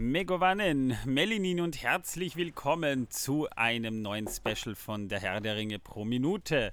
[0.00, 6.06] Megovanen, Melinin und herzlich willkommen zu einem neuen Special von der Herr der Ringe pro
[6.06, 6.72] Minute.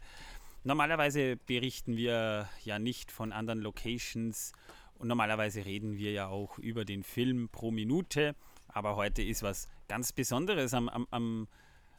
[0.64, 4.54] Normalerweise berichten wir ja nicht von anderen Locations
[4.98, 8.34] und normalerweise reden wir ja auch über den Film pro Minute,
[8.70, 11.48] aber heute ist was ganz Besonderes am, am, am,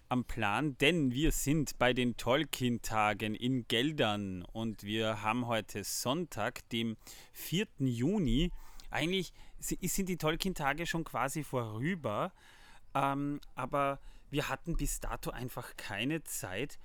[0.08, 6.66] am Plan, denn wir sind bei den Tolkien-Tagen in Geldern und wir haben heute Sonntag,
[6.70, 6.96] dem
[7.34, 7.66] 4.
[7.80, 8.50] Juni,
[8.90, 12.32] eigentlich sind die Tolkien-Tage schon quasi vorüber,
[12.94, 16.78] ähm, aber wir hatten bis dato einfach keine Zeit,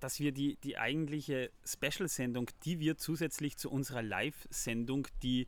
[0.00, 5.46] dass wir die, die eigentliche Special-Sendung, die wir zusätzlich zu unserer Live-Sendung, die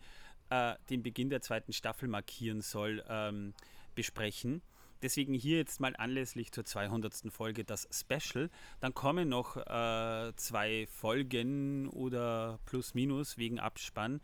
[0.51, 3.55] äh, den Beginn der zweiten Staffel markieren soll, ähm,
[3.95, 4.63] besprechen.
[5.03, 7.33] Deswegen hier jetzt mal anlässlich zur 200.
[7.33, 8.51] Folge das Special.
[8.79, 14.21] Dann kommen noch äh, zwei Folgen oder plus minus wegen Abspann.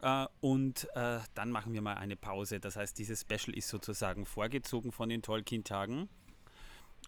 [0.00, 2.60] Äh, und äh, dann machen wir mal eine Pause.
[2.60, 6.08] Das heißt, dieses Special ist sozusagen vorgezogen von den Tolkien-Tagen.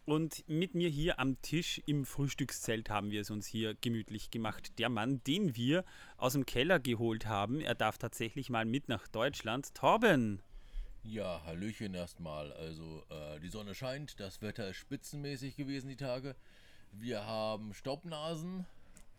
[0.05, 4.79] Und mit mir hier am Tisch im Frühstückszelt haben wir es uns hier gemütlich gemacht.
[4.79, 5.84] Der Mann, den wir
[6.17, 9.75] aus dem Keller geholt haben, er darf tatsächlich mal mit nach Deutschland.
[9.75, 10.42] Torben!
[11.03, 12.53] Ja, Hallöchen erstmal.
[12.53, 16.37] Also, äh, die Sonne scheint, das Wetter ist spitzenmäßig gewesen die Tage.
[16.92, 18.67] Wir haben Staubnasen.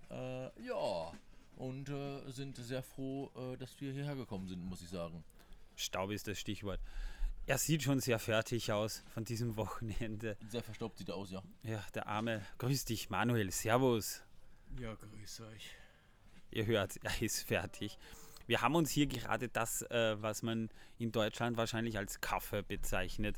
[0.10, 1.12] Äh, ja,
[1.58, 5.24] und äh, sind sehr froh, äh, dass wir hierher gekommen sind, muss ich sagen.
[5.76, 6.80] Staub ist das Stichwort.
[7.46, 10.38] Er sieht schon sehr fertig aus von diesem Wochenende.
[10.50, 11.42] Sehr verstaubt sieht er aus, ja.
[11.64, 12.46] Ja, der arme.
[12.58, 13.52] Grüß dich, Manuel.
[13.52, 14.22] Servus.
[14.80, 15.70] Ja, grüß euch.
[16.52, 17.98] Ihr hört, er ist fertig.
[18.48, 23.38] Wir haben uns hier gerade das, äh, was man in Deutschland wahrscheinlich als Kaffee bezeichnet,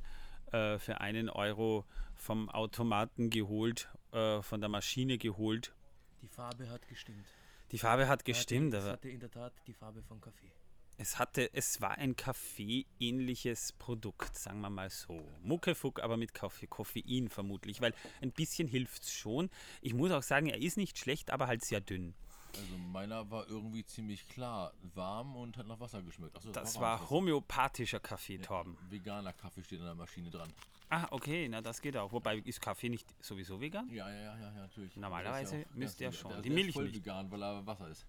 [0.51, 5.73] äh, für einen Euro vom Automaten geholt, äh, von der Maschine geholt.
[6.21, 7.25] Die Farbe hat gestimmt.
[7.71, 10.51] Die Farbe hat gestimmt, Es aber hatte in der Tat die Farbe von Kaffee.
[10.97, 15.21] es hatte, es war ein Kaffee-ähnliches Produkt, sagen wir mal so.
[15.43, 19.49] Muckefuck, aber mit Kaffee, Koffein vermutlich, weil ein bisschen hilft es schon.
[19.81, 22.13] Ich muss auch sagen, er ist nicht schlecht, aber halt sehr dünn.
[22.55, 26.35] Also, meiner war irgendwie ziemlich klar warm und hat nach Wasser geschmeckt.
[26.35, 28.75] Achso, Das warm, war das- homöopathischer Kaffee, Torben.
[28.89, 30.51] Veganer Kaffee steht an der Maschine dran.
[30.89, 32.11] Ah, okay, na das geht auch.
[32.11, 33.87] Wobei, ist Kaffee nicht sowieso vegan?
[33.89, 34.95] Ja, ja, ja, ja, natürlich.
[34.95, 36.31] Normalerweise müsste er schon.
[36.31, 36.95] Der, Die Milch ist voll nicht.
[36.95, 38.07] vegan, weil er Wasser ist.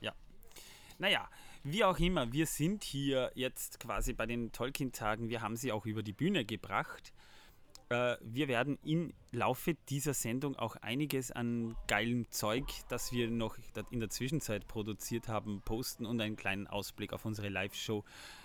[0.00, 0.14] Ja.
[0.98, 1.28] Naja,
[1.62, 5.28] wie auch immer, wir sind hier jetzt quasi bei den Tolkien-Tagen.
[5.28, 7.12] Wir haben sie auch über die Bühne gebracht.
[7.90, 13.58] Äh, wir werden im Laufe dieser Sendung auch einiges an geilem Zeug, das wir noch
[13.90, 18.04] in der Zwischenzeit produziert haben, posten und einen kleinen Ausblick auf unsere Live-Show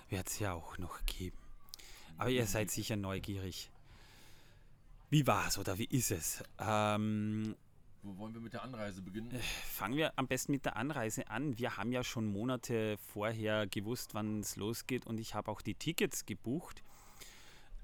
[0.09, 1.37] wird es ja auch noch geben.
[2.17, 3.69] Aber ihr seid sicher neugierig.
[5.09, 6.43] Wie war's oder wie ist es?
[6.59, 7.55] Ähm,
[8.03, 9.31] Wo wollen wir mit der Anreise beginnen?
[9.71, 11.57] Fangen wir am besten mit der Anreise an.
[11.57, 15.75] Wir haben ja schon Monate vorher gewusst, wann es losgeht und ich habe auch die
[15.75, 16.83] Tickets gebucht.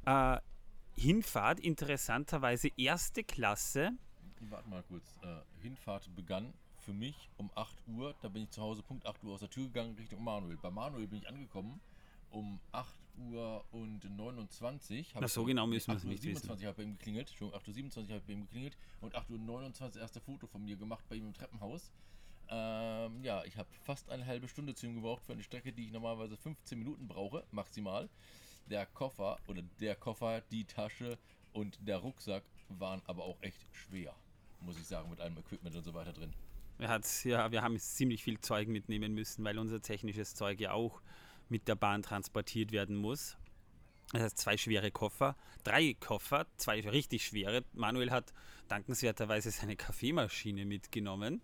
[0.06, 0.38] Äh,
[0.96, 3.92] Hinfahrt interessanterweise erste Klasse.
[4.42, 5.06] Warte mal kurz.
[5.22, 6.54] Äh, Hinfahrt begann
[6.86, 8.14] für mich um 8 Uhr.
[8.22, 10.58] Da bin ich zu Hause Punkt 8 Uhr aus der Tür gegangen Richtung Manuel.
[10.58, 11.80] Bei Manuel bin ich angekommen
[12.32, 15.13] um 8 Uhr und 29.
[15.16, 16.41] Hab Na, ich- so genau müssen wir es 8 Uhr nicht wissen.
[16.41, 17.29] 27 habe bei ihm geklingelt.
[17.29, 18.78] Entschuldigung, 8 Uhr 27 habe ich bei ihm geklingelt.
[19.01, 21.91] Und 8 Uhr 29 erste Foto von mir gemacht bei ihm im Treppenhaus.
[22.50, 25.85] Ähm, ja, ich habe fast eine halbe Stunde zu ihm gebraucht für eine Strecke, die
[25.85, 28.09] ich normalerweise 15 Minuten brauche, maximal.
[28.69, 31.18] Der Koffer oder der Koffer, die Tasche
[31.53, 34.13] und der Rucksack waren aber auch echt schwer,
[34.62, 36.34] muss ich sagen, mit allem Equipment und so weiter drin.
[36.80, 40.72] Wir, hat's, ja, wir haben ziemlich viel Zeug mitnehmen müssen, weil unser technisches Zeug ja
[40.74, 41.01] auch
[41.50, 43.38] mit der Bahn transportiert werden muss.
[44.12, 47.64] Das heißt, zwei schwere Koffer, drei Koffer, zwei richtig schwere.
[47.74, 48.34] Manuel hat
[48.68, 51.42] dankenswerterweise seine Kaffeemaschine mitgenommen.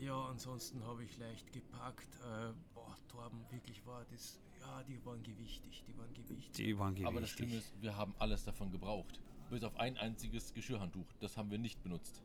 [0.00, 2.14] Ja, ansonsten habe ich leicht gepackt.
[2.16, 4.38] Äh, boah, Torben, wirklich war das.
[4.60, 6.52] Ja, die waren gewichtig, die waren gewichtig.
[6.52, 7.74] Die waren Aber das Schlimme gewichtig.
[7.74, 9.20] ist, wir haben alles davon gebraucht.
[9.48, 11.06] Bis auf ein einziges Geschirrhandtuch.
[11.20, 12.20] Das haben wir nicht benutzt.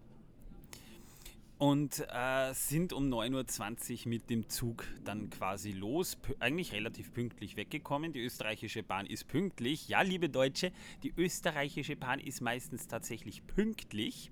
[1.61, 6.17] Und äh, sind um 9.20 Uhr mit dem Zug dann quasi los.
[6.39, 8.13] Eigentlich relativ pünktlich weggekommen.
[8.13, 9.87] Die österreichische Bahn ist pünktlich.
[9.87, 10.71] Ja, liebe Deutsche,
[11.03, 14.31] die österreichische Bahn ist meistens tatsächlich pünktlich.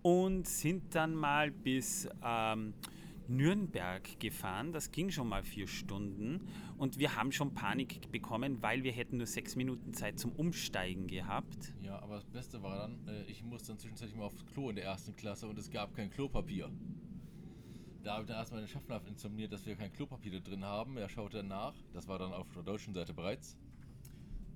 [0.00, 2.72] Und sind dann mal bis ähm,
[3.28, 4.72] Nürnberg gefahren.
[4.72, 6.46] Das ging schon mal vier Stunden.
[6.76, 11.06] Und wir haben schon Panik bekommen, weil wir hätten nur sechs Minuten Zeit zum Umsteigen
[11.06, 11.74] gehabt.
[11.82, 14.76] Ja, aber das Beste war dann, äh, ich musste dann zwischenzeitlich mal aufs Klo in
[14.76, 16.70] der ersten Klasse und es gab kein Klopapier.
[18.02, 20.98] Da habe ich dann erstmal den Schaffner informiert, dass wir kein Klopapier da drin haben.
[20.98, 23.56] Er schaute dann nach, das war dann auf der deutschen Seite bereits.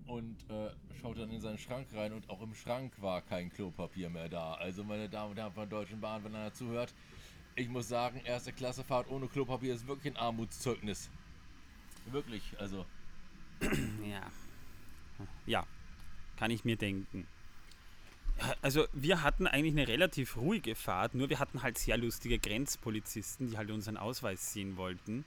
[0.04, 4.10] Und äh, schaute dann in seinen Schrank rein und auch im Schrank war kein Klopapier
[4.10, 4.54] mehr da.
[4.54, 6.94] Also meine Damen und Herren von der Deutschen Bahn, wenn einer zuhört,
[7.58, 11.10] ich muss sagen, erste Klasse Fahrt ohne Klopapier ist wirklich ein Armutszeugnis.
[12.06, 12.86] Wirklich, also
[14.04, 14.22] Ja.
[15.46, 15.66] Ja,
[16.36, 17.26] kann ich mir denken.
[18.62, 23.50] Also wir hatten eigentlich eine relativ ruhige Fahrt, nur wir hatten halt sehr lustige Grenzpolizisten,
[23.50, 25.24] die halt unseren Ausweis sehen wollten.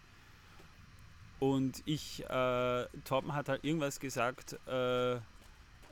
[1.39, 5.19] Und ich, äh, Torben hat halt irgendwas gesagt, äh,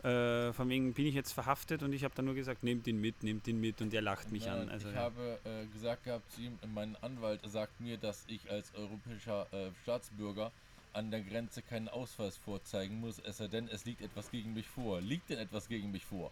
[0.03, 2.99] äh, von wegen bin ich jetzt verhaftet und ich habe dann nur gesagt, nehmt ihn
[2.99, 4.69] mit, nehmt ihn mit und er lacht mich Nein, an.
[4.69, 5.01] Also, ich ja.
[5.01, 9.69] habe äh, gesagt gehabt zu ihm, mein Anwalt sagt mir, dass ich als europäischer äh,
[9.83, 10.51] Staatsbürger
[10.93, 14.67] an der Grenze keinen Ausweis vorzeigen muss, es sei denn, es liegt etwas gegen mich
[14.67, 15.01] vor.
[15.01, 16.31] Liegt denn etwas gegen mich vor?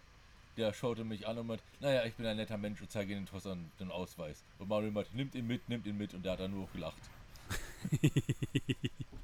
[0.57, 3.27] Der schaute mich an und meinte, naja, ich bin ein netter Mensch und zeige Ihnen
[3.43, 4.43] den, den Ausweis.
[4.57, 7.01] Und Manuel meinte, nimmt ihn mit, nimmt ihn mit und der hat dann nur gelacht.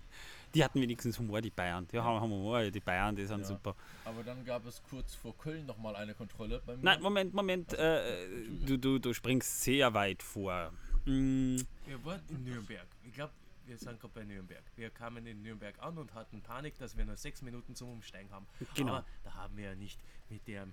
[0.54, 1.88] Die hatten wenigstens Humor, die Bayern.
[1.92, 3.46] Die haben Humor, die Bayern, die sind Ja.
[3.46, 3.76] super.
[4.06, 6.84] Aber dann gab es kurz vor Köln nochmal eine Kontrolle bei mir.
[6.84, 7.74] Nein, Moment, Moment.
[7.74, 8.28] Äh,
[8.66, 10.72] du, du, du springst sehr weit vor.
[11.06, 12.86] Mm, Wir waren in Nürnberg.
[13.06, 13.34] Ich glaube,
[13.66, 14.64] wir sind gerade bei Nürnberg.
[14.76, 18.30] Wir kamen in Nürnberg an und hatten Panik, dass wir nur sechs Minuten zum Umsteigen
[18.32, 18.46] haben.
[18.76, 18.94] Genau.
[18.98, 20.72] Aber da haben wir ja nicht mit der da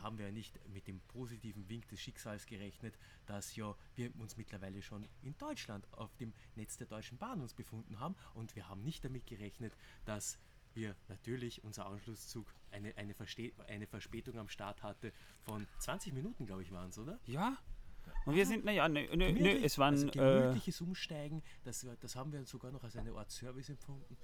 [0.00, 4.36] haben wir ja nicht mit dem positiven Wink des Schicksals gerechnet, dass ja wir uns
[4.36, 8.68] mittlerweile schon in Deutschland auf dem Netz der Deutschen Bahn uns befunden haben und wir
[8.68, 10.38] haben nicht damit gerechnet, dass
[10.74, 16.46] wir natürlich unser Anschlusszug eine, eine, Verste eine Verspätung am Start hatte von 20 Minuten,
[16.46, 17.18] glaube ich, waren es, oder?
[17.26, 17.58] ja.
[18.24, 19.94] Und wir sind, naja, nö, nö, nö, es waren.
[19.94, 24.16] also äh, gemütliches Umsteigen, das, das haben wir sogar noch als eine Art Service empfunden.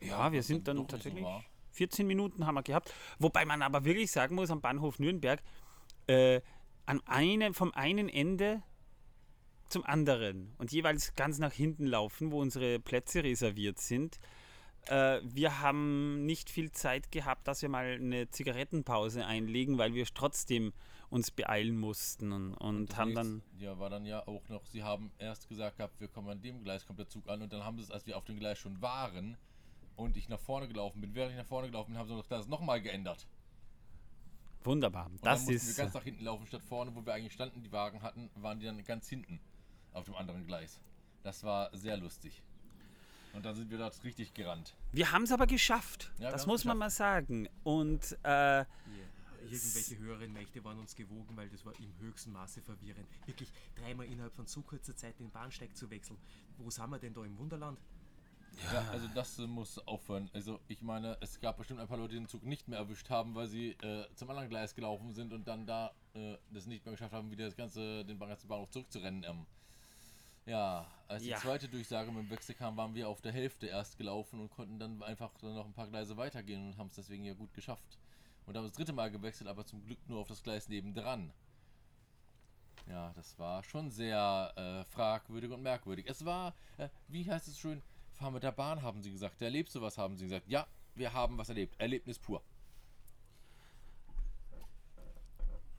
[0.00, 1.24] ja, wir was sind dann so tatsächlich.
[1.24, 1.42] war.
[1.72, 2.92] 14 Minuten haben wir gehabt.
[3.18, 5.42] Wobei man aber wirklich sagen muss, am Bahnhof Nürnberg,
[6.06, 6.40] äh,
[6.86, 8.62] an einem, vom einen Ende
[9.68, 14.18] zum anderen und jeweils ganz nach hinten laufen, wo unsere Plätze reserviert sind.
[14.86, 20.04] Äh, wir haben nicht viel Zeit gehabt, dass wir mal eine Zigarettenpause einlegen, weil wir
[20.06, 20.72] trotzdem
[21.10, 23.42] uns beeilen mussten und, und Das haben dann.
[23.58, 26.62] Ja, war dann ja auch noch, sie haben erst gesagt gehabt, wir kommen an dem
[26.62, 28.58] Gleis, kommt der Zug an und dann haben sie es, als wir auf dem Gleis
[28.58, 29.36] schon waren
[29.96, 32.26] und ich nach vorne gelaufen bin, während ich nach vorne gelaufen bin, haben sie noch
[32.26, 33.26] das nochmal geändert.
[34.62, 35.06] Wunderbar.
[35.06, 35.76] Und Das dann mussten ist.
[35.76, 38.60] wir ganz nach hinten laufen, statt vorne, wo wir eigentlich standen, die Wagen hatten, waren
[38.60, 39.40] die dann ganz hinten
[39.92, 40.80] auf dem anderen Gleis.
[41.22, 42.42] Das war sehr lustig.
[43.32, 44.74] Und dann sind wir dort richtig gerannt.
[44.92, 46.10] Wir haben es aber geschafft.
[46.18, 46.78] Ja, das muss man geschafft.
[46.78, 47.48] mal sagen.
[47.62, 48.64] Und äh,
[49.42, 53.06] Irgendwelche höheren Mächte waren uns gewogen, weil das war im höchsten Maße verwirrend.
[53.26, 56.18] Wirklich dreimal innerhalb von so kurzer Zeit den Bahnsteig zu wechseln.
[56.58, 57.80] Wo sind wir denn da im Wunderland?
[58.72, 60.30] Ja, also das muss aufhören.
[60.32, 63.08] Also ich meine, es gab bestimmt ein paar Leute, die den Zug nicht mehr erwischt
[63.10, 66.84] haben, weil sie äh, zum anderen Gleis gelaufen sind und dann da äh, das nicht
[66.84, 69.24] mehr geschafft haben, wieder das ganze, den ganzen Bahnhof zurückzurennen.
[69.24, 69.46] Ähm,
[70.46, 71.36] ja, als Ja.
[71.36, 74.50] die zweite Durchsage mit dem Wechsel kam, waren wir auf der Hälfte erst gelaufen und
[74.50, 77.52] konnten dann einfach dann noch ein paar Gleise weitergehen und haben es deswegen ja gut
[77.54, 77.98] geschafft.
[78.46, 81.32] Und haben das dritte Mal gewechselt, aber zum Glück nur auf das Gleis nebendran.
[82.88, 86.06] Ja, das war schon sehr äh, fragwürdig und merkwürdig.
[86.08, 87.82] Es war, äh, wie heißt es schön,
[88.20, 89.40] fahren mit der Bahn, haben sie gesagt.
[89.42, 90.46] Erlebst du was, haben sie gesagt.
[90.46, 91.74] Ja, wir haben was erlebt.
[91.80, 92.42] Erlebnis pur.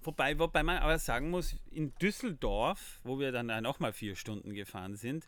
[0.04, 4.96] Wobei, wobei man aber sagen muss, in Düsseldorf, wo wir dann nochmal vier Stunden gefahren
[4.96, 5.28] sind,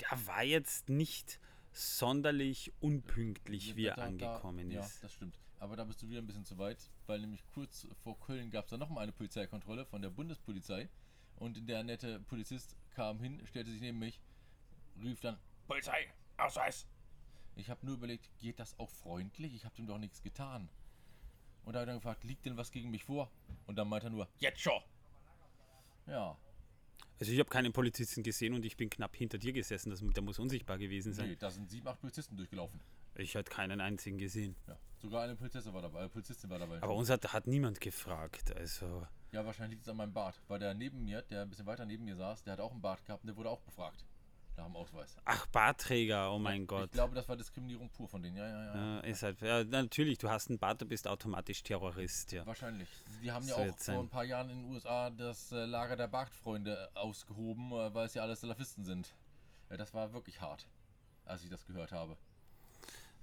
[0.00, 1.40] der war jetzt nicht
[1.72, 5.02] sonderlich unpünktlich, wie er Da- da- angekommen Ja, ist.
[5.02, 5.38] das stimmt.
[5.58, 8.64] Aber da bist du wieder ein bisschen zu weit, weil nämlich kurz vor Köln gab
[8.66, 10.90] es dann nochmal eine Polizeikontrolle von der Bundespolizei.
[11.36, 14.20] Und der nette Polizist kam hin, stellte sich neben mich,
[15.02, 16.86] rief dann, Polizei, Ausweis!
[17.56, 19.54] Ich habe nur überlegt, geht das auch freundlich?
[19.54, 20.68] Ich habe dem doch nichts getan.
[21.64, 23.30] Und da habe ich dann gefragt, liegt denn was gegen mich vor?
[23.66, 24.80] Und dann meinte er nur, jetzt schon!
[26.06, 26.36] Ja,
[27.20, 29.90] Also ich habe keinen Polizisten gesehen und ich bin knapp hinter dir gesessen.
[29.90, 31.28] Das, der muss unsichtbar gewesen sein.
[31.28, 32.80] nee, da sind sieben, acht Polizisten durchgelaufen.
[33.14, 34.56] Ich hatte keinen einzigen gesehen.
[34.66, 36.04] Ja, sogar eine Polizistin war dabei.
[36.04, 36.82] Äh, Polizistin war dabei.
[36.82, 38.56] Aber uns hat, hat niemand gefragt.
[38.56, 41.66] Also Ja, wahrscheinlich liegt es an meinem Bart, weil der neben mir, der ein bisschen
[41.66, 44.04] weiter neben mir saß, der hat auch einen Bart gehabt und der wurde auch befragt.
[44.56, 45.16] Nach dem Ausweis.
[45.24, 46.86] ach Bartträger, oh mein Gott.
[46.86, 48.36] Ich glaube, das war Diskriminierung pur von denen.
[48.36, 48.74] Ja, ja, ja.
[48.74, 52.44] Ja, ist halt, ja, natürlich, du hast einen Bart, du bist automatisch Terrorist, ja.
[52.46, 52.88] Wahrscheinlich.
[53.22, 55.96] Die haben ja So auch vor ein paar Jahren in den USA das äh, Lager
[55.96, 59.14] der Bartfreunde ausgehoben, äh, weil es ja alles Salafisten sind.
[59.70, 60.68] Ja, das war wirklich hart,
[61.24, 62.18] als ich das gehört habe.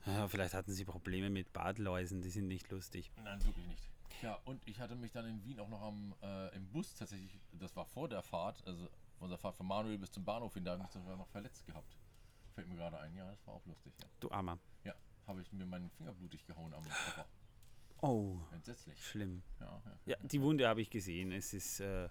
[0.08, 0.28] ja.
[0.28, 3.12] Vielleicht hatten sie Probleme mit Bartläusen, die sind nicht lustig.
[3.24, 3.84] Nein, wirklich nicht.
[4.24, 7.40] Ja, und ich hatte mich dann in Wien auch noch am, äh, im Bus tatsächlich,
[7.54, 10.64] das war vor der Fahrt, also von der Fahrt von Manuel bis zum Bahnhof hin,
[10.64, 11.98] da habe ich mich sogar noch verletzt gehabt.
[12.56, 14.08] Fällt mir gerade ein, ja, das war auch lustig, ja.
[14.20, 14.58] Du Armer.
[14.84, 14.96] Ja,
[15.28, 17.26] habe ich mir meinen Finger blutig gehauen am Koffer.
[18.02, 18.98] Oh, Entsetzlich.
[19.06, 19.44] schlimm.
[19.60, 20.00] Ja, ja.
[20.06, 21.32] Ja, die Wunde habe ich gesehen.
[21.34, 22.08] Es ist, äh,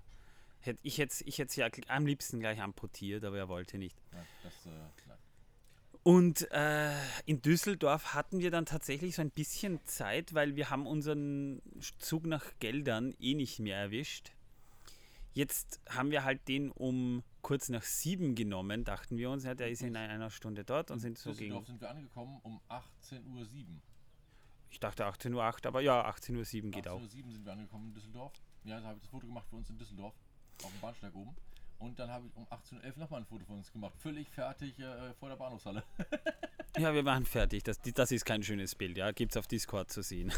[0.60, 3.98] hätt, ich hätte ich sie ja am liebsten gleich amputiert, aber er wollte nicht.
[4.12, 4.70] Nein, das, äh.
[6.08, 6.94] Und äh,
[7.26, 11.60] in Düsseldorf hatten wir dann tatsächlich so ein bisschen Zeit, weil wir haben unseren
[11.98, 14.32] Zug nach Geldern eh nicht mehr erwischt.
[15.38, 19.70] Jetzt haben wir halt den um kurz nach sieben genommen, dachten wir uns, ja, der
[19.70, 21.38] ist in einer Stunde dort und sind so gegen.
[21.38, 23.46] Düsseldorf sind wir angekommen um 18.07 Uhr.
[24.68, 27.00] Ich dachte 18.08 Uhr, aber ja, 18.07 Uhr geht auch.
[27.00, 28.32] 18.07 Uhr sind wir angekommen in Düsseldorf.
[28.64, 30.14] Ja, da habe ich das Foto gemacht für uns in Düsseldorf.
[30.64, 31.36] Auf dem Bahnsteig oben.
[31.78, 33.94] Und dann habe ich um 18.11 Uhr nochmal ein Foto von uns gemacht.
[33.96, 35.84] Völlig fertig äh, vor der Bahnhofshalle.
[36.76, 37.64] Ja, wir waren fertig.
[37.64, 39.10] Das, das ist kein schönes Bild, ja.
[39.10, 40.32] Gibt es auf Discord zu sehen.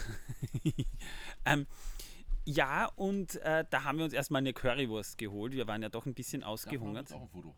[1.44, 1.66] ähm,
[2.44, 5.52] ja, und äh, da haben wir uns erstmal eine Currywurst geholt.
[5.52, 7.10] Wir waren ja doch ein bisschen Davon ausgehungert.
[7.10, 7.54] jetzt auch ein Foto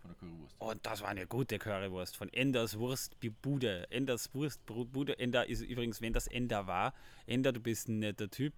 [0.00, 0.56] von der Currywurst.
[0.58, 3.90] Und das war eine gute Currywurst von Enders Wurstbude.
[3.90, 5.18] Enders Wurstbude.
[5.18, 6.94] Ender ist übrigens, wenn das Ender war.
[7.26, 8.54] Ender, du bist ein netter Typ.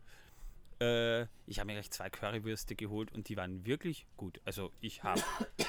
[0.80, 4.40] Äh, ich habe mir gleich zwei Currywürste geholt und die waren wirklich gut.
[4.44, 5.20] Also ich habe,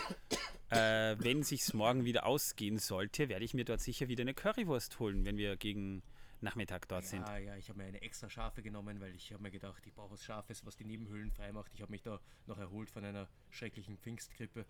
[0.70, 5.00] äh, wenn sich's morgen wieder ausgehen sollte, werde ich mir dort sicher wieder eine Currywurst
[5.00, 6.02] holen, wenn wir gegen
[6.42, 7.28] Nachmittag dort sind.
[7.28, 9.94] Ja, ja, ich habe mir eine extra scharfe genommen, weil ich habe mir gedacht, ich
[9.94, 11.72] brauche was Scharfes, was die Nebenhöhlen frei macht.
[11.74, 14.66] Ich habe mich da noch erholt von einer schrecklichen Pfingstgrippe.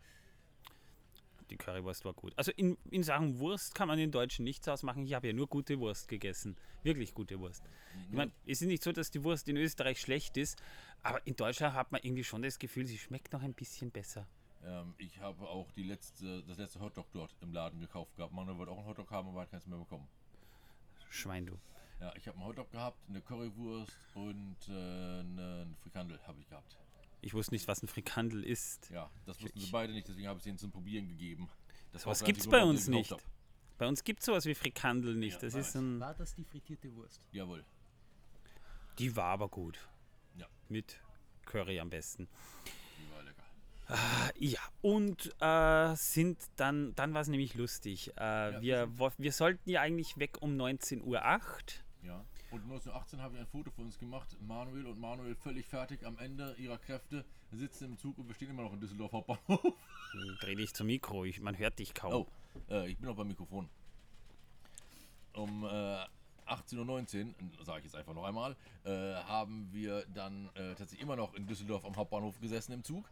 [1.50, 2.34] Die Currywurst war gut.
[2.38, 5.06] Also in, in Sachen Wurst kann man den Deutschen nichts ausmachen.
[5.06, 6.56] Ich habe ja nur gute Wurst gegessen.
[6.82, 7.64] Wirklich gute Wurst.
[8.10, 10.62] Ich meine, es ist nicht so, dass die Wurst in Österreich schlecht ist,
[11.04, 14.28] aber in Deutschland hat man irgendwie schon das Gefühl, sie schmeckt noch ein bisschen besser.
[14.64, 18.34] Ähm, ich habe auch die letzte, das letzte Hotdog dort im Laden gekauft gehabt.
[18.34, 20.08] Manuel wollte auch einen Hotdog haben, aber hat keins mehr bekommen.
[21.12, 21.58] Schwein, du.
[22.00, 26.78] Ja, ich habe einen Hotdog gehabt, eine Currywurst und äh, einen Frikandel habe ich gehabt.
[27.22, 28.90] Ich wusste nicht, was ein Frikandel ist.
[28.90, 31.50] Ja, das wussten sie beide nicht, deswegen habe ich es ihnen zum Probieren gegeben.
[31.92, 33.16] Das war Was gibt's einzige bei uns ich nicht.
[33.78, 35.36] Bei uns gibt es sowas wie Frikandel nicht.
[35.36, 37.22] Ja, Das ist ein, War das die frittierte Wurst?
[37.32, 37.64] Jawohl.
[38.98, 39.78] die war aber gut.
[40.36, 41.00] Ja, Mit
[41.46, 42.28] Curry am besten.
[43.92, 44.32] Lecker.
[44.40, 48.12] Ja, und äh, sind dann, dann war es nämlich lustig.
[48.18, 51.20] Äh, wir, wo- wir sollten ja eigentlich weg um 19.08 Uhr.
[52.04, 52.26] Ja.
[52.52, 54.36] Und 1918 habe ich ein Foto von uns gemacht.
[54.42, 58.50] Manuel und Manuel völlig fertig am Ende ihrer Kräfte, sitzen im Zug und wir stehen
[58.50, 59.74] immer noch in Düsseldorf Hauptbahnhof.
[60.42, 62.14] Dreh dich zum Mikro, ich, man hört dich kaum.
[62.14, 62.28] Oh,
[62.70, 63.70] äh, ich bin noch beim Mikrofon.
[65.34, 65.68] Um äh,
[66.48, 71.16] 18.19 Uhr, sage ich jetzt einfach noch einmal, äh, haben wir dann äh, tatsächlich immer
[71.16, 73.06] noch in Düsseldorf am Hauptbahnhof gesessen im Zug.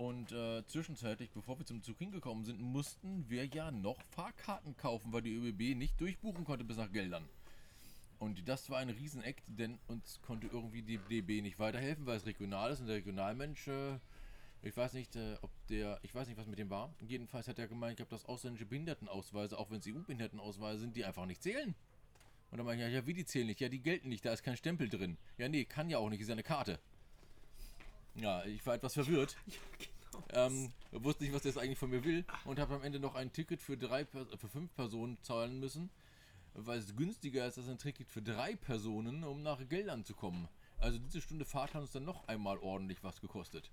[0.00, 5.12] Und äh, zwischenzeitlich, bevor wir zum Zug hingekommen sind, mussten wir ja noch Fahrkarten kaufen,
[5.12, 7.28] weil die ÖBB nicht durchbuchen konnte bis nach Geldern.
[8.18, 12.24] Und das war ein Riesenakt, denn uns konnte irgendwie die DB nicht weiterhelfen, weil es
[12.24, 13.98] regional ist und der Regionalmensch, äh,
[14.62, 16.94] ich weiß nicht, äh, ob der, ich weiß nicht, was mit dem war.
[17.06, 21.04] Jedenfalls hat er gemeint, ich habe das ausländische Behindertenausweise, auch wenn es EU-Behindertenausweise sind, die
[21.04, 21.74] einfach nicht zählen.
[22.50, 23.60] Und dann meinte ich, ja, wie die zählen nicht?
[23.60, 25.18] Ja, die gelten nicht, da ist kein Stempel drin.
[25.36, 26.80] Ja, nee, kann ja auch nicht, ist ja eine Karte.
[28.14, 29.36] Ja, ich war etwas verwirrt.
[30.32, 33.14] Ähm, wusste nicht, was der jetzt eigentlich von mir will und habe am Ende noch
[33.14, 35.88] ein Ticket für drei, Per- für fünf Personen zahlen müssen,
[36.54, 40.48] weil es günstiger ist als ein Ticket für drei Personen, um nach Geldern zu kommen.
[40.78, 43.70] Also diese Stunde Fahrt hat uns dann noch einmal ordentlich was gekostet.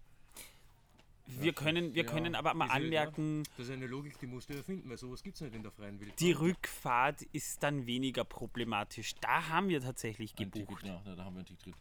[1.26, 4.50] wir können, wir ja, können aber mal ja- anmerken, Das ist eine Logik, die musst
[4.50, 6.18] du erfinden, weil sowas gibt es nicht in der freien Wildbahn.
[6.20, 9.16] die Rückfahrt ist dann weniger problematisch.
[9.22, 10.54] Da haben wir tatsächlich gebucht.
[10.82, 11.76] Ticket, ja, da, da haben wir ein Ticket drin.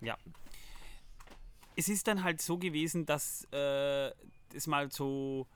[0.00, 0.06] Ja.
[0.08, 0.16] Ja.
[1.76, 4.10] Es ist dann halt so gewesen, dass äh,
[4.54, 5.46] es mal so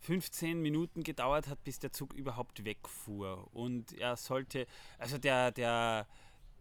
[0.00, 3.48] 15 Minuten gedauert hat, bis der Zug überhaupt wegfuhr.
[3.52, 4.66] Und er sollte,
[4.98, 6.06] also der, der,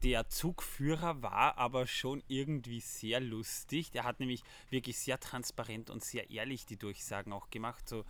[0.04, 3.92] der Zugführer war aber schon irgendwie sehr lustig.
[3.92, 7.90] Der hat nämlich wirklich sehr transparent und sehr ehrlich die Durchsagen auch gemacht.
[7.90, 8.06] So,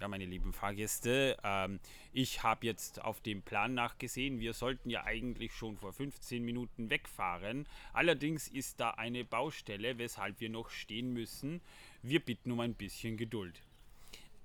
[0.00, 1.80] ja, meine lieben Fahrgäste, ähm,
[2.12, 6.90] ich habe jetzt auf dem Plan nachgesehen, wir sollten ja eigentlich schon vor 15 Minuten
[6.90, 7.66] wegfahren.
[7.92, 11.60] Allerdings ist da eine Baustelle, weshalb wir noch stehen müssen.
[12.02, 13.60] Wir bitten um ein bisschen Geduld.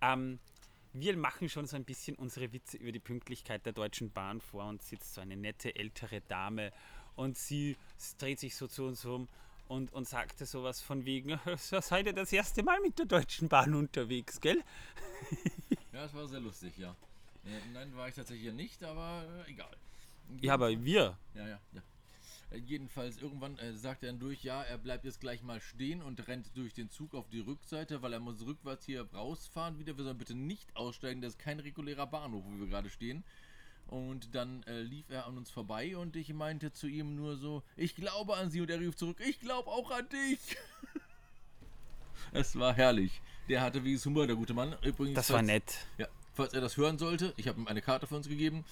[0.02, 0.40] Ähm,
[0.94, 4.66] wir machen schon so ein bisschen unsere Witze über die Pünktlichkeit der Deutschen Bahn vor
[4.66, 6.72] und sitzt so eine nette ältere Dame
[7.16, 7.78] und sie
[8.20, 9.28] dreht sich so zu uns um
[9.68, 13.74] und, und sagte sowas von wegen, seid ihr das erste Mal mit der Deutschen Bahn
[13.74, 14.62] unterwegs, gell?
[15.92, 16.96] ja, es war sehr lustig, ja.
[17.46, 19.76] Äh, nein, war ich tatsächlich hier nicht, aber äh, egal.
[20.42, 21.18] Ja, aber wir.
[21.36, 21.82] Ja, ja, ja.
[22.52, 26.02] Äh, Jedenfalls irgendwann äh, sagt er dann durch, ja, er bleibt jetzt gleich mal stehen
[26.02, 29.98] und rennt durch den Zug auf die Rückseite, weil er muss rückwärts hier rausfahren wieder.
[29.98, 33.24] Wir sollen bitte nicht aussteigen, das ist kein regulärer Bahnhof, wo wir gerade stehen.
[33.88, 37.62] Und dann äh, lief er an uns vorbei und ich meinte zu ihm nur so,
[37.76, 40.40] ich glaube an Sie und er rief zurück, ich glaube auch an dich.
[42.32, 43.22] es war herrlich.
[43.50, 44.76] Der hatte wie Humor, der gute Mann.
[44.82, 45.76] Übrigens, Das war falls- nett.
[45.98, 48.66] ja, falls er das hören sollte, ich habe ihm eine Karte für uns gegeben.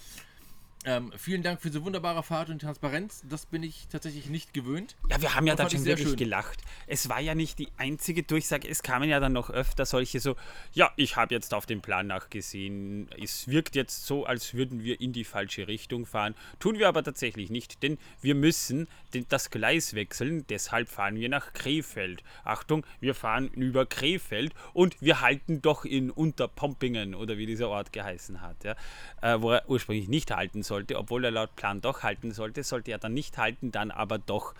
[0.84, 3.22] Ähm, vielen Dank für diese wunderbare Fahrt und Transparenz.
[3.28, 4.96] Das bin ich tatsächlich nicht gewöhnt.
[5.08, 6.16] Ja, wir haben ja ich schon wirklich schön.
[6.16, 6.60] gelacht.
[6.88, 10.34] Es war ja nicht die einzige Durchsage, es kamen ja dann noch öfter solche so,
[10.72, 15.00] ja, ich habe jetzt auf den Plan nachgesehen, es wirkt jetzt so, als würden wir
[15.00, 18.88] in die falsche Richtung fahren, tun wir aber tatsächlich nicht, denn wir müssen
[19.28, 22.24] das Gleis wechseln, deshalb fahren wir nach Krefeld.
[22.44, 27.92] Achtung, wir fahren über Krefeld und wir halten doch in Unterpompingen oder wie dieser Ort
[27.92, 28.74] geheißen hat, ja,
[29.20, 32.92] äh, wo er ursprünglich nicht halten sollte, obwohl er laut Plan doch halten sollte, sollte
[32.92, 34.54] er dann nicht halten, dann aber doch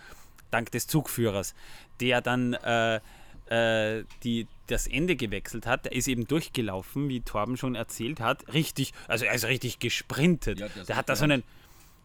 [0.51, 1.55] dank des Zugführers,
[2.01, 3.01] der dann äh,
[3.47, 5.87] äh, die, das Ende gewechselt hat.
[5.87, 8.53] Der ist eben durchgelaufen, wie Torben schon erzählt hat.
[8.53, 10.61] Richtig, also er ist richtig gesprintet.
[10.61, 11.43] Ja, der hat da so einen.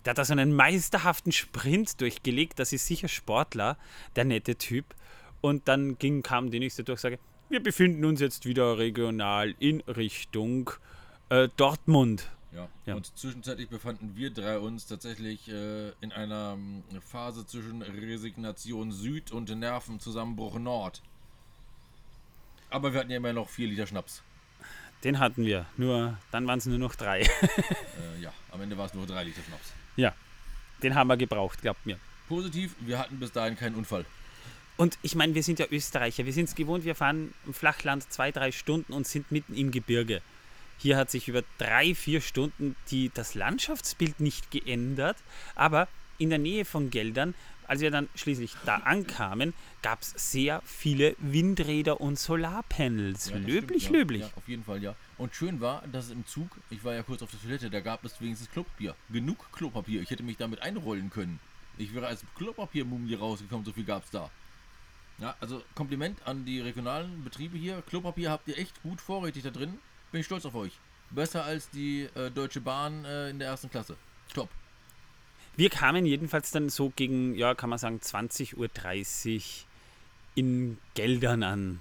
[0.06, 2.60] Der hat da so einen meisterhaften Sprint durchgelegt.
[2.60, 3.78] Das ist sicher Sportler,
[4.16, 4.86] der nette Typ.
[5.42, 7.20] Und dann ging, kam die nächste Durchsage.
[7.50, 10.70] Wir befinden uns jetzt wieder regional in Richtung
[11.28, 12.30] äh, Dortmund.
[12.54, 12.68] Ja.
[12.86, 12.96] Ja.
[12.96, 19.32] Und zwischenzeitlich befanden wir drei uns tatsächlich äh, in einer ähm, Phase zwischen Resignation Süd
[19.32, 21.02] und Nervenzusammenbruch Nord.
[22.70, 24.24] Aber wir hatten ja immer noch vier Liter Schnaps.
[25.04, 25.66] Den hatten wir.
[25.78, 27.22] Nur dann waren es nur noch drei.
[27.98, 29.74] Äh, ja, am Ende war es nur drei Liter Schnaps.
[29.96, 30.14] ja,
[30.84, 32.00] den haben wir gebraucht, glaubt mir.
[32.28, 34.06] Positiv, wir hatten bis dahin keinen Unfall.
[34.78, 36.26] Und ich meine, wir sind ja Österreicher.
[36.26, 39.72] Wir sind es gewohnt, wir fahren im Flachland zwei, drei Stunden und sind mitten im
[39.72, 40.22] Gebirge.
[40.78, 45.18] Hier hat sich über drei, vier Stunden die, das Landschaftsbild nicht geändert,
[45.56, 47.34] aber in der Nähe von Geldern,
[47.68, 53.30] als wir dann schließlich da ankamen, gab es sehr viele Windräder und Solarpanels.
[53.30, 54.00] Ja, löblich, stimmt, ja.
[54.00, 54.22] löblich.
[54.22, 54.96] Ja, auf jeden Fall, ja.
[55.18, 57.80] Und schön war, dass es im Zug, ich war ja kurz auf der Toilette, da
[57.82, 58.96] gab es wenigstens Klopapier.
[59.10, 60.02] Genug Klopapier.
[60.02, 61.40] Ich hätte mich damit einrollen können.
[61.78, 64.30] Ich wäre als Klopapiermumie rausgekommen, so viel gab es da.
[65.20, 67.82] Ja, also Kompliment an die regionalen Betriebe hier.
[67.84, 69.80] Klopapier habt ihr echt gut vorrätig da drin.
[70.12, 70.74] Bin ich stolz auf euch.
[71.10, 73.96] Besser als die äh, Deutsche Bahn äh, in der ersten Klasse.
[74.34, 74.50] Top.
[75.56, 79.66] Wir kamen jedenfalls dann so gegen, ja, kann man sagen, 20.30 Uhr
[80.36, 81.80] in Geldern an.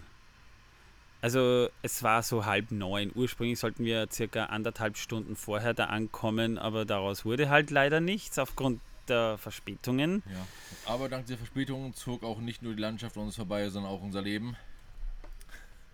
[1.20, 3.10] Also es war so halb neun.
[3.14, 8.38] Ursprünglich sollten wir circa anderthalb Stunden vorher da ankommen, aber daraus wurde halt leider nichts
[8.38, 10.22] aufgrund der Verspätungen.
[10.32, 10.46] Ja.
[10.92, 14.02] Aber dank der Verspätung zog auch nicht nur die Landschaft an uns vorbei, sondern auch
[14.02, 14.56] unser Leben.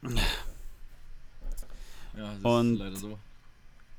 [2.16, 3.18] Ja, das Und- ist leider so.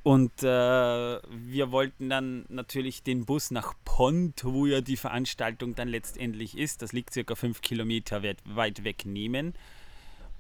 [0.03, 5.88] Und äh, wir wollten dann natürlich den Bus nach Pont, wo ja die Veranstaltung dann
[5.88, 9.53] letztendlich ist, das liegt circa fünf Kilometer weit, weit weg, nehmen.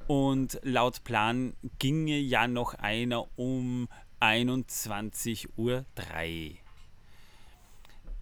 [0.07, 3.87] Und laut Plan ginge ja noch einer um
[4.19, 5.85] 21.03 Uhr.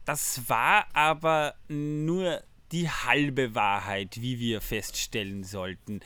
[0.06, 6.02] Das war aber nur die halbe Wahrheit, wie wir feststellen sollten.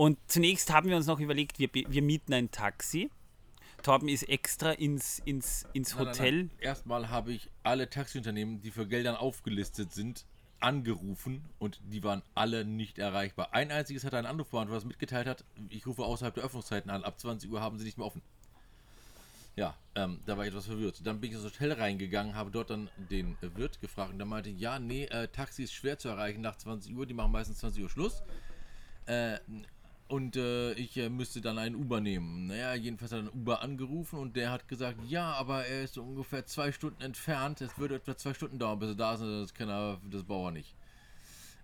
[0.00, 3.10] Und zunächst haben wir uns noch überlegt, wir, wir mieten ein Taxi.
[3.82, 6.36] Torben ist extra ins, ins, ins Nein, nein, Hotel.
[6.36, 6.50] nein.
[6.58, 10.24] Erstmal habe ich alle Taxiunternehmen, die für Geldern aufgelistet sind,
[10.58, 13.52] angerufen und die waren alle nicht erreichbar.
[13.52, 17.20] Ein einziges hat einen Anrufbeantworter, was mitgeteilt hat, ich rufe außerhalb der Öffnungszeiten an, ab
[17.20, 18.22] 20 Uhr haben sie nicht mehr offen.
[19.54, 21.02] Ja, ähm, da war ich etwas verwirrt.
[21.04, 24.48] Dann bin ich ins Hotel reingegangen, habe dort dann den Wirt gefragt und der meinte,
[24.48, 27.82] ja, nee, äh, Taxi ist schwer zu erreichen nach 20 Uhr, die machen meistens 20
[27.82, 28.22] Uhr Schluss.
[29.04, 29.38] Äh,
[30.10, 32.48] und äh, ich äh, müsste dann einen Uber nehmen.
[32.48, 35.98] Naja, jedenfalls hat er einen Uber angerufen und der hat gesagt, ja, aber er ist
[35.98, 37.60] ungefähr zwei Stunden entfernt.
[37.60, 39.22] Es würde etwa zwei Stunden dauern, bis er da ist.
[39.22, 40.74] Das kann er, das braucht er nicht.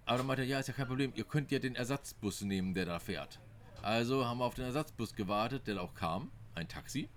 [0.04, 1.12] Aber dann meinte er, ja, ist ja kein Problem.
[1.16, 3.40] Ihr könnt ja den Ersatzbus nehmen, der da fährt.
[3.82, 6.30] Also haben wir auf den Ersatzbus gewartet, der auch kam.
[6.54, 7.08] Ein Taxi.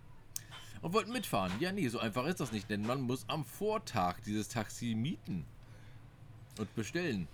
[0.82, 1.52] Und wollten mitfahren.
[1.60, 5.46] Ja, nee, so einfach ist das nicht, denn man muss am Vortag dieses Taxi mieten
[6.58, 7.28] und bestellen.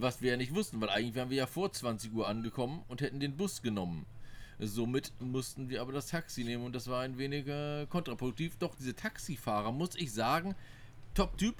[0.00, 3.00] Was wir ja nicht wussten, weil eigentlich wären wir ja vor 20 Uhr angekommen und
[3.00, 4.06] hätten den Bus genommen.
[4.60, 8.56] Somit mussten wir aber das Taxi nehmen und das war ein wenig äh, kontraproduktiv.
[8.58, 10.54] Doch diese Taxifahrer, muss ich sagen,
[11.14, 11.56] Top-Typ,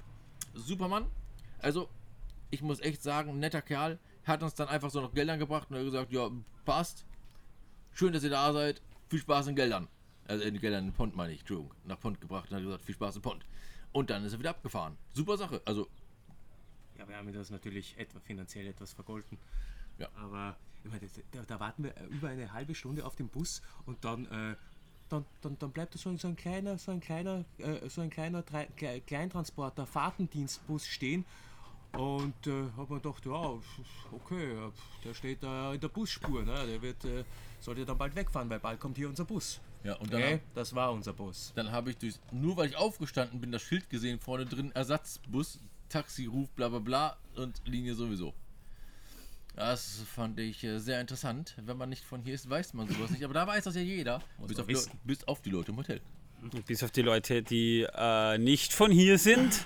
[0.53, 1.05] Supermann.
[1.59, 1.89] Also,
[2.49, 5.77] ich muss echt sagen, netter Kerl, hat uns dann einfach so noch Geld angebracht und
[5.77, 6.29] hat gesagt, ja,
[6.65, 7.05] passt.
[7.93, 8.81] Schön, dass ihr da seid.
[9.09, 9.87] Viel Spaß in Geldern.
[10.27, 11.73] Also in Geldern in Pont meine ich, Entschuldigung.
[11.85, 13.45] Nach Pont gebracht und hat gesagt, viel Spaß in Pont.
[13.91, 14.97] Und dann ist er wieder abgefahren.
[15.13, 15.61] Super Sache.
[15.65, 15.87] Also,
[17.09, 19.37] Ja, wir haben ihm das natürlich etwa finanziell etwas vergolten.
[19.97, 20.07] Ja.
[20.15, 23.61] Aber ich meine, da, da warten wir äh, über eine halbe Stunde auf den Bus
[23.85, 24.55] und dann, äh,
[25.09, 28.01] dann, dann, dann bleibt da so ein, so ein kleiner, so ein kleiner, äh, so
[28.01, 31.25] ein kleiner Kle- Kleintransporter, Fahrtendienstbus stehen.
[31.93, 33.53] Und äh, hab mir gedacht, ja,
[34.11, 34.71] okay, ja,
[35.03, 36.67] der steht da in der Busspur, ne?
[36.67, 37.23] Der wird, äh,
[37.59, 39.59] sollte dann bald wegfahren, weil bald kommt hier unser Bus.
[39.83, 41.51] ja, und dann, Okay, das war unser Bus.
[41.55, 45.59] dann habe ich durch, nur weil ich aufgestanden bin, das Schild gesehen, vorne drin Ersatzbus,
[45.89, 48.33] Taxi, Ruf, bla bla bla und Linie sowieso.
[49.55, 51.55] Das fand ich äh, sehr interessant.
[51.65, 53.23] Wenn man nicht von hier ist, weiß man sowas nicht.
[53.23, 54.21] Aber da weiß das ja jeder.
[54.47, 54.67] Bis auf,
[55.03, 55.99] bis auf die Leute im Hotel.
[56.65, 59.65] Bis auf die Leute, die äh, nicht von hier sind.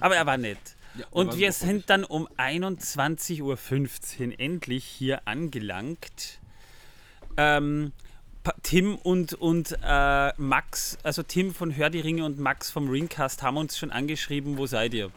[0.00, 0.58] Aber er war nett.
[0.98, 6.38] Ja, Und wir super sind dann um 21.15 Uhr endlich hier angelangt.
[7.36, 7.92] Ähm,
[8.62, 13.42] Tim und, und äh, Max, also Tim von Hör die Ringe und Max vom Ringcast
[13.42, 15.10] haben uns schon angeschrieben, wo seid ihr?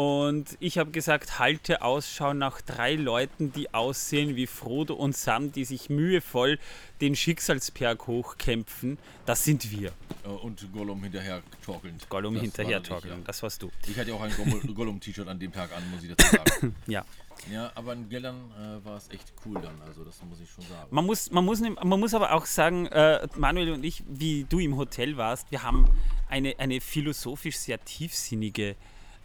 [0.00, 5.52] Und ich habe gesagt, halte Ausschau nach drei Leuten, die aussehen wie Frodo und Sam,
[5.52, 6.58] die sich mühevoll
[7.02, 8.96] den Schicksalsberg hochkämpfen.
[9.26, 9.92] Das sind wir.
[10.24, 12.08] Äh, Und Gollum hinterher torkelnd.
[12.08, 13.24] Gollum Das hinterher war dann ich, torkeln.
[13.26, 13.66] Das warst du.
[13.66, 13.72] Ja.
[13.90, 16.74] Ich hatte ja auch ein Gollum- Gollum-T-Shirt an dem Tag an, muss ich dazu sagen.
[16.86, 17.04] Ja.
[17.52, 20.64] ja, aber in Geldern äh, war es echt cool dann, also das muss ich schon
[20.64, 20.88] sagen.
[20.90, 24.60] Man muss, man muss, man muss aber auch sagen, äh, Manuel und ich, wie du
[24.60, 25.86] im Hotel warst, wir haben
[26.30, 28.76] eine, eine philosophisch sehr tiefsinnige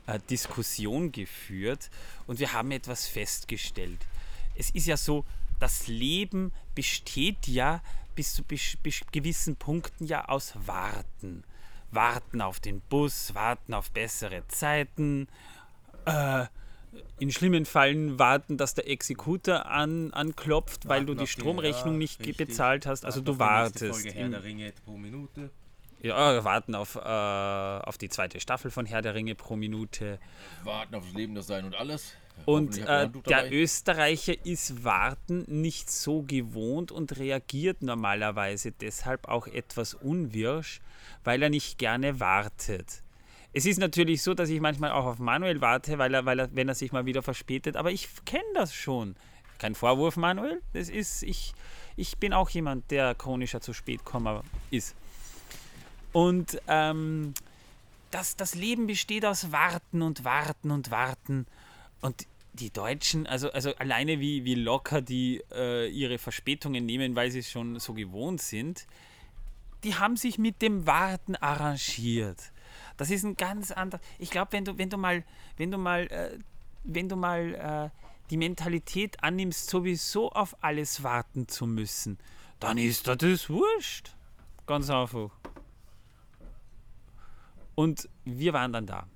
[0.07, 1.89] äh, Diskussion geführt
[2.27, 3.99] und wir haben etwas festgestellt.
[4.55, 5.25] Es ist ja so,
[5.59, 7.81] das Leben besteht ja
[8.15, 11.43] bis zu bis, bis gewissen Punkten ja aus Warten.
[11.91, 15.27] Warten auf den Bus, warten auf bessere Zeiten,
[16.05, 16.45] äh,
[17.19, 21.99] in schlimmen Fällen warten, dass der Exekutor an, anklopft, weil du Warten die Stromrechnung ja,
[21.99, 22.37] nicht richtig.
[22.37, 23.05] bezahlt hast.
[23.05, 24.01] Also Warten du wartest.
[24.01, 25.49] Folge Herr der Ringe pro Minute.
[26.01, 30.19] Ja, warten auf, äh, auf die zweite Staffel von Herr der Ringe pro Minute.
[30.63, 32.13] Warten auf das Leben, das Sein und alles.
[32.45, 33.51] Und äh, der.
[33.51, 40.81] Österreicher ist Warten nicht so gewohnt und reagiert normalerweise deshalb auch etwas unwirsch,
[41.23, 43.01] weil er nicht gerne wartet.
[43.53, 46.53] Es ist natürlich so, dass ich manchmal auch auf Manuel warte, weil er, weil er,
[46.53, 49.15] wenn er sich mal wieder verspätet, aber ich kenne das schon.
[49.57, 50.61] Kein Vorwurf, Manuel.
[50.73, 51.53] Das ist, ich,
[51.95, 54.93] ich bin auch jemand, der chronischer zu spät kommen ist.
[56.15, 57.33] Und ähm,
[58.09, 61.45] das, das Leben besteht aus Warten und Warten und Warten.
[61.99, 67.31] Und die Deutschen, also, also alleine wie, wie locker die äh, ihre Verspätungen nehmen, weil
[67.31, 68.87] sie es schon so gewohnt sind,
[69.83, 72.39] die haben sich mit dem Warten arrangiert.
[72.95, 73.99] Das ist ein ganz anderer.
[74.17, 75.25] Ich glaube, wenn du, wenn du mal,
[75.57, 76.39] wenn du mal, äh,
[76.85, 82.17] wenn du mal äh, die Mentalität annimmst, sowieso auf alles warten zu müssen,
[82.61, 84.15] dann ist das wurscht.
[84.65, 85.31] Ganz einfach.
[87.75, 89.07] Und wir waren dann da.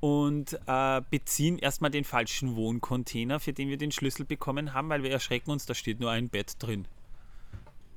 [0.00, 5.02] Und äh, beziehen erstmal den falschen Wohncontainer, für den wir den Schlüssel bekommen haben, weil
[5.02, 6.86] wir erschrecken uns, da steht nur ein Bett drin.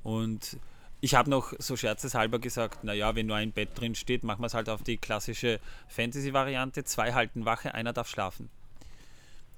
[0.02, 0.58] Und
[1.00, 4.46] ich habe noch so scherzeshalber gesagt, naja, wenn nur ein Bett drin steht, machen wir
[4.46, 6.84] es halt auf die klassische Fantasy-Variante.
[6.84, 8.50] Zwei halten Wache, einer darf schlafen.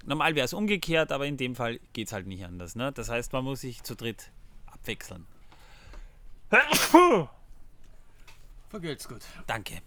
[0.04, 2.76] Normal wäre es umgekehrt, aber in dem Fall geht es halt nicht anders.
[2.76, 2.92] Ne?
[2.92, 4.30] Das heißt, man muss sich zu dritt
[4.66, 5.26] abwechseln.
[8.68, 9.22] Vergelt's gut.
[9.46, 9.80] Danke.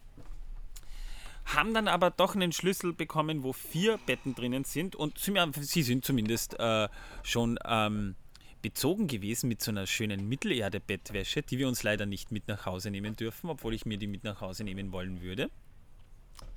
[1.46, 6.06] Haben dann aber doch einen Schlüssel bekommen, wo vier Betten drinnen sind und sie sind
[6.06, 6.88] zumindest äh,
[7.24, 8.16] schon ähm,
[8.62, 12.92] bezogen gewesen mit so einer schönen Mittelerde-Bettwäsche, die wir uns leider nicht mit nach Hause
[12.92, 15.50] nehmen dürfen, obwohl ich mir die mit nach Hause nehmen wollen würde,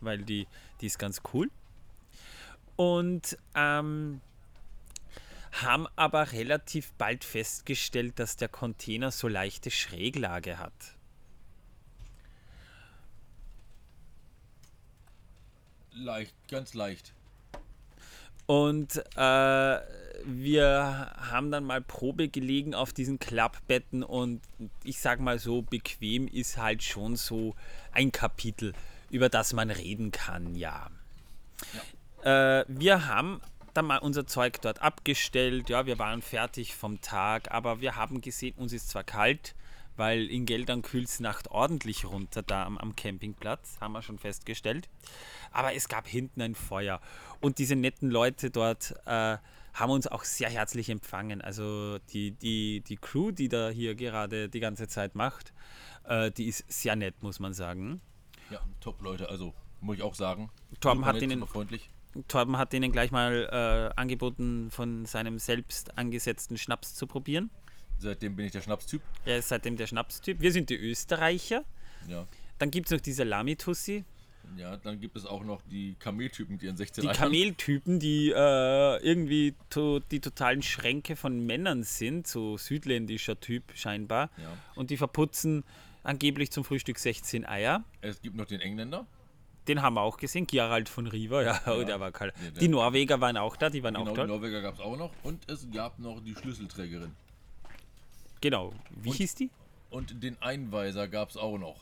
[0.00, 0.46] weil die,
[0.80, 1.50] die ist ganz cool.
[2.76, 4.20] Und ähm,
[5.52, 10.72] haben aber relativ bald festgestellt, dass der Container so leichte Schräglage hat.
[15.94, 17.12] Leicht, ganz leicht.
[18.46, 19.80] Und äh,
[20.24, 24.40] wir haben dann mal Probe gelegen auf diesen Klappbetten und
[24.84, 27.54] ich sag mal so, bequem ist halt schon so
[27.92, 28.72] ein Kapitel,
[29.10, 30.90] über das man reden kann, ja.
[32.24, 33.40] Äh, wir haben
[33.74, 38.20] dann mal unser Zeug dort abgestellt, ja, wir waren fertig vom Tag, aber wir haben
[38.20, 39.54] gesehen, uns ist zwar kalt,
[39.96, 44.18] weil in Geldern kühlt es Nacht ordentlich runter da am, am Campingplatz, haben wir schon
[44.18, 44.88] festgestellt.
[45.50, 47.00] Aber es gab hinten ein Feuer
[47.40, 49.36] und diese netten Leute dort äh,
[49.74, 51.40] haben uns auch sehr herzlich empfangen.
[51.40, 55.52] Also die, die, die Crew, die da hier gerade die ganze Zeit macht,
[56.04, 58.00] äh, die ist sehr nett, muss man sagen.
[58.50, 60.50] Ja, top Leute, also muss ich auch sagen.
[60.80, 61.90] Torben hat super freundlich.
[62.28, 67.50] Torben hat denen gleich mal äh, angeboten, von seinem selbst angesetzten Schnaps zu probieren.
[68.02, 69.00] Seitdem bin ich der Schnapstyp.
[69.24, 70.40] Ist seitdem der Schnapstyp.
[70.40, 71.64] Wir sind die Österreicher.
[72.08, 72.26] Ja.
[72.58, 74.04] Dann gibt es noch diese Lamitussi,
[74.56, 78.30] Ja, dann gibt es auch noch die Kameltypen, die ihren 16 die Eiern- Kameltypen, die
[78.30, 84.30] äh, irgendwie to die totalen Schränke von Männern sind, so südländischer Typ scheinbar.
[84.36, 84.52] Ja.
[84.74, 85.62] Und die verputzen
[86.02, 87.84] angeblich zum Frühstück 16 Eier.
[88.00, 89.06] Es gibt noch den Engländer.
[89.68, 92.34] Den haben wir auch gesehen, Gerald von Riva, ja, oh, der war kalt.
[92.44, 94.28] Ja, der- Die Norweger waren auch da, die waren Genau, auch die dort.
[94.28, 95.12] Norweger gab es auch noch.
[95.22, 97.12] Und es gab noch die Schlüsselträgerin.
[98.42, 98.74] Genau.
[98.90, 99.50] Wie Und- hieß die?
[99.88, 101.80] Und den Einweiser gab es auch noch.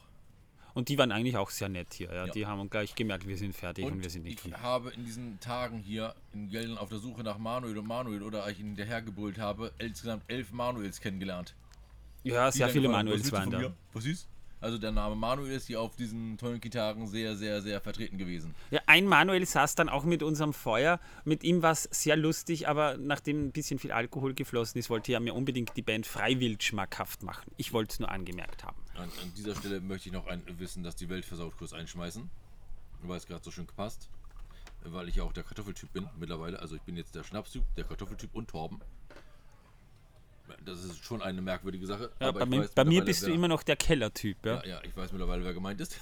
[0.74, 2.08] Und die waren eigentlich auch sehr nett hier.
[2.12, 2.26] Ja.
[2.26, 2.32] Ja.
[2.32, 4.90] Die haben gleich gemerkt, wir sind fertig und, Und wir sind nicht ich von habe
[4.90, 8.60] in diesen Tagen hier in Gelden auf der Suche nach Manuel und Manuel oder ich
[8.60, 11.54] ihn hinterhergebrüllt habe, insgesamt elf Manuels kennengelernt.
[12.22, 13.72] Ja, sehr viele Manuels waren da.
[13.92, 14.28] Was ist?
[14.60, 18.54] Also der Name Manuel ist hier auf diesen tollen Gitarren sehr, sehr, sehr vertreten gewesen.
[18.70, 21.00] Ja, ein Manuel saß dann auch mit unserem Feuer.
[21.24, 25.12] Mit ihm war es sehr lustig, aber nachdem ein bisschen viel Alkohol geflossen ist, wollte
[25.12, 27.50] er mir unbedingt die Band freiwillig schmackhaft machen.
[27.56, 28.76] Ich wollte es nur angemerkt haben.
[28.96, 32.28] An, an dieser Stelle möchte ich noch ein Wissen, dass die Welt versaut kurz einschmeißen.
[33.02, 34.10] Weil es gerade so schön gepasst.
[34.84, 36.58] Weil ich ja auch der Kartoffeltyp bin mittlerweile.
[36.58, 38.80] Also ich bin jetzt der Schnapstyp, der Kartoffeltyp und Torben.
[40.64, 42.10] Das ist schon eine merkwürdige Sache.
[42.20, 44.44] Ja, bei, mir- bei mir bist du immer noch der Kellertyp.
[44.44, 44.56] Ja?
[44.56, 45.98] Ja, ja, ich weiß mittlerweile, wer gemeint ist.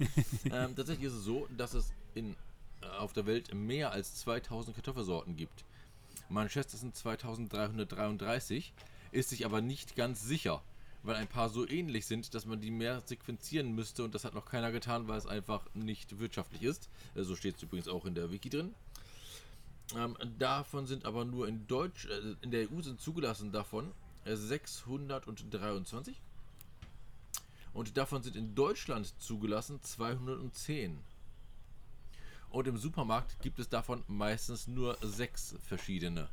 [0.50, 2.34] ähm, tatsächlich ist es so, dass es in,
[2.82, 5.64] äh, auf der Welt mehr als 2000 Kartoffelsorten gibt.
[6.28, 8.72] Man schätzt, es sind 2333,
[9.12, 10.62] ist sich aber nicht ganz sicher,
[11.02, 14.34] weil ein paar so ähnlich sind, dass man die mehr sequenzieren müsste und das hat
[14.34, 16.88] noch keiner getan, weil es einfach nicht wirtschaftlich ist.
[17.14, 18.74] Äh, So steht es übrigens auch in der Wiki drin.
[19.96, 23.92] Ähm, davon sind aber nur in Deutsch, äh, in der EU sind zugelassen davon
[24.24, 26.20] äh, 623.
[27.74, 30.98] Und davon sind in Deutschland zugelassen 210.
[32.50, 36.28] Und im Supermarkt gibt es davon meistens nur sechs verschiedene.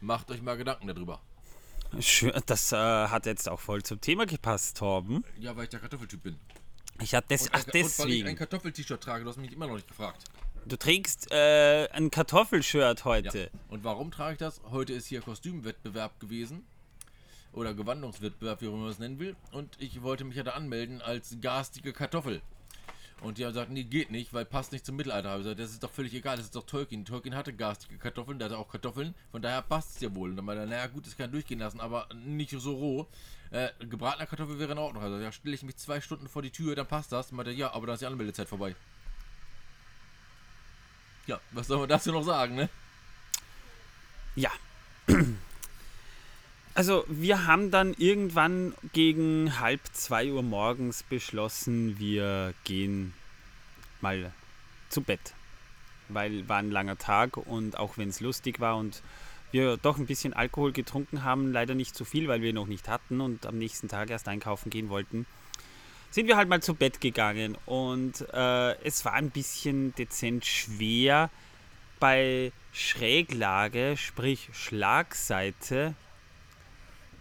[0.00, 1.20] Macht euch mal Gedanken darüber.
[2.00, 5.24] Schön, das äh, hat jetzt auch voll zum Thema gepasst, Torben.
[5.38, 6.38] Ja, weil ich der Kartoffeltyp bin.
[7.00, 8.36] Ich hatte des, Und, ach ein- und weil ich ein deswegen.
[8.36, 10.24] Kartoffel-T-Shirt trage, du hast mich immer noch nicht gefragt.
[10.68, 13.04] Du trägst äh, ein Kartoffelshirt Ja.
[13.04, 13.50] heute.
[13.68, 14.60] Und warum trage ich das?
[14.68, 16.66] Heute ist hier Kostümwettbewerb gewesen.
[17.52, 19.36] Oder Gewandungswettbewerb, wie man es nennen will.
[19.52, 22.42] Und ich wollte mich ja da anmelden als garstige Kartoffel.
[23.22, 25.36] Und die haben gesagt, nee, geht nicht, weil passt nicht zum Mittelalter.
[25.36, 27.04] Ich gesagt, das ist doch völlig egal, das ist doch Tolkien.
[27.04, 30.30] Tolkien hatte garstige Kartoffeln, der hatte auch Kartoffeln, von daher passt es ja wohl.
[30.30, 33.06] Und dann meinte er, naja gut, das kann durchgehen lassen, aber nicht so roh.
[33.52, 35.02] Äh, gebratener Kartoffel wäre in Ordnung.
[35.02, 37.30] Also ja, stelle ich mich zwei Stunden vor die Tür, dann passt das.
[37.30, 38.74] Und meinte, ja, aber da ist die Anmeldezeit vorbei.
[41.26, 42.68] Ja, was soll man dazu noch sagen, ne?
[44.34, 44.50] Ja.
[46.74, 53.14] Also wir haben dann irgendwann gegen halb zwei Uhr morgens beschlossen, wir gehen
[54.02, 54.30] mal
[54.90, 55.32] zu Bett.
[56.10, 59.02] Weil war ein langer Tag und auch wenn es lustig war und
[59.52, 62.90] wir doch ein bisschen Alkohol getrunken haben, leider nicht zu viel, weil wir noch nicht
[62.90, 65.24] hatten und am nächsten Tag erst einkaufen gehen wollten,
[66.10, 71.30] sind wir halt mal zu Bett gegangen und äh, es war ein bisschen dezent schwer
[72.00, 75.94] bei Schräglage, sprich Schlagseite,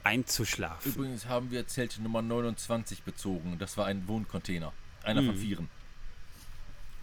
[0.03, 0.91] einzuschlafen.
[0.93, 3.57] Übrigens haben wir Zelt Nummer 29 bezogen.
[3.57, 4.71] Das war ein Wohncontainer.
[5.03, 5.39] Einer von Mhm.
[5.39, 5.69] vieren.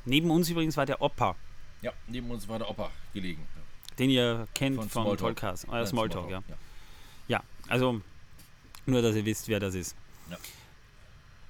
[0.04, 1.36] Neben uns übrigens war der Opa,
[1.82, 3.46] Ja, neben uns war der Opa gelegen.
[3.98, 5.34] den ihr kennt Von vom Smalltalk.
[5.36, 5.64] Podcast.
[5.64, 6.42] Äh, Nein, Smalltalk, ja.
[6.48, 6.56] ja.
[7.28, 8.00] Ja, also
[8.86, 9.94] nur, dass ihr wisst, wer das ist.
[10.30, 10.36] Ja.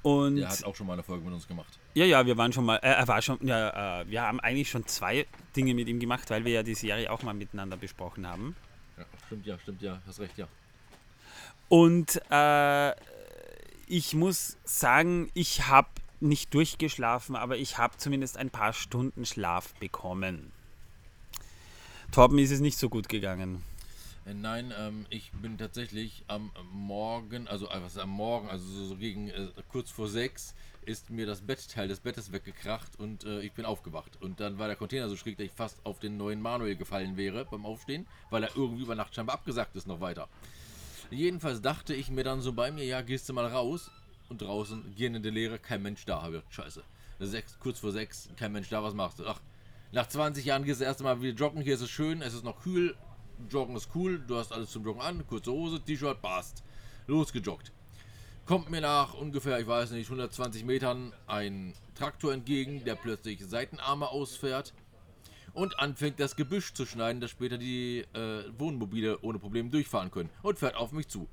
[0.02, 1.78] Und Der hat auch schon mal eine Folge mit uns gemacht.
[1.94, 4.68] ja, ja, wir waren schon mal, äh, er war schon, ja, äh, wir haben eigentlich
[4.68, 8.26] schon zwei Dinge mit ihm gemacht, weil wir ja die Serie auch mal miteinander besprochen
[8.26, 8.56] haben.
[8.98, 10.48] Ja, stimmt ja, stimmt ja, hast recht, ja.
[11.68, 12.94] Und äh,
[13.86, 15.88] ich muss sagen, ich habe
[16.20, 20.52] nicht durchgeschlafen, aber ich habe zumindest ein paar Stunden Schlaf bekommen.
[22.10, 23.62] Torben ist es nicht so gut gegangen.
[24.24, 28.96] Äh, Nein, ähm, ich bin tatsächlich am Morgen, also äh, was am Morgen, also so,
[28.96, 30.54] gegen äh, kurz vor sechs,
[30.84, 34.18] ist mir das Bettteil des Bettes weggekracht und äh, ich bin aufgewacht.
[34.20, 37.16] Und dann war der Container so schräg, dass ich fast auf den neuen Manuel gefallen
[37.16, 40.28] wäre beim Aufstehen, weil er irgendwie über Nacht scheinbar abgesagt ist noch weiter.
[41.10, 43.90] Jedenfalls dachte ich mir dann so bei mir, ja, gehst du mal raus
[44.28, 46.22] und draußen gehende Leere, kein Mensch da.
[46.22, 46.82] Hab ich scheiße.
[47.20, 49.26] Sechs, kurz vor sechs, kein Mensch da, was machst du?
[49.26, 49.40] Ach,
[49.92, 52.44] nach 20 Jahren gehst du erst mal wieder joggen, hier ist es schön, es ist
[52.44, 52.96] noch kühl,
[53.48, 56.62] Joggen ist cool, du hast alles zum Joggen an, kurze Hose, T-Shirt, passt.
[57.06, 57.72] Losgejoggt.
[58.46, 64.08] Kommt mir nach ungefähr, ich weiß nicht, 120 Metern ein Traktor entgegen, der plötzlich Seitenarme
[64.08, 64.74] ausfährt
[65.54, 70.30] und anfängt das Gebüsch zu schneiden, dass später die äh, Wohnmobile ohne Probleme durchfahren können
[70.42, 71.28] und fährt auf mich zu.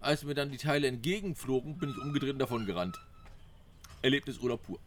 [0.00, 2.98] Als mir dann die Teile entgegenflogen, bin ich umgedreht davon gerannt.
[4.02, 4.78] Erlebnisurlaub pur.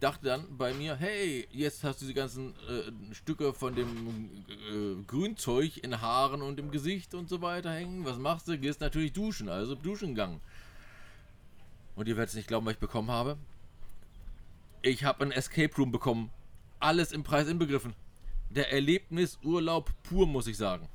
[0.00, 5.02] Dachte dann bei mir, hey, jetzt hast du diese ganzen äh, Stücke von dem äh,
[5.06, 8.06] Grünzeug in Haaren und im Gesicht und so weiter hängen.
[8.06, 8.58] Was machst du?
[8.58, 10.40] Gehst natürlich duschen, also duschen gegangen.
[11.96, 13.36] Und ihr werdet es nicht glauben, was ich bekommen habe.
[14.80, 16.30] Ich habe ein Escape Room bekommen.
[16.78, 17.92] Alles im Preis inbegriffen.
[18.48, 20.88] Der Erlebnisurlaub pur, muss ich sagen.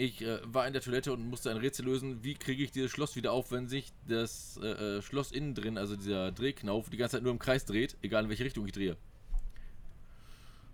[0.00, 2.92] Ich äh, war in der Toilette und musste ein Rätsel lösen, wie kriege ich dieses
[2.92, 6.96] Schloss wieder auf, wenn sich das äh, äh, Schloss innen drin, also dieser Drehknauf, die
[6.96, 8.96] ganze Zeit nur im Kreis dreht, egal in welche Richtung ich drehe.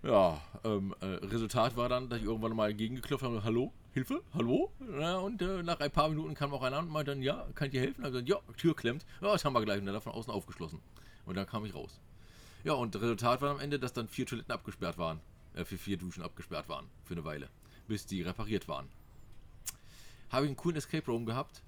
[0.03, 4.71] Ja, ähm, äh, Resultat war dann, dass ich irgendwann mal gegengeklopft habe, hallo, Hilfe, hallo?
[4.99, 7.65] Ja, und äh, nach ein paar Minuten kam auch einer und meinte dann, ja, kann
[7.65, 8.05] ich dir helfen?
[8.05, 9.07] Ich gesagt, ja, Tür klemmt.
[9.21, 9.79] Ja, das haben wir gleich.
[9.79, 10.81] Und dann von außen aufgeschlossen.
[11.25, 11.99] Und dann kam ich raus.
[12.63, 15.19] Ja, und Resultat war am Ende, dass dann vier Toiletten abgesperrt waren.
[15.55, 16.85] Äh, für vier Duschen abgesperrt waren.
[17.05, 17.49] Für eine Weile.
[17.87, 18.87] Bis die repariert waren.
[20.35, 21.63] Habe ich einen coolen Escape Room gehabt.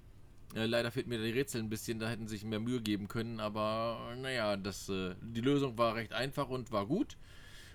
[0.54, 3.08] Äh, leider fehlt mir die Rätsel ein bisschen, da hätten sie sich mehr Mühe geben
[3.08, 7.16] können, aber naja, das, äh, die Lösung war recht einfach und war gut.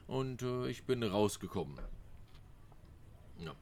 [0.08, 1.78] Und äh, ich bin rausgekommen.
[3.40, 3.54] Ja.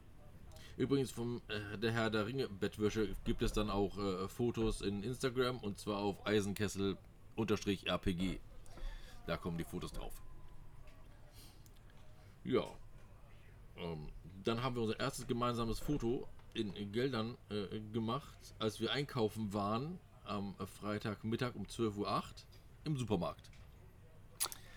[0.76, 5.02] Übrigens vom äh, der Herr der Ringe Bettwäsche gibt es dann auch äh, Fotos in
[5.02, 8.40] Instagram und zwar auf Eisenkessel-RPG.
[9.26, 10.22] Da kommen die Fotos drauf.
[12.44, 12.64] Ja.
[13.76, 14.08] Ähm,
[14.44, 19.52] dann haben wir unser erstes gemeinsames Foto in, in Geldern äh, gemacht, als wir einkaufen
[19.52, 22.22] waren am Freitagmittag um 12.08 Uhr
[22.84, 23.50] im Supermarkt.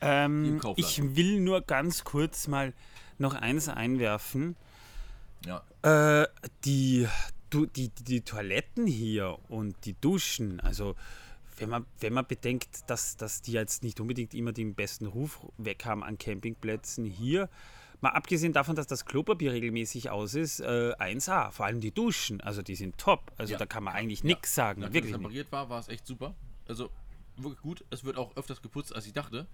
[0.01, 2.73] Ähm, Im ich will nur ganz kurz mal
[3.17, 4.55] noch eins einwerfen.
[5.45, 5.63] Ja.
[5.81, 6.27] Äh,
[6.63, 7.07] die,
[7.49, 10.95] du, die, die, die Toiletten hier und die Duschen, also
[11.57, 15.39] wenn man, wenn man bedenkt, dass, dass die jetzt nicht unbedingt immer den besten Ruf
[15.57, 17.49] weg haben an Campingplätzen hier,
[18.01, 22.41] mal abgesehen davon, dass das Klopapier regelmäßig aus ist, äh, 1A, vor allem die Duschen,
[22.41, 23.59] also die sind top, also Ja.
[23.59, 24.27] da kann man eigentlich Ja.
[24.27, 25.25] nichts sagen, Nachdem wirklich es nicht.
[25.25, 26.35] repariert war, war es echt super.
[26.67, 26.89] Also
[27.37, 27.83] wirklich gut.
[27.89, 29.45] Es wird auch öfters geputzt, als ich dachte.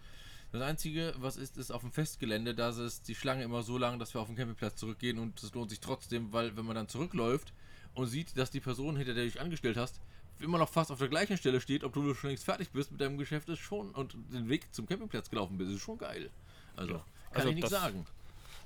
[0.51, 3.99] Das Einzige, was ist, ist auf dem Festgelände, da ist die Schlange immer so lang,
[3.99, 6.89] dass wir auf den Campingplatz zurückgehen und es lohnt sich trotzdem, weil wenn man dann
[6.89, 7.53] zurückläuft
[7.93, 10.01] und sieht, dass die Person, hinter der du dich angestellt hast,
[10.39, 12.99] immer noch fast auf der gleichen Stelle steht, ob du schon längst fertig bist mit
[12.99, 16.29] deinem Geschäft, ist schon und den Weg zum Campingplatz gelaufen bist, ist schon geil.
[16.75, 18.05] Also, kann Also ich nichts das- sagen.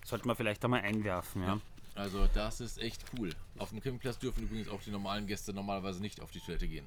[0.06, 1.60] Sollte man vielleicht einmal einwerfen, ja.
[1.96, 3.32] Also, das ist echt cool.
[3.58, 6.86] Auf dem Campingplatz dürfen übrigens auch die normalen Gäste normalerweise nicht auf die Toilette gehen.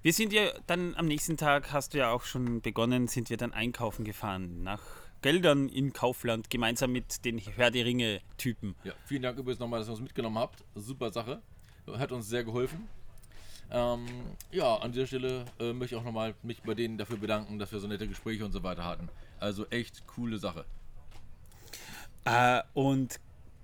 [0.00, 3.36] Wir sind ja dann am nächsten Tag, hast du ja auch schon begonnen, sind wir
[3.36, 4.80] dann einkaufen gefahren nach
[5.20, 8.76] Geldern in Kaufland, gemeinsam mit den Herr der Ringe-Typen.
[8.82, 10.64] Ja, vielen Dank übrigens nochmal, dass ihr uns mitgenommen habt.
[10.74, 11.42] Super Sache.
[11.86, 12.88] Hat uns sehr geholfen.
[13.70, 14.06] Ähm,
[14.50, 17.70] ja, an dieser Stelle äh, möchte ich auch nochmal mich bei denen dafür bedanken, dass
[17.70, 19.10] wir so nette Gespräche und so weiter hatten.
[19.38, 20.64] Also echt coole Sache.
[22.24, 23.18] Äh, und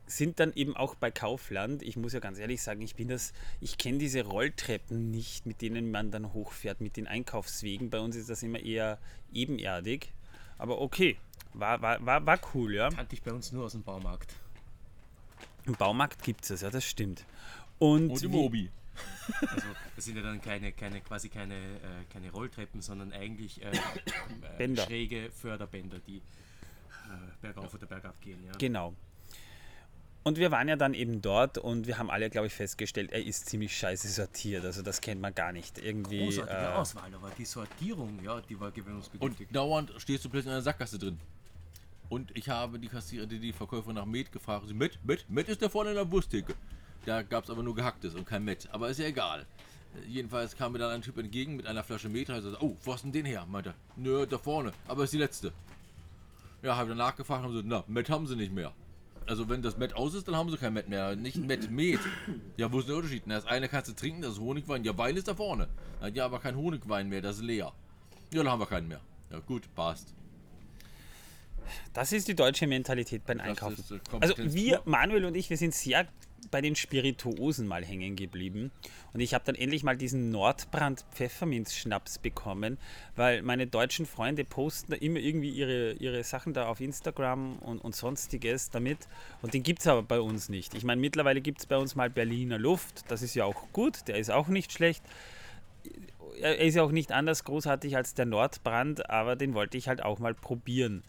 [0.06, 1.82] sind dann eben auch bei Kaufland.
[1.82, 5.62] Ich muss ja ganz ehrlich sagen, ich bin das, ich kenne diese Rolltreppen nicht, mit
[5.62, 7.90] denen man dann hochfährt, mit den Einkaufswegen.
[7.90, 8.98] Bei uns ist das immer eher
[9.32, 10.12] ebenerdig.
[10.58, 11.16] Aber okay,
[11.54, 12.90] war, war, war, war cool, ja.
[12.90, 14.34] Kannte ich bei uns nur aus dem Baumarkt.
[15.66, 17.24] Im Baumarkt gibt es, ja, das stimmt.
[17.78, 18.70] Und, Und im Obi.
[19.40, 19.66] Also
[19.96, 23.78] das sind ja dann keine, keine quasi keine, äh, keine Rolltreppen, sondern eigentlich äh, äh,
[24.56, 24.84] Bänder.
[24.84, 26.22] schräge Förderbänder, die
[27.40, 28.42] bergauf oder bergab gehen.
[28.44, 28.52] Ja.
[28.58, 28.94] Genau.
[30.22, 33.24] Und wir waren ja dann eben dort und wir haben alle, glaube ich, festgestellt, er
[33.24, 34.64] ist ziemlich scheiße sortiert.
[34.64, 35.78] Also das kennt man gar nicht.
[35.78, 36.24] Irgendwie.
[36.24, 39.48] Großartige Äh, Auswahl, aber die Sortierung, ja, die war Und gewöhnungsbedürftig.
[39.52, 41.20] dauernd stehst du plötzlich in einer Sackgasse drin.
[42.08, 44.66] Und ich habe die Kassiererin, die, die Verkäuferin nach Met gefragt.
[44.66, 46.54] Sie, Met, Met, Met ist da vorne in der Wursttheke.
[47.04, 48.68] Da gab es aber nur gehacktes und kein Met.
[48.72, 49.46] Aber ist ja egal.
[49.94, 52.30] Äh, Jedenfalls kam mir dann ein Typ entgegen mit einer Flasche Met.
[52.30, 53.46] Also, oh, wo hast du denn den her?
[53.46, 53.74] Meinte er.
[53.96, 54.72] Nö, da vorne.
[54.88, 55.52] Aber ist die letzte.
[56.66, 58.72] Ja, habe dann nachgefragt und haben so, na, Met haben sie nicht mehr.
[59.24, 61.14] Also wenn das Met aus ist, dann haben sie kein Met mehr.
[61.14, 62.00] Nicht Met, Met.
[62.56, 63.22] Ja, wo ist der Unterschied?
[63.26, 64.82] Na, das eine kannst du trinken, das ist Honigwein.
[64.82, 65.68] Ja, Wein ist da vorne.
[66.00, 67.72] Na, Ja, aber kein Honigwein mehr, das ist leer.
[68.32, 69.00] Ja, dann haben wir keinen mehr.
[69.30, 70.12] Ja, gut, passt.
[71.92, 73.78] Das ist die deutsche Mentalität beim Einkaufen.
[73.78, 74.82] ist, äh, Also wir.
[74.86, 76.08] Manuel und ich, wir sind sehr
[76.50, 78.70] bei den Spirituosen mal hängen geblieben.
[79.12, 82.78] Und ich habe dann endlich mal diesen Nordbrand Pfefferminz-Schnaps bekommen,
[83.14, 87.78] weil meine deutschen Freunde posten da immer irgendwie ihre, ihre Sachen da auf Instagram und,
[87.78, 88.98] und sonstiges damit.
[89.42, 90.74] Und den gibt es aber bei uns nicht.
[90.74, 93.04] Ich meine, mittlerweile gibt es bei uns mal Berliner Luft.
[93.08, 95.02] Das ist ja auch gut, der ist auch nicht schlecht.
[96.40, 100.02] Er ist ja auch nicht anders großartig als der Nordbrand, aber den wollte ich halt
[100.02, 101.02] auch mal probieren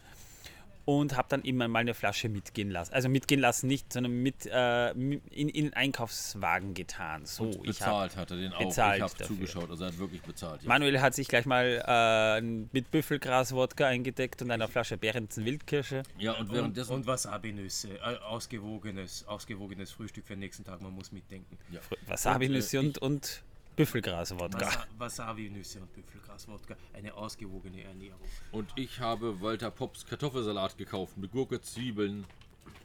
[0.88, 2.94] und habe dann immer mal eine Flasche mitgehen lassen.
[2.94, 7.26] Also mitgehen lassen nicht, sondern mit äh, in, in den Einkaufswagen getan.
[7.26, 8.58] So, Und bezahlt hat er den auch.
[8.58, 10.62] bezahlt ich habe zugeschaut, also er hat wirklich bezahlt.
[10.62, 10.68] Ja.
[10.68, 16.04] Manuel hat sich gleich mal äh, mit Büffelgras-Wodka eingedeckt und einer Flasche Behrensen Wildkirsche.
[16.18, 16.94] ja, und Und, währenddessen.
[16.94, 21.58] und Wasabi-Nüsse, äh, ausgewogenes, ausgewogenes Frühstück für den nächsten Tag, man muss mitdenken.
[21.70, 21.80] ja.
[22.06, 23.42] Wasabi-Nüsse Und, äh, und, und
[23.78, 24.86] Büffelgras-Wodka.
[24.98, 28.18] Wasa Wasabi-Nüsse und Büffelgras-Wodka, eine ausgewogene Ernährung.
[28.50, 32.26] Und ich habe Walter Pops Kartoffelsalat gekauft mit Gurke, Zwiebeln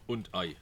[0.05, 0.55] und Ei.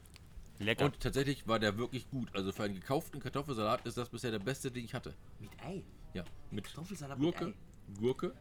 [0.60, 0.86] Lecker.
[0.86, 2.34] Und tatsächlich war der wirklich gut.
[2.34, 5.14] Also für einen gekauften Kartoffelsalat ist das bisher der beste, den ich hatte.
[5.40, 5.84] Mit Ei.
[6.14, 7.54] Ja, mit Kartoffelsalat mit Gurke,
[8.00, 8.34] Gurke,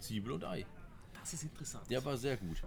[0.00, 0.66] Zwiebel und Ei.
[1.20, 1.88] Das ist interessant.
[1.90, 2.60] Der war sehr gut.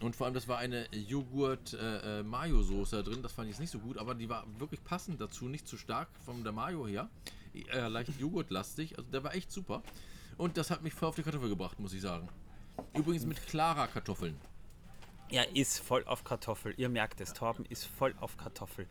[0.00, 3.22] Und vor allem, das war eine Joghurt-Mayo-Soße drin.
[3.22, 5.48] Das fand ich jetzt nicht so gut, aber die war wirklich passend dazu.
[5.48, 7.10] Nicht zu stark von der Mayo her.
[7.54, 8.98] Äh, leicht Joghurtlastig.
[8.98, 9.82] Also der war echt super.
[10.38, 12.28] Und das hat mich voll auf die Kartoffel gebracht, muss ich sagen.
[12.94, 14.36] Übrigens mit klarer Kartoffeln.
[15.28, 16.74] Er ist voll auf Kartoffel.
[16.76, 18.86] Ihr merkt es, Torben ist voll auf Kartoffel.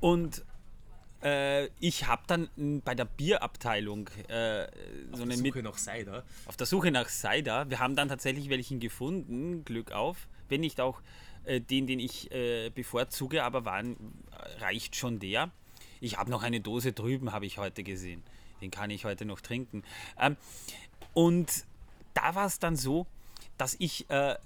[0.00, 0.44] Und
[1.22, 2.48] äh, ich habe dann
[2.84, 4.66] bei der Bierabteilung äh,
[5.12, 6.24] so eine Suche nach Cider.
[6.46, 7.70] auf der Suche nach Cider.
[7.70, 10.28] Wir haben dann tatsächlich welchen gefunden, Glück auf.
[10.48, 11.00] Wenn nicht auch
[11.44, 13.96] äh, den, den ich äh, bevorzuge, aber waren,
[14.60, 15.50] reicht schon der.
[16.00, 18.22] Ich habe noch eine Dose drüben, habe ich heute gesehen.
[18.60, 19.82] Den kann ich heute noch trinken.
[20.18, 20.36] Ähm,
[21.14, 21.64] und
[22.14, 23.06] da war es dann so,
[23.58, 24.36] dass ich äh,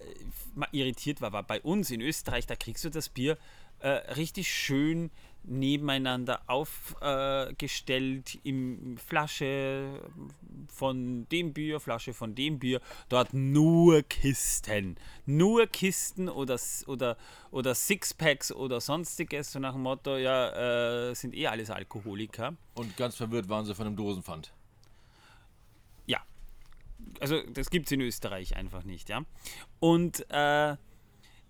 [0.72, 3.38] irritiert war, war bei uns in Österreich, da kriegst du das Bier
[3.80, 5.10] äh, richtig schön
[5.42, 10.00] nebeneinander aufgestellt äh, im Flasche
[10.68, 14.96] von dem Bier, Flasche von dem Bier, dort nur Kisten.
[15.26, 17.16] Nur Kisten oder, oder,
[17.50, 22.56] oder Sixpacks oder sonstiges, so nach dem Motto, ja, äh, sind eh alles Alkoholiker.
[22.74, 24.52] Und ganz verwirrt waren sie von dem Dosenpfand.
[26.06, 26.20] Ja.
[27.20, 29.22] Also das gibt es in Österreich einfach nicht, ja.
[29.78, 30.76] Und äh,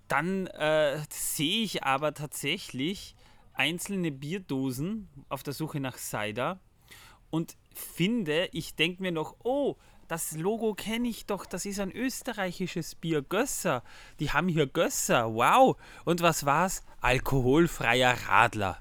[0.09, 3.15] dann äh, sehe ich aber tatsächlich
[3.55, 6.61] einzelne Bierdosen auf der Suche nach Cider
[7.31, 9.77] und finde, ich denke mir noch, oh,
[10.09, 13.85] das Logo kenne ich doch, das ist ein österreichisches Bier, Gösser.
[14.19, 15.77] Die haben hier Gösser, wow.
[16.05, 16.83] Und was war's?
[17.01, 18.79] Alkoholfreier Radler.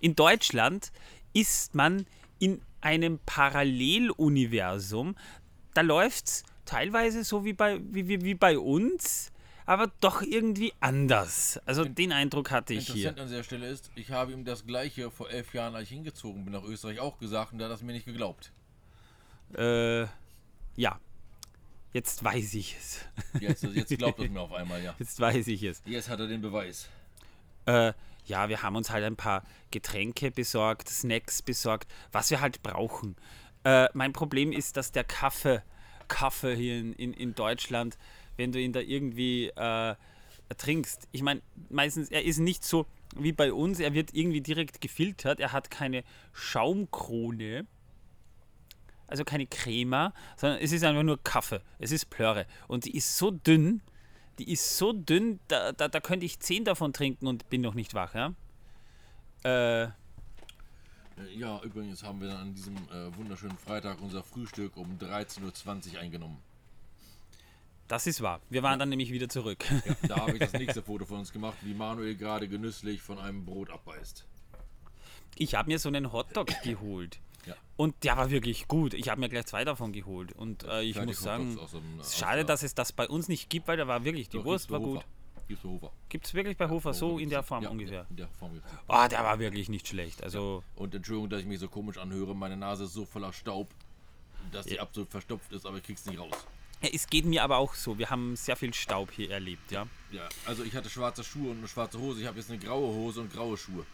[0.00, 0.92] In Deutschland
[1.34, 2.06] ist man
[2.38, 5.14] in einem Paralleluniversum.
[5.74, 9.29] Da läuft's teilweise so wie bei, wie, wie, wie bei uns,
[9.70, 11.60] aber doch irgendwie anders.
[11.64, 13.10] Also den Eindruck hatte ich hier.
[13.10, 15.90] Interessant an der Stelle ist, ich habe ihm das gleiche vor elf Jahren, als ich
[15.90, 18.50] hingezogen bin nach Österreich, auch gesagt und er hat das mir nicht geglaubt.
[19.56, 20.06] Äh,
[20.74, 20.98] ja.
[21.92, 23.04] Jetzt weiß ich es.
[23.40, 24.96] Jetzt, jetzt glaubt er mir auf einmal, ja.
[24.98, 25.82] Jetzt weiß ich es.
[25.86, 26.88] Jetzt hat er den Beweis.
[27.66, 27.92] Äh,
[28.26, 33.14] ja, wir haben uns halt ein paar Getränke besorgt, Snacks besorgt, was wir halt brauchen.
[33.62, 35.62] Äh, mein Problem ist, dass der Kaffee,
[36.08, 37.96] Kaffee hier in, in, in Deutschland
[38.36, 39.94] wenn du ihn da irgendwie äh,
[40.56, 41.08] trinkst.
[41.12, 45.40] Ich meine, meistens, er ist nicht so wie bei uns, er wird irgendwie direkt gefiltert,
[45.40, 47.66] er hat keine Schaumkrone,
[49.06, 53.16] also keine Crema, sondern es ist einfach nur Kaffee, es ist Plörre und die ist
[53.16, 53.82] so dünn,
[54.38, 57.74] die ist so dünn, da, da, da könnte ich zehn davon trinken und bin noch
[57.74, 58.34] nicht wach, ja?
[59.42, 59.88] Äh,
[61.34, 66.00] ja, übrigens haben wir dann an diesem äh, wunderschönen Freitag unser Frühstück um 13.20 Uhr
[66.00, 66.38] eingenommen.
[67.90, 68.40] Das ist wahr.
[68.48, 69.64] Wir waren dann nämlich wieder zurück.
[69.84, 73.18] Ja, da habe ich das nächste Foto von uns gemacht, wie Manuel gerade genüsslich von
[73.18, 74.24] einem Brot abbeißt.
[75.34, 77.18] Ich habe mir so einen Hotdog geholt.
[77.46, 77.56] Ja.
[77.76, 78.94] Und der war wirklich gut.
[78.94, 80.30] Ich habe mir gleich zwei davon geholt.
[80.30, 83.66] Und äh, ich muss sagen, dem- es schade, dass es das bei uns nicht gibt,
[83.66, 85.04] weil da war wirklich, die Doch, Wurst gibt's war gut.
[85.48, 85.92] Gibt's bei Hofer.
[86.10, 87.48] Gibt es wirklich bei Hofer so in der gibt's.
[87.48, 88.06] Form ja, ungefähr?
[88.10, 88.70] In der Form gibt's.
[88.86, 90.22] Oh, der war wirklich nicht schlecht.
[90.22, 93.66] Also, Und Entschuldigung, dass ich mich so komisch anhöre, meine Nase ist so voller Staub,
[94.52, 96.46] dass sie absolut verstopft ist, aber ich krieg's nicht raus.
[96.80, 97.98] Es geht mir aber auch so.
[97.98, 99.86] Wir haben sehr viel Staub hier erlebt, ja.
[100.12, 102.20] Ja, also ich hatte schwarze Schuhe und eine schwarze Hose.
[102.20, 103.84] Ich habe jetzt eine graue Hose und graue Schuhe.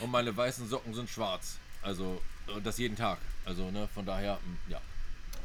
[0.00, 1.58] Und meine weißen Socken sind schwarz.
[1.82, 2.20] Also
[2.54, 3.18] und das jeden Tag.
[3.44, 4.80] Also ne, von daher, mm, ja.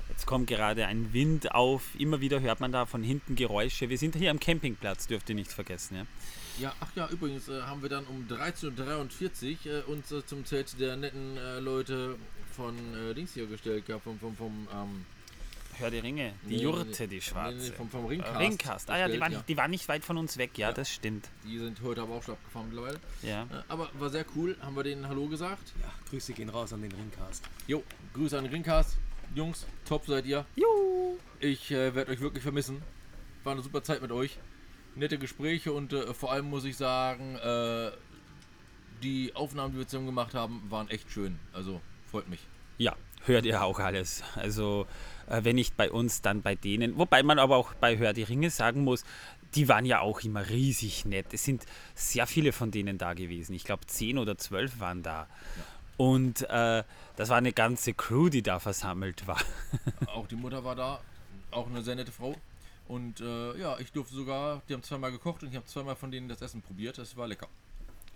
[0.10, 1.84] Jetzt kommt gerade ein Wind auf.
[1.98, 3.90] Immer wieder hört man da von hinten Geräusche.
[3.90, 6.06] Wir sind hier am Campingplatz, dürft ihr nicht vergessen, ja.
[6.60, 10.46] Ja, ach ja, übrigens äh, haben wir dann um 13.43 Uhr äh, uns äh, zum
[10.46, 12.16] Zelt der netten äh, Leute
[12.56, 15.06] von äh, Dings hier gestellt gehabt, vom, vom, vom ähm,
[15.80, 17.58] Hör die Ringe, die Nee, Jurte, nee, die schwarze.
[17.58, 18.90] nee, nee, vom- vom Äh, Ringcast Ringcast.
[18.90, 19.44] Ah ja, die waren, ja.
[19.48, 20.74] die waren nicht weit von uns weg, ja, Ja.
[20.74, 21.30] das stimmt.
[21.44, 23.00] die sind heute aber auch schon abgefahren mittlerweile.
[23.22, 23.44] Ja.
[23.44, 25.74] Äh, aber war sehr cool, haben wir denen Hallo gesagt.
[25.82, 27.44] Ja, Grüße gehen raus an den Ringcast.
[27.68, 28.98] Jo, Grüße an den Ringcast.
[29.36, 30.46] Jungs, top seid ihr.
[30.56, 31.18] Juhu.
[31.40, 32.82] Ich äh, werde euch wirklich vermissen.
[33.44, 34.38] War eine super Zeit mit euch.
[34.96, 37.92] Nette Gespräche und äh, vor allem muss ich sagen, äh,
[39.02, 41.40] die Aufnahmen, die wir zusammen gemacht haben, waren echt schön.
[41.52, 42.40] Also freut mich.
[42.78, 42.96] Ja,
[43.26, 44.24] hört ihr auch alles.
[44.36, 44.88] Also,
[45.28, 46.98] wenn nicht bei uns, dann bei denen.
[46.98, 49.04] Wobei man aber auch bei Hör die Ringe sagen muss,
[49.56, 51.34] die waren ja auch immer riesig nett.
[51.34, 51.66] Es sind
[51.96, 53.54] sehr viele von denen da gewesen.
[53.54, 55.28] Ich glaube, zehn oder zwölf waren da.
[55.98, 56.84] Und äh,
[57.16, 59.40] das war eine ganze Crew, die da versammelt war.
[60.08, 61.00] Auch die Mutter war da,
[61.52, 62.36] auch eine sehr nette Frau.
[62.88, 66.10] Und äh, ja, ich durfte sogar, die haben zweimal gekocht und ich habe zweimal von
[66.12, 66.98] denen das Essen probiert.
[66.98, 67.48] Das war lecker.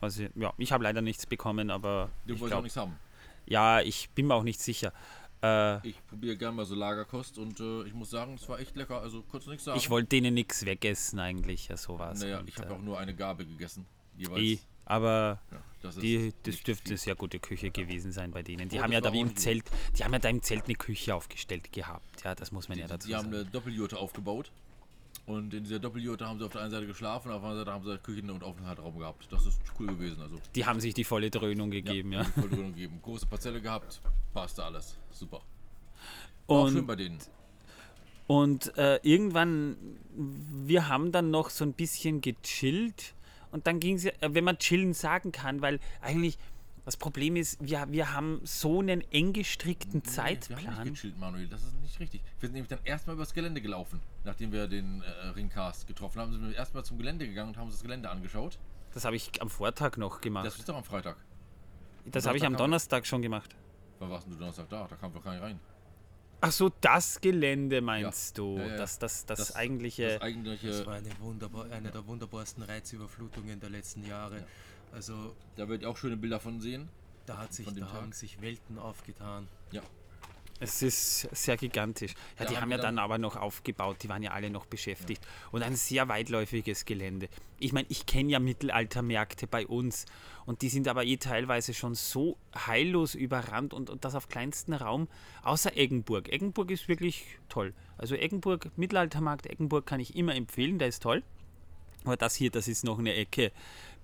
[0.02, 2.98] Also, ja, ich habe leider nichts bekommen, aber Du wolltest auch nichts haben.
[3.46, 4.92] ja, ich bin mir auch nicht sicher.
[5.44, 8.76] Äh, Ich probiere gerne mal so Lagerkost und äh, ich muss sagen, es war echt
[8.76, 9.02] lecker.
[9.02, 9.78] Also du nichts sagen.
[9.78, 12.20] ich wollte denen nichts wegessen eigentlich, ja, sowas.
[12.20, 13.86] Naja, Und, ich habe äh, auch nur eine Gabel gegessen.
[14.18, 14.42] Jeweils.
[14.42, 16.98] eh, aber Ja, das Die, das dürfte viel.
[16.98, 18.68] sehr gute Küche gewesen sein bei denen.
[18.70, 19.36] Die Oh, haben ja da im.
[19.36, 19.66] Zelt,
[19.98, 22.24] die haben ja da im Zelt eine Küche aufgestellt gehabt.
[22.24, 23.36] Ja, das muss man ja dazu Die haben sagen.
[23.36, 24.52] eine Doppeljurte aufgebaut.
[25.28, 27.72] Und in dieser Doppeljurte haben sie auf der einen Seite geschlafen, auf der anderen Seite
[27.74, 29.28] haben sie Küchen- und Aufenthaltsraum gehabt.
[29.30, 30.22] Das ist cool gewesen.
[30.22, 32.20] Also, Die haben sich die volle Dröhnung gegeben, ja.
[32.20, 33.00] haben die voll drin gegeben.
[33.04, 34.02] Große Parzelle gehabt,
[34.34, 34.98] passte alles.
[35.12, 35.42] Super.
[36.48, 37.18] War auch schön Und, bei denen.
[38.28, 39.76] und äh, irgendwann,
[40.16, 43.14] wir haben dann noch so ein bisschen gechillt
[43.52, 46.38] und dann ging es ja, wenn man chillen sagen kann, weil eigentlich
[46.88, 50.84] das Problem ist, wir, wir haben so einen eng gestrickten Nee, Wir haben Zeitplan.
[50.84, 51.48] nicht gechillt, Manuel.
[51.50, 52.22] Das ist nicht richtig.
[52.40, 54.00] Wir sind nämlich dann erstmal übers Gelände gelaufen.
[54.24, 57.66] Nachdem wir den äh, Ringcast getroffen haben, sind wir erstmal zum Gelände gegangen und haben
[57.68, 58.58] uns das Gelände angeschaut.
[58.94, 60.46] Das habe ich am Vortag noch gemacht.
[60.46, 61.18] Das ist doch am Freitag.
[62.06, 63.54] Das habe ich am Donnerstag schon gemacht.
[64.00, 64.88] Wann warst denn du Donnerstag da?
[64.88, 65.60] Da kam doch keiner rein.
[66.40, 68.44] Ach so, das Gelände meinst Ja.
[68.44, 68.58] du?
[68.60, 68.78] Ja, ja, ja.
[68.78, 70.14] Das, das, das, Das- eigentliche.
[70.14, 74.46] Das eigentliche, Das war eine, wunderbar, eine der wunderbarsten Reizüberflutungen der letzten Jahre.
[74.92, 76.90] Also da werdet ihr auch schöne Bilder von sehen.
[77.26, 79.48] da, hat sich, da haben sich Welten aufgetan.
[79.72, 79.82] Ja.
[80.60, 82.14] Es ist sehr gigantisch.
[82.40, 84.50] Ja, Ja, die haben haben ja dann dann- aber noch aufgebaut, die waren ja alle
[84.50, 85.22] noch beschäftigt.
[85.52, 87.28] Und ein sehr weitläufiges Gelände.
[87.60, 90.06] Ich meine, ich kenne ja Mittelaltermärkte bei uns
[90.48, 94.74] und die sind aber eh teilweise schon so heillos überrannt und, und das auf kleinsten
[94.74, 95.08] Raum,
[95.44, 96.30] außer Eggenburg.
[96.32, 97.76] Eggenburg ist wirklich toll.
[97.98, 101.24] Also Eggenburg, Mittelaltermarkt Eggenburg kann ich immer empfehlen, der ist toll.
[102.04, 103.52] Aber das hier, das ist noch eine Ecke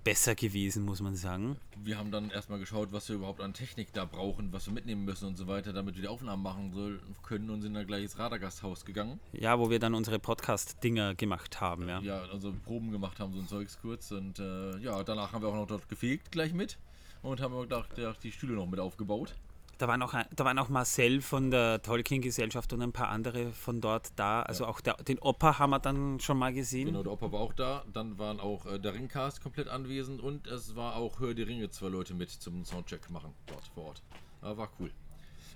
[0.04, 1.56] besser gewesen, muss man sagen.
[1.82, 5.04] Wir haben dann erstmal geschaut, was wir überhaupt an Technik da brauchen, was wir mitnehmen
[5.04, 8.02] müssen und so weiter, damit wir die Aufnahmen machen soll, können und sind dann gleich
[8.02, 9.18] ins Radargasthaus gegangen.
[9.32, 12.00] Ja, wo wir dann unsere Podcast-Dinger gemacht haben, ja.
[12.00, 14.12] Ja, also Proben gemacht haben, so ein Zeugs kurz.
[14.12, 16.78] Und äh, ja, danach haben wir auch noch dort gefegt gleich mit.
[17.22, 17.92] Und haben gedacht,
[18.22, 19.34] die Stühle noch mit aufgebaut.
[19.78, 23.80] Da waren, auch, da waren auch Marcel von der Tolkien-Gesellschaft und ein paar andere von
[23.80, 24.42] dort da.
[24.42, 26.86] Also auch der, den Opa haben wir dann schon mal gesehen.
[26.86, 27.84] Genau, der Opa war auch da.
[27.92, 31.70] Dann waren auch äh, der Ringcast komplett anwesend und es war auch Hör die Ringe
[31.70, 34.02] zwei Leute mit zum Soundcheck machen dort vor Ort.
[34.40, 34.90] Aber war cool.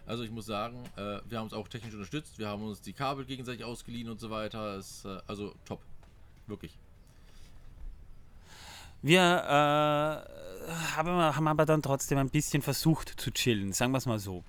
[0.06, 2.38] Also ich muss sagen, äh, wir haben uns auch technisch unterstützt.
[2.38, 4.76] Wir haben uns die Kabel gegenseitig ausgeliehen und so weiter.
[4.76, 5.82] Es, äh, also top.
[6.46, 6.78] Wirklich.
[9.02, 14.06] Wir äh, haben, haben aber dann trotzdem ein bisschen versucht zu chillen, sagen wir es
[14.06, 14.44] mal so.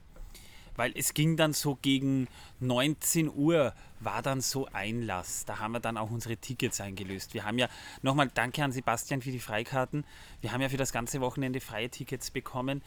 [0.75, 2.27] Weil es ging dann so gegen
[2.61, 5.43] 19 Uhr war dann so Einlass.
[5.45, 7.33] Da haben wir dann auch unsere Tickets eingelöst.
[7.33, 7.67] Wir haben ja,
[8.01, 10.05] nochmal danke an Sebastian für die Freikarten.
[10.41, 12.81] Wir haben ja für das ganze Wochenende freie Tickets bekommen.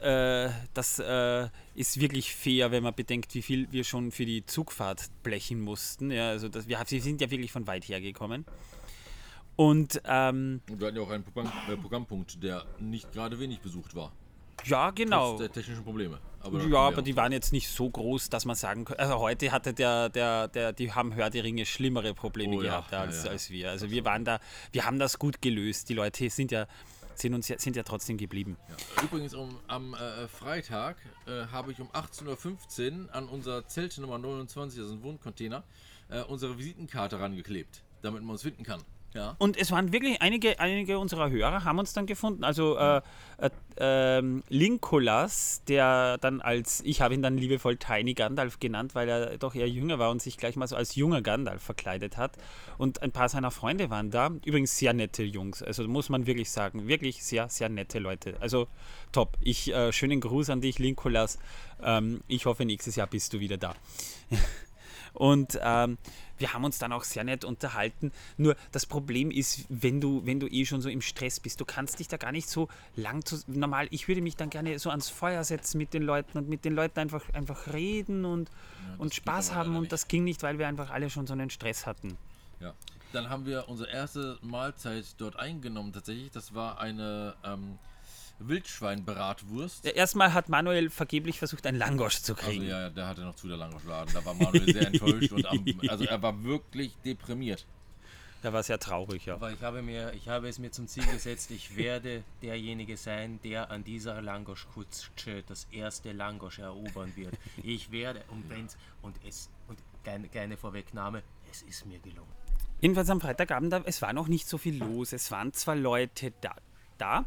[0.00, 4.44] Äh, das äh, ist wirklich fair, wenn man bedenkt, wie viel wir schon für die
[4.44, 6.10] Zugfahrt blechen mussten.
[6.10, 8.44] Ja, also das, wir, wir sind ja wirklich von weit her gekommen.
[9.56, 13.60] Und ähm, Und wir hatten ja auch einen Programm, äh, Programmpunkt, der nicht gerade wenig
[13.60, 14.12] besucht war.
[14.64, 15.38] ja, Trotz genau.
[15.38, 16.18] der technischen Probleme.
[16.40, 19.02] Aber Ja, aber die waren jetzt nicht so groß, dass man sagen könnte.
[19.02, 22.70] Also heute hatte der, der, der, die haben Hör die Ringe schlimmere Probleme Oh ja,
[22.70, 23.30] gehabt als, ja, ja.
[23.30, 23.70] als wir.
[23.70, 24.40] Also wir waren da,
[24.72, 25.88] wir haben das gut gelöst.
[25.88, 26.66] Die Leute sind ja,
[27.14, 28.56] sind uns ja, sind ja trotzdem geblieben.
[28.68, 29.04] Ja.
[29.04, 30.96] Übrigens um, am äh, Freitag
[31.26, 35.62] äh, habe ich um 18.15 Uhr an unser Zelt Nummer 29, das ist ein Wohncontainer,
[36.08, 38.82] äh, unsere Visitenkarte rangeklebt, damit man uns finden kann.
[39.14, 39.36] Ja.
[39.38, 42.44] Und es waren wirklich einige, einige unserer Hörer haben uns dann gefunden.
[42.44, 43.02] Also äh,
[43.38, 49.08] äh, ähm, Linkolas, der dann als, ich habe ihn dann liebevoll Tiny Gandalf genannt, weil
[49.08, 52.32] er doch eher jünger war und sich gleich mal so als junger Gandalf verkleidet hat.
[52.78, 54.30] Und ein paar seiner Freunde waren da.
[54.44, 55.62] Übrigens sehr nette Jungs.
[55.62, 58.36] Also muss man wirklich sagen, wirklich sehr, sehr nette Leute.
[58.40, 58.68] Also
[59.12, 59.36] top.
[59.40, 61.38] Ich äh, schönen Gruß an dich, Linkolas.
[61.82, 63.74] Ähm, ich hoffe, nächstes Jahr bist du wieder da.
[65.12, 65.98] Und ähm,
[66.42, 68.12] wir haben uns dann auch sehr nett unterhalten.
[68.36, 71.64] Nur das Problem ist, wenn du, wenn du eh schon so im Stress bist, du
[71.64, 73.38] kannst dich da gar nicht so lang zu.
[73.46, 76.64] Normal, ich würde mich dann gerne so ans Feuer setzen mit den Leuten und mit
[76.64, 78.50] den Leuten einfach, einfach reden und,
[78.98, 79.76] und geht Spaß haben.
[79.76, 82.18] Und das ging nicht, weil wir einfach alle schon so einen Stress hatten.
[82.60, 82.74] ja.
[83.12, 86.30] Dann haben wir unsere erste Mahlzeit dort eingenommen tatsächlich.
[86.30, 87.78] Das war eine ähm,
[88.38, 89.84] Wildschweinbratwurst.
[89.84, 92.64] Ja, Erstmal hat Manuel vergeblich versucht, einen Langosch zu Also kriegen.
[92.66, 94.12] ja, der hatte noch zu der Langoschladen.
[94.14, 97.66] Da war Manuel sehr enttäuscht und am, also er war wirklich deprimiert.
[98.42, 99.34] Der war sehr traurig, ja.
[99.34, 103.38] Aber ich habe, mir, ich habe es mir zum Ziel gesetzt, ich werde derjenige sein,
[103.44, 107.34] der an dieser Langosch-Kutsche das erste Langosch erobern wird.
[107.62, 111.22] Ich werde, und wenn's, und es, und keine, keine Vorwegnahme,
[111.52, 112.32] es ist mir gelungen.
[112.80, 115.12] Jedenfalls am Freitagabend, da- es war noch nicht so viel los.
[115.12, 116.56] Es waren zwar Leute da,
[116.98, 117.24] da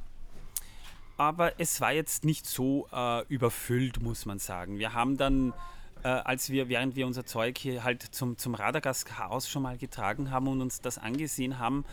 [1.17, 4.79] aber es war jetzt nicht so äh, überfüllt, muss man sagen.
[4.79, 5.53] Wir haben dann,
[6.03, 10.31] äh, als wir, während wir unser Zeug hier halt zum, zum Radagasthaus schon mal getragen
[10.31, 11.85] haben und uns das angesehen haben,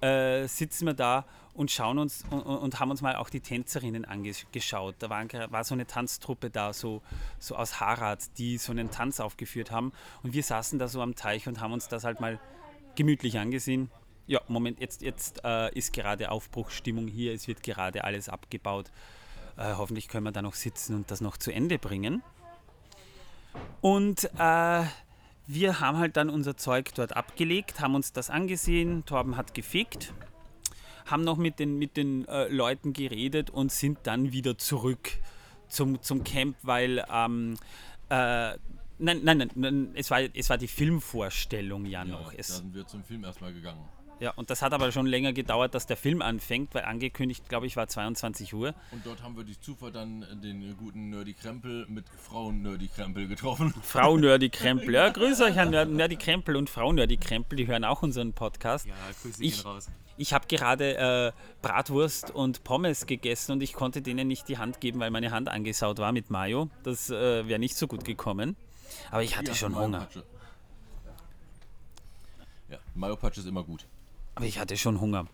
[0.00, 4.04] äh, sitzen wir da und schauen uns und, und haben uns mal auch die Tänzerinnen
[4.04, 4.94] angeschaut.
[5.00, 7.02] Da waren, war so eine Tanztruppe da, so,
[7.38, 9.92] so aus Harad, die so einen Tanz aufgeführt haben.
[10.22, 12.38] Und wir saßen da so am Teich und haben uns das halt mal
[12.94, 13.90] gemütlich angesehen.
[14.28, 18.90] Ja, Moment, jetzt, jetzt äh, ist gerade Aufbruchsstimmung hier, es wird gerade alles abgebaut.
[19.56, 22.22] Äh, hoffentlich können wir da noch sitzen und das noch zu Ende bringen.
[23.80, 24.84] Und äh,
[25.46, 30.12] wir haben halt dann unser Zeug dort abgelegt, haben uns das angesehen, Torben hat gefickt,
[31.06, 35.08] haben noch mit den, mit den äh, Leuten geredet und sind dann wieder zurück
[35.68, 37.56] zum, zum Camp, weil ähm,
[38.10, 38.58] äh,
[38.98, 42.32] nein, nein, nein, es war, es war die Filmvorstellung ja, noch.
[42.32, 43.88] da Es, sind wir zum Film erstmal gegangen.
[44.20, 47.66] Ja, und das hat aber schon länger gedauert, dass der Film anfängt, weil angekündigt, glaube
[47.66, 48.74] ich, war 22 Uhr.
[48.90, 53.28] Und dort haben wir durch Zufall dann den guten Nerdy Krempel mit Frau Nerdy Krempel
[53.28, 53.72] getroffen.
[53.82, 54.94] Frau Nerdy Krempel.
[54.94, 58.86] Ja, grüß euch an Nerdy Krempel und Frau Nerdy Krempel, die hören auch unseren Podcast.
[58.86, 59.88] Ja, Grüße Ich- raus.
[60.20, 64.80] Ich habe gerade äh, Bratwurst und Pommes gegessen und ich konnte denen nicht die Hand
[64.80, 66.68] geben, weil meine Hand angesaut war mit Mayo.
[66.82, 68.56] Das äh, wäre nicht so gut gekommen.
[69.12, 69.98] Aber ich hatte Ja, schon Mayo Hunger.
[70.00, 70.24] Patsche.
[72.68, 73.86] Ja, Mayo Patch ist immer gut.
[74.38, 75.26] Aber ich hatte schon Hunger.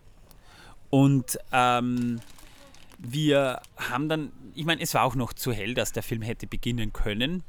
[0.89, 2.23] Und ähm,
[2.97, 6.47] wir haben dann, ich meine, es war auch noch zu hell, dass der Film hätte
[6.47, 7.43] beginnen können.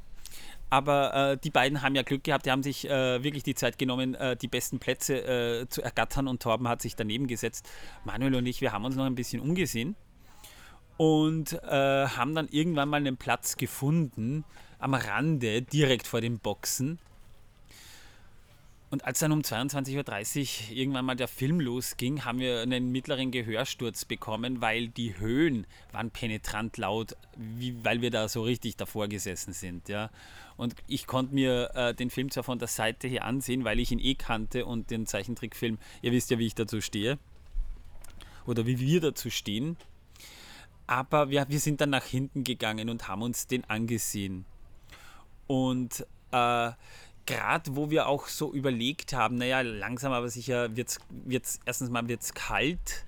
[0.68, 3.78] Aber äh, die beiden haben ja Glück gehabt, die haben sich äh, wirklich die Zeit
[3.78, 7.66] genommen, äh, die besten Plätze äh, zu ergattern und Torben hat sich daneben gesetzt.
[8.04, 9.96] Manuel und ich, wir haben uns noch ein bisschen umgesehen
[10.98, 14.44] und äh, haben dann irgendwann mal einen Platz gefunden
[14.78, 16.98] am Rande, direkt vor den Boxen.
[18.96, 23.30] Und als dann um 22.30 Uhr irgendwann mal der Film losging, haben wir einen mittleren
[23.30, 29.06] Gehörsturz bekommen, weil die Höhen waren penetrant laut, wie, weil wir da so richtig davor
[29.08, 29.90] gesessen sind.
[29.90, 30.08] Ja.
[30.56, 33.92] Und ich konnte mir äh, den Film zwar von der Seite her ansehen, weil ich
[33.92, 37.18] ihn eh kannte und den Zeichentrickfilm, ihr wisst ja, wie ich dazu stehe.
[38.46, 39.76] Oder wie wir dazu stehen.
[40.86, 44.46] Aber wir, wir sind dann nach hinten gegangen und haben uns den angesehen.
[45.46, 46.72] Und äh,
[47.26, 52.08] gerade wo wir auch so überlegt haben, naja, langsam aber sicher wird es, erstens mal
[52.08, 53.04] wird's kalt.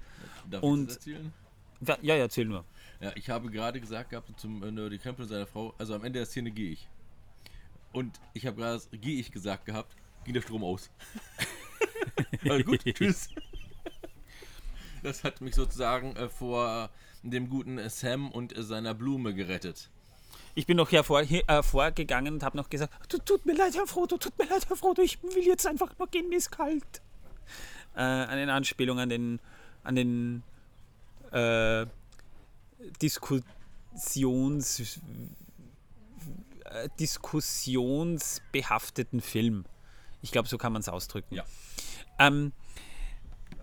[0.51, 1.33] Darf Und- ich das erzählen?
[1.81, 2.65] Ja, ja, erzähl nur.
[3.01, 6.19] Ja, ich habe gerade gesagt gehabt zum äh, Nerdy Krempel seiner Frau, also am Ende
[6.19, 6.89] der Szene gehe ich.
[7.93, 9.95] Und ich habe gerade gehe ich gesagt gehabt,
[10.25, 10.91] ging der Strom aus.
[12.49, 13.29] also gut, tschüss.
[15.03, 16.91] Das hat mich sozusagen äh, vor
[17.23, 19.91] dem guten äh, Sam und seiner Blume gerettet.
[20.59, 23.77] Ich bin noch hervor, hier, äh, vorgegangen und habe noch gesagt, "Tu- tut mir leid,
[23.77, 26.51] Herr Frodo, tut mir leid, Herr Frodo, ich will jetzt einfach nur gehen, mir ist
[26.51, 27.01] kalt.
[27.95, 29.39] Äh, eine Anspielung an den,
[29.85, 30.43] an den
[31.31, 31.87] äh,
[33.01, 34.81] Diskussions,
[36.65, 39.65] äh, diskussionsbehafteten Film.
[40.23, 41.37] Ich glaube, so kann man es ausdrücken.
[41.37, 41.45] Ja.
[42.19, 42.51] Ähm,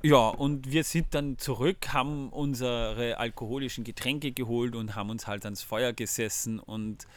[0.06, 5.46] ja, und wir sind dann zurück, haben unsere alkoholischen Getränke geholt und haben uns halt
[5.46, 7.08] ans Feuer gesessen und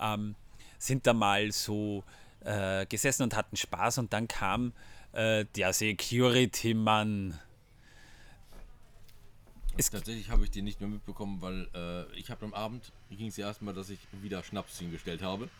[0.00, 0.34] ähm,
[0.78, 2.04] sind da mal so
[2.40, 4.72] äh, gesessen und hatten Spaß und dann kam
[5.12, 7.38] äh, der Security-Mann.
[9.76, 13.28] Es- Tatsächlich habe ich die nicht mehr mitbekommen, weil äh, ich habe am Abend, ging
[13.28, 15.50] es erstmal, dass ich wieder Schnaps hingestellt habe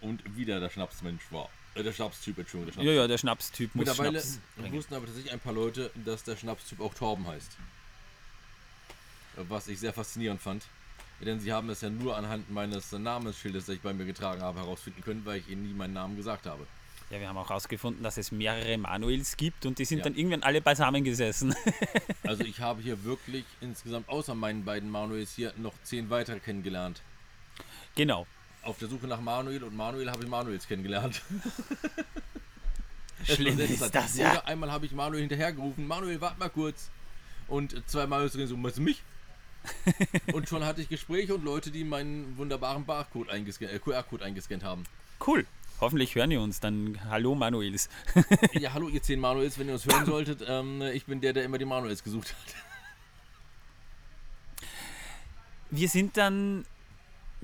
[0.00, 1.50] und wieder der Schnapsmensch war.
[1.74, 2.86] Äh, der Schnapstyp, Entschuldigung, der Schnaps.
[2.86, 4.74] Ja, ja, der Schnapstyp muss Mittlerweile Schnaps bringen.
[4.74, 7.50] wussten aber tatsächlich ein paar Leute, dass der Schnapstyp auch Torben heißt.
[9.48, 10.62] Was ich sehr faszinierend fand.
[11.20, 14.60] Denn sie haben es ja nur anhand meines Namensschildes, das ich bei mir getragen habe,
[14.60, 16.66] herausfinden können, weil ich ihnen nie meinen Namen gesagt habe.
[17.10, 20.04] Ja, wir haben auch herausgefunden, dass es mehrere Manuels gibt und die sind Ja.
[20.04, 21.54] dann irgendwann alle beisammen gesessen.
[22.24, 27.00] Also ich habe hier wirklich insgesamt außer meinen beiden Manuels hier noch zehn weitere kennengelernt.
[27.94, 28.26] genau.
[28.64, 31.20] Auf der Suche nach Manuel und Manuel habe ich Manuels kennengelernt.
[33.24, 34.32] Schlimm Das ist das, ja.
[34.32, 36.90] Oder einmal habe ich Manuel hinterhergerufen, Manuel, warte mal kurz.
[37.48, 39.02] Und zwei Manuels drin so, du mich?
[40.32, 44.62] und schon hatte ich Gespräche und Leute, die meinen wunderbaren Barcode eingescannt, äh, QR-Code eingescannt
[44.62, 44.84] haben.
[45.26, 45.46] Cool.
[45.80, 47.00] Hoffentlich hören die uns dann.
[47.08, 47.88] Hallo Manuels.
[48.52, 51.44] Ja, hallo ihr zehn Manuels, wenn ihr uns hören solltet, ähm, ich bin der, der
[51.44, 52.54] immer die Manuels gesucht hat.
[55.76, 56.64] wir sind dann,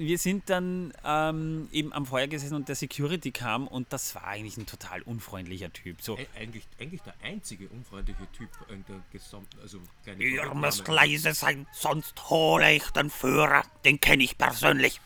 [0.01, 4.24] wir sind dann ähm, eben am Feuer gesessen und der Security kam und das war
[4.26, 6.01] eigentlich ein total unfreundlicher Typ.
[6.03, 9.80] So, Ä- Eigentlich, eigentlich der einzige unfreundliche Typ in der gesamten, also
[10.18, 13.62] Ihr müsst leise sein, sonst hole ich den Führer.
[13.84, 15.01] Den kenne ich persönlich.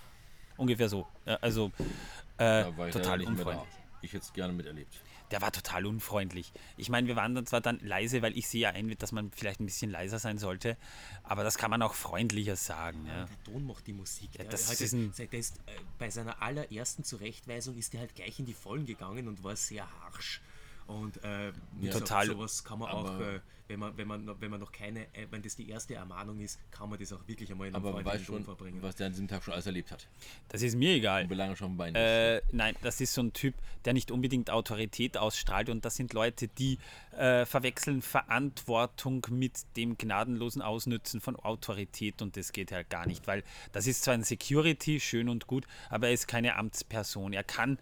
[0.56, 1.06] ungefähr so.
[1.26, 1.72] Ja, also
[2.38, 3.68] äh, ich total unfreundlich.
[4.02, 4.94] Ich hätte es gerne miterlebt.
[5.30, 6.52] Der war total unfreundlich.
[6.76, 9.30] Ich meine, wir waren dann zwar dann leise, weil ich sehe ja ein, dass man
[9.32, 10.76] vielleicht ein bisschen leiser sein sollte,
[11.22, 13.06] aber das kann man auch freundlicher sagen.
[13.06, 13.24] Ja.
[13.24, 14.30] Der Ton macht die Musik.
[14.38, 18.38] Ja, das halt, ist ein- ist, äh, bei seiner allerersten Zurechtweisung ist er halt gleich
[18.38, 20.40] in die Vollen gegangen und war sehr harsch.
[20.86, 22.26] Und äh, gesagt, Total.
[22.26, 25.26] sowas kann man auch, äh, wenn, man, wenn, man, noch- wenn man noch keine, äh,
[25.30, 27.94] wenn das die erste Ermahnung ist, kann man das auch wirklich einmal in einem Aber
[27.96, 28.82] man weiß schon, verbringen.
[28.82, 30.06] was der an diesem Tag schon alles erlebt hat.
[30.48, 31.24] Das ist mir egal.
[31.24, 33.54] Und wie lange schon bei Äh, nein, das ist so ein Typ,
[33.84, 36.78] der nicht unbedingt Autorität ausstrahlt und das sind Leute, die
[37.16, 43.26] äh, verwechseln Verantwortung mit dem gnadenlosen Ausnützen von Autorität und das geht halt gar nicht,
[43.26, 43.42] weil
[43.72, 47.32] das ist zwar ein Security, schön und gut, aber er ist keine Amtsperson.
[47.32, 47.78] Er kann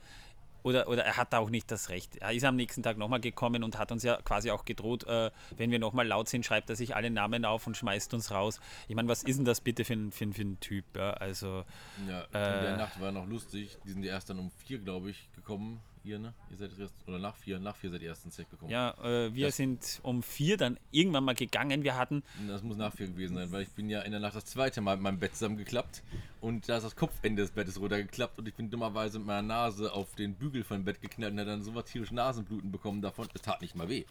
[0.62, 2.16] oder, oder er hat auch nicht das Recht.
[2.16, 5.30] Er ist am nächsten Tag nochmal gekommen und hat uns ja quasi auch gedroht, äh,
[5.56, 8.60] wenn wir nochmal laut sind, schreibt er sich alle Namen auf und schmeißt uns raus.
[8.88, 10.84] Ich meine, was ist denn das bitte für ein, für ein, für ein Typ?
[10.96, 11.10] Ja?
[11.14, 11.64] Also,
[12.08, 12.62] Ja, in Äh.
[12.62, 13.76] der Nacht war noch lustig.
[13.84, 15.80] Die sind erst dann um vier, glaube ich, gekommen.
[16.04, 16.34] Ihr, ne?
[16.50, 18.70] Ihr seid erst, oder nach vier, nach vier seid ihr erst ins Zelt gekommen.
[18.72, 21.84] Ja, äh, wir Das- sind um vier dann irgendwann mal gegangen.
[21.84, 24.34] Wir hatten, Das muss nach vier gewesen sein, weil ich bin ja in der Nacht
[24.34, 26.02] das zweite Mal mit meinem Bett zusammengeklappt
[26.40, 29.92] und da ist das Kopfende des Bettes runtergeklappt und ich bin dummerweise mit meiner Nase
[29.92, 33.00] auf den Bügel von dem Bett geknallt und habe dann so was tierisch Nasenbluten bekommen
[33.00, 33.28] davon.
[33.34, 34.04] Es tat nicht mal weh.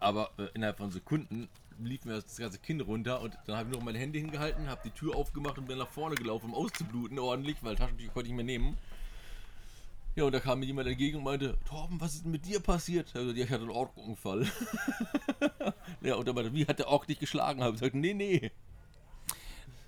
[0.00, 1.48] Aber äh, innerhalb von Sekunden
[1.80, 4.80] lief mir das ganze Kinn runter und dann habe ich nur meine Hände hingehalten, habe
[4.84, 8.34] die Tür aufgemacht und bin nach vorne gelaufen, um auszubluten ordentlich, weil Taschentücher konnte ich
[8.34, 8.76] mehr nehmen.
[10.18, 12.58] Ja, und da kam mir jemand entgegen und meinte, Torben, was ist denn mit dir
[12.58, 13.14] passiert?
[13.14, 14.48] Also, ja, ich hatte einen Orkunfall.
[16.00, 17.62] ja, und er meinte, wie hat der Ork dich geschlagen?
[17.62, 18.50] Habe ich gesagt, nee, nee.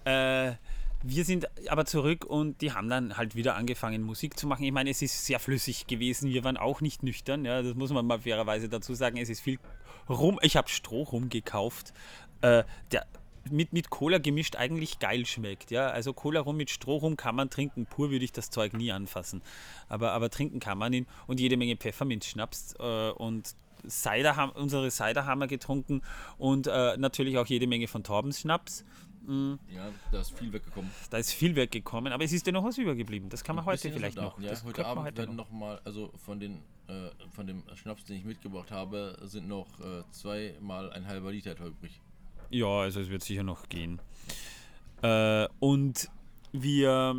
[0.05, 0.55] äh,
[1.03, 4.62] wir sind aber zurück und die haben dann halt wieder angefangen Musik zu machen.
[4.62, 6.31] Ich meine, es ist sehr flüssig gewesen.
[6.31, 9.16] Wir waren auch nicht nüchtern, ja, das muss man mal fairerweise dazu sagen.
[9.16, 9.59] Es ist viel
[10.09, 10.39] rum.
[10.43, 11.93] Ich habe Stroh rumgekauft,
[12.43, 12.62] äh,
[12.93, 13.05] der
[13.51, 15.70] mit, mit Cola gemischt eigentlich geil schmeckt.
[15.70, 15.88] Ja?
[15.88, 17.86] Also Cola rum mit Stroh rum kann man trinken.
[17.86, 19.43] Pur würde ich das Zeug nie anfassen.
[19.88, 21.07] Aber, aber trinken kann man ihn.
[21.26, 23.55] Und jede Menge Pfefferminzschnaps äh, und
[23.88, 26.03] Cider haben, unsere Cider haben wir getrunken
[26.36, 28.84] und äh, natürlich auch jede Menge von Torbens Schnaps.
[29.26, 30.91] Ja, da ist viel weggekommen.
[31.11, 33.28] Da ist viel weggekommen, aber es ist ja noch was übergeblieben.
[33.28, 34.41] Das kann man heute vielleicht noch.
[34.41, 35.51] Ja, das heute Abend heute werden noch.
[35.51, 39.68] noch mal, also von den äh, von dem Schnaps, den ich mitgebracht habe, sind noch
[39.80, 42.01] äh, zweimal ein halber Liter übrig.
[42.51, 44.01] Ja, also es wird sicher noch gehen.
[45.03, 46.11] Äh, und
[46.53, 47.17] wir,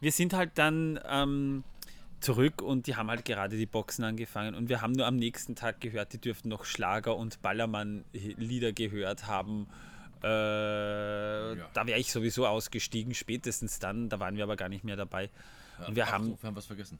[0.00, 1.64] wir sind halt dann ähm,
[2.20, 5.54] zurück und die haben halt gerade die Boxen angefangen und wir haben nur am nächsten
[5.54, 9.66] Tag gehört, die dürften noch Schlager und Ballermann-Lieder gehört haben.
[10.18, 14.96] Äh, Da wäre ich sowieso ausgestiegen, spätestens dann, da waren wir aber gar nicht mehr
[14.96, 15.30] dabei.
[15.86, 16.98] Und wir Ach haben, wir haben was vergessen.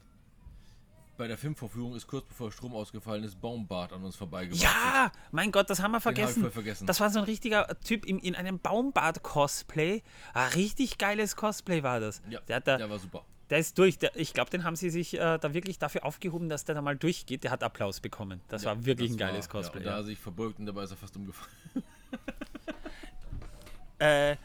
[1.19, 4.63] Bei der Filmvorführung ist kurz bevor Strom ausgefallen ist, Baumbart an uns vorbeigebracht.
[4.63, 6.43] Ja, mein Gott, das haben wir hab vergessen.
[6.43, 6.87] voll vergessen.
[6.87, 10.03] Das war so ein richtiger Typ in, in einem Baumbart-Cosplay.
[10.33, 12.23] Ein richtig geiles Cosplay war das.
[12.31, 13.25] Ja, der, da, der war super.
[13.51, 13.99] der ist durch.
[13.99, 16.83] Der, ich glaube, den haben sie sich äh, da wirklich dafür aufgehoben, dass der da
[16.83, 17.43] mal durchgeht.
[17.43, 18.41] Der hat Applaus bekommen.
[18.47, 19.81] Das Ja, war wirklich das ein geiles war- Cosplay.
[19.81, 21.51] Ja, da hat er sich verbeugt und dabei ist er fast umgefallen.
[23.99, 24.37] äh,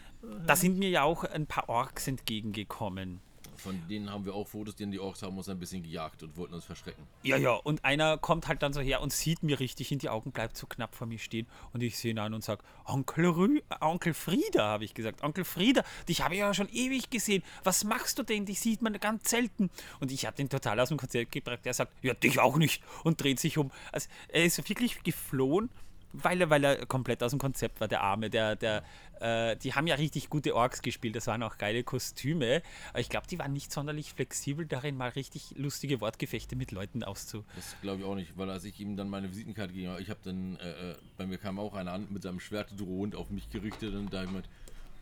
[0.48, 3.22] da sind mir ja auch ein paar Orks entgegengekommen.
[3.64, 6.36] Von denen haben wir auch Fotos, denn die Orks haben uns ein bisschen gejagt und
[6.36, 7.08] wollten uns verschrecken.
[7.24, 10.10] Ja, ja, und einer kommt halt dann so her und sieht mir richtig in die
[10.10, 13.28] Augen, bleibt so knapp vor mir stehen und ich sehe ihn an und sage, Onkel,
[13.28, 15.24] Rü äh, Onkel Frieda, habe ich gesagt.
[15.24, 17.42] Onkel Frieda, dich habe ich ja schon ewig gesehen.
[17.64, 18.46] Was machst du denn?
[18.46, 19.70] Dich sieht man ganz selten.
[20.02, 21.60] Und ich habe den total aus dem Konzert gebracht.
[21.64, 23.72] Er sagt, ja, dich auch nicht und dreht sich um.
[23.94, 25.70] Also er ist wirklich geflohen,
[26.14, 28.30] weil er, weil er komplett aus dem Konzept war, der Arme.
[28.30, 28.84] Der, der,
[29.20, 32.62] äh, die haben ja richtig gute Orks gespielt, das waren auch geile Kostüme.
[32.92, 37.04] Aber ich glaube, die waren nicht sonderlich flexibel darin, mal richtig lustige Wortgefechte mit Leuten
[37.04, 37.44] auszu.
[37.56, 40.10] Das glaube ich auch nicht, weil als ich ihm dann meine Visitenkarte gegeben habe, ich
[40.10, 43.30] habe dann, äh, äh, bei mir kam auch einer an mit seinem Schwert drohend auf
[43.30, 44.48] mich gerichtet und da gemeint,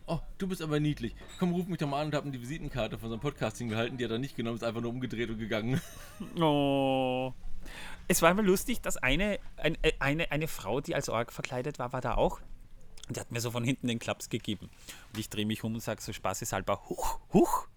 [0.06, 1.14] oh, du bist aber niedlich.
[1.38, 3.98] Komm, ruf mich doch mal an und hab ihm die Visitenkarte von seinem Podcast hingehalten,
[3.98, 5.80] die hat er nicht genommen, ist einfach nur umgedreht und gegangen.
[6.40, 7.32] Oh.
[8.08, 11.78] Es war immer lustig, dass eine, ein, äh, eine, eine Frau, die als Org verkleidet
[11.78, 12.40] war, war da auch.
[13.08, 14.70] Und die hat mir so von hinten den Klaps gegeben.
[15.12, 17.68] Und ich drehe mich um und sage so spaßeshalber, huch, huch.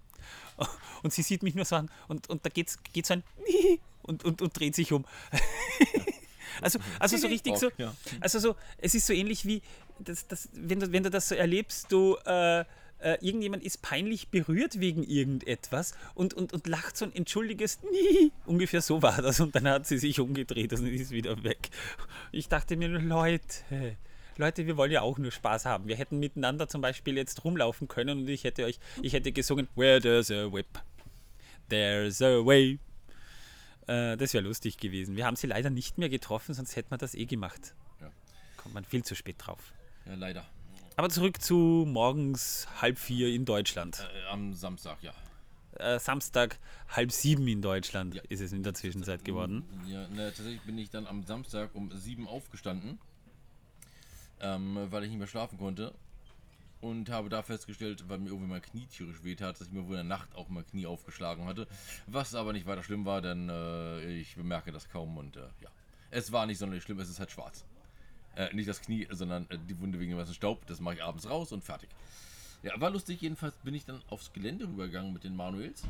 [1.04, 3.24] Und sie sieht mich nur so an und, und da geht's, geht so ein
[4.02, 5.06] und, und, und dreht sich um.
[6.62, 7.70] Also, also so richtig so,
[8.22, 9.62] also so, es ist so ähnlich wie,
[10.00, 12.64] das, das, wenn, du, wenn du das so erlebst, du, äh,
[13.06, 18.32] äh, irgendjemand ist peinlich berührt wegen irgendetwas und, und, und lacht so ein entschuldiges Nie.
[18.48, 21.70] Ungefähr so war das und dann hat sie sich umgedreht und ist wieder weg.
[22.32, 23.96] Ich dachte mir nur, Leute,
[24.38, 25.88] Leute, wir wollen ja auch nur Spaß haben.
[25.88, 29.68] Wir hätten miteinander zum Beispiel jetzt rumlaufen können und ich hätte euch, ich hätte gesungen,
[29.76, 30.80] Where there's a whip,
[31.70, 32.80] there's a way.
[33.86, 35.16] Äh, das wäre lustig gewesen.
[35.16, 37.76] Wir haben sie leider nicht mehr getroffen, sonst hätte man das eh gemacht.
[38.02, 38.12] Ja.
[38.58, 39.74] Kommt man viel zu spät drauf.
[40.08, 40.44] Ja, leider.
[40.98, 44.00] Aber zurück zu morgens halb vier in Deutschland.
[44.00, 45.14] Äh, am Samstag, ja.
[45.74, 48.22] Äh, Samstag halb sieben in Deutschland Ja.
[48.30, 49.64] ist es in der Zwischenzeit geworden.
[49.88, 52.98] Ja, na, tatsächlich bin ich dann am Samstag um sieben aufgestanden,
[54.40, 55.94] ähm, weil ich nicht mehr schlafen konnte.
[56.82, 59.84] Und habe da festgestellt, weil mir irgendwie mein Knie tierisch weht hat, dass ich mir
[59.88, 61.68] wohl in der Nacht auch mein Knie aufgeschlagen hatte.
[62.06, 65.70] Was aber nicht weiter schlimm war, denn äh, ich bemerke das kaum und äh, ja.
[66.12, 67.66] Es war nicht sonderlich schlimm, es ist halt schwarz.
[68.36, 70.66] Äh, nicht das Knie, sondern äh, die Wunde wegen dem ganzen Staub.
[70.68, 71.90] Das mache ich abends raus und fertig.
[72.64, 73.22] Ja, war lustig.
[73.22, 75.84] Jedenfalls bin ich dann aufs Gelände rübergegangen mit den Manuels.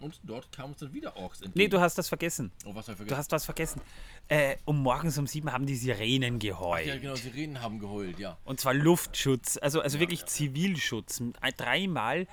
[0.00, 1.58] Und dort kamen uns dann wieder Orks entgegen.
[1.64, 2.50] Nee, du hast das vergessen.
[2.66, 3.16] Oh, was hab ich Du vergessen?
[3.18, 3.80] hast was vergessen.
[4.28, 6.86] Äh, um morgens um sieben haben die Sirenen geheult.
[6.86, 8.36] Ja, genau, Sirenen haben geheult, ja.
[8.44, 11.20] Und zwar Luftschutz, also, also wirklich Zivilschutz.
[11.20, 12.26] Ein- Dreimal,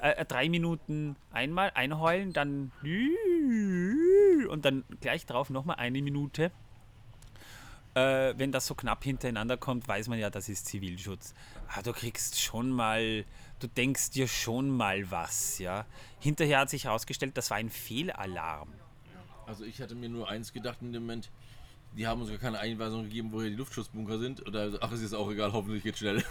[0.00, 2.70] äh, drei Minuten einmal einheulen, dann
[4.48, 6.50] und dann gleich drauf nochmal eine Minute.
[7.94, 11.34] Äh, wenn das so knapp hintereinander kommt, weiß man ja, das ist Zivilschutz.
[11.74, 13.24] Ah, du kriegst schon mal,
[13.58, 15.86] du denkst dir schon mal was, ja.
[16.20, 18.72] Hinterher hat sich herausgestellt, das war ein Fehlalarm.
[19.46, 21.30] Also ich hatte mir nur eins gedacht in dem Moment,
[21.96, 24.46] die haben uns gar keine Einweisung gegeben, woher die Luftschutzbunker sind.
[24.46, 26.22] Oder ach, es ist auch egal, hoffentlich geht schnell.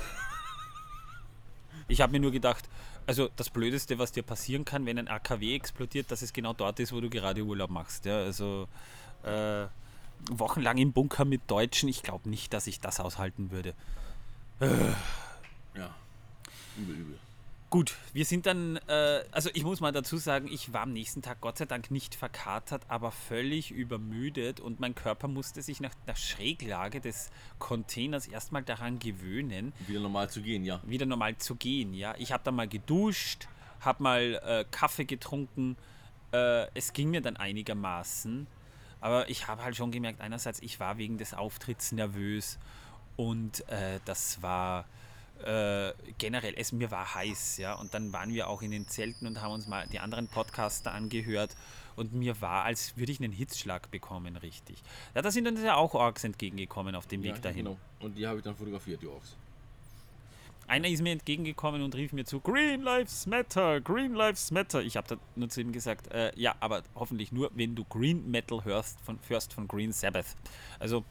[1.89, 2.68] Ich habe mir nur gedacht,
[3.05, 6.80] also das Blödeste, was dir passieren kann, wenn ein AKW explodiert, dass es genau dort
[6.80, 8.05] ist, wo du gerade Urlaub machst.
[8.05, 8.18] Ja?
[8.18, 8.68] Also
[9.24, 9.68] äh,
[10.30, 13.74] wochenlang im Bunker mit Deutschen, ich glaube nicht, dass ich das aushalten würde.
[14.59, 15.95] Ja.
[16.78, 17.20] Übel, übel.
[17.70, 21.22] Gut, wir sind dann, äh, also ich muss mal dazu sagen, ich war am nächsten
[21.22, 25.93] Tag Gott sei Dank nicht verkatert, aber völlig übermüdet und mein Körper musste sich nach
[26.07, 30.80] der Schräglage des Containers erstmal daran gewöhnen, Wieder normal zu gehen, ja.
[30.86, 31.93] wieder normal zu gehen.
[31.93, 33.49] Ja, ich habe dann mal geduscht,
[33.82, 35.76] habe mal äh, Kaffee getrunken.
[36.32, 38.47] Äh, es ging mir dann einigermaßen,
[39.01, 42.57] aber ich habe halt schon gemerkt, einerseits ich war wegen des Auftritts nervös
[43.15, 44.85] und äh, das war
[45.43, 47.73] äh, generell es mir war heiß, ja.
[47.75, 50.91] Und dann waren wir auch in den Zelten und haben uns mal die anderen Podcaster
[50.91, 51.55] angehört
[51.95, 54.81] und mir war, als würde ich einen Hitzschlag bekommen, richtig.
[55.15, 57.65] Ja, da sind uns ja auch Orks entgegengekommen auf dem Weg ja, dahin.
[57.65, 57.77] Genau.
[57.99, 59.35] Und die habe ich dann fotografiert, die Orks.
[60.68, 64.82] Einer ist mir entgegengekommen und rief mir zu, Green Lives Matter, Green Lives Matter.
[64.84, 68.30] Ich habe da nur zu ihm gesagt, äh, ja, aber hoffentlich nur, wenn du Green
[68.30, 70.36] Metal hörst von, hörst von Green Sabbath.
[70.78, 71.05] Also,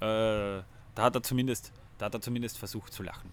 [0.00, 0.64] äh, da
[0.98, 3.30] hat er zumindest, da hat er zumindest versucht zu lachen.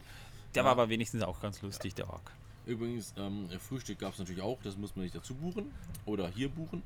[0.56, 0.66] Der Ja.
[0.66, 2.32] war aber wenigstens auch ganz lustig, der Ork.
[2.66, 5.74] Übrigens, ähm, Frühstück gab es natürlich auch, das muss man nicht dazu buchen
[6.06, 6.84] oder hier buchen.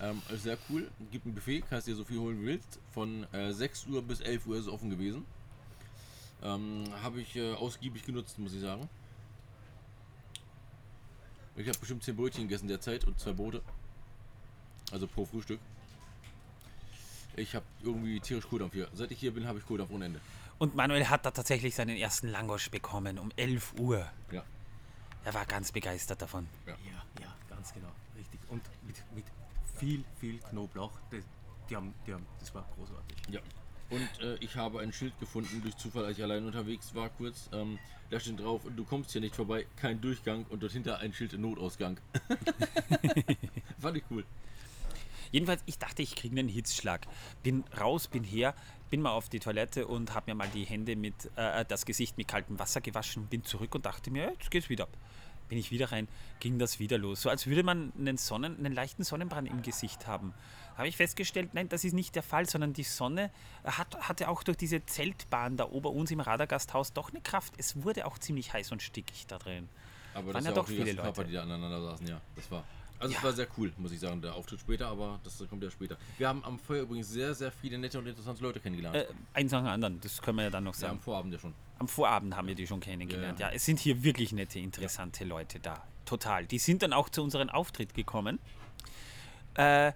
[0.00, 0.90] Ähm, sehr cool.
[1.10, 2.78] Gibt ein Buffet, kannst dir so viel holen wie willst.
[2.92, 5.24] Von äh, 6 Uhr bis 11 Uhr ist es offen gewesen.
[6.42, 8.88] Ähm, Habe ich äh, ausgiebig genutzt, muss ich sagen.
[11.56, 13.62] Ich habe bestimmt 10 Brötchen gegessen derzeit und zwei Brote.
[14.92, 15.58] Also pro Frühstück.
[17.36, 18.88] Ich habe irgendwie tierisch Kohldampf hier.
[18.92, 20.20] Seit ich hier bin, habe ich Kohldampf ohne Ende.
[20.58, 24.06] Und Manuel hat da tatsächlich seinen ersten Langosch bekommen um 11 Uhr.
[24.30, 24.42] Ja.
[25.24, 26.46] Er war ganz begeistert davon.
[26.66, 26.76] Ja,
[27.20, 28.40] ja, ganz genau, richtig.
[28.48, 29.24] Und mit, mit
[29.76, 30.92] viel, viel Knoblauch.
[31.10, 31.24] Das,
[31.68, 33.16] die haben, die haben, das war großartig.
[33.28, 33.40] Ja.
[33.90, 37.48] Und äh, ich habe ein Schild gefunden, durch Zufall, als ich allein unterwegs war, kurz.
[37.52, 37.78] Ähm,
[38.10, 41.38] da steht drauf, du kommst hier nicht vorbei, kein Durchgang und dort hinter ein Schild
[41.38, 41.98] Notausgang.
[43.78, 44.24] Fand ich cool.
[45.32, 47.06] Jedenfalls, ich dachte, ich kriege einen Hitzschlag.
[47.42, 48.54] Bin raus, bin her,
[48.90, 52.16] bin mal auf die Toilette und habe mir mal die Hände mit, äh, das Gesicht
[52.16, 54.88] mit kaltem Wasser gewaschen, bin zurück und dachte mir, jetzt geht's wieder.
[55.48, 56.08] Bin ich wieder rein,
[56.40, 57.22] ging das wieder los.
[57.22, 60.34] So als würde man einen, Sonnen, einen leichten Sonnenbrand im Gesicht haben.
[60.76, 63.30] Habe ich festgestellt, nein, das ist nicht der Fall, sondern die Sonne
[63.64, 67.54] hat, hatte auch durch diese Zeltbahn da ober uns im Radargasthaus doch eine Kraft.
[67.56, 69.68] Es wurde auch ziemlich heiß und stickig da drin.
[70.14, 71.28] Aber Waren das ja ja doch viele ganzen Körper, Leute.
[71.30, 72.20] die da aneinander saßen, ja.
[72.34, 72.64] Das war.
[72.98, 73.18] Also Ja.
[73.18, 75.98] es war sehr cool, muss ich sagen, der Auftritt später, aber das kommt ja später.
[76.16, 78.96] Wir haben am Feuer übrigens sehr, sehr viele nette und interessante Leute kennengelernt.
[78.96, 80.92] Äh, eins nach dem anderen, das können wir ja dann noch ja, sagen.
[80.92, 81.52] am Vorabend ja schon.
[81.78, 83.38] Am Vorabend haben wir die schon kennengelernt.
[83.38, 83.56] Ja, Ja, ja.
[83.56, 85.84] es sind hier wirklich nette, interessante Leute da.
[86.06, 86.46] Total.
[86.46, 88.38] Die sind dann auch zu unserem Auftritt gekommen.
[89.54, 89.92] Äh,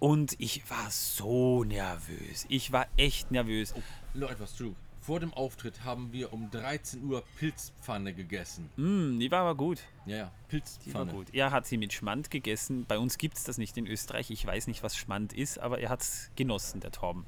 [0.00, 2.46] und ich war so nervös.
[2.48, 3.72] Ich war echt nervös.
[4.14, 4.76] Noch etwas, Entschuldigung.
[5.02, 8.68] Vor dem Auftritt haben wir um 13 Uhr Pilzpfanne gegessen.
[8.76, 9.78] Mm, die war aber gut.
[10.04, 11.12] Ja, ja, Die war Pilzpfanne.
[11.12, 11.26] gut.
[11.32, 12.84] Er hat sie mit Schmand gegessen.
[12.86, 14.30] Bei uns gibt es das nicht in Österreich.
[14.30, 17.24] Ich weiß nicht, was Schmand ist, aber er hat es genossen, der Torben.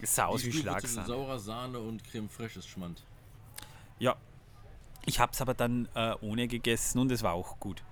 [0.00, 1.06] Es sah aus Die wie Schlagsahne.
[1.06, 3.02] saurer Sahne und Creme Fraiche ist Schmand.
[3.98, 4.16] Ja.
[5.06, 7.82] Ich habe es aber dann äh, ohne gegessen und es war auch gut.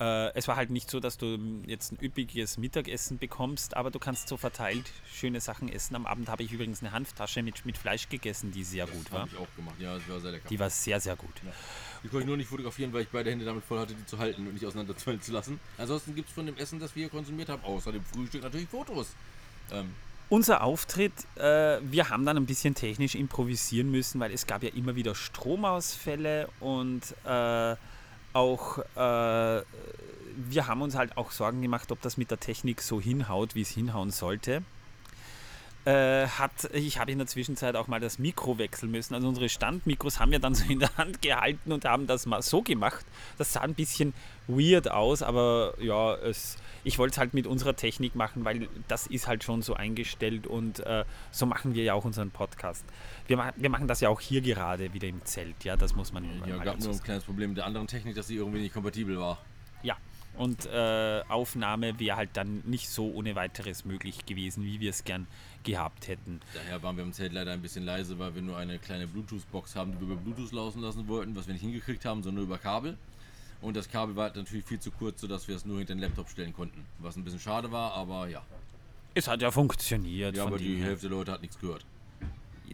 [0.00, 3.98] Äh, es war halt nicht so, dass du jetzt ein üppiges Mittagessen bekommst, aber du
[3.98, 5.94] kannst so verteilt schöne Sachen essen.
[5.94, 9.20] Am Abend habe ich übrigens eine Hanftasche mit, mit Fleisch gegessen, die sehr gut war.
[9.20, 9.74] Habe ich auch gemacht.
[9.78, 10.48] Ja, das war sehr lecker.
[10.48, 11.34] Die war sehr, sehr gut.
[12.02, 14.16] Die konnte ich nur nicht fotografieren, weil ich beide Hände damit voll hatte, die zu
[14.16, 15.60] halten und nicht auseinanderzweilen zu lassen.
[15.76, 18.68] Ansonsten gibt es von dem Essen, das wir hier konsumiert haben, außer dem Frühstück natürlich
[18.70, 19.14] Fotos.
[19.70, 19.94] Ähm,
[20.30, 24.70] Unser Auftritt, äh, wir haben dann ein bisschen technisch improvisieren müssen, weil es gab ja
[24.70, 27.76] immer wieder Stromausfälle und äh,
[28.32, 29.62] auch äh,
[30.36, 33.62] wir haben uns halt auch Sorgen gemacht, ob das mit der Technik so hinhaut, wie
[33.62, 34.62] es hinhauen sollte.
[35.86, 39.14] Äh, hat, ich habe in der Zwischenzeit auch mal das Mikro wechseln müssen.
[39.14, 42.42] Also unsere Standmikros haben wir dann so in der Hand gehalten und haben das mal
[42.42, 43.04] so gemacht.
[43.38, 44.12] Das sah ein bisschen
[44.46, 49.06] weird aus, aber ja, es, ich wollte es halt mit unserer Technik machen, weil das
[49.06, 52.84] ist halt schon so eingestellt und äh, so machen wir ja auch unseren Podcast.
[53.26, 56.12] Wir, ma wir machen das ja auch hier gerade wieder im Zelt, ja, das muss
[56.12, 58.74] man ja, gab nur ein kleines Problem mit der anderen Technik, dass sie irgendwie nicht
[58.74, 59.38] kompatibel war.
[59.82, 59.96] Ja,
[60.36, 65.04] und äh, Aufnahme wäre halt dann nicht so ohne weiteres möglich gewesen, wie wir es
[65.04, 65.26] gern
[65.64, 66.40] gehabt hätten.
[66.54, 69.76] Daher waren wir im Zelt leider ein bisschen leise, weil wir nur eine kleine Bluetooth-Box
[69.76, 72.44] haben, die wir über Bluetooth laufen lassen wollten, was wir nicht hingekriegt haben, sondern nur
[72.44, 72.96] über Kabel.
[73.62, 76.28] Und das Kabel war natürlich viel zu kurz, sodass wir es nur hinter den Laptop
[76.30, 76.84] stellen konnten.
[76.98, 78.42] Was ein bisschen schade war, aber ja.
[79.14, 80.36] Es hat ja funktioniert.
[80.36, 80.86] Ja, aber die her.
[80.86, 81.84] Hälfte der Leute hat nichts gehört.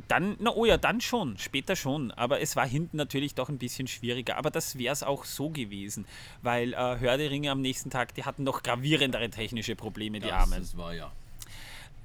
[0.09, 3.59] dann, na oh ja, dann schon, später schon, aber es war hinten natürlich doch ein
[3.59, 4.37] bisschen schwieriger.
[4.37, 6.05] Aber das wäre es auch so gewesen,
[6.43, 10.29] weil äh, Hör die Ringe am nächsten Tag, die hatten noch gravierendere technische Probleme, die
[10.29, 10.61] das, Armen.
[10.61, 11.11] Das war ja.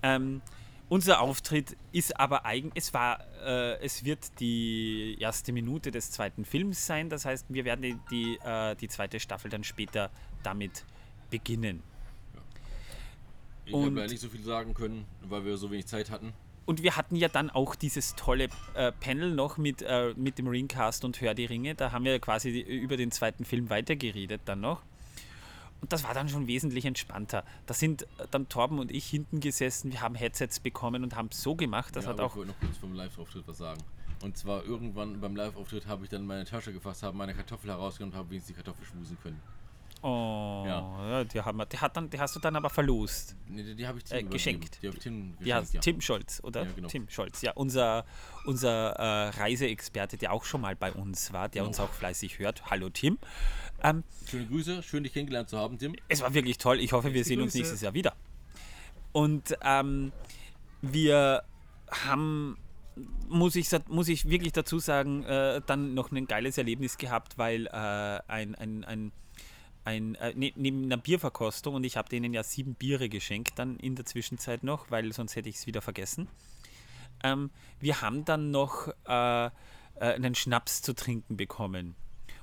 [0.02, 0.42] Ähm,
[0.92, 6.44] unser Auftritt ist aber eigen, es war, äh, es wird die erste Minute des zweiten
[6.44, 7.08] Films sein.
[7.10, 10.12] Das heißt, wir werden die, die, äh, die zweite Staffel dann später
[10.44, 10.84] damit
[11.30, 11.82] beginnen.
[13.66, 16.34] Ich Und- habe leider nicht so viel sagen können, weil wir so wenig Zeit hatten.
[16.66, 20.48] Und wir hatten ja dann auch dieses tolle äh, Panel noch mit, äh, mit dem
[20.48, 21.74] Ringcast und Hör die Ringe.
[21.74, 24.84] Da haben wir quasi die- über den zweiten Film weitergeredet dann noch.
[25.82, 27.44] Und das war dann schon wesentlich entspannter.
[27.66, 31.30] Da sind äh, dann Torben und ich hinten gesessen, wir haben Headsets bekommen und haben
[31.32, 31.96] es so gemacht.
[31.96, 33.82] Das ja, hat auch Ich wollte noch kurz vom Live-Auftritt was sagen.
[34.24, 38.14] Und zwar irgendwann beim Live-Auftritt habe ich dann meine Tasche gefasst, habe meine Kartoffel herausgenommen
[38.14, 39.42] und habe wenigstens die Kartoffel schmusen können.
[40.04, 41.10] Oh, Ja.
[41.10, 41.24] ja.
[41.24, 43.36] die, haben die, hat dann, die hast du dann aber verlost.
[43.48, 44.78] Nee, die, die habe ich Tim Äh, geschenkt.
[44.82, 45.80] Die Tim geschenkt, Ja, ja.
[45.82, 46.64] Tim Scholz, oder?
[46.64, 46.88] Ja, genau.
[46.88, 48.06] Tim Scholz, ja, unser,
[48.46, 51.68] unser äh, Reiseexperte, der auch schon mal bei uns war, der Genau.
[51.70, 52.70] uns auch fleißig hört.
[52.72, 53.20] Hallo Tim.
[53.84, 55.96] Ähm, Schöne Grüße, schön dich kennengelernt zu haben, Tim.
[56.08, 56.80] es war wirklich toll.
[56.80, 58.14] Ich hoffe, wir sehen uns nächstes Jahr wieder.
[59.12, 60.12] Und ähm,
[60.82, 61.44] wir
[61.90, 62.58] haben,
[63.28, 67.68] muss ich, muss ich wirklich dazu sagen, äh, dann noch ein geiles Erlebnis gehabt, weil
[67.68, 69.12] äh, ein, ein, ein,
[69.84, 73.78] ein äh, ne, neben einer Bierverkostung und ich habe denen ja sieben Biere geschenkt dann
[73.78, 76.28] in der Zwischenzeit noch, weil sonst hätte ich es wieder vergessen.
[77.24, 79.50] Ähm, wir haben dann noch äh, äh,
[80.00, 81.96] einen Schnaps zu trinken bekommen.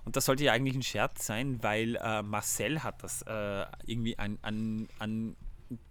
[0.08, 4.18] Und das sollte ja eigentlich ein Scherz sein, weil äh, Marcel hat das äh, irgendwie
[4.18, 5.36] an, an, an,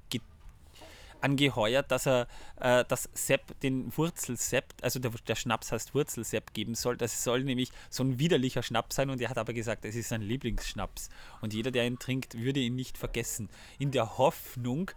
[0.09, 0.21] ge-
[1.21, 2.27] angeheuert, dass er
[2.59, 6.97] äh, das Sepp, den Wurzelsepp, also der, der Schnaps heißt Wurzelsepp geben soll.
[6.97, 10.09] Das soll nämlich so ein widerlicher Schnaps sein und er hat aber gesagt, es ist
[10.09, 11.09] sein Lieblingsschnaps.
[11.41, 13.49] Und jeder, der ihn trinkt, würde ihn nicht vergessen.
[13.77, 14.89] In der Hoffnung,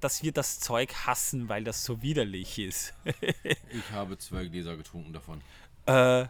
[0.00, 2.94] dass wir das Zeug hassen, weil das so widerlich ist.
[3.70, 5.40] Ich habe zwei Gläser getrunken davon.
[5.86, 6.26] Äh,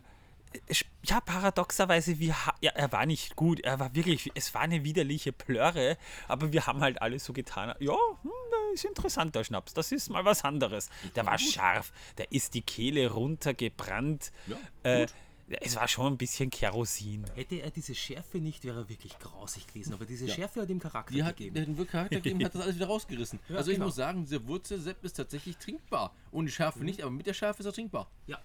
[1.05, 3.61] ja, paradoxerweise, wir, ja, er war nicht gut.
[3.61, 5.97] Er war wirklich, es war eine widerliche Plörre,
[6.29, 7.75] aber wir haben halt alles so getan.
[7.81, 7.93] Ja,
[8.23, 8.31] hm,
[8.73, 9.75] das ist interessant, der Schnaps.
[9.75, 10.91] Das ist mal was anderes.
[11.15, 11.93] Der war scharf.
[12.19, 14.33] Der ist die Kehle runtergebrannt.
[14.47, 15.07] Ja, äh,
[15.49, 17.25] es war schon ein bisschen Kerosin.
[17.35, 19.95] Hätte er diese Schärfe nicht, wäre er wirklich grausig gewesen.
[19.95, 21.55] Aber diese Schärfe hat ihm Charakter Die hat gegeben.
[21.55, 23.39] den wirklich Charakter gegeben, hat das alles wieder rausgerissen.
[23.49, 23.87] Ja, also ich genau.
[23.87, 26.15] muss sagen, dieser Wurzelsepp ist tatsächlich trinkbar.
[26.33, 28.11] Ohne Schärfe nicht, aber mit der Schärfe ist er trinkbar.
[28.27, 28.41] Ja.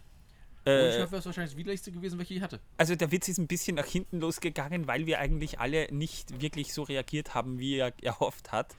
[0.65, 2.59] Äh, wäre es wahrscheinlich das widerlichste gewesen, welche ich hatte.
[2.77, 6.73] also der Witz ist ein bisschen nach hinten losgegangen, weil wir eigentlich alle nicht wirklich
[6.73, 8.75] so reagiert haben, wie er erhofft hat.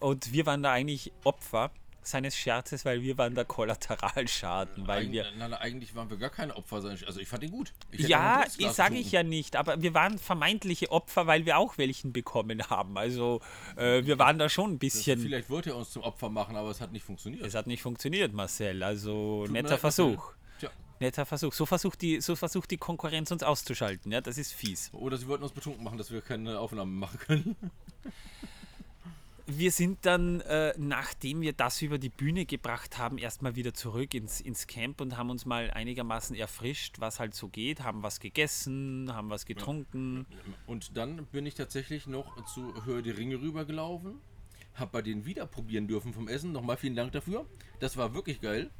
[0.00, 1.70] Und wir waren da eigentlich Opfer
[2.02, 6.16] seines Scherzes, weil wir waren der Kollateralschaden, weil Eig wir nein, nein, eigentlich waren wir
[6.16, 6.78] gar keine Opfer.
[6.92, 7.72] ich- Also ich fand ihn gut.
[7.90, 12.12] Ich Ja, sage ich ja nicht, aber wir waren vermeintliche Opfer, weil wir auch welchen
[12.12, 12.96] bekommen haben.
[12.96, 13.40] Also
[13.76, 15.18] äh, wir waren da schon ein bisschen.
[15.20, 17.44] Vielleicht wollte er uns zum Opfer machen, aber es hat nicht funktioniert.
[17.44, 18.82] Es hat nicht funktioniert, Marcel.
[18.82, 20.18] Also Tut netter leid, Marcel.
[21.00, 21.52] Netter Versuch.
[21.52, 24.12] So versucht die, so versucht die Konkurrenz uns auszuschalten.
[24.12, 24.90] Ja, das ist fies.
[24.92, 27.56] Oder sie wollten uns betrunken machen, dass wir keine Aufnahmen machen können.
[29.48, 34.12] Wir sind dann, äh, nachdem wir das über die Bühne gebracht haben, erstmal wieder zurück
[34.12, 38.18] ins, ins Camp und haben uns mal einigermaßen erfrischt, was halt so geht, haben was
[38.18, 40.26] gegessen, haben was getrunken.
[40.66, 44.16] Und dann bin ich tatsächlich noch zu Hör die Ringe rübergelaufen.
[44.74, 46.50] Hab bei denen wieder probieren dürfen vom Essen.
[46.50, 47.46] Nochmal vielen Dank dafür.
[47.78, 48.70] Das war wirklich geil.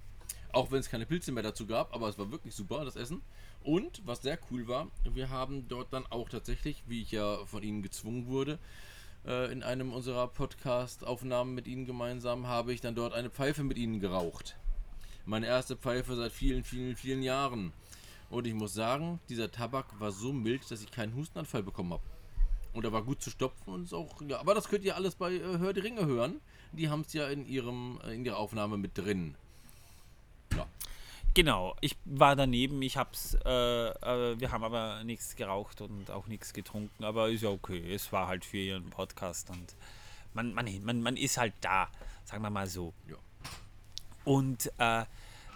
[0.56, 3.20] Auch wenn es keine Pilze mehr dazu gab, aber es war wirklich super, das Essen.
[3.62, 7.62] Und was sehr cool war, wir haben dort dann auch tatsächlich, wie ich ja von
[7.62, 8.58] ihnen gezwungen wurde,
[9.26, 13.76] äh, in einem unserer Podcast-Aufnahmen mit ihnen gemeinsam, habe ich dann dort eine Pfeife mit
[13.76, 14.56] ihnen geraucht.
[15.26, 17.74] Meine erste Pfeife seit vielen, vielen, vielen Jahren.
[18.30, 22.02] Und ich muss sagen, dieser Tabak war so mild, dass ich keinen Hustenanfall bekommen habe.
[22.72, 25.16] Und er war gut zu stopfen und ist auch, ja, aber das könnt ihr alles
[25.16, 26.40] bei äh, Hör die Ringe hören.
[26.72, 29.34] Die haben es ja in ihrem, äh, in ihrer Aufnahme mit drin.
[30.54, 30.66] Ja.
[31.34, 36.26] Genau, ich war daneben, ich hab's, äh, äh, wir haben aber nichts geraucht und auch
[36.28, 39.76] nichts getrunken, aber ist ja okay, es war halt für ihren Podcast und
[40.32, 41.88] man, man, man, man ist halt da,
[42.24, 42.94] sagen wir mal so.
[43.08, 43.16] Ja.
[44.24, 45.04] Und äh,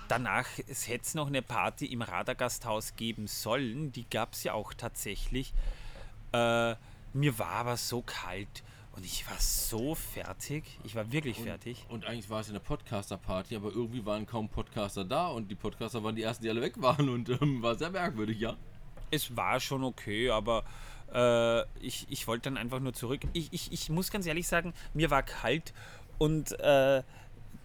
[0.09, 4.53] danach, es hätte es noch eine Party im Radargasthaus geben sollen, die gab es ja
[4.53, 5.55] auch tatsächlich.
[6.33, 6.75] Äh,
[7.13, 8.63] mir war aber so kalt
[8.93, 11.85] und ich war so fertig, ich war wirklich fertig.
[11.89, 15.55] Und eigentlich war es ja eine Podcaster-Party, aber irgendwie waren kaum Podcaster da und die
[15.55, 18.57] Podcaster waren die ersten, die alle weg waren und ähm, war sehr merkwürdig, ja.
[19.11, 20.65] es war schon okay, aber
[21.13, 23.23] äh, ich, ich wollte dann einfach nur zurück.
[23.33, 25.73] Ich, ich, ich muss ganz ehrlich sagen, mir war kalt
[26.19, 27.03] und äh,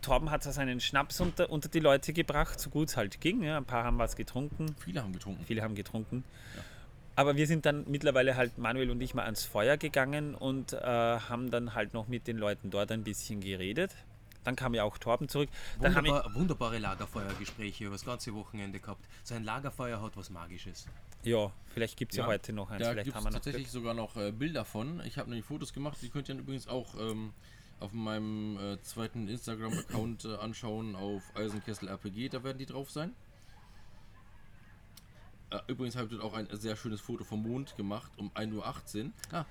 [0.01, 3.41] Torben hat seinen Schnaps unter, unter die Leute gebracht, so gut es halt ging.
[3.41, 3.57] Ja.
[3.57, 5.43] Ein paar haben was getrunken, Viele haben getrunken.
[5.45, 6.23] viele haben getrunken.
[7.15, 10.79] Aber wir sind dann mittlerweile halt, Manuel und ich, mal ans Feuer gegangen und äh,
[10.79, 13.95] haben dann halt noch mit den Leuten dort ein bisschen geredet.
[14.43, 15.49] Dann kam ja auch Torben zurück.
[15.81, 19.03] Dann haben wir, Wunderbar, wunderbare Lagerfeuergespräche über das ganze Wochenende gehabt.
[19.23, 20.85] So ein Lagerfeuer hat was Magisches.
[21.23, 22.25] ja, vielleicht gibt es ja.
[22.25, 22.83] Ja, heute noch eins.
[22.83, 25.01] Da Vielleicht gibt es haben wir noch tatsächlich sogar noch äh, Bilder von.
[25.05, 27.33] Ich habe nämlich Fotos gemacht, die könnt ihr dann übrigens auch ähm,
[27.79, 33.13] auf meinem äh, zweiten Instagram-Account äh, anschauen, auf Eisenkessel RPG, da werden die drauf sein.
[35.49, 38.53] Äh, übrigens habe ich dort auch ein sehr schönes Foto vom Mond gemacht um 1.18
[39.05, 39.11] Uhr.
[39.31, 39.45] Ah,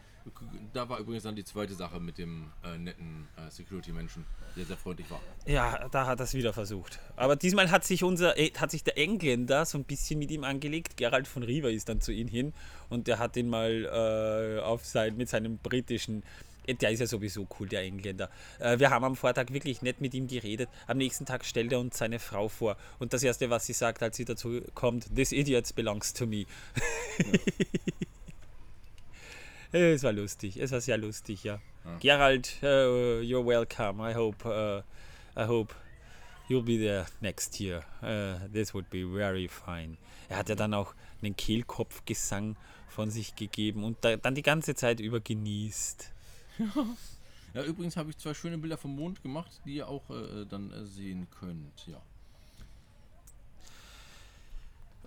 [0.72, 4.24] da war übrigens dann die zweite Sache mit dem äh, netten äh, Security-Menschen,
[4.56, 5.20] der sehr freundlich war.
[5.46, 6.98] Ja, da hat er es wieder versucht.
[7.16, 10.44] Aber diesmal hat sich unser, äh, hat sich der Engländer so ein bisschen mit ihm
[10.44, 10.96] angelegt.
[10.96, 12.54] Gerald von Riva ist dann zu ihm hin
[12.88, 16.22] und der hat ihn mal äh, auf sein, mit seinem britischen,
[16.66, 18.30] der ist ja sowieso cool, der Engländer.
[18.58, 20.68] Äh, wir haben am Vortag wirklich nett mit ihm geredet.
[20.86, 22.76] Am nächsten Tag stellt er uns seine Frau vor.
[22.98, 26.46] Und das erste, was sie sagt, als sie dazu kommt, this idiot belongs to me.
[29.72, 31.60] es war lustig, es war sehr lustig, ja.
[32.00, 34.00] Gerald, uh, you're welcome.
[34.00, 34.82] I hope, uh,
[35.36, 35.74] I hope
[36.48, 37.84] you'll be there next year.
[38.02, 39.98] Uh, this would be very fine.
[40.28, 42.56] Er hat ja dann auch einen Kehlkopfgesang
[42.88, 46.13] von sich gegeben und da, dann die ganze Zeit über genießt.
[47.54, 50.72] Ja, übrigens habe ich zwei schöne Bilder vom Mond gemacht, die ihr auch äh, dann
[50.72, 51.86] äh, sehen könnt.
[51.86, 52.02] Ja.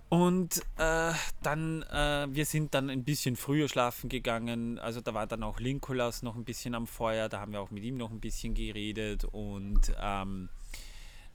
[0.08, 4.78] Und äh, dann, äh, wir sind dann ein bisschen früher schlafen gegangen.
[4.78, 7.28] Also da war dann auch Linkolas noch ein bisschen am Feuer.
[7.28, 9.24] Da haben wir auch mit ihm noch ein bisschen geredet.
[9.24, 10.48] Und ähm,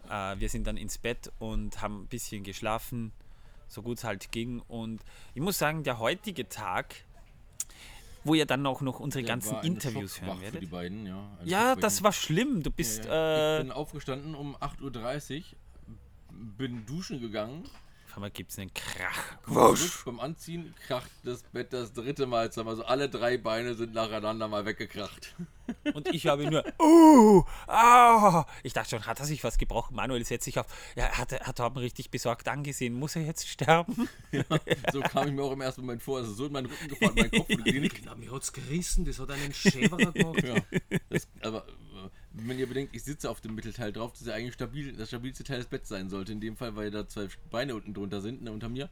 [0.09, 3.11] äh, wir sind dann ins Bett und haben ein bisschen geschlafen,
[3.67, 4.61] so gut es halt ging.
[4.61, 5.03] Und
[5.35, 6.95] ich muss sagen, der heutige Tag,
[8.23, 10.61] wo ihr dann auch noch unsere Der ganzen Interviews hören Für werdet.
[10.61, 11.29] die beiden, ja.
[11.43, 12.63] Ja, das war schlimm.
[12.63, 13.05] Du bist.
[13.05, 13.57] Ja, ja.
[13.57, 15.43] Äh, Ich bin aufgestanden um 8.30 Uhr,
[16.57, 17.63] bin duschen gegangen.
[18.15, 19.37] Einmal gibt es einen Krach.
[19.45, 22.69] Zurück beim Anziehen kracht das Bett das dritte Mal zusammen.
[22.69, 25.35] Also alle drei Beine sind nacheinander mal weggekracht.
[25.93, 28.45] Und ich habe nur, uh, ah.
[28.63, 29.95] Ich dachte schon, hat er sich was gebrochen?
[29.95, 30.65] Manuel setzt sich auf.
[30.95, 32.93] Ja, hat, er- hat Torben richtig besorgt angesehen.
[32.93, 34.09] Muss er jetzt sterben?
[34.91, 36.19] So kam ich mir auch im ersten Moment vor.
[36.19, 37.63] Also so in meinen Rücken gefahren, mein Kopf und.
[37.63, 40.43] Genau, mir hat's gerissen, das hat einen Schäberer gemacht.
[40.43, 40.55] Ja,
[41.09, 41.65] das, aber
[42.33, 45.43] wenn ihr bedenkt, ich sitze auf dem Mittelteil drauf, das ja eigentlich stabil, das stabilste
[45.43, 46.31] Teil des Betts sein sollte.
[46.31, 48.89] In dem Fall, weil da zwei Beine unten drunter sind, ne, unter mir.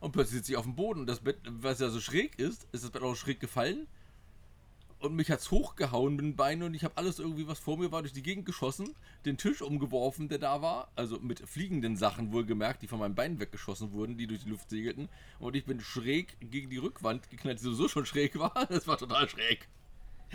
[0.00, 2.66] Und plötzlich sitze ich auf dem Boden und das Bett, was ja so schräg ist,
[2.72, 3.86] ist das Bett auch schräg gefallen.
[4.98, 7.90] Und mich hat's hochgehauen mit den Beinen und ich habe alles irgendwie, was vor mir
[7.90, 8.94] war, durch die Gegend geschossen,
[9.24, 13.40] den Tisch umgeworfen, der da war, also mit fliegenden Sachen wohlgemerkt, die von meinen Beinen
[13.40, 15.08] weggeschossen wurden, die durch die Luft segelten.
[15.40, 18.52] Und ich bin schräg gegen die Rückwand geknallt, die sowieso schon schräg war.
[18.68, 19.68] Das war total schräg.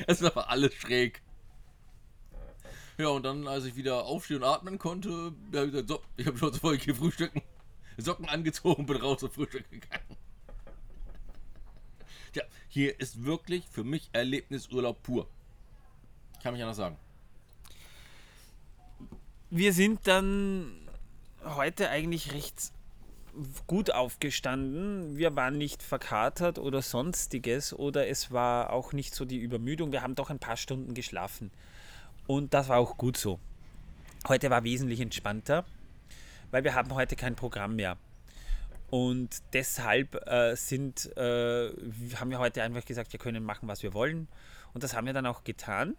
[0.05, 1.21] Es war alles schräg.
[2.97, 6.25] Ja, und dann, als ich wieder aufstehen und atmen konnte, habe ich gesagt, so, ich
[6.25, 7.41] habe schon sofort hier frühstücken.
[7.97, 10.17] Socken angezogen, bin raus zum Frühstück gegangen.
[12.33, 15.27] Tja, hier ist wirklich für mich Erlebnisurlaub pur.
[16.41, 16.97] Kann mich anders sagen.
[19.49, 20.87] Wir sind dann
[21.43, 22.71] heute eigentlich recht
[23.67, 25.17] gut aufgestanden.
[25.17, 29.91] Wir waren nicht verkatert oder sonstiges oder es war auch nicht so die Übermüdung.
[29.91, 31.51] Wir haben doch ein paar Stunden geschlafen.
[32.27, 33.39] Und das war auch gut so.
[34.27, 35.65] Heute war wesentlich entspannter,
[36.51, 37.97] weil wir haben heute kein Programm mehr.
[38.89, 41.69] Und deshalb äh, sind, äh,
[42.15, 44.27] haben wir heute einfach gesagt, wir können machen, was wir wollen.
[44.73, 45.95] Und das haben wir dann auch getan.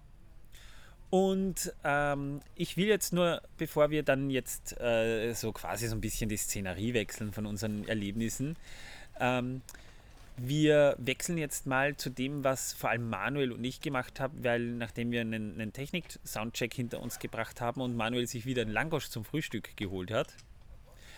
[1.10, 6.02] Und ähm, ich will jetzt nur, bevor wir dann jetzt äh, so quasi so ein
[6.02, 8.56] bisschen die Szenerie wechseln von unseren Erlebnissen,
[9.18, 9.62] ähm,
[10.38, 14.60] wir wechseln jetzt mal zu dem, was vor allem Manuel und ich gemacht haben, weil
[14.60, 19.08] nachdem wir einen, einen Technik-Soundcheck hinter uns gebracht haben und Manuel sich wieder einen Langosch
[19.08, 20.34] zum Frühstück geholt hat.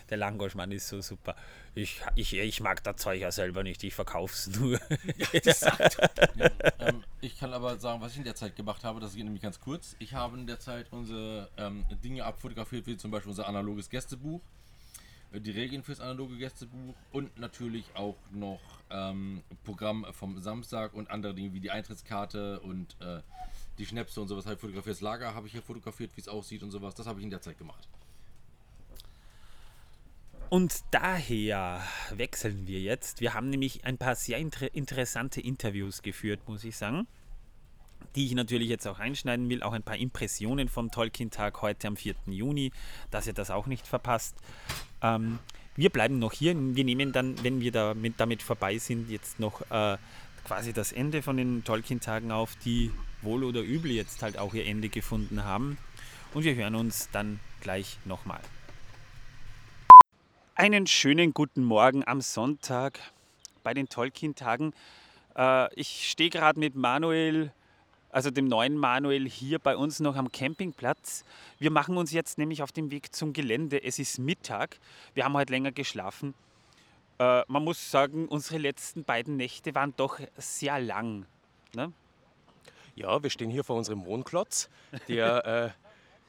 [0.09, 1.35] Der Langosch-Mann ist so super.
[1.73, 4.77] Ich, ich, ich mag das Zeug ja selber nicht, ich verkauf's nur.
[6.79, 9.41] ähm, ich kann aber sagen, was ich in der Zeit gemacht habe, das geht nämlich
[9.41, 9.95] ganz kurz.
[9.99, 14.41] Ich habe in der Zeit unsere ähm, Dinge abfotografiert, wie zum Beispiel unser analoges Gästebuch,
[15.39, 18.59] die Regeln fürs analoge Gästebuch und natürlich auch noch
[18.89, 23.21] ähm, Programm vom Samstag und andere Dinge wie die Eintrittskarte und äh,
[23.77, 24.95] die Schnäpse und sowas ich fotografiert.
[24.95, 26.95] Das Lager habe ich hier fotografiert, wie es aussieht und sowas.
[26.95, 27.87] Das habe ich in der Zeit gemacht.
[30.49, 31.81] Und daher
[32.13, 33.21] wechseln wir jetzt.
[33.21, 37.07] Wir haben nämlich ein paar sehr inter interessante Interviews geführt, muss ich sagen,
[38.15, 39.63] die ich natürlich jetzt auch einschneiden will.
[39.63, 42.15] Auch ein paar Impressionen vom Tolkien-Tag heute am 4.
[42.27, 42.71] Juni,
[43.09, 44.35] dass ihr das auch nicht verpasst.
[45.01, 45.39] Ähm,
[45.75, 46.55] wir bleiben noch hier.
[46.55, 49.97] Wir nehmen dann, wenn wir damit, damit vorbei sind, jetzt noch äh,
[50.45, 54.65] quasi das Ende von den Tolkien-Tagen auf, die wohl oder übel jetzt halt auch ihr
[54.65, 55.77] Ende gefunden haben.
[56.33, 58.41] Und wir hören uns dann gleich nochmal.
[60.55, 62.99] Einen schönen guten Morgen am Sonntag
[63.63, 64.73] bei den Tolkien-Tagen.
[65.35, 67.51] Äh, ich stehe gerade mit Manuel
[68.11, 71.23] also dem neuen Manuel hier bei uns noch am Campingplatz.
[71.59, 73.83] Wir machen uns jetzt nämlich auf den Weg zum Gelände.
[73.83, 74.77] Es ist Mittag.
[75.13, 76.33] Wir haben heute länger geschlafen.
[77.19, 81.25] Äh, man muss sagen, unsere letzten beiden Nächte waren doch sehr lang.
[81.73, 81.93] Ne?
[82.95, 84.69] Ja, wir stehen hier vor unserem Wohnklotz,
[85.07, 85.69] der äh,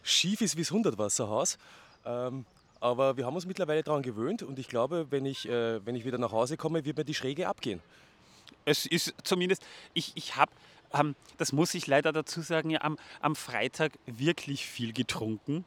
[0.02, 1.58] schief ist wie das Hundertwasserhaus.
[2.04, 2.44] Ähm,
[2.80, 6.04] aber wir haben uns mittlerweile daran gewöhnt und ich glaube, wenn ich, äh, wenn ich
[6.04, 7.80] wieder nach Hause komme, wird mir die Schräge abgehen.
[8.64, 9.64] Es ist zumindest,
[9.94, 10.52] ich, ich habe,
[10.92, 15.64] ähm, das muss ich leider dazu sagen, ja, am, am Freitag wirklich viel getrunken.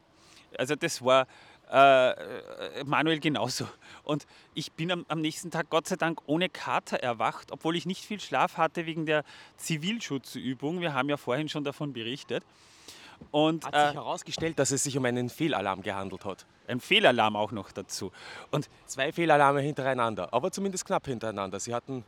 [0.57, 1.27] Also das war
[1.71, 3.67] äh, Manuel genauso.
[4.03, 7.85] Und ich bin am, am, nächsten Tag Gott sei Dank ohne Kater erwacht, obwohl ich
[7.85, 9.23] nicht viel Schlaf hatte wegen der
[9.57, 10.81] Zivilschutzübung.
[10.81, 12.43] Wir haben ja vorhin schon davon berichtet.
[13.31, 16.45] Und, hat sich äh, herausgestellt, dass es sich um einen Fehlalarm gehandelt hat.
[16.67, 18.11] Ein Fehlalarm auch noch dazu.
[18.51, 21.59] Und zwei Fehlalarme hintereinander, aber zumindest knapp hintereinander.
[21.59, 22.03] Sie hatten.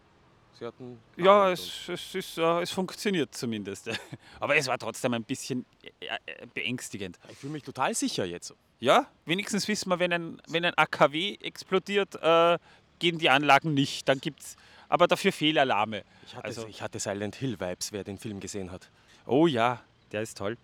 [0.58, 3.90] Sie hatten ja, es, es, ist, uh, es funktioniert zumindest.
[4.40, 7.20] aber es war trotzdem ein bisschen äh, äh, beängstigend.
[7.30, 8.56] Ich fühle mich total sicher jetzt.
[8.80, 12.58] Ja, wenigstens wissen wir, wenn ein, wenn ein AKW explodiert, äh,
[12.98, 14.10] gehen die Anlagen nicht.
[14.10, 14.56] Dann gibt es
[14.90, 16.04] aber dafür Fehlalarme.
[16.26, 18.90] Ich hatte, also, ich hatte Silent Hill Vibes, wer den Film gesehen hat.
[19.28, 20.58] Oh ja, der ist toll.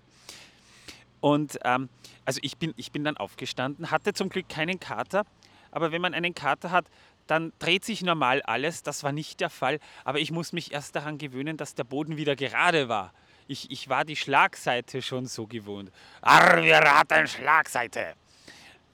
[1.22, 1.90] Und ähm,
[2.26, 5.26] also ich bin, ich bin dann aufgestanden, hatte zum Glück keinen Kater,
[5.72, 6.86] aber wenn man einen Kater hat,
[7.28, 8.84] dann dreht sich normal alles.
[8.84, 12.18] Das war nicht der Fall, aber ich muss mich erst daran gewöhnen, dass der Boden
[12.18, 13.14] wieder gerade war.
[13.48, 15.92] Ich, ich war die Schlagseite schon so gewohnt.
[16.22, 18.14] Arr, wir raten Schlagseite.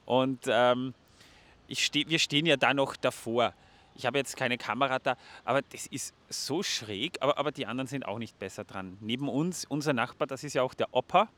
[0.06, 0.93] Und ähm,
[1.68, 3.53] ich steh, wir stehen ja da noch davor.
[3.95, 7.88] Ich habe jetzt keine Kamera da, aber das ist so schräg, aber, aber die anderen
[7.88, 8.97] sind auch nicht besser dran.
[9.01, 11.30] Neben uns, unser Nachbar, das ist ja auch der Opa,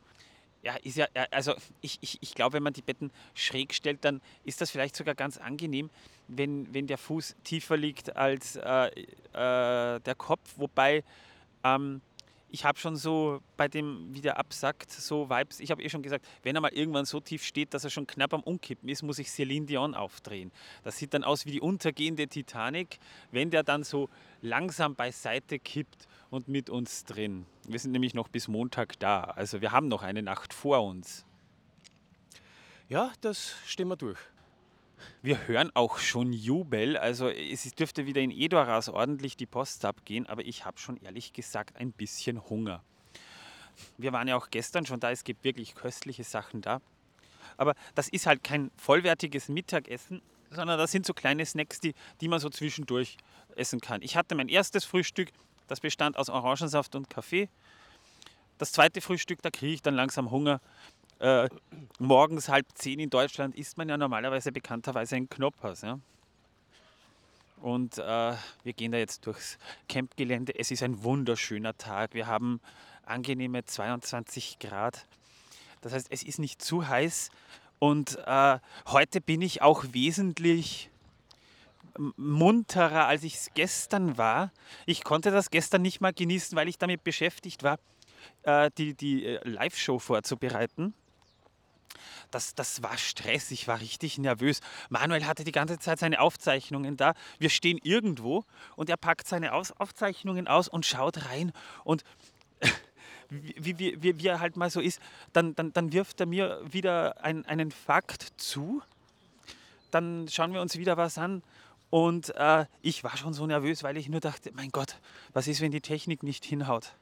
[0.63, 4.21] ja, ist ja, also ich, ich, ich glaube, wenn man die Betten schräg stellt, dann
[4.43, 5.89] ist das vielleicht sogar ganz angenehm,
[6.27, 10.53] wenn, wenn der Fuß tiefer liegt als äh, äh, der Kopf.
[10.57, 11.03] Wobei
[11.63, 12.01] ähm,
[12.51, 15.59] ich habe schon so bei dem, wie der absackt, so Vibes.
[15.61, 18.05] Ich habe eh schon gesagt, wenn er mal irgendwann so tief steht, dass er schon
[18.05, 20.51] knapp am Umkippen ist, muss ich Celine Dion aufdrehen.
[20.83, 22.99] Das sieht dann aus wie die untergehende Titanic,
[23.31, 24.09] wenn der dann so
[24.41, 27.45] langsam beiseite kippt und mit uns drin.
[27.67, 29.21] Wir sind nämlich noch bis Montag da.
[29.21, 31.25] Also wir haben noch eine Nacht vor uns.
[32.89, 34.17] Ja, das stehen wir durch.
[35.21, 36.97] Wir hören auch schon Jubel.
[36.97, 41.33] Also es dürfte wieder in Edoras ordentlich die Post abgehen, aber ich habe schon ehrlich
[41.33, 42.81] gesagt ein bisschen Hunger.
[43.97, 46.81] Wir waren ja auch gestern schon da, es gibt wirklich köstliche Sachen da.
[47.57, 52.27] Aber das ist halt kein vollwertiges Mittagessen, sondern das sind so kleine Snacks, die, die
[52.27, 53.17] man so zwischendurch
[53.55, 54.01] essen kann.
[54.01, 55.31] Ich hatte mein erstes Frühstück
[55.71, 57.47] das bestand aus Orangensaft und Kaffee.
[58.57, 60.59] Das zweite Frühstück, da kriege ich dann langsam Hunger.
[61.19, 61.47] Äh,
[61.97, 65.81] morgens halb zehn in Deutschland isst man ja normalerweise bekannterweise ein Knoppers.
[65.81, 65.97] Ja?
[67.61, 68.33] Und äh,
[68.63, 69.57] wir gehen da jetzt durchs
[69.87, 70.59] Campgelände.
[70.59, 72.13] Es ist ein wunderschöner Tag.
[72.15, 72.59] Wir haben
[73.05, 75.07] angenehme 22 Grad.
[75.79, 77.31] Das heißt, es ist nicht zu heiß.
[77.79, 80.90] Und äh, heute bin ich auch wesentlich
[81.97, 84.51] munterer, als ich es gestern war.
[84.85, 87.79] Ich konnte das gestern nicht mal genießen, weil ich damit beschäftigt war,
[88.43, 90.93] äh, die, die äh, Live-Show vorzubereiten.
[92.31, 94.61] Das, das war Stress, ich war richtig nervös.
[94.89, 97.13] Manuel hatte die ganze Zeit seine Aufzeichnungen da.
[97.39, 98.45] Wir stehen irgendwo
[98.75, 101.51] und er packt seine aus Aufzeichnungen aus und schaut rein.
[101.83, 102.03] Und
[103.29, 105.01] wie, wie, wie, wie er halt mal so ist,
[105.33, 108.81] dann, dann, dann wirft er mir wieder ein, einen Fakt zu.
[109.91, 111.43] Dann schauen wir uns wieder was an
[111.91, 114.95] und äh, ich war schon so nervös, weil ich nur dachte, mein Gott,
[115.33, 116.93] was ist, wenn die Technik nicht hinhaut?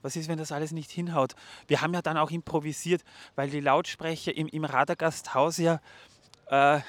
[0.00, 1.34] Was ist, wenn das alles nicht hinhaut?
[1.66, 5.80] Wir haben ja dann auch improvisiert, weil die Lautsprecher im, im Radargasthaus ja
[6.46, 6.80] äh,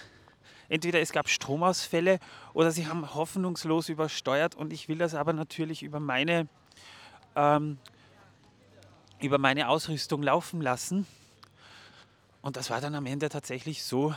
[0.70, 2.20] entweder es gab Stromausfälle
[2.54, 6.48] oder sie haben hoffnungslos übersteuert und ich will das aber natürlich über meine,
[7.36, 7.78] ähm,
[9.20, 11.06] über meine Ausrüstung laufen lassen.
[12.41, 14.16] Und das war dann am Ende tatsächlich so,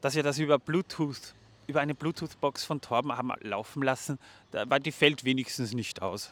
[0.00, 1.34] dass wir das über Bluetooth
[1.72, 4.18] über eine Bluetooth-Box von Torben haben laufen lassen,
[4.50, 6.30] weil die fällt wenigstens nicht aus.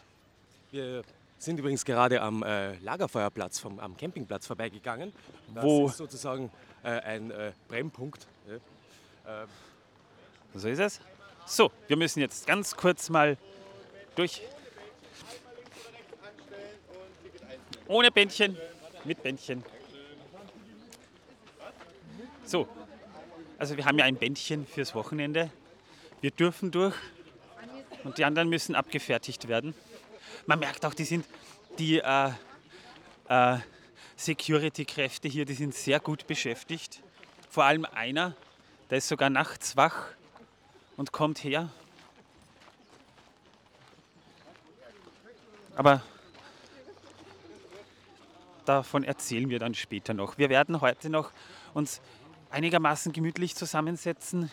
[0.71, 1.03] Wir
[1.39, 5.15] sind übrigens gerade am äh, Lagerfeuerplatz, vom, am Campingplatz vorbeigegangen.
[5.55, 6.51] Das Wo ist sozusagen
[6.83, 8.27] äh, ein äh, Brennpunkt.
[8.47, 9.47] Ja.
[10.55, 11.01] So ist es.
[11.47, 13.39] So, wir müssen jetzt ganz kurz mal
[14.17, 14.43] durch.
[17.87, 18.59] Ohne Bändchen,
[19.05, 19.65] mit Bändchen.
[22.45, 22.69] So,
[23.61, 25.51] also wir haben ja ein Bändchen fürs Wochenende.
[26.23, 26.95] Wir dürfen durch
[28.05, 29.75] und die anderen müssen abgefertigt werden.
[30.47, 31.27] Man merkt auch, die sind
[31.79, 32.31] die äh,
[33.29, 33.59] äh,
[34.17, 37.03] Security-Kräfte hier, die sind sehr gut beschäftigt.
[37.51, 38.35] Vor allem einer,
[38.89, 40.07] der ist sogar nachts wach
[40.97, 41.69] und kommt her.
[45.77, 46.03] Aber
[48.65, 50.39] davon erzählen wir dann später noch.
[50.39, 51.31] Wir werden heute noch
[51.75, 52.01] uns
[52.51, 54.51] einigermaßen gemütlich zusammensetzen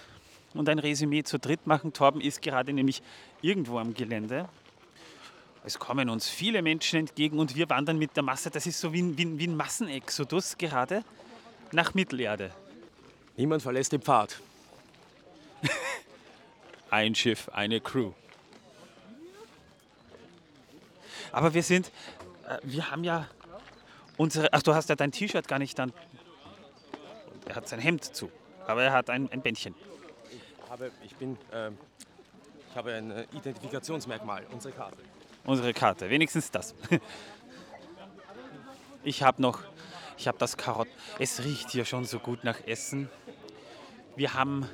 [0.54, 1.94] und ein Resümee zu dritt machen.
[1.94, 3.02] Torben ist gerade nämlich
[3.42, 4.48] irgendwo am Gelände.
[5.64, 8.50] Es kommen uns viele Menschen entgegen und wir wandern mit der Masse.
[8.50, 11.04] Das ist so wie ein, wie ein, wie ein Massenexodus gerade
[11.72, 12.52] nach Mittelerde.
[13.36, 14.40] Niemand verlässt den Pfad.
[16.90, 18.14] Ein Schiff, eine Crew.
[21.32, 21.92] Aber wir sind,
[22.48, 23.28] äh, wir haben ja
[24.16, 25.92] unsere, ach du hast ja dein T-Shirt gar nicht dann.
[27.48, 28.30] Er hat sein Hemd zu,
[28.66, 29.74] aber er hat ein, ein Bändchen.
[30.32, 31.78] Ich habe, ich bin, ähm,
[32.70, 34.98] ich habe ein äh, Identifikationsmerkmal, unsere Karte.
[35.46, 36.76] Unsere Karte, wenigstens das.
[39.04, 39.62] Ich habe noch,
[40.18, 40.90] ich habe das Karott.
[41.18, 43.10] Es riecht hier schon so gut nach Essen.
[44.18, 44.68] Wir haben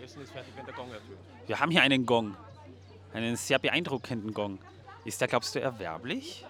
[0.00, 1.18] Essen ist fertig, wenn der Gong ertönt.
[1.48, 2.36] Wir haben hier einen Gong.
[3.12, 4.60] Einen sehr beeindruckenden Gong.
[5.06, 6.44] Ist der, glaubst du, erwerblich?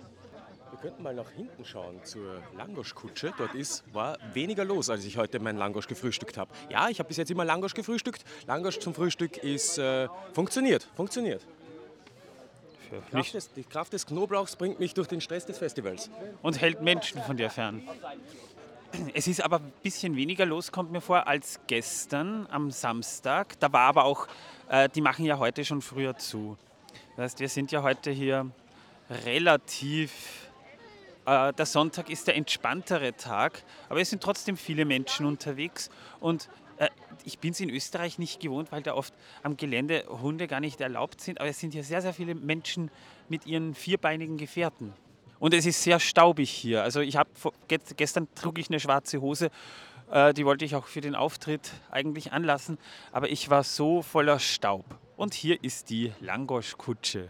[0.71, 3.35] Wir könnten mal nach hinten schauen zur Langoschkutsche.
[3.37, 6.51] Dort ist, war weniger los, als ich heute meinen Langosch gefrühstückt habe.
[6.71, 8.25] Ja, ich habe bis jetzt immer Langosch gefrühstückt.
[8.47, 11.47] Langosch zum Frühstück ist äh, funktioniert, funktioniert.
[12.89, 16.09] Für Kraft mich des, die Kraft des Knoblauchs bringt mich durch den Stress des Festivals.
[16.41, 17.83] und hält Menschen von dir fern.
[19.13, 23.61] Es ist aber ein bisschen weniger los, kommt mir vor, als gestern am Samstag.
[23.61, 24.27] Da war aber auch,
[24.71, 26.57] äh, die machen ja heute schon früher zu.
[27.17, 28.51] Das heißt, wir sind ja heute hier
[29.25, 30.51] relativ.
[31.25, 35.89] Äh, der Sonntag ist der entspanntere Tag, aber es sind trotzdem viele Menschen unterwegs.
[36.21, 36.91] Und äh,
[37.25, 40.83] ich bin es in Österreich nicht gewohnt, weil da oft am Gelände Hunde gar nicht
[40.83, 41.41] erlaubt sind.
[41.41, 42.91] Aber es sind hier sehr, sehr viele Menschen
[43.31, 44.93] mit ihren vierbeinigen Gefährten.
[45.39, 46.83] Und es ist sehr staubig hier.
[46.83, 47.31] Also ich habe
[47.67, 49.51] gestern trug ich eine schwarze Hose,
[50.11, 52.79] äh, die wollte ich auch für den Auftritt eigentlich anlassen,
[53.13, 54.85] aber ich war so voller Staub.
[55.17, 57.29] Und hier ist die Langosch-Kutsche.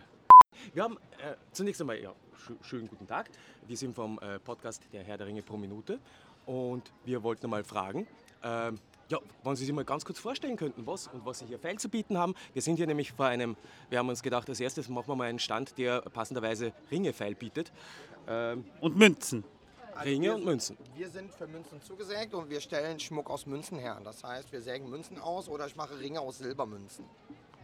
[0.74, 3.30] Wir haben äh, zunächst einmal, ja, schö schönen guten Tag.
[3.66, 5.98] Wir sind vom äh, Podcast Der Herr der Ringe pro Minute
[6.46, 8.06] und wir wollten mal fragen,
[8.42, 8.78] ähm,
[9.08, 11.78] ja, wenn Sie sich mal ganz kurz vorstellen könnten, was und was Sie hier feil
[11.78, 12.34] zu bieten haben.
[12.52, 13.56] Wir sind hier nämlich vor einem,
[13.88, 17.34] wir haben uns gedacht, als erstes machen wir mal einen Stand, der passenderweise Ringe feil
[17.34, 17.72] bietet.
[18.28, 19.44] Ähm, Und Münzen.
[20.04, 20.76] Ringe wir, und Münzen.
[20.94, 24.00] Wir sind für Münzen zugesägt und wir stellen Schmuck aus Münzen her.
[24.04, 27.04] Das heißt, wir sägen Münzen aus oder ich mache Ringe aus Silbermünzen.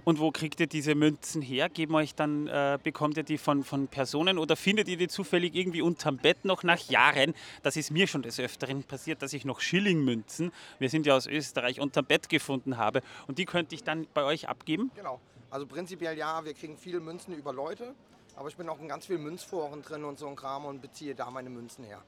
[0.04, 1.68] Und wo kriegt ihr diese Münzen her?
[1.68, 5.54] Geben euch dann, äh, bekommt ihr die von, von Personen oder findet ihr die zufällig
[5.54, 7.34] irgendwie unterm Bett noch nach Jahren?
[7.62, 10.50] Das ist mir schon des Öfteren passiert, dass ich noch Schillingmünzen,
[10.80, 13.00] wir sind ja aus Österreich, unterm Bett gefunden habe.
[13.28, 14.90] Und die könnte ich dann bei euch abgeben?
[14.96, 15.20] Genau.
[15.50, 17.94] Also prinzipiell ja, wir kriegen viele Münzen über Leute,
[18.34, 21.14] aber ich bin auch in ganz vielen Münzforen drin und so ein Kram und beziehe
[21.14, 22.02] da meine Münzen her.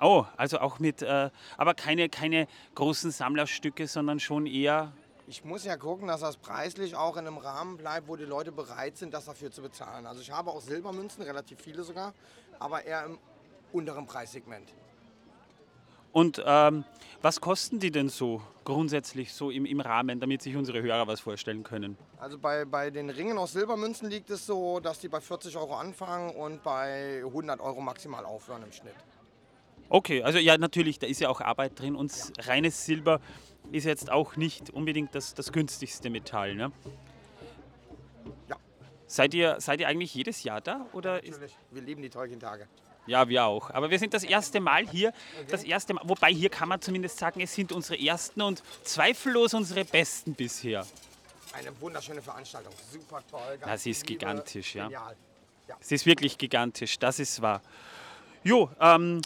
[0.00, 4.92] Oh, also auch mit, äh, aber keine, keine großen Sammlerstücke, sondern schon eher.
[5.26, 8.52] Ich muss ja gucken, dass das preislich auch in einem Rahmen bleibt, wo die Leute
[8.52, 10.06] bereit sind, das dafür zu bezahlen.
[10.06, 12.14] Also ich habe auch Silbermünzen, relativ viele sogar,
[12.58, 13.18] aber eher im
[13.72, 14.72] unteren Preissegment.
[16.12, 16.84] Und ähm,
[17.20, 21.20] was kosten die denn so grundsätzlich so im, im Rahmen, damit sich unsere Hörer was
[21.20, 21.98] vorstellen können?
[22.18, 25.76] Also bei, bei den Ringen aus Silbermünzen liegt es so, dass die bei 40 Euro
[25.76, 28.94] anfangen und bei 100 Euro maximal aufhören im Schnitt.
[29.88, 33.20] Okay, also ja, natürlich, da ist ja auch Arbeit drin und reines Silber
[33.72, 36.54] ist jetzt auch nicht unbedingt das, das günstigste Metall.
[36.54, 36.72] Ne?
[38.48, 38.56] Ja.
[39.06, 40.86] Seid ihr, seid ihr eigentlich jedes Jahr da?
[40.92, 42.68] Oder ist, Natürlich, wir lieben die tollen Tage.
[43.06, 43.70] ja, wir auch.
[43.70, 45.12] Aber wir sind das erste Mal hier.
[45.48, 49.54] Das erste Mal, wobei hier kann man zumindest sagen, es sind unsere ersten und zweifellos
[49.54, 50.84] unsere besten bisher.
[51.52, 53.58] Eine wunderschöne Veranstaltung, super toll.
[53.60, 54.84] Das ist Liebe, gigantisch, ja.
[54.84, 55.16] Genial.
[55.68, 55.76] Ja.
[55.80, 57.62] Es ist wirklich gigantisch, das ist wahr.
[58.44, 59.20] Jo, ähm,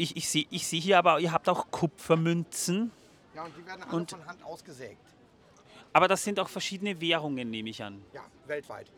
[0.00, 2.90] ich, ich sehe ich seh hier aber, ihr habt auch Kupfermünzen,
[3.34, 4.98] ja, und die werden alle Und- von Hand ausgesägt.
[5.92, 8.02] aber das sind auch verschiedene Währungen, nehme ich an.
[8.12, 8.90] Ja, weltweit.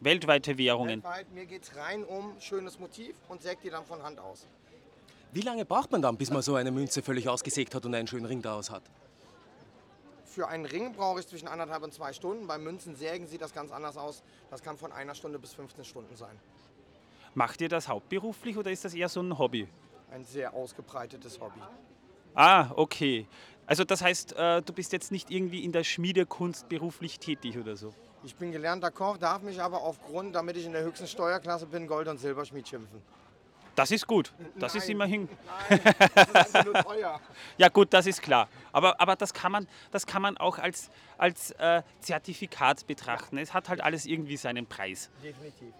[0.00, 1.02] Weltweite Währungen.
[1.02, 4.46] Weltweit, mir geht es rein um schönes Motiv und sägt die dann von Hand aus.
[5.32, 8.06] Wie lange braucht man dann, bis man so eine Münze völlig ausgesägt hat und einen
[8.06, 8.82] schönen Ring daraus hat?
[10.24, 12.46] Für einen Ring brauche ich zwischen anderthalb und zwei Stunden.
[12.46, 14.22] Bei Münzen sägen sieht das ganz anders aus.
[14.50, 16.36] Das kann von einer Stunde bis 15 Stunden sein.
[17.34, 19.66] Macht ihr das hauptberuflich oder ist das eher so ein Hobby?
[20.10, 21.60] Ein sehr ausgebreitetes Hobby.
[22.34, 23.26] Ah, okay.
[23.66, 27.76] Also das heißt, äh, du bist jetzt nicht irgendwie in der Schmiedekunst beruflich tätig oder
[27.76, 27.92] so.
[28.22, 31.86] Ich bin gelernter Koch, darf mich aber aufgrund, damit ich in der höchsten Steuerklasse bin,
[31.86, 33.02] Gold- und Silberschmied schimpfen.
[33.74, 34.32] Das ist gut.
[34.56, 34.92] Das ist Nein.
[34.92, 35.28] immerhin.
[35.68, 35.80] Nein,
[36.32, 37.20] das ist nur teuer.
[37.58, 38.48] Ja gut, das ist klar.
[38.72, 43.36] Aber, aber das, kann man, das kann man auch als, als äh, Zertifikat betrachten.
[43.36, 45.10] Es hat halt alles irgendwie seinen Preis.
[45.22, 45.74] Definitiv.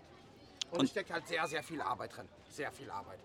[0.73, 2.29] Und, es steckt halt sehr, sehr viel Arbeit drin.
[2.51, 3.19] Sehr viel Arbeit.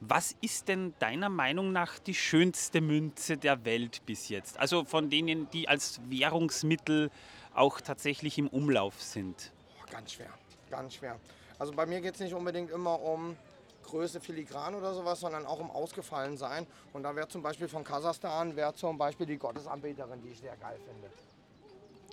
[0.00, 4.58] Was ist denn deiner Meinung nach die schönste Münze der Welt bis jetzt?
[4.58, 7.10] Also von denen, die als Währungsmittel
[7.54, 9.52] auch tatsächlich im Umlauf sind?
[9.78, 10.30] Boah, ganz schwer,
[10.70, 11.20] ganz schwer.
[11.58, 13.36] Also bei mir geht es nicht unbedingt immer um
[13.84, 16.66] Größe filigran oder sowas, sondern auch um ausgefallen sein.
[16.94, 20.56] Und da wäre zum Beispiel von Kasachstan, wäre zum Beispiel die Gottesanbeterin, die ich sehr
[20.56, 21.10] geil finde.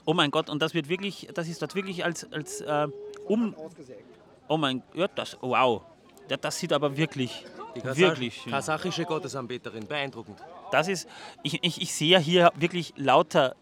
[0.03, 2.87] Oh mein Gott, und das wird wirklich, das ist dort wirklich als, als äh,
[3.27, 3.55] um.
[3.55, 4.03] Ausgesägt.
[4.49, 5.83] Oh mein Gott, das, wow.
[6.29, 7.45] Ja, das sieht aber wirklich,
[7.75, 8.51] Kasach- wirklich schön.
[8.51, 10.39] kasachische Gottesanbeterin, beeindruckend.
[10.71, 11.07] Das ist,
[11.43, 13.55] ich, ich, ich sehe ja hier wirklich lauter,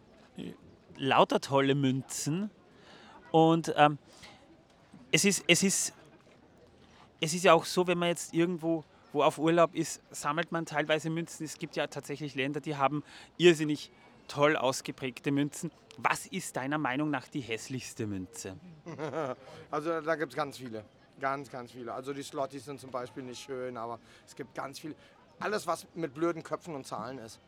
[0.97, 2.49] lauter tolle Münzen.
[3.31, 3.97] Und ähm,
[5.11, 5.93] es, ist, es, ist,
[7.21, 8.83] es ist ja auch so, wenn man jetzt irgendwo
[9.13, 11.45] wo auf Urlaub ist, sammelt man teilweise Münzen.
[11.45, 13.01] Es gibt ja tatsächlich Länder, die haben
[13.37, 13.89] irrsinnig
[14.27, 15.71] toll ausgeprägte Münzen.
[15.97, 18.57] Was ist deiner Meinung nach die hässlichste Münze?
[19.71, 20.83] Also da gibt es ganz viele.
[21.19, 21.93] Ganz, ganz viele.
[21.93, 24.95] Also die Slotties sind zum Beispiel nicht schön, aber es gibt ganz viele.
[25.39, 27.39] Alles, was mit blöden Köpfen und Zahlen ist.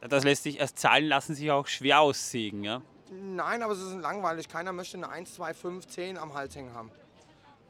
[0.00, 2.64] Das lässt sich, erst Zahlen lassen sich auch schwer aussägen.
[2.64, 2.82] Ja?
[3.10, 4.48] Nein, aber sie sind langweilig.
[4.48, 6.90] Keiner möchte eine 1, 2, 5, 10 am Hals hängen haben.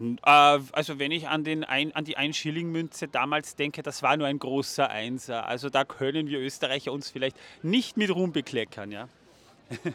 [0.01, 4.27] Äh, also wenn ich an, den ein, an die 1-Schilling-Münze damals denke, das war nur
[4.27, 5.47] ein großer Einser.
[5.47, 8.91] Also da können wir Österreicher uns vielleicht nicht mit Ruhm bekleckern.
[8.91, 9.09] Ja?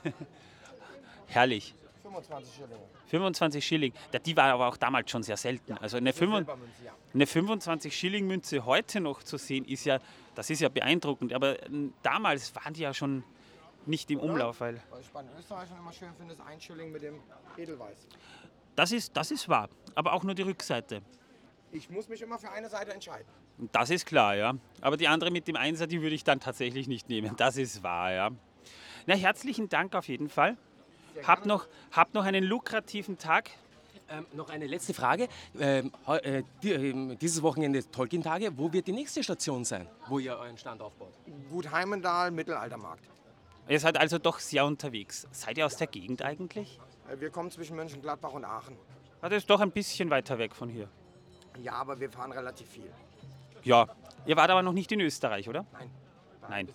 [1.28, 1.76] Herrlich.
[2.12, 2.84] 25 Schillinge.
[3.08, 3.94] 25 Schilling.
[4.12, 5.74] Ja, die war aber auch damals schon sehr selten.
[5.74, 6.94] Also eine, 25 Silbermünze, ja.
[7.14, 10.00] eine 25 Schilling Münze heute noch zu sehen, ist ja,
[10.36, 11.34] das ist ja beeindruckend.
[11.34, 13.24] Aber ähm, damals waren die ja schon
[13.86, 16.92] nicht im Umlauf, weil Was ich bei den Österreichern immer schön finde, ist ein Schilling
[16.92, 17.20] mit dem
[17.58, 18.08] Edelweiß.
[18.76, 19.70] das ist, das ist wahr.
[19.96, 21.02] Aber auch nur die Rückseite.
[21.72, 23.28] Ich muss mich immer für eine Seite entscheiden.
[23.72, 24.56] Das ist klar, ja.
[24.82, 27.36] Aber die andere mit dem Einser, die würde ich dann tatsächlich nicht nehmen.
[27.38, 28.30] Das ist wahr, ja.
[29.08, 30.58] Na, herzlichen Dank auf jeden Fall.
[31.26, 33.50] Habt noch, habt noch einen lukrativen Tag.
[34.10, 35.30] Ähm, noch eine letzte Frage.
[35.58, 38.58] Ähm, äh, die, ähm, dieses Wochenende Tolkien-Tage.
[38.58, 41.14] Wo wird die nächste Station sein, wo ihr euren Stand aufbaut?
[41.50, 43.06] Gut Heimendal, Mittelaltermarkt.
[43.70, 45.28] Ihr seid also doch sehr unterwegs.
[45.32, 46.78] Seid ihr aus der Gegend eigentlich?
[47.10, 48.76] Äh, Wir kommen zwischen Mönchengladbach und Aachen.
[49.22, 50.90] Ah, Das ist doch ein bisschen weiter weg von hier.
[51.62, 52.92] Ja, aber wir fahren relativ viel.
[53.64, 53.88] Ja.
[54.26, 55.66] Ihr wart aber noch nicht in Österreich, oder?
[55.72, 55.90] Nein.
[56.52, 56.68] Nein.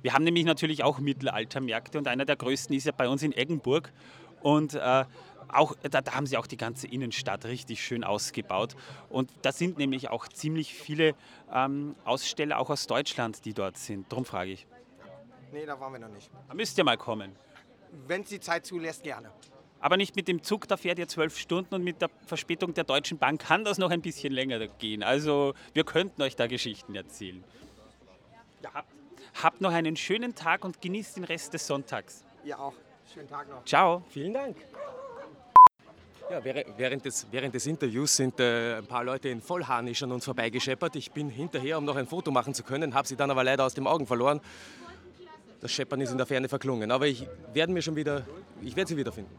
[0.00, 3.32] Wir haben nämlich natürlich auch Mittelaltermärkte und einer der größten ist ja bei uns in
[3.32, 3.92] Eggenburg.
[4.40, 5.04] Und äh,
[5.48, 8.74] auch, da, da haben sie auch die ganze Innenstadt richtig schön ausgebaut.
[9.10, 11.14] Und da sind nämlich auch ziemlich viele
[11.52, 14.10] ähm, Aussteller, auch aus Deutschland, die dort sind.
[14.10, 14.66] Darum frage ich.
[15.52, 16.30] Nee, da waren wir noch nicht.
[16.48, 17.32] Da müsst ihr mal kommen.
[18.06, 19.30] Wenn es die Zeit zulässt, gerne.
[19.80, 22.84] Aber nicht mit dem Zug, da fährt ihr zwölf Stunden und mit der Verspätung der
[22.84, 25.02] Deutschen Bank kann das noch ein bisschen länger gehen.
[25.02, 27.44] Also wir könnten euch da Geschichten erzählen.
[28.74, 28.92] Habt,
[29.42, 32.24] habt noch einen schönen Tag und genießt den Rest des Sonntags.
[32.44, 32.74] Ihr auch.
[33.12, 33.64] Schönen Tag noch.
[33.64, 34.02] Ciao.
[34.10, 34.56] Vielen Dank.
[36.30, 40.12] Ja, während, während, des, während des Interviews sind äh, ein paar Leute in Vollharnisch an
[40.12, 40.94] uns vorbeigescheppert.
[40.96, 43.64] Ich bin hinterher, um noch ein Foto machen zu können, habe sie dann aber leider
[43.64, 44.40] aus den Augen verloren.
[45.60, 48.26] Das Scheppern ist in der Ferne verklungen, aber ich werde mir schon wieder,
[48.60, 49.34] ich werde sie wiederfinden.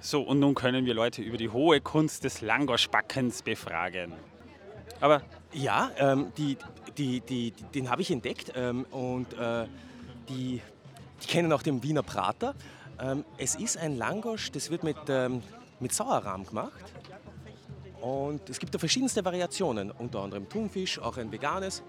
[0.00, 4.12] So, und nun können wir Leute über die hohe Kunst des Langoschbackens befragen.
[5.00, 5.22] Aber
[5.54, 6.58] Ja, ähm, die,
[6.98, 9.66] die, die, den habe ich entdeckt ähm, und äh,
[10.28, 10.60] die,
[11.22, 12.56] die kennen auch den Wiener Prater.
[13.00, 15.42] Ähm, es ist ein Langosch, das wird mit, ähm,
[15.78, 16.92] mit Sauerrahm gemacht.
[18.00, 21.84] Und es gibt da verschiedenste Variationen, unter anderem Thunfisch, auch ein veganes.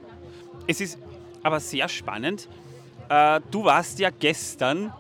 [0.68, 1.00] es ist
[1.42, 2.48] aber sehr spannend.
[3.10, 4.94] Äh, du warst ja gestern,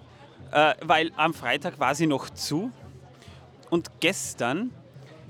[0.51, 2.71] äh, weil am Freitag war sie noch zu.
[3.69, 4.71] Und gestern,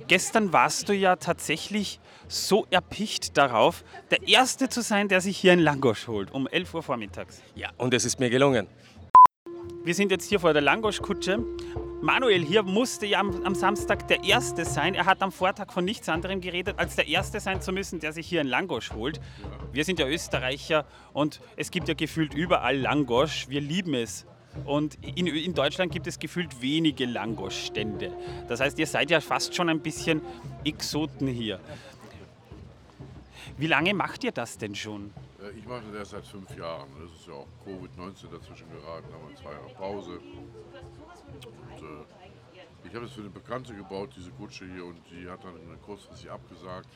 [0.07, 5.53] gestern warst du ja tatsächlich so erpicht darauf, der Erste zu sein, der sich hier
[5.53, 7.41] ein Langosch holt, um 11 Uhr vormittags.
[7.55, 8.67] Ja, und es ist mir gelungen.
[9.83, 11.43] Wir sind jetzt hier vor der Langoschkutsche.
[12.01, 14.93] Manuel hier musste ja am, am Samstag der Erste sein.
[14.95, 18.13] Er hat am Vortag von nichts anderem geredet, als der Erste sein zu müssen, der
[18.13, 19.19] sich hier ein Langosch holt.
[19.71, 23.47] Wir sind ja Österreicher und es gibt ja gefühlt überall Langosch.
[23.49, 24.25] Wir lieben es.
[24.63, 28.13] Und in, in Deutschland gibt es gefühlt wenige Langoschstände.
[28.47, 30.21] Das heißt, ihr seid ja fast schon ein bisschen
[30.63, 31.59] Exoten hier.
[33.57, 35.13] Wie lange macht ihr das denn schon?
[35.41, 36.89] Äh, Ich mache das erst seit fünf Jahren.
[37.05, 40.19] Es ist ja auch Covid-19 dazwischen geraten, haben wir zwei Jahre Pause.
[40.19, 45.43] Und, äh, ich habe es für eine Bekannte gebaut, diese Kutsche hier, und die hat
[45.43, 45.55] dann
[45.85, 46.89] kurzfristig abgesagt.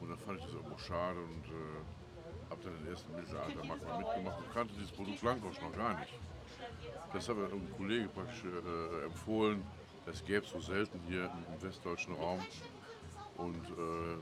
[0.00, 3.98] Und dann fand ich das irgendwo schade und äh, habe dann den ersten Mittelaltermarkt mal
[3.98, 6.14] mitgemacht und kannte dieses Produkt Langosch noch gar nicht.
[7.12, 9.62] Das hat mir ein Kollege praktisch äh, empfohlen.
[10.06, 12.40] Das gäbe es so selten hier im, im westdeutschen Raum.
[13.36, 14.16] Und äh,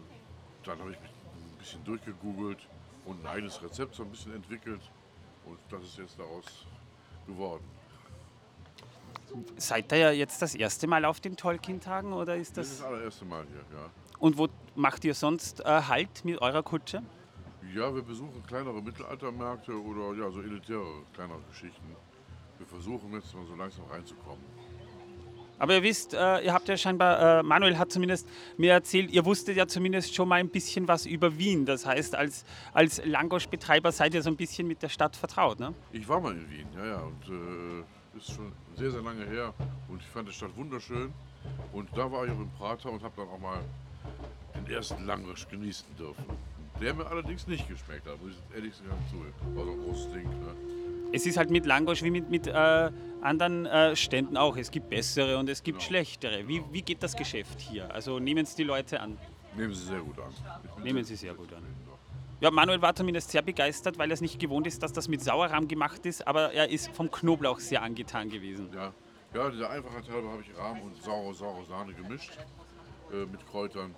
[0.64, 1.10] dann habe ich mich
[1.58, 2.58] ein bisschen durchgegoogelt
[3.04, 4.80] und ein eigenes Rezept so ein bisschen entwickelt.
[5.44, 6.44] Und das ist jetzt daraus
[7.26, 7.64] geworden.
[9.56, 12.86] Seid ihr ja jetzt das erste Mal auf den Tolkien-Tagen oder ist Das ist das...
[12.86, 13.90] das allererste Mal hier, ja.
[14.18, 17.02] Und wo macht ihr sonst äh, Halt mit eurer Kutsche?
[17.74, 21.84] Ja, wir besuchen kleinere Mittelaltermärkte oder ja, so elitäre kleinere Geschichten.
[22.58, 24.42] wir versuchen jetzt mal so langsam reinzukommen.
[25.58, 29.24] Aber ihr wisst, äh, ihr habt ja scheinbar, äh, Manuel hat zumindest mir erzählt, ihr
[29.24, 31.66] wusstet ja zumindest schon mal ein bisschen was über Wien.
[31.66, 35.74] Das heißt, als, als Langosch-Betreiber seid ihr so ein bisschen mit der Stadt vertraut, ne?
[35.92, 39.54] Ich war mal in Wien, ja, ja, und äh, ist schon sehr, sehr lange her
[39.88, 41.12] und ich fand die Stadt wunderschön.
[41.72, 43.60] Und da war ich auch im Prater und habe dann auch mal
[44.54, 46.24] den ersten Langosch genießen dürfen.
[46.80, 49.56] Der mir allerdings nicht geschmeckt hat, muss ich ehrlich sagen zu.
[49.56, 50.28] War so ein großes Ding.
[50.28, 50.54] Ne?
[51.12, 52.90] Es ist halt mit Langosch wie mit, mit äh,
[53.20, 54.56] anderen äh, Ständen auch.
[54.56, 55.88] Es gibt bessere und es gibt Genau.
[55.88, 56.46] schlechtere.
[56.46, 57.92] Wie, wie geht das Geschäft hier?
[57.92, 59.18] Also nehmen es die Leute an?
[59.56, 60.84] Nehmen Sie sehr gut an.
[60.84, 61.62] Nehmen Sie sehr gut an.
[62.40, 65.24] Ja, Manuel war zumindest sehr begeistert, weil er es nicht gewohnt ist, dass das mit
[65.24, 68.68] Sauerrahm gemacht ist, aber er ist vom Knoblauch sehr angetan gewesen.
[68.72, 68.92] Ja,
[69.34, 72.38] ja der Einfachheit halber habe ich Rahm und saure, saure Sahne gemischt
[73.12, 73.92] äh, mit Kräutern,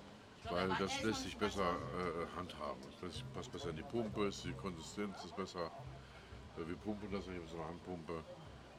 [0.49, 2.81] weil das lässt sich besser äh, handhaben.
[3.01, 5.71] Das passt besser in die Pumpe, ist die Konsistenz ist besser.
[6.57, 8.13] Äh, wir pumpen das, ich habe so eine Handpumpe,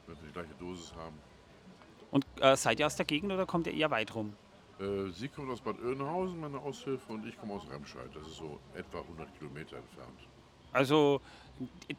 [0.07, 1.17] damit wir die gleiche Dosis haben.
[2.11, 4.33] Und äh, seid ihr aus der Gegend oder kommt ihr eher weit rum?
[4.79, 8.09] Äh, sie kommt aus Bad Oeynhausen, meine Aushilfe, und ich komme aus Remscheid.
[8.13, 10.19] Das ist so etwa 100 Kilometer entfernt.
[10.71, 11.21] Also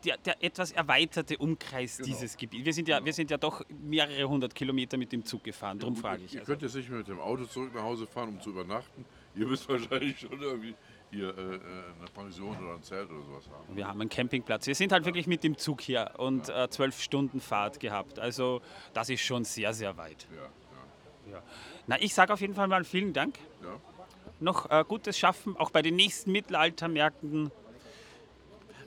[0.04, 2.08] der, der etwas erweiterte Umkreis Genau.
[2.08, 2.64] dieses Gebiets.
[2.64, 5.94] Wir sind, ja, wir sind ja doch mehrere hundert Kilometer mit dem Zug gefahren, darum
[5.94, 6.34] frage ich.
[6.34, 6.50] Ihr Also.
[6.52, 9.04] könnt jetzt nicht mehr mit dem Auto zurück nach Hause fahren, um zu übernachten.
[9.34, 10.74] Ihr müsst wahrscheinlich schon irgendwie
[11.10, 11.60] hier äh, äh,
[11.98, 13.76] eine Pension oder ein Zelt oder sowas haben.
[13.76, 14.66] Wir haben einen Campingplatz.
[14.66, 18.18] Wir sind halt wirklich mit dem Zug hier und äh, zwölf Stunden Fahrt gehabt.
[18.18, 18.60] Also
[18.92, 20.26] das ist schon sehr, sehr weit.
[20.34, 21.42] Ja, ja,
[21.86, 23.38] Na, ich sage auf jeden Fall mal vielen Dank.
[23.62, 23.80] ja.
[24.40, 27.50] Noch äh, gutes Schaffen, auch bei den nächsten Mittelaltermärkten.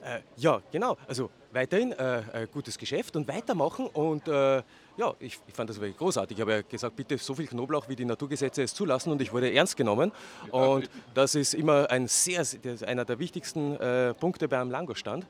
[0.02, 0.96] Äh, ja, genau.
[1.08, 3.86] Also weiterhin äh, ein gutes Geschäft und weitermachen.
[3.86, 4.62] Und äh,
[4.96, 6.36] ja, ich, ich fand das wirklich großartig.
[6.36, 9.12] Ich habe ja gesagt, bitte so viel Knoblauch, wie die Naturgesetze es zulassen.
[9.12, 10.12] Und ich wurde ernst genommen.
[10.50, 12.44] Und das ist immer ein sehr,
[12.86, 15.26] einer der wichtigsten äh, Punkte beim Langostand.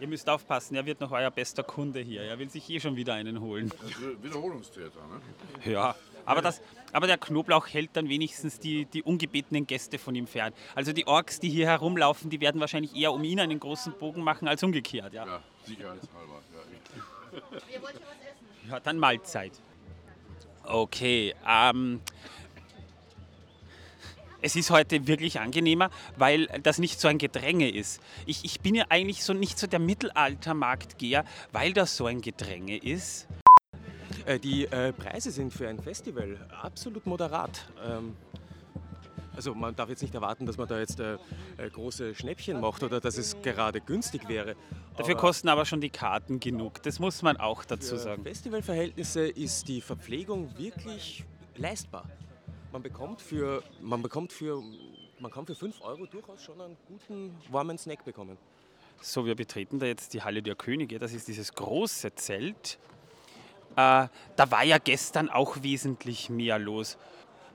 [0.00, 2.22] Ihr müsst aufpassen, er wird noch euer bester Kunde hier.
[2.22, 3.70] Er will sich eh schon wieder einen holen.
[3.80, 4.98] Das ist Wiederholungstäter,
[5.64, 5.72] ne?
[5.72, 5.94] Ja,
[6.24, 6.60] aber, das,
[6.92, 10.52] aber der Knoblauch hält dann wenigstens die, die ungebetenen Gäste von ihm fern.
[10.74, 14.24] Also die Orks, die hier herumlaufen, die werden wahrscheinlich eher um ihn einen großen Bogen
[14.24, 15.12] machen als umgekehrt.
[15.12, 16.40] Ja, Ja, sicherheitshalber.
[16.52, 17.40] Ja,
[17.82, 19.52] ich, ja dann Mahlzeit.
[20.64, 22.00] Okay, ähm,
[24.42, 28.02] es ist heute wirklich angenehmer, weil das nicht so ein Gedränge ist.
[28.26, 32.76] Ich, ich bin ja eigentlich so nicht so der Mittelaltermarktgeher, weil das so ein Gedränge
[32.76, 33.28] ist.
[34.26, 37.68] Äh, die äh, Preise sind für ein Festival absolut moderat.
[37.84, 38.16] Ähm,
[39.34, 41.14] also man darf jetzt nicht erwarten, dass man da jetzt äh,
[41.56, 44.56] äh, große Schnäppchen macht oder dass es gerade günstig wäre.
[44.96, 46.82] Dafür Aber kosten aber schon die Karten genug.
[46.82, 48.22] Das muss man auch dazu sagen.
[48.22, 51.24] Festivalverhältnisse ist die Verpflegung wirklich
[51.56, 52.08] leistbar.
[52.72, 54.62] Man bekommt für, man bekommt für,
[55.18, 58.38] man kann für 5 Euro durchaus schon einen guten warmen Snack bekommen.
[59.00, 60.98] So, wir betreten da jetzt die Halle der Könige.
[60.98, 62.78] Das ist dieses große Zelt.
[63.72, 64.06] Äh,
[64.36, 66.98] da war ja gestern auch wesentlich mehr los.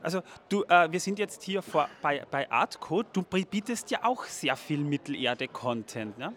[0.07, 3.03] Also, du, äh, wir sind jetzt hier vor, bei, bei Artco.
[3.03, 6.33] Du bietest ja auch sehr viel Mittelerde-Content, ne?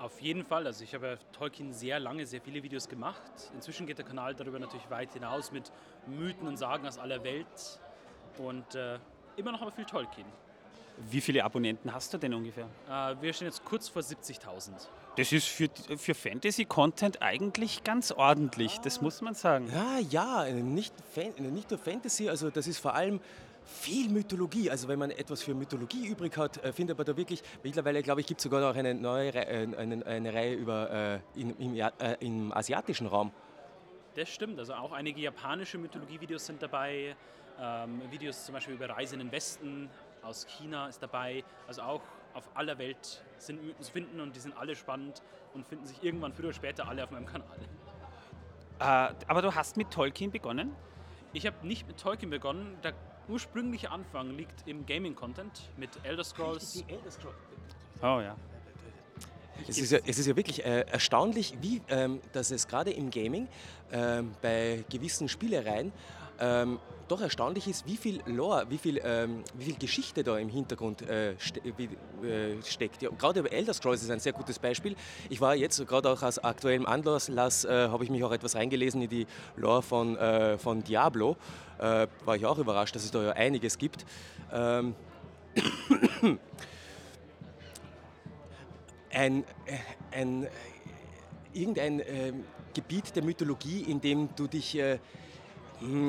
[0.00, 0.66] Auf jeden Fall.
[0.66, 3.22] Also ich habe Tolkien sehr lange, sehr viele Videos gemacht.
[3.54, 5.70] Inzwischen geht der Kanal darüber natürlich weit hinaus mit
[6.08, 7.78] Mythen und Sagen aus aller Welt.
[8.38, 8.98] Und äh,
[9.36, 10.26] immer noch aber viel Tolkien.
[11.10, 12.68] Wie viele Abonnenten hast du denn ungefähr?
[12.88, 14.70] Äh, wir stehen jetzt kurz vor 70.000.
[15.16, 19.70] Das ist für, für Fantasy-Content eigentlich ganz ordentlich, das muss man sagen.
[19.72, 23.20] Ja, ja, äh, nicht, Fan, nicht nur Fantasy, also das ist vor allem
[23.64, 24.70] viel Mythologie.
[24.70, 28.20] Also wenn man etwas für Mythologie übrig hat, äh, findet man da wirklich, mittlerweile glaube
[28.20, 30.90] ich, gibt es sogar noch eine neue Re äh, eine, eine Reihe über,
[31.36, 31.90] äh, in, im, äh,
[32.20, 33.32] im asiatischen Raum.
[34.14, 34.58] Das stimmt.
[34.58, 37.16] Also auch einige japanische Mythologie-Videos sind dabei.
[37.60, 39.88] Ähm, Videos zum Beispiel über Reise in den Westen
[40.22, 41.44] aus China ist dabei.
[41.66, 42.02] Also auch
[42.34, 45.22] auf aller Welt sind Mythen zu finden und die sind alle spannend
[45.54, 47.58] und finden sich irgendwann früher oder später alle auf meinem Kanal.
[48.78, 50.74] Äh, aber du hast mit Tolkien begonnen?
[51.32, 52.76] Ich habe nicht mit Tolkien begonnen.
[52.82, 52.94] Der
[53.28, 56.84] ursprüngliche Anfang liegt im Gaming-Content mit Elder Scrolls.
[58.02, 58.36] Oh ja.
[59.68, 63.10] Es ist ja, es ist ja wirklich äh, erstaunlich, wie, ähm, dass es gerade im
[63.10, 63.48] Gaming
[63.92, 65.92] ähm, bei gewissen Spielereien
[66.40, 70.48] ähm, doch erstaunlich ist, wie viel Lore, wie viel, ähm, wie viel Geschichte da im
[70.48, 73.02] Hintergrund äh, ste äh, steckt.
[73.02, 74.96] Ja, gerade bei Elder Scrolls ist ein sehr gutes Beispiel.
[75.28, 77.28] Ich war jetzt gerade auch aus aktuellem Anlass,
[77.64, 79.26] äh, habe ich mich auch etwas reingelesen in die
[79.56, 81.36] Lore von, äh, von Diablo.
[81.78, 84.04] Äh, war ich auch überrascht, dass es da ja einiges gibt.
[84.52, 84.94] Ähm,
[89.10, 89.44] ein, äh,
[90.12, 90.46] ein,
[91.52, 94.78] irgendein ähm, Gebiet der Mythologie, in dem du dich,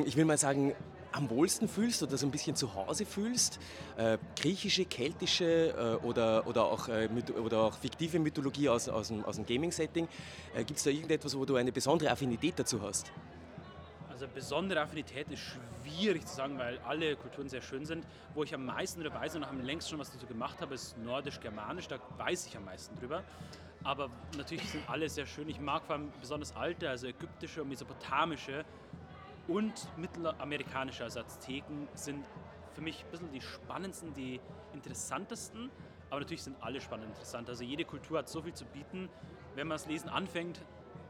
[0.05, 0.75] ich will mal sagen,
[1.11, 3.59] am wohlsten fühlst oder so ein bisschen zu Hause fühlst?
[3.97, 7.07] Äh, griechische, keltische äh, oder, oder, auch, äh,
[7.43, 10.07] oder auch fiktive Mythologie aus, aus dem, aus dem Gaming-Setting.
[10.55, 13.11] Äh, Gibt es da irgendetwas, wo du eine besondere Affinität dazu hast?
[14.09, 18.05] Also besondere Affinität ist schwierig zu sagen, weil alle Kulturen sehr schön sind.
[18.33, 20.97] Wo ich am meisten drüber weiß und am längsten schon was dazu gemacht habe, ist
[20.97, 21.87] nordisch-germanisch.
[21.87, 23.23] Da weiß ich am meisten drüber.
[23.83, 25.49] Aber natürlich sind alle sehr schön.
[25.49, 28.63] Ich mag vor allem besonders alte, also ägyptische und mesopotamische
[29.47, 32.25] und mittelamerikanische, Azteken, sind
[32.73, 34.39] für mich ein bisschen die spannendsten, die
[34.73, 35.69] interessantesten.
[36.09, 37.49] Aber natürlich sind alle spannend interessant.
[37.49, 39.09] Also jede Kultur hat so viel zu bieten.
[39.55, 40.63] Wenn man das Lesen anfängt,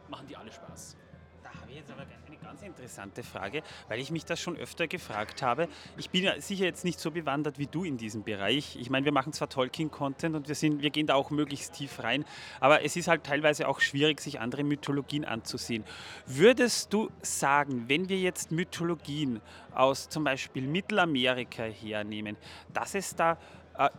[0.10, 0.98] machen die alle Spaß.
[1.44, 2.06] Da habe ich jetzt aber
[2.54, 5.68] ganz interessante Frage, weil ich mich das schon öfter gefragt habe.
[5.98, 8.76] Ich bin sicher jetzt nicht so bewandert wie du in diesem Bereich.
[8.76, 12.04] Ich meine, wir machen zwar Tolkien-Content und wir, sind, wir gehen da auch möglichst tief
[12.04, 12.26] rein,
[12.60, 15.84] aber es ist halt teilweise auch schwierig, sich andere Mythologien anzusehen.
[16.28, 19.42] Würdest du sagen, wenn wir jetzt Mythologien
[19.74, 22.38] aus zum Beispiel Mittelamerika hernehmen,
[22.72, 23.40] dass es da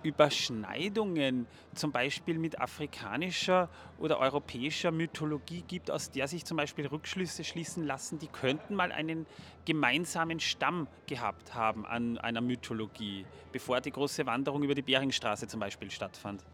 [0.02, 3.68] Überschneidungen zum Beispiel mit afrikanischer
[3.98, 8.92] oder europäischer Mythologie gibt, aus der sich zum Beispiel Rückschlüsse schließen lassen, die könnten mal
[8.92, 9.26] einen
[9.64, 15.60] gemeinsamen Stamm gehabt haben an einer Mythologie, bevor die große Wanderung über die Beringstraße zum
[15.60, 16.44] Beispiel stattfand.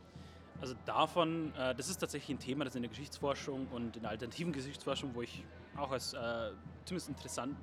[0.61, 4.11] Also davon, äh, das ist tatsächlich ein Thema, das in der Geschichtsforschung und in der
[4.11, 5.43] alternativen Geschichtsforschung, wo ich
[5.77, 6.51] auch als äh,
[6.85, 7.57] zumindest interessant,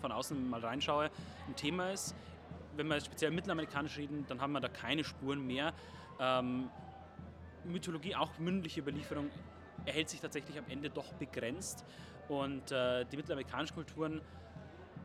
[0.00, 1.10] von außen mal reinschaue,
[1.48, 2.14] ein Thema ist
[2.76, 5.72] wenn wir speziell mittelamerikanisch reden, dann haben wir da keine Spuren mehr.
[6.18, 6.68] Ähm,
[7.64, 9.30] Mythologie, auch mündliche Überlieferung,
[9.86, 11.84] erhält sich tatsächlich am Ende doch begrenzt.
[12.28, 14.20] Und äh, die mittelamerikanischen Kulturen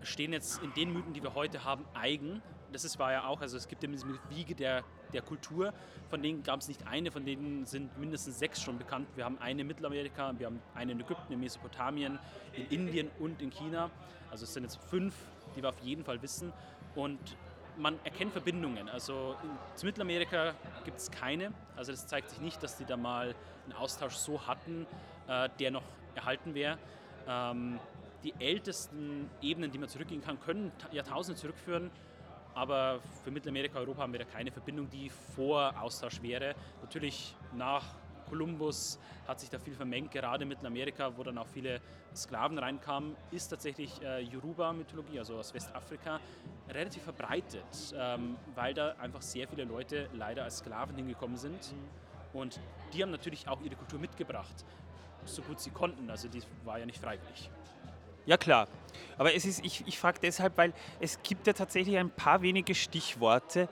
[0.01, 2.41] stehen jetzt in den Mythen, die wir heute haben, eigen.
[2.71, 5.73] Das ist, war ja auch, also es gibt ja diese Wiege der, der Kultur,
[6.09, 9.07] von denen gab es nicht eine, von denen sind mindestens sechs schon bekannt.
[9.15, 12.19] Wir haben eine in Mittelamerika, wir haben eine in Ägypten, in Mesopotamien,
[12.53, 13.89] in Indien und in China.
[14.29, 15.15] Also es sind jetzt fünf,
[15.55, 16.53] die wir auf jeden Fall wissen.
[16.95, 17.19] Und
[17.79, 18.89] man erkennt Verbindungen.
[18.89, 19.35] Also
[19.75, 20.53] zu Mittelamerika
[20.85, 21.51] gibt es keine.
[21.75, 23.33] Also das zeigt sich nicht, dass die da mal
[23.63, 24.85] einen Austausch so hatten,
[25.27, 25.83] äh, der noch
[26.15, 26.77] erhalten wäre.
[27.27, 27.79] Ähm,
[28.23, 31.89] die ältesten Ebenen, die man zurückgehen kann, können Jahrtausende zurückführen.
[32.53, 36.55] Aber für Mittelamerika, Europa haben wir da keine Verbindung, die vor Austausch wäre.
[36.81, 37.85] Natürlich nach
[38.29, 41.81] Kolumbus hat sich da viel vermengt, gerade in Mittelamerika, wo dann auch viele
[42.15, 46.19] Sklaven reinkamen, ist tatsächlich äh, Yoruba-Mythologie, also aus Westafrika,
[46.69, 47.63] relativ verbreitet,
[47.97, 51.73] ähm, weil da einfach sehr viele Leute leider als Sklaven hingekommen sind.
[52.33, 52.59] Und
[52.93, 54.65] die haben natürlich auch ihre Kultur mitgebracht,
[55.25, 56.09] so gut sie konnten.
[56.09, 57.49] Also die war ja nicht freiwillig.
[58.25, 58.67] Ja klar,
[59.17, 62.75] aber es ist, ich, ich frage deshalb, weil es gibt ja tatsächlich ein paar wenige
[62.75, 63.67] Stichworte,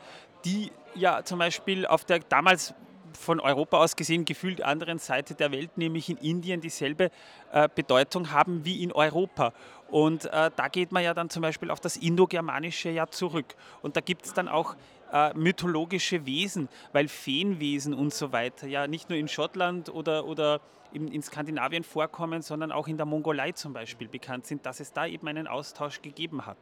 [0.45, 2.73] die ja zum Beispiel auf der damals
[3.17, 7.11] von Europa aus gesehen gefühlt anderen Seite der Welt, nämlich in Indien, dieselbe
[7.51, 9.53] äh, Bedeutung haben wie in Europa.
[9.89, 13.55] Und äh, da geht man ja dann zum Beispiel auf das Indogermanische ja zurück.
[13.81, 14.75] Und da gibt es dann auch
[15.11, 20.61] äh, mythologische Wesen, weil Feenwesen und so weiter ja nicht nur in Schottland oder, oder
[20.91, 24.93] in, in Skandinavien vorkommen, sondern auch in der Mongolei zum Beispiel bekannt sind, dass es
[24.93, 26.57] da eben einen Austausch gegeben hat.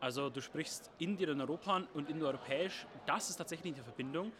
[0.00, 4.32] Also du sprichst Indien und Europa und indoeuropäisch, das ist tatsächlich eine Verbindung.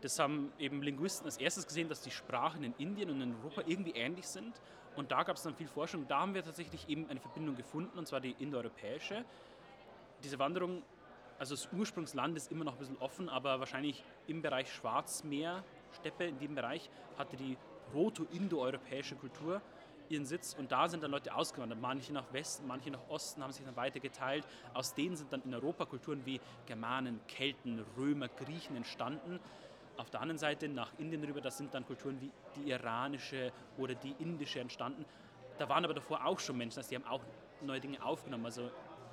[0.00, 3.62] Das haben eben Linguisten als erstes gesehen, dass die Sprachen in Indien und in Europa
[3.66, 4.60] irgendwie ähnlich sind.
[4.94, 6.06] Und da gab es dann viel Forschung.
[6.08, 9.24] Da haben wir tatsächlich eben eine Verbindung gefunden, und zwar die indoeuropäische.
[10.22, 10.82] Diese Wanderung,
[11.38, 16.24] also das Ursprungsland ist immer noch ein bisschen offen, aber wahrscheinlich im Bereich Schwarzmeer, Steppe,
[16.24, 17.56] in dem Bereich, hatte die
[17.92, 19.60] proto-indoeuropäische Kultur
[20.08, 21.80] ihren Sitz und da sind dann Leute ausgewandert.
[21.80, 24.46] Manche nach Westen, manche nach Osten, haben sich dann weiter geteilt.
[24.72, 29.40] Aus denen sind dann in Europa Kulturen wie Germanen, Kelten, Römer, Griechen entstanden.
[29.98, 33.94] Auf der anderen Seite nach Indien rüber, das sind dann Kulturen wie die iranische oder
[33.94, 35.06] die indische entstanden.
[35.58, 37.22] Da waren aber davor auch schon Menschen, also die haben auch
[37.62, 38.44] neue Dinge aufgenommen.
[38.44, 38.70] Also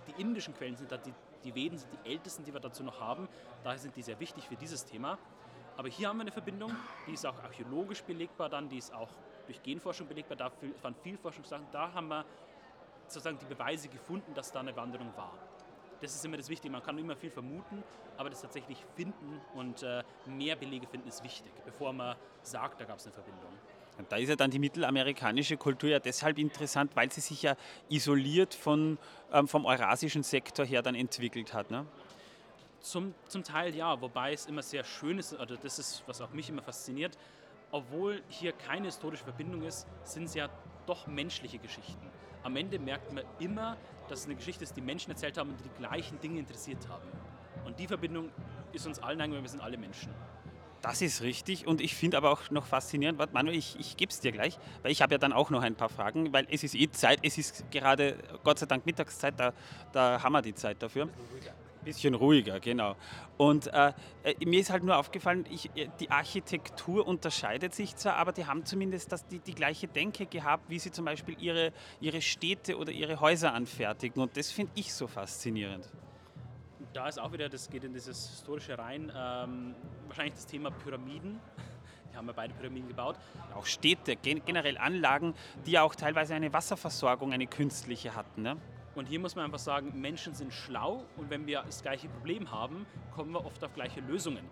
[0.07, 1.14] die indischen Quellen sind da, die,
[1.45, 3.30] die Veden sind die ältesten, die wir dazu noch haben.
[3.64, 5.18] Daher sind die sehr wichtig für dieses Thema.
[5.77, 6.76] Aber hier haben wir eine Verbindung,
[7.07, 9.10] die ist auch archäologisch belegbar dann, die ist auch
[9.47, 10.51] durch Genforschung belegbar, da
[10.81, 11.65] waren viel Forschungssachen.
[11.72, 12.26] Da haben wir
[13.07, 15.31] sozusagen die Beweise gefunden, dass da eine Wanderung war
[16.04, 16.72] das ist immer das Wichtige.
[16.72, 17.84] Man kann immer viel vermuten,
[18.18, 22.86] aber das tatsächlich finden und äh, mehr Belege finden ist wichtig, bevor man sagt, da
[22.86, 23.52] gab es eine Verbindung.
[23.98, 27.56] Und da ist ja dann die mittelamerikanische Kultur ja deshalb interessant, weil sie sich ja
[27.90, 28.98] isoliert von,
[29.32, 31.70] ähm, vom eurasischen Sektor her dann entwickelt hat.
[31.72, 31.86] Ne?
[32.82, 36.32] Zum, zum Teil ja, wobei es immer sehr schön ist, oder das ist, was auch
[36.32, 37.18] mich immer fasziniert,
[37.72, 40.50] obwohl hier keine historische Verbindung ist, sind es ja
[40.86, 42.10] doch menschliche Geschichten.
[42.44, 43.78] Am Ende merkt man immer,
[44.10, 46.88] dass es eine Geschichte ist, die Menschen erzählt haben und die die gleichen Dinge interessiert
[46.90, 47.08] haben.
[47.66, 48.30] Und die Verbindung
[48.72, 50.10] ist uns allen eingegangen, wir sind alle Menschen.
[50.82, 54.12] Das ist richtig und ich finde aber auch noch faszinierend, warte Manuel, ich, ich gebe
[54.12, 56.62] es dir gleich, weil ich habe ja dann auch noch ein paar Fragen, weil es
[56.62, 59.54] ist eh Zeit, es ist gerade Gott sei Dank Mittagszeit, da,
[59.94, 61.08] da haben wir die Zeit dafür.
[61.84, 62.95] Bisschen ruhiger, genau.
[63.38, 63.93] Und äh,
[64.23, 68.45] äh, mir ist halt nur aufgefallen, ich, äh, die Architektur unterscheidet sich zwar, aber die
[68.45, 72.77] haben zumindest das, die, die gleiche Denke gehabt, wie sie zum Beispiel ihre, ihre Städte
[72.77, 74.22] oder ihre Häuser anfertigen.
[74.22, 75.89] Und das finde ich so faszinierend.
[76.93, 79.76] Da ist auch wieder, das geht in dieses historische rein, ähm,
[80.07, 81.39] wahrscheinlich das Thema Pyramiden.
[82.11, 83.15] Die haben ja beide Pyramiden gebaut.
[83.55, 85.34] Auch Städte, gen generell Anlagen,
[85.65, 88.43] die ja auch teilweise eine Wasserversorgung, eine künstliche hatten.
[88.43, 88.57] Ne?
[88.95, 92.52] Und hier muss man einfach sagen, Menschen sind schlau und wenn wir das gleiche Problem
[92.52, 94.45] haben, kommen wir oft auf gleiche Lösungen.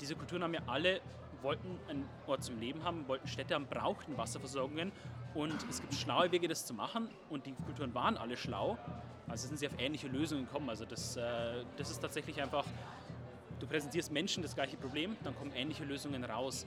[0.00, 1.00] Diese Kulturen haben ja alle,
[1.42, 4.92] wollten einen Ort zum Leben haben, wollten Städte haben, brauchten Wasserversorgungen
[5.34, 8.78] und es gibt schlaue Wege, das zu machen und die Kulturen waren alle schlau.
[9.28, 10.68] Also sind sie auf ähnliche Lösungen gekommen.
[10.70, 12.64] Also das, äh, das ist tatsächlich einfach,
[13.60, 16.66] du präsentierst Menschen das gleiche Problem, dann kommen ähnliche Lösungen raus.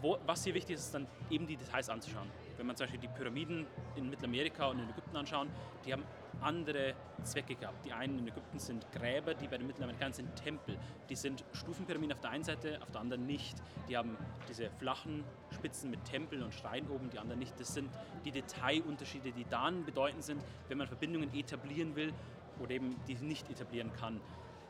[0.00, 2.28] Wo, was hier wichtig ist, ist dann eben die Details anzuschauen.
[2.56, 3.66] Wenn man zum Beispiel die Pyramiden
[3.96, 5.48] in Mittelamerika und in Ägypten anschauen,
[5.84, 6.04] die haben
[6.40, 7.84] andere Zwecke gehabt.
[7.84, 10.78] Die einen in Ägypten sind Gräber, die bei den Mittelamerikanern sind Tempel.
[11.08, 13.56] Die sind Stufenpyramiden auf der einen Seite, auf der anderen nicht.
[13.88, 14.16] Die haben
[14.48, 17.58] diese flachen Spitzen mit Tempel und Schrein oben, die anderen nicht.
[17.58, 17.90] Das sind
[18.24, 22.12] die Detailunterschiede, die dann bedeutend sind, wenn man Verbindungen etablieren will
[22.60, 24.20] oder eben die nicht etablieren kann.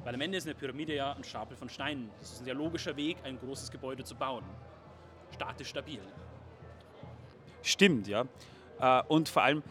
[0.04, 2.10] Weil am Ende ist eine Pyramide ja ein Stapel von Steinen.
[2.20, 4.44] Das ist ein sehr logischer Weg, ein großes Gebäude zu bauen.
[5.34, 6.00] Statisch stabil.
[7.62, 8.24] Stimmt, ja.
[8.80, 9.62] Äh, und vor allem,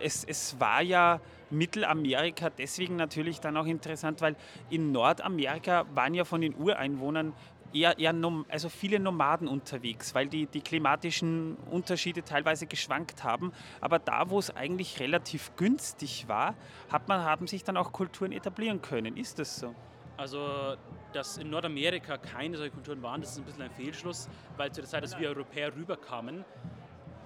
[0.00, 1.20] es, es war ja
[1.50, 4.36] Mittelamerika deswegen natürlich dann auch interessant, weil
[4.68, 7.34] in Nordamerika waren ja von den Ureinwohnern
[7.72, 8.14] eher, eher
[8.48, 13.52] also viele Nomaden unterwegs, weil die, die klimatischen Unterschiede teilweise geschwankt haben.
[13.80, 16.54] Aber da, wo es eigentlich relativ günstig war,
[16.90, 19.16] hat man, haben sich dann auch Kulturen etablieren können.
[19.16, 19.74] Ist das so?
[20.16, 20.76] Also,
[21.12, 24.82] dass in Nordamerika keine solche Kulturen waren, das ist ein bisschen ein Fehlschluss, weil zu
[24.82, 26.44] der Zeit, als wir Europäer rüberkamen,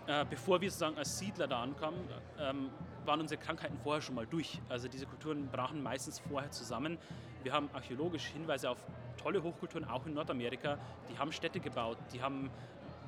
[0.06, 2.01] äh, bevor wir sozusagen als Siedler da ankamen,
[2.39, 2.70] ähm,
[3.06, 4.60] waren unsere Krankheiten vorher schon mal durch.
[4.68, 6.98] Also diese Kulturen brachen meistens vorher zusammen.
[7.43, 8.78] Wir haben archäologisch Hinweise auf
[9.22, 10.78] tolle Hochkulturen, auch in Nordamerika.
[11.10, 12.51] Die haben Städte gebaut, die haben,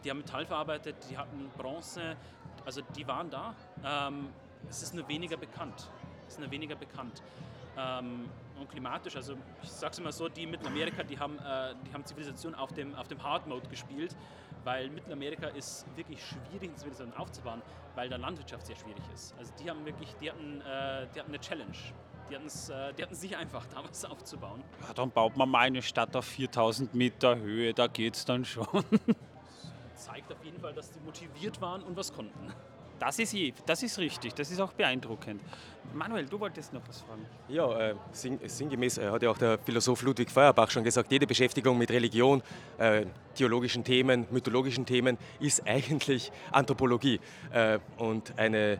[0.05, 2.16] die haben Metall verarbeitet, die hatten Bronze,
[2.64, 3.55] also die waren da.
[3.85, 4.28] Ähm,
[4.68, 5.89] es ist nur weniger bekannt.
[6.27, 7.23] Es ist nur weniger bekannt.
[7.78, 8.28] Ähm,
[8.59, 12.05] und klimatisch, also ich sag's immer so, die in Mittelamerika, die haben, äh, die haben
[12.06, 14.16] Zivilisation auf dem, auf dem Hard Mode gespielt
[14.67, 17.63] weil Mittelamerika ist wirklich schwierig, Zivilisation aufzubauen,
[17.95, 19.33] weil da Landwirtschaft sehr schwierig ist.
[19.39, 21.77] Also die haben wirklich, die hatten, äh, die hatten eine Challenge.
[22.29, 24.65] Die hatten es äh, die nicht einfach, da was aufzubauen.
[24.83, 28.67] Ja, dann baut man mal eine Stadt auf 4000 Meter Höhe, da geht's dann schon.
[29.95, 32.53] Zeigt auf jeden Fall, dass die motiviert waren und was konnten.
[32.98, 33.35] Das ist,
[33.66, 35.43] das ist richtig, das ist auch beeindruckend.
[35.93, 37.27] Manuel, du wolltest noch was fragen.
[37.48, 41.27] Ja, äh, sinn, sinngemäß äh, hat ja auch der Philosoph Ludwig Feuerbach schon gesagt, jede
[41.27, 42.43] Beschäftigung mit Religion,
[42.78, 47.20] äh, theologischen Themen, mythologischen Themen ist eigentlich Anthropologie
[47.52, 48.78] äh, und, eine,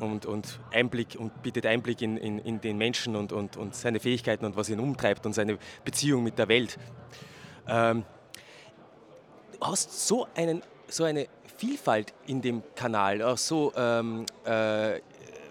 [0.00, 4.00] und, und Einblick und bietet Einblick in, in, in den Menschen und, und, und seine
[4.00, 6.78] Fähigkeiten und was ihn umtreibt und seine Beziehung mit der Welt.
[7.68, 8.04] Ähm,
[9.52, 11.28] du hast so, einen, so eine
[11.60, 14.98] Vielfalt in dem Kanal, auch so ähm, äh,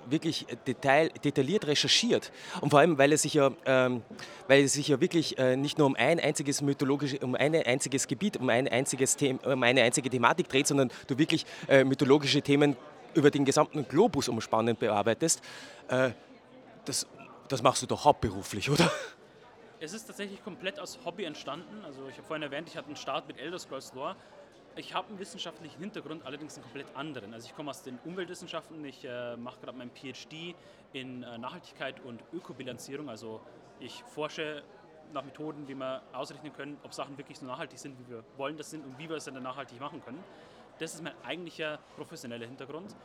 [0.08, 2.32] wirklich detail, detailliert recherchiert.
[2.62, 4.02] Und vor allem, weil es sich ja, ähm,
[4.48, 8.08] weil es sich ja wirklich äh, nicht nur um ein einziges mythologisches, um ein einziges
[8.08, 12.76] Gebiet, um ein einziges um eine einzige Thematik dreht, sondern du wirklich äh, mythologische Themen
[13.14, 15.44] über den gesamten Globus umspannend bearbeitest.
[15.90, 16.10] Äh,
[16.86, 17.06] das,
[17.50, 18.92] das machst du doch hauptberuflich, oder?
[19.80, 21.86] Es ist tatsächlich komplett aus Hobby entstanden.
[21.86, 24.16] Also ich habe vorhin erwähnt, ich hatte einen Start mit Elder Scrolls Lore
[24.76, 27.34] ich habe einen wissenschaftlichen Hintergrund, allerdings einen komplett anderen.
[27.34, 30.56] Also ich komme aus den Umweltwissenschaften, ich äh, mache gerade meinen PhD
[30.94, 33.10] in äh, Nachhaltigkeit und Ökobilanzierung.
[33.10, 33.42] Also
[33.80, 34.64] ich forsche
[35.14, 38.58] nach Methoden, wie wir ausrechnen können, ob Sachen wirklich so nachhaltig sind, wie wir wollen
[38.58, 40.24] das sind und wie wir es dann nachhaltig machen können.
[40.78, 42.96] Das ist mein eigentlicher professioneller Hintergrund.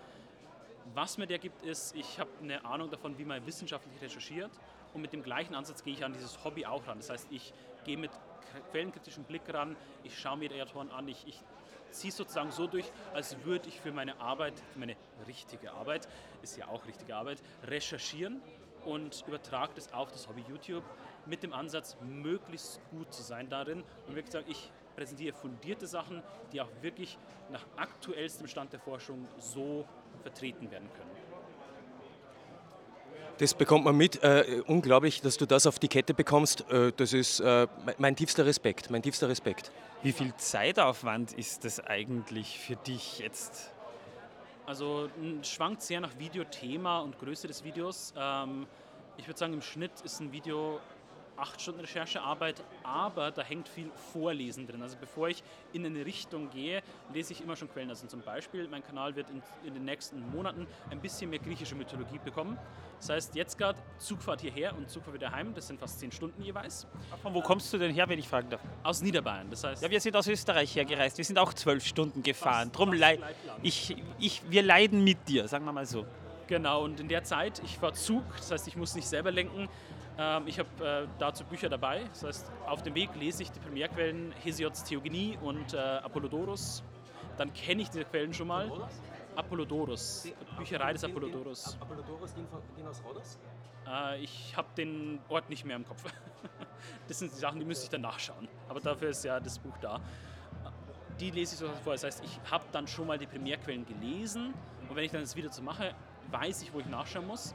[0.94, 4.50] Was mir der gibt, ist, ich habe eine Ahnung davon, wie man wissenschaftlich recherchiert
[4.92, 6.98] und mit dem gleichen Ansatz gehe ich an dieses Hobby auch ran.
[6.98, 7.52] Das heißt, ich
[7.84, 8.10] gehe mit
[8.70, 11.40] quellenkritischen Blick ran, ich schaue mir Autoren an, ich, ich
[11.90, 16.08] ziehe sozusagen so durch, als würde ich für meine Arbeit, für meine richtige Arbeit,
[16.42, 18.40] ist ja auch richtige Arbeit, recherchieren
[18.84, 20.84] und übertrage das auf das Hobby YouTube
[21.26, 23.82] mit dem Ansatz, möglichst gut zu sein darin.
[24.06, 26.22] Und wirklich sagen, ich präsentiere fundierte Sachen,
[26.52, 27.18] die auch wirklich
[27.50, 29.86] nach aktuellstem Stand der Forschung so
[30.22, 31.13] vertreten werden können.
[33.38, 34.22] Das bekommt man mit.
[34.22, 36.70] Äh, unglaublich, dass du das auf die Kette bekommst.
[36.70, 37.66] Äh, das ist äh,
[37.98, 38.90] mein tiefster Respekt.
[38.90, 39.72] Mein tiefster Respekt.
[40.02, 43.72] Wie viel Zeitaufwand ist das eigentlich für dich jetzt?
[44.66, 45.08] Also
[45.42, 48.14] schwankt sehr nach Videothema und Größe des Videos.
[48.16, 48.66] Ähm,
[49.16, 50.80] ich würde sagen, im Schnitt ist ein Video
[51.36, 54.82] acht Stunden Recherchearbeit, aber da hängt viel Vorlesen drin.
[54.82, 55.42] Also bevor ich
[55.72, 56.82] in eine Richtung gehe,
[57.12, 57.90] lese ich immer schon Quellen.
[57.90, 61.74] Also zum Beispiel, mein Kanal wird in, in den nächsten Monaten ein bisschen mehr griechische
[61.74, 62.58] Mythologie bekommen.
[63.00, 66.42] Das heißt, jetzt gerade Zugfahrt hierher und Zugfahrt wieder heim, das sind fast zehn Stunden
[66.42, 66.86] jeweils.
[67.22, 68.60] Von wo kommst du denn her, wenn ich fragen darf?
[68.82, 69.82] Aus Niederbayern, das heißt...
[69.82, 71.18] Ja, wir sind aus Österreich hergereist.
[71.18, 72.72] Wir sind auch zwölf Stunden gefahren.
[72.72, 73.20] Drum fast leid,
[73.62, 76.06] ich, ich, wir leiden mit dir, sagen wir mal so.
[76.46, 79.68] Genau, und in der Zeit, ich fahre Zug, das heißt, ich muss nicht selber lenken.
[80.16, 82.04] Ähm, ich habe äh, dazu Bücher dabei.
[82.10, 86.82] Das heißt, auf dem Weg lese ich die Primärquellen Hesiods Theogenie und äh, Apollodorus.
[87.36, 88.70] Dann kenne ich diese Quellen schon mal.
[89.34, 91.76] Apollodorus, Bücherei des Apollodorus.
[91.80, 93.38] Apollodorus, den aus Rhodos?
[93.88, 96.04] Äh, ich habe den Ort nicht mehr im Kopf.
[97.08, 98.46] das sind die Sachen, die müsste ich dann nachschauen.
[98.68, 100.00] Aber dafür ist ja das Buch da.
[101.18, 101.94] Die lese ich so vor.
[101.94, 104.54] Das heißt, ich habe dann schon mal die Primärquellen gelesen
[104.88, 105.94] und wenn ich dann das wieder so mache,
[106.30, 107.54] weiß ich, wo ich nachschauen muss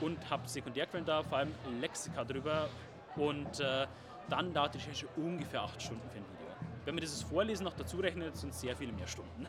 [0.00, 2.68] und habe Sekundärquellen da, vor allem Lexika drüber
[3.16, 3.86] und äh,
[4.28, 6.46] dann dauert die Recherche ungefähr acht Stunden für ein Video.
[6.84, 9.46] Wenn man dieses Vorlesen noch dazu rechnet, sind es sehr viele mehr Stunden.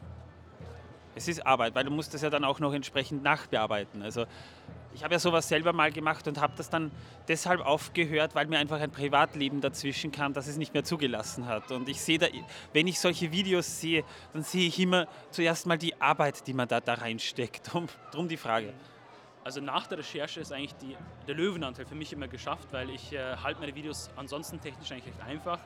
[1.15, 4.01] Es ist Arbeit, weil du musst das ja dann auch noch entsprechend nachbearbeiten.
[4.01, 4.25] Also
[4.93, 6.91] ich habe ja sowas selber mal gemacht und habe das dann
[7.27, 11.71] deshalb aufgehört, weil mir einfach ein Privatleben dazwischen kam, das es nicht mehr zugelassen hat.
[11.71, 12.27] Und ich sehe da,
[12.73, 14.03] wenn ich solche Videos sehe,
[14.33, 17.61] dann sehe ich immer zuerst mal die Arbeit, die man da, da reinsteckt.
[17.73, 18.73] Drum, drum die Frage.
[19.49, 20.95] Also nach der Recherche ist eigentlich die,
[21.25, 25.07] der Löwenanteil für mich immer geschafft, weil ich äh, halte meine Videos ansonsten technisch eigentlich
[25.07, 25.57] recht einfach.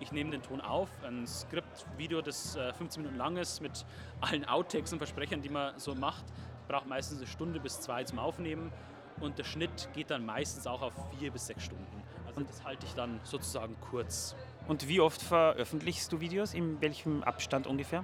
[0.00, 3.84] Ich nehme den Ton auf, ein Skriptvideo, das äh, 15 Minuten lang ist, mit
[4.22, 6.24] allen Outtakes und Versprechern, die man so macht,
[6.66, 8.72] braucht meistens eine Stunde bis zwei zum Aufnehmen
[9.20, 12.02] und der Schnitt geht dann meistens auch auf vier bis sechs Stunden.
[12.26, 14.34] Also das halte ich dann sozusagen kurz.
[14.66, 16.54] Und wie oft veröffentlichst du Videos?
[16.54, 18.02] In welchem Abstand ungefähr?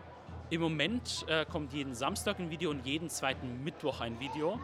[0.51, 4.61] Im Moment äh, kommt jeden Samstag ein Video und jeden zweiten Mittwoch ein Video.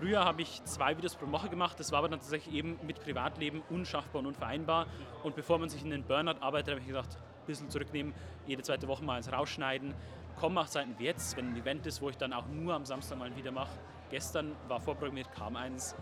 [0.00, 2.98] Früher habe ich zwei Videos pro Woche gemacht, das war aber dann tatsächlich eben mit
[3.00, 4.86] Privatleben unschaffbar und unvereinbar.
[5.22, 8.14] Und bevor man sich in den Burnout arbeitet, habe ich gedacht, ein bisschen zurücknehmen,
[8.46, 9.92] jede zweite Woche mal eins rausschneiden.
[10.38, 12.86] Komm, mach Zeiten wie jetzt, wenn ein Event ist, wo ich dann auch nur am
[12.86, 13.78] Samstag mal Video mache.
[14.08, 15.94] Gestern war vorprogrammiert, kam eins.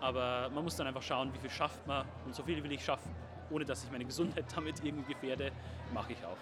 [0.00, 2.04] Aber man muss dann einfach schauen, wie viel schafft man.
[2.24, 3.14] Und so viel will ich schaffen,
[3.50, 5.52] ohne dass ich meine Gesundheit damit irgendwie gefährde,
[5.94, 6.36] mache ich auch.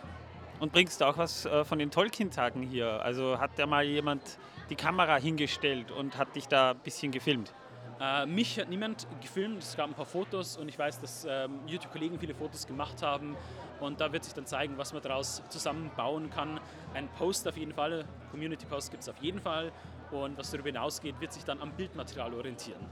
[0.59, 3.03] Und bringst du auch was äh, von den Tolkien-Tagen hier?
[3.03, 4.39] Also hat da mal jemand
[4.71, 7.53] die Kamera hingestellt und hat dich da ein bisschen gefilmt?
[8.01, 11.61] Äh, mich hat niemand gefilmt, es gab ein paar Fotos und ich weiß, dass ähm,
[11.67, 13.37] YouTube-Kollegen viele Fotos gemacht haben
[13.81, 16.61] und da wird sich dann zeigen, was man daraus zusammenbauen kann.
[16.93, 19.71] Ein Post auf jeden Fall, Community-Post gibt es auf jeden Fall
[20.11, 22.85] und was darüber hinausgeht, wird sich dann am Bildmaterial orientieren.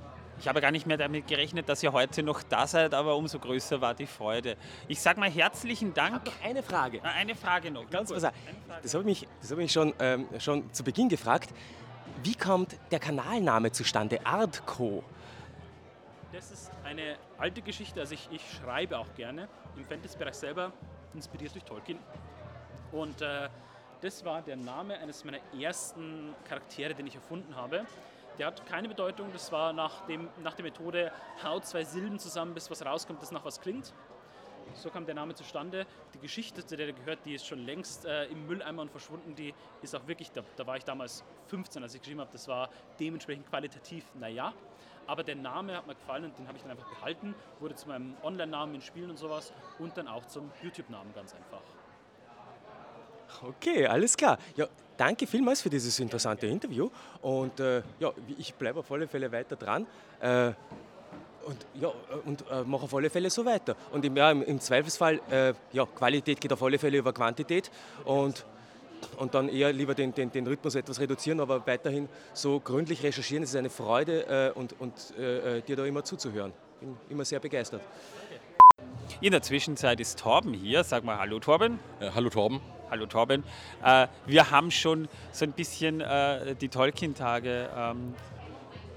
[0.42, 3.38] Ich habe gar nicht mehr damit gerechnet, dass ihr heute noch da seid, aber umso
[3.38, 4.56] größer war die Freude.
[4.88, 6.26] Ich sage mal herzlichen Dank.
[6.26, 7.00] Noch eine Frage.
[7.04, 7.88] Eine Frage noch.
[7.88, 8.22] Ganz kurz.
[8.82, 11.50] Das habe ich mich, das habe ich schon, ähm, schon zu Beginn gefragt.
[12.24, 14.18] Wie kommt der Kanalname zustande?
[14.26, 15.04] Artco.
[16.32, 19.46] Das ist eine alte Geschichte, also ich, ich schreibe auch gerne
[19.76, 20.72] im Fantasy-Bereich selber,
[21.14, 22.00] inspiriert durch Tolkien.
[22.90, 23.48] Und äh,
[24.00, 27.86] das war der Name eines meiner ersten Charaktere, den ich erfunden habe.
[28.38, 31.12] Der hat keine Bedeutung, das war nach, dem, nach der Methode,
[31.44, 33.92] hau zwei Silben zusammen, bis was rauskommt, das nach was klingt.
[34.74, 35.86] So kam der Name zustande.
[36.14, 39.34] Die Geschichte, zu der der gehört, die ist schon längst äh, im Mülleimer und verschwunden.
[39.34, 39.52] Die
[39.82, 42.70] ist auch wirklich, da, da war ich damals 15, als ich geschrieben habe, das war
[42.98, 44.54] dementsprechend qualitativ, naja.
[45.06, 47.34] Aber der Name hat mir gefallen und den habe ich dann einfach behalten.
[47.60, 51.60] Wurde zu meinem Online-Namen in Spielen und sowas und dann auch zum YouTube-Namen ganz einfach.
[53.42, 54.38] Okay, alles klar.
[54.56, 56.90] Ja, danke vielmals für dieses interessante Interview
[57.20, 59.86] und äh, ja, ich bleibe auf alle Fälle weiter dran.
[60.20, 60.52] Äh,
[61.44, 61.92] und ja,
[62.24, 63.76] und äh, mache auf alle Fälle so weiter.
[63.90, 67.70] Und im, ja, im, Zweifelsfall, äh, ja, Qualität geht auf alle Fälle über Quantität
[68.04, 68.44] und,
[69.16, 73.42] und dann eher lieber den, den, den Rhythmus etwas reduzieren, aber weiterhin so gründlich recherchieren.
[73.42, 76.52] Es ist eine Freude äh, und, und äh, äh, dir da immer zuzuhören.
[76.80, 77.82] Bin immer sehr begeistert.
[79.20, 80.84] In der Zwischenzeit ist Torben hier.
[80.84, 81.78] Sag mal Hallo Torben.
[82.00, 82.60] Äh, hallo Torben.
[82.90, 83.44] Hallo Torben.
[83.84, 88.14] Äh, wir haben schon so ein bisschen äh, die Tolkien-Tage ähm,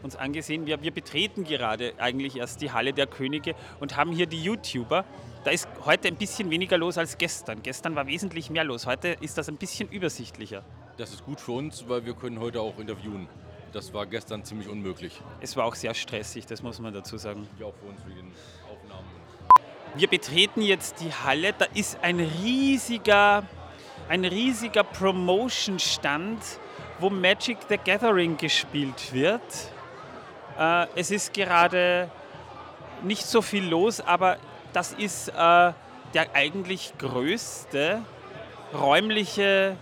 [0.04, 0.66] uns angesehen.
[0.66, 5.06] Wir, wir betreten gerade eigentlich erst die Halle der Könige und haben hier die YouTuber.
[5.44, 7.62] Da ist heute ein bisschen weniger los als gestern.
[7.62, 8.86] Gestern war wesentlich mehr los.
[8.86, 10.64] Heute ist das ein bisschen übersichtlicher.
[10.98, 13.28] Das ist gut für uns, weil wir können heute auch interviewen.
[13.74, 15.22] Das war gestern ziemlich unmöglich.
[15.42, 17.46] Es war auch sehr stressig, das muss man dazu sagen.
[17.60, 18.32] Ja, auch für uns wegen.
[19.96, 21.54] Wir betreten jetzt die Halle.
[21.58, 23.44] Da ist ein riesiger,
[24.10, 26.40] ein riesiger Promotion-Stand,
[27.00, 29.42] wo Magic the Gathering gespielt wird.
[30.60, 32.10] Äh, es ist gerade
[33.04, 34.38] nicht so viel los, aber
[34.74, 35.76] das ist äh, der
[36.34, 38.02] eigentlich größte
[38.74, 39.78] räumliche,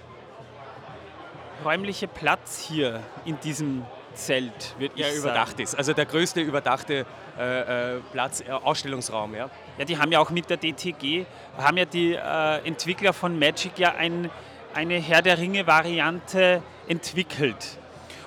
[1.66, 3.84] räumliche Platz hier in diesem
[4.14, 5.76] Zelt, ich Ja, überdacht ist.
[5.76, 7.06] Also der größte überdachte
[7.38, 9.50] äh, äh, Platz, äh, Ausstellungsraum, ja.
[9.78, 11.26] Ja, die haben ja auch mit der DTG,
[11.58, 14.30] haben ja die äh, Entwickler von Magic ja ein,
[14.74, 17.80] eine Herr der Ringe-Variante entwickelt.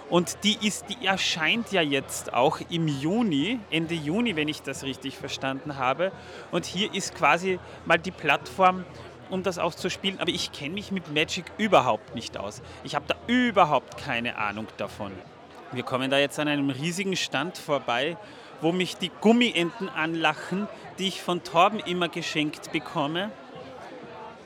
[0.09, 4.85] Und die, ist, die erscheint ja jetzt auch im Juni, Ende Juni, wenn ich das
[4.85, 6.12] richtig verstanden habe.
[6.52, 8.85] Und hier ist quasi mal die Plattform,
[9.31, 10.20] um das auch zu spielen.
[10.20, 12.62] Aber ich kenne mich mit Magic überhaupt nicht aus.
[12.85, 15.10] Ich habe da überhaupt keine Ahnung davon.
[15.73, 18.16] Wir kommen da jetzt an einem riesigen Stand vorbei,
[18.60, 20.68] wo mich die Gummienten anlachen,
[20.98, 23.31] die ich von Torben immer geschenkt bekomme.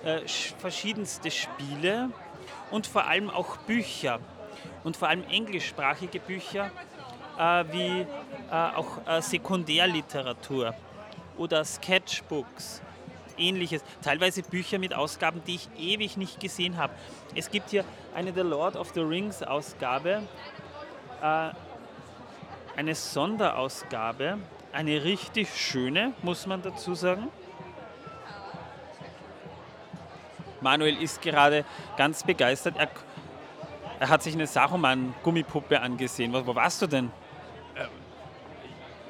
[0.05, 2.10] Äh, sch- verschiedenste Spiele
[2.70, 4.18] und vor allem auch Bücher.
[4.82, 6.70] Und vor allem englischsprachige Bücher,
[7.39, 8.06] äh, wie äh,
[8.51, 10.74] auch äh, Sekundärliteratur
[11.36, 12.82] oder Sketchbooks,
[13.36, 13.82] ähnliches.
[14.02, 16.93] Teilweise Bücher mit Ausgaben, die ich ewig nicht gesehen habe.
[17.35, 20.22] Es gibt hier eine The Lord of the Rings Ausgabe,
[21.22, 21.51] äh,
[22.77, 24.39] eine Sonderausgabe,
[24.72, 27.28] eine richtig schöne, muss man dazu sagen.
[30.60, 31.64] Manuel ist gerade
[31.97, 32.76] ganz begeistert.
[32.76, 32.88] Er,
[33.98, 36.32] er hat sich eine Saruman-Gummipuppe angesehen.
[36.32, 37.10] Wo, wo warst du denn?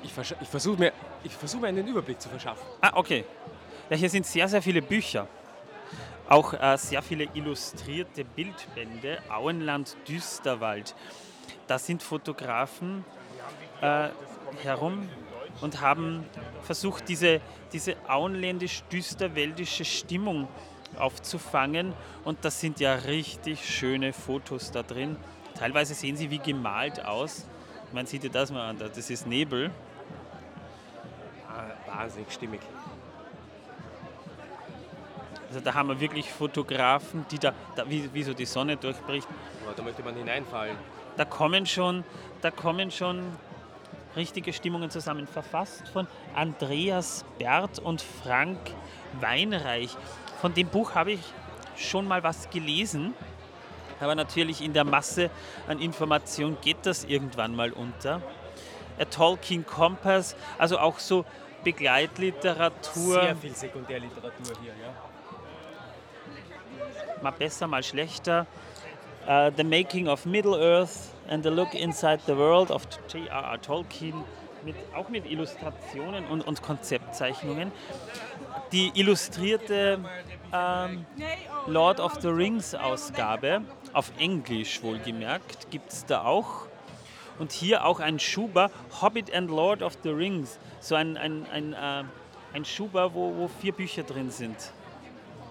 [0.03, 0.93] Ich, versch- ich versuche mir,
[1.25, 2.65] ich versuch mir einen Überblick zu verschaffen.
[2.81, 3.25] Ah, okay.
[3.91, 5.27] Ja, hier sind sehr, sehr viele Bücher.
[6.29, 9.19] Auch äh, sehr viele illustrierte Bildbände.
[9.29, 10.95] Auenland, Düsterwald.
[11.67, 13.05] Da sind Fotografen
[13.81, 14.09] äh,
[14.63, 15.09] herum
[15.61, 16.25] und haben
[16.63, 17.41] versucht, diese,
[17.73, 20.49] diese auenländisch-düsterwäldische Stimmung
[20.99, 21.93] aufzufangen.
[22.25, 25.17] Und das sind ja richtig schöne Fotos da drin.
[25.55, 27.47] Teilweise sehen sie wie gemalt aus.
[27.93, 29.71] Man sieht ja das mal an, das ist Nebel.
[31.49, 32.61] Ah, wahnsinnig stimmig.
[35.49, 39.27] Also da haben wir wirklich Fotografen, die da, da wie, wie so die Sonne durchbricht.
[39.65, 40.77] Aber da möchte man hineinfallen.
[41.17, 42.05] Da kommen schon,
[42.41, 43.25] da kommen schon
[44.17, 45.27] richtige Stimmungen zusammen.
[45.27, 48.59] Verfasst von Andreas Bert und Frank
[49.21, 49.97] Weinreich.
[50.41, 51.21] Von dem Buch habe ich
[51.77, 53.15] schon mal was gelesen,
[54.01, 55.31] aber natürlich in der Masse
[55.67, 58.23] an Information geht das irgendwann mal unter.
[58.99, 61.25] A Tolkien Compass, also auch so
[61.65, 63.21] Begleitliteratur.
[63.23, 64.95] Sehr viel Sekundärliteratur hier, ja.
[67.23, 68.47] mal besser, mal schlechter.
[69.27, 73.61] Uh, the Making of Middle-earth and the Look Inside the World of J.R.R.
[73.63, 74.25] Tolkien,
[74.65, 77.73] mit, auch mit Illustrationen und, und Konzeptzeichnungen.
[78.73, 80.01] Die illustrierte
[80.53, 81.07] ähm,
[81.67, 83.63] Lord of the Rings Ausgabe,
[83.93, 86.67] auf Englisch wohlgemerkt, gibt es da auch.
[87.39, 88.71] Und hier auch ein Schuber,
[89.01, 92.05] Hobbit and Lord of the Rings, so ein, ein, ein, äh,
[92.53, 94.57] ein Schuber, wo, wo vier Bücher drin sind,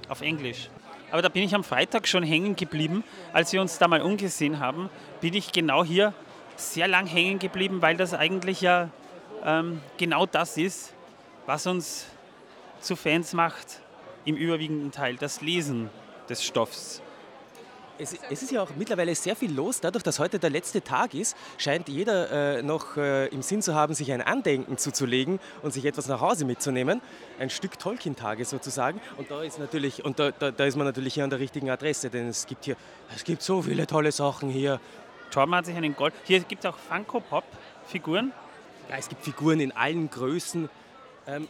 [0.08, 0.70] auf Englisch.
[1.12, 3.04] Aber da bin ich am Freitag schon hängen geblieben.
[3.34, 4.90] Als wir uns da mal umgesehen haben,
[5.22, 6.14] bin ich genau hier
[6.56, 8.90] sehr lang hängen geblieben, weil das eigentlich ja
[9.44, 10.94] ähm, genau das ist,
[11.46, 12.06] was uns
[12.82, 13.82] zu Fans macht,
[14.26, 15.90] im überwiegenden Teil das Lesen
[16.30, 17.02] des Stoffs.
[18.02, 19.82] Es, es ist ja auch mittlerweile sehr viel los.
[19.82, 23.76] Dadurch, dass heute der letzte Tag ist, scheint jeder äh, noch äh, im Sinn zu
[23.76, 27.02] haben, sich ein Andenken zuzulegen und sich etwas nach Hause mitzunehmen.
[27.40, 29.02] Ein Stück Tolkien-Tage sozusagen.
[29.18, 31.70] Und da ist natürlich, und da, da, da ist man natürlich hier an der richtigen
[31.70, 32.78] Adresse, denn es gibt hier,
[33.14, 34.80] es gibt so viele tolle Sachen hier.
[35.30, 36.14] Torben hat sich einen Gold.
[36.24, 38.32] Hier gibt es auch Funko-Pop-Figuren.
[38.90, 40.70] Ja, es gibt Figuren in allen Größen.
[41.28, 41.50] Ähm,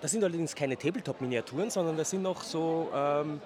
[0.00, 3.42] das sind allerdings keine Tabletop-Miniaturen, sondern das sind noch so ähm,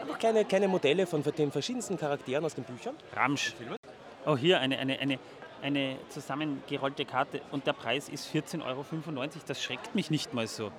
[0.00, 2.94] einfach kleine, kleine Modelle von den verschiedensten Charakteren aus den Büchern.
[3.14, 3.54] Ramsch.
[4.26, 5.18] Oh, hier eine, eine, eine,
[5.62, 9.26] eine zusammengerollte Karte und der Preis ist 14,95 Euro.
[9.46, 10.70] Das schreckt mich nicht mal so.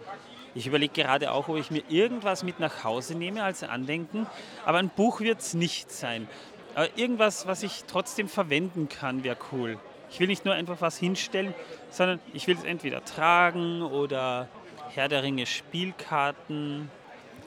[0.55, 4.27] Ich überlege gerade auch, ob ich mir irgendwas mit nach Hause nehme als Andenken,
[4.65, 6.27] aber ein Buch wird es nicht sein.
[6.75, 9.79] Aber irgendwas, was ich trotzdem verwenden kann, wäre cool.
[10.11, 11.55] Ich will nicht nur einfach was hinstellen,
[11.89, 14.47] sondern ich will es entweder tragen oder
[14.89, 16.91] Herr der Ringe Spielkarten,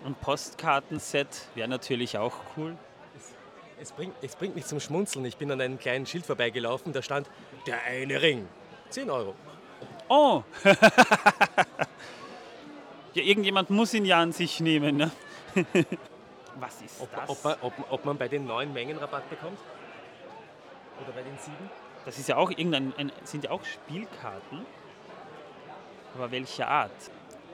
[0.07, 2.77] ein Postkartenset wäre natürlich auch cool.
[3.78, 5.24] Es bringt, es bringt mich zum Schmunzeln.
[5.27, 7.28] Ich bin an einem kleinen Schild vorbeigelaufen, da stand
[7.66, 8.49] der eine Ring.
[8.89, 9.35] 10 Euro.
[10.09, 10.43] Oh!
[13.15, 14.97] ja, irgendjemand muss ihn ja an sich nehmen.
[14.97, 15.11] Ne?
[16.59, 17.28] Was ist Ob, das?
[17.28, 19.59] ob, man, ob, ob man bei den neuen Mengen Rabatt bekommt?
[21.03, 21.69] Oder bei den sieben?
[22.07, 24.65] Das ist ja auch irgendein, ein, sind ja auch Spielkarten.
[26.15, 26.93] Aber welcher Art?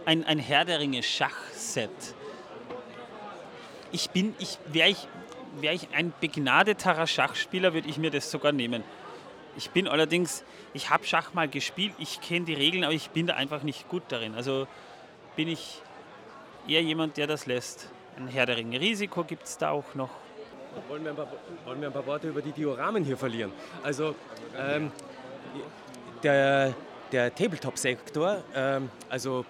[0.05, 1.91] Ein, ein Herr der Ringe Schachset.
[3.93, 5.07] Ich bin, ich, wäre ich,
[5.61, 8.83] wär ich ein begnadeterer Schachspieler, würde ich mir das sogar nehmen.
[9.57, 13.27] Ich bin allerdings, ich habe Schach mal gespielt, ich kenne die Regeln, aber ich bin
[13.27, 14.35] da einfach nicht gut darin.
[14.35, 14.67] Also
[15.37, 15.83] bin ich
[16.67, 17.91] eher jemand, der das lässt.
[18.17, 20.11] Ein Herr der Ringe Risiko gibt es da auch noch.
[20.89, 21.29] wollen wir, ein paar,
[21.67, 23.53] wollen wir ein paar Worte über die Dioramen hier verlieren.
[23.83, 24.15] Also
[24.59, 24.91] ähm,
[26.23, 26.75] der,
[27.11, 29.45] der Tabletop-Sektor, ähm, also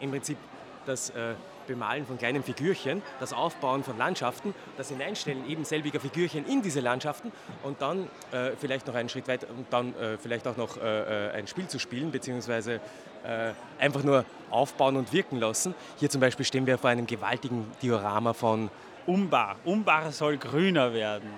[0.00, 0.38] im Prinzip
[0.86, 1.34] das äh,
[1.66, 6.80] Bemalen von kleinen Figürchen, das Aufbauen von Landschaften, das Hineinstellen eben selbiger Figürchen in diese
[6.80, 7.32] Landschaften
[7.62, 11.28] und dann äh, vielleicht noch einen Schritt weiter und dann äh, vielleicht auch noch äh,
[11.28, 12.80] äh, ein Spiel zu spielen, beziehungsweise
[13.24, 15.74] äh, einfach nur aufbauen und wirken lassen.
[15.98, 18.70] Hier zum Beispiel stehen wir vor einem gewaltigen Diorama von
[19.06, 19.56] Umbar.
[19.64, 21.30] Umbar soll grüner werden.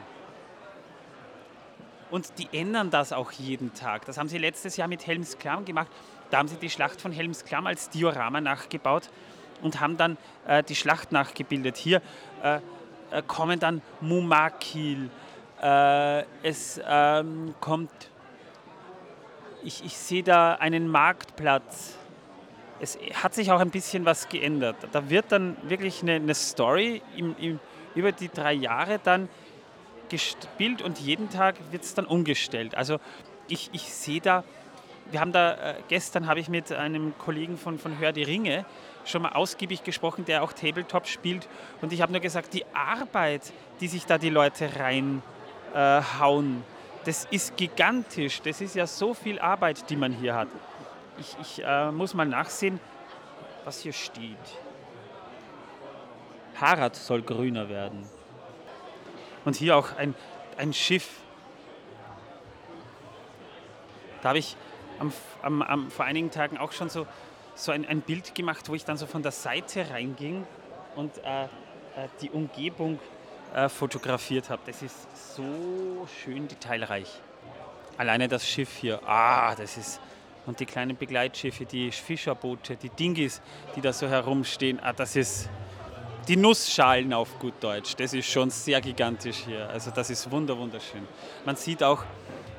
[2.11, 4.05] Und die ändern das auch jeden Tag.
[4.05, 5.89] Das haben sie letztes Jahr mit Helmsklamm gemacht.
[6.31, 9.11] Da haben sie die Schlacht von Helmsklamm als Diorama nachgebaut
[9.63, 10.17] und haben dann
[10.47, 11.77] äh, die Schlacht nachgebildet.
[11.77, 12.03] Hier
[12.43, 12.61] äh,
[13.11, 15.11] äh, kommen dann Mumakil.
[15.63, 17.91] Äh, es ähm, kommt,
[19.63, 21.97] ich, ich sehe da einen Marktplatz.
[22.79, 24.77] Es hat sich auch ein bisschen was geändert.
[24.93, 27.61] Da wird dann wirklich eine, eine Story im, im,
[27.95, 29.29] über die drei Jahre dann
[30.09, 32.75] gespielt und jeden Tag wird es dann umgestellt.
[32.75, 32.99] Also
[33.49, 34.45] ich, ich sehe da,
[35.11, 38.65] wir haben da, äh, gestern habe ich mit einem Kollegen von, von Hör die Ringe
[39.05, 41.49] schon mal ausgiebig gesprochen, der auch Tabletop spielt.
[41.81, 47.25] Und ich habe nur gesagt, die Arbeit, die sich da die Leute reinhauen, äh, das
[47.31, 48.43] ist gigantisch.
[48.43, 50.49] Das ist ja so viel Arbeit, die man hier hat.
[51.19, 52.81] Ich, ich äh, muss mal nachsehen,
[53.65, 54.37] was hier steht.
[56.61, 58.09] Harad soll grüner werden.
[59.45, 60.15] Und hier auch ein,
[60.57, 61.21] ein Schiff.
[64.23, 64.57] Da habe ich
[64.99, 65.13] am,
[65.43, 67.07] am, am, vor einigen Tagen auch schon so,
[67.55, 70.47] so ein, ein Bild gemacht, wo ich dann so von der Seite reinging
[70.95, 71.49] und äh, äh,
[72.21, 72.99] die Umgebung
[73.55, 74.63] äh, fotografiert habe.
[74.67, 77.09] Das ist so schön detailreich.
[77.97, 80.01] Alleine das Schiff hier, ah, das ist.
[80.45, 83.41] Und die kleinen Begleitschiffe, die Fischerboote, die Dingis,
[83.75, 85.49] die da so herumstehen, ah, das ist
[86.29, 87.97] die Nussschalen auf gut Deutsch.
[87.97, 89.69] Das ist schon sehr gigantisch hier.
[89.71, 91.07] Also das ist wunder wunderschön.
[91.45, 92.05] Man sieht auch,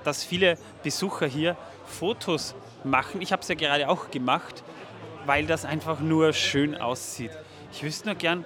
[0.04, 1.56] dass viele Besucher hier
[1.88, 3.22] Fotos machen.
[3.22, 4.64] Ich habe es ja gerade auch gemacht,
[5.26, 7.32] weil das einfach nur schön aussieht.
[7.72, 8.46] Ich wüsste nur gern,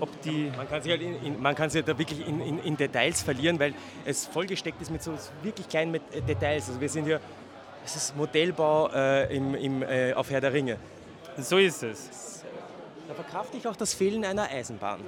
[0.00, 0.52] ob die.
[0.56, 3.22] Man kann sich, halt in, in, man kann sich da wirklich in, in, in, Details
[3.22, 6.68] verlieren, weil es vollgesteckt ist mit so wirklich kleinen äh, Details.
[6.68, 7.20] Also wir sind hier,
[7.84, 10.78] es ist Modellbau äh, im, im, äh, auf Herr der Ringe.
[11.38, 12.44] So ist es.
[13.08, 15.00] Da verkrafte ich auch das Fehlen einer Eisenbahn.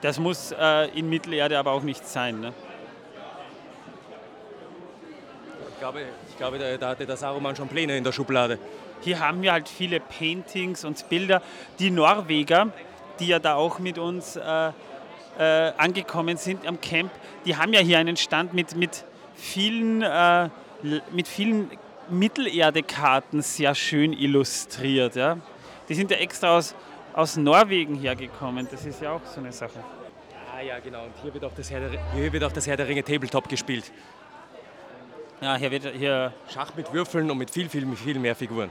[0.00, 2.40] Das muss äh, in Mittelerde aber auch nicht sein.
[2.40, 2.52] Ne?
[5.78, 8.58] Ich glaube, ich glaube da, da hatte der Saruman schon Pläne in der Schublade.
[9.00, 11.40] Hier haben wir halt viele Paintings und Bilder.
[11.78, 12.72] Die Norweger,
[13.20, 14.72] die ja da auch mit uns äh,
[15.38, 17.12] äh, angekommen sind am Camp,
[17.44, 19.04] die haben ja hier einen Stand mit, mit
[19.36, 20.48] vielen, äh,
[21.12, 21.70] mit vielen
[22.10, 25.14] Mittelerde-Karten sehr schön illustriert.
[25.14, 25.38] Ja?
[25.88, 26.74] Die sind ja extra aus,
[27.14, 28.66] aus Norwegen hergekommen.
[28.68, 29.78] Das ist ja auch so eine Sache.
[30.52, 31.04] Ah ja, genau.
[31.04, 33.48] Und hier wird auch das Herr der, hier wird auch das Herr der Ringe Tabletop
[33.48, 33.92] gespielt.
[35.40, 38.70] Ja, hier wird hier Schach mit Würfeln und mit viel, viel, viel mehr Figuren.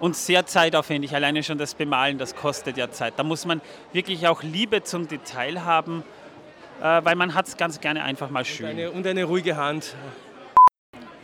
[0.00, 1.14] Und sehr zeitaufwendig.
[1.14, 3.14] Alleine schon das Bemalen, das kostet ja Zeit.
[3.18, 3.60] Da muss man
[3.92, 6.02] wirklich auch Liebe zum Detail haben,
[6.80, 8.66] äh, weil man hat es ganz gerne einfach mal schön.
[8.66, 9.94] Und eine, und eine ruhige Hand.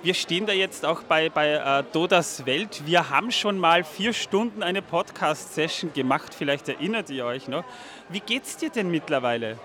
[0.03, 2.83] Wir stehen da jetzt auch bei, bei äh, Dodas Welt.
[2.85, 6.35] Wir haben schon mal vier Stunden eine Podcast-Session gemacht.
[6.35, 7.65] Vielleicht erinnert ihr euch noch.
[8.11, 9.59] Wie geht's dir denn mittlerweile?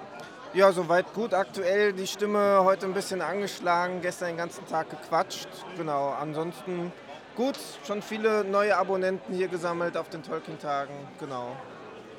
[0.53, 1.33] Ja, soweit gut.
[1.33, 5.47] Aktuell die Stimme heute ein bisschen angeschlagen, gestern den ganzen Tag gequatscht.
[5.77, 6.91] Genau, ansonsten
[7.35, 7.57] gut.
[7.87, 10.93] Schon viele neue Abonnenten hier gesammelt auf den Tolkien-Tagen.
[11.19, 11.55] Genau.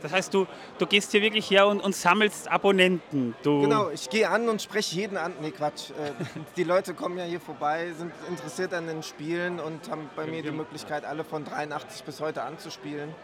[0.02, 0.48] Das heißt, du,
[0.78, 3.36] du gehst hier wirklich her und, und sammelst Abonnenten.
[3.44, 5.32] Du genau, ich gehe an und spreche jeden an.
[5.40, 5.90] Nee, Quatsch.
[5.90, 6.12] Äh,
[6.56, 10.42] die Leute kommen ja hier vorbei, sind interessiert an den Spielen und haben bei mir
[10.42, 13.14] die Möglichkeit, alle von 83 bis heute anzuspielen.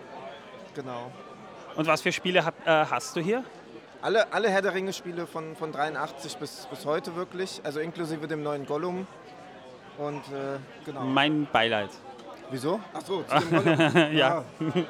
[0.77, 1.11] Genau.
[1.75, 3.45] Und was für Spiele äh, hast du hier?
[4.03, 8.43] Alle, alle Herr der Ringe-Spiele von, von 83 bis, bis heute wirklich, also inklusive dem
[8.43, 9.07] neuen Gollum.
[9.99, 11.03] Und äh, genau.
[11.03, 11.91] Mein Beileid.
[12.51, 12.81] Wieso?
[12.95, 13.95] Ach so, zu dem Gollum.
[13.95, 14.07] ja.
[14.15, 14.45] ja.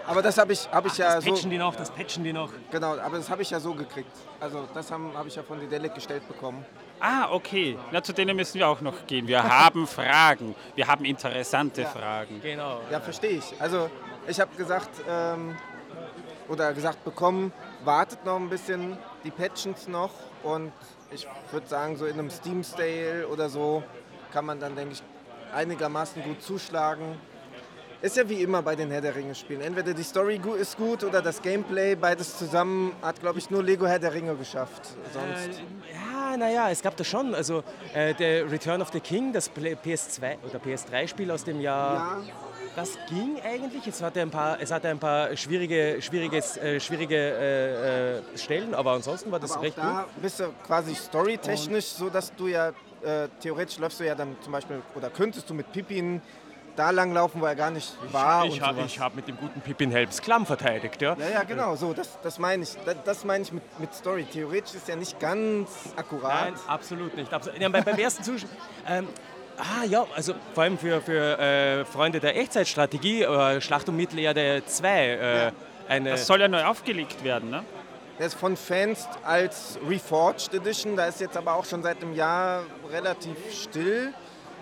[0.06, 1.30] Aber das habe ich, hab ich Ach, ja das so.
[1.30, 2.50] Das patchen die noch, das patchen die noch.
[2.70, 4.12] Genau, aber das habe ich ja so gekriegt.
[4.38, 6.64] Also das habe hab ich ja von Dedelic gestellt bekommen.
[7.00, 7.76] Ah, okay.
[7.90, 9.26] Na, zu denen müssen wir auch noch gehen.
[9.26, 10.54] Wir haben Fragen.
[10.76, 11.88] Wir haben interessante ja.
[11.88, 12.40] Fragen.
[12.42, 12.80] Genau.
[12.92, 13.54] Ja, verstehe ich.
[13.58, 13.90] Also
[14.28, 15.56] ich habe gesagt, ähm,
[16.48, 17.52] oder gesagt bekommen,
[17.84, 20.10] wartet noch ein bisschen, die patchen es noch
[20.42, 20.72] und
[21.10, 23.82] ich würde sagen, so in einem Steam Stale oder so
[24.32, 25.02] kann man dann, denke ich,
[25.52, 27.18] einigermaßen gut zuschlagen.
[28.02, 29.60] Ist ja wie immer bei den Herr der Ringe Spielen.
[29.60, 33.86] Entweder die Story ist gut oder das Gameplay, beides zusammen hat, glaube ich, nur Lego
[33.86, 34.88] Herr der Ringe geschafft.
[35.12, 35.58] Sonst.
[35.58, 37.34] Äh, ja, naja, es gab da schon.
[37.34, 37.62] Also
[37.92, 42.22] äh, der Return of the King, das PS2 oder PS3-Spiel aus dem Jahr.
[42.26, 43.86] Ja das ging eigentlich.
[43.86, 48.74] Es hatte ein paar, es hatte ein paar schwierige, schwieriges, äh, schwierige äh, äh, Stellen,
[48.74, 49.84] aber ansonsten war das Aber auch recht gut.
[49.84, 52.68] da bist du quasi storytechnisch so, dass du ja
[53.02, 56.20] äh, theoretisch läufst du ja dann zum Beispiel oder könntest du mit Pippin
[56.76, 59.60] da lang laufen, wo er gar nicht war ich und habe hab mit dem guten
[59.60, 61.16] Pippin Helms Klamm verteidigt, ja.
[61.18, 62.76] Ja, ja, genau, so, das, das meine ich.
[62.84, 64.24] Das, das meine ich mit, mit Story.
[64.24, 66.52] Theoretisch ist ja nicht ganz akkurat.
[66.52, 67.32] Nein, absolut nicht.
[67.32, 67.60] Absolut.
[67.60, 68.48] Ja, beim, beim ersten Zuschauer.
[68.86, 69.08] Ähm,
[69.60, 74.62] ah ja, also vor allem für, für äh, Freunde der Echtzeitstrategie, äh, Schlacht um Mittelerde
[74.66, 75.06] 2.
[75.06, 75.52] Äh,
[75.88, 77.64] eine, Das soll ja neu aufgelegt werden, ne?
[78.18, 82.14] Der ist von Fans als Reforged Edition, da ist jetzt aber auch schon seit einem
[82.14, 84.12] Jahr relativ still.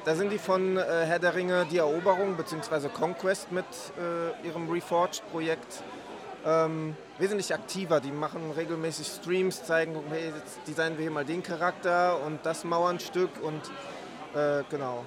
[0.04, 2.88] Da sind die von äh, Herr der Ringe die Eroberung bzw.
[2.88, 3.66] Conquest mit
[3.98, 5.82] äh, ihrem Reforged-Projekt
[6.46, 8.00] ähm, wesentlich aktiver.
[8.00, 12.64] Die machen regelmäßig Streams, zeigen, hey, jetzt designen wir hier mal den Charakter und das
[12.64, 13.60] Mauernstück und
[14.34, 15.04] äh, genau.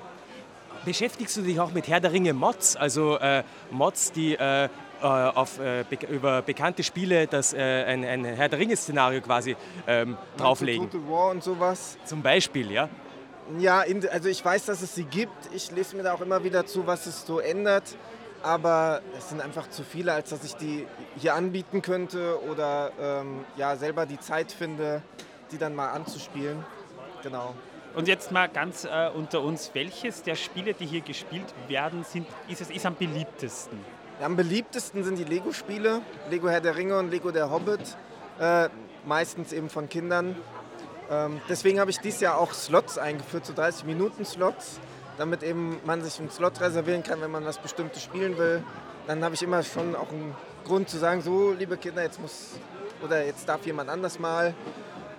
[0.85, 2.75] Beschäftigst du dich auch mit Herr der Ringe Mods?
[2.75, 4.69] Also äh, Mods, die äh, äh,
[4.99, 9.55] auf, äh, be über bekannte Spiele das, ein, ein Herr der Ringe-Szenario quasi
[9.87, 10.89] ähm, drauflegen?
[10.89, 11.97] Total War und sowas.
[12.05, 12.89] Zum Beispiel, ja?
[13.59, 15.53] Ja, in, also ich weiß, dass es sie gibt.
[15.53, 17.97] Ich lese mir da auch immer wieder zu, was es so ändert.
[18.43, 20.87] Aber es sind einfach zu viele, als dass ich die
[21.17, 25.03] hier anbieten könnte oder ähm, ja, selber die Zeit finde,
[25.51, 26.65] die dann mal anzuspielen.
[27.21, 27.53] Genau.
[27.93, 32.25] Und jetzt mal ganz äh, unter uns, welches der Spiele, die hier gespielt werden, sind,
[32.47, 33.77] ist, es, ist am beliebtesten?
[34.21, 37.97] Am beliebtesten sind die Lego-Spiele, Lego Herr der Ringe und Lego der Hobbit,
[38.39, 38.69] äh,
[39.05, 40.35] meistens eben von Kindern.
[41.09, 44.79] Ähm, deswegen habe ich dieses Jahr auch Slots eingeführt, so 30-Minuten-Slots,
[45.17, 48.63] damit eben man sich einen Slot reservieren kann, wenn man was Bestimmtes spielen will.
[49.07, 52.51] Dann habe ich immer schon auch einen Grund zu sagen, so liebe Kinder, jetzt muss
[53.03, 54.53] oder jetzt darf jemand anders mal.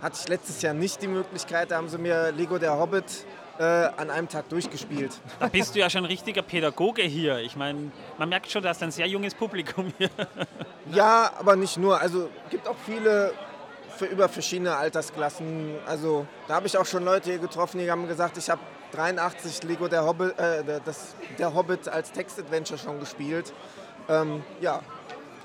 [0.03, 3.05] Hatte ich letztes Jahr nicht die Möglichkeit, da haben sie mir Lego der Hobbit
[3.59, 5.13] äh, an einem Tag durchgespielt.
[5.39, 7.39] Da bist du ja schon ein richtiger Pädagoge hier.
[7.39, 10.11] Ich meine, man merkt schon, dass ein sehr junges Publikum hier.
[10.91, 12.01] Ja, aber nicht nur.
[12.01, 13.33] Also gibt auch viele
[13.97, 15.77] für über verschiedene Altersklassen.
[15.87, 18.61] Also da habe ich auch schon Leute hier getroffen, die haben gesagt, ich habe
[18.91, 23.53] 83 Lego der Hobbit, äh, das, der Hobbit als Text-Adventure schon gespielt.
[24.09, 24.81] Ähm, ja,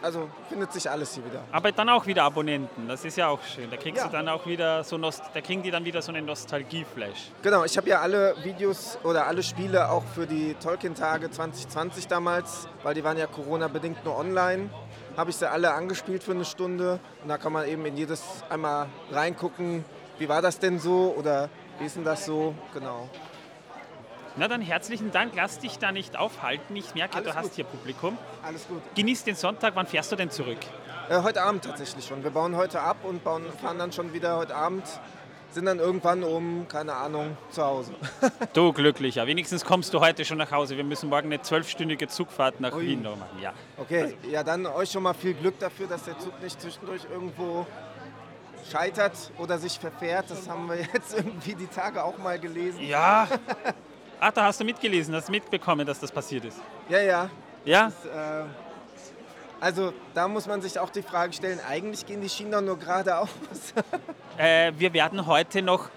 [0.02, 1.42] also findet sich alles hier wieder.
[1.52, 3.70] Aber dann auch wieder Abonnenten, das ist ja auch schön.
[3.70, 4.08] Da kriegst Ja.
[4.08, 7.32] du dann auch wieder so Nost da kriegen die dann wieder so eine Nostalgie-Flash.
[7.42, 12.68] Genau, ich habe ja alle Videos oder alle Spiele auch für die Tolkien-Tage 2020 damals,
[12.84, 14.70] weil die waren ja Corona-bedingt nur online,
[15.16, 17.00] habe ich sie alle angespielt für eine Stunde.
[17.24, 19.84] Und da kann man eben in jedes einmal reingucken,
[20.20, 21.50] wie war das denn so oder
[21.80, 23.08] wie ist denn das so, genau.
[24.40, 26.76] Na dann herzlichen Dank, lass dich da nicht aufhalten.
[26.76, 27.54] Ich merke, Alles du hast gut.
[27.56, 28.18] hier Publikum.
[28.44, 28.82] Alles gut.
[28.96, 30.60] Genieß den Sonntag, wann fährst du denn zurück?
[31.10, 32.24] Äh, heute Abend tatsächlich schon.
[32.24, 34.84] Wir bauen heute ab und bauen, fahren dann schon wieder heute Abend.
[35.52, 37.94] Sind dann irgendwann um, keine Ahnung, zu Hause.
[38.54, 40.78] Du Glücklicher, wenigstens kommst du heute schon nach Hause.
[40.78, 42.86] Wir müssen morgen eine zwölfstündige Zugfahrt nach Ui.
[42.86, 43.40] Wien noch machen.
[43.42, 43.54] Ja.
[43.78, 47.66] Okay, ja dann euch schon mal viel Glück dafür, dass der Zug nicht zwischendurch irgendwo
[48.72, 50.30] scheitert oder sich verfährt.
[50.30, 52.82] Das haben wir jetzt irgendwie die Tage auch mal gelesen.
[52.86, 53.28] ja.
[54.20, 56.60] Ach, da hast du mitgelesen, hast mitbekommen, dass das passiert ist.
[56.90, 57.30] Ja, ja.
[57.66, 57.88] Ja?
[57.88, 58.46] Äh,
[59.60, 62.78] also da muss man sich auch die Frage stellen, eigentlich gehen die Schienen doch nur
[62.78, 63.30] geradeaus.
[64.40, 65.90] Äh, wir werden heute noch,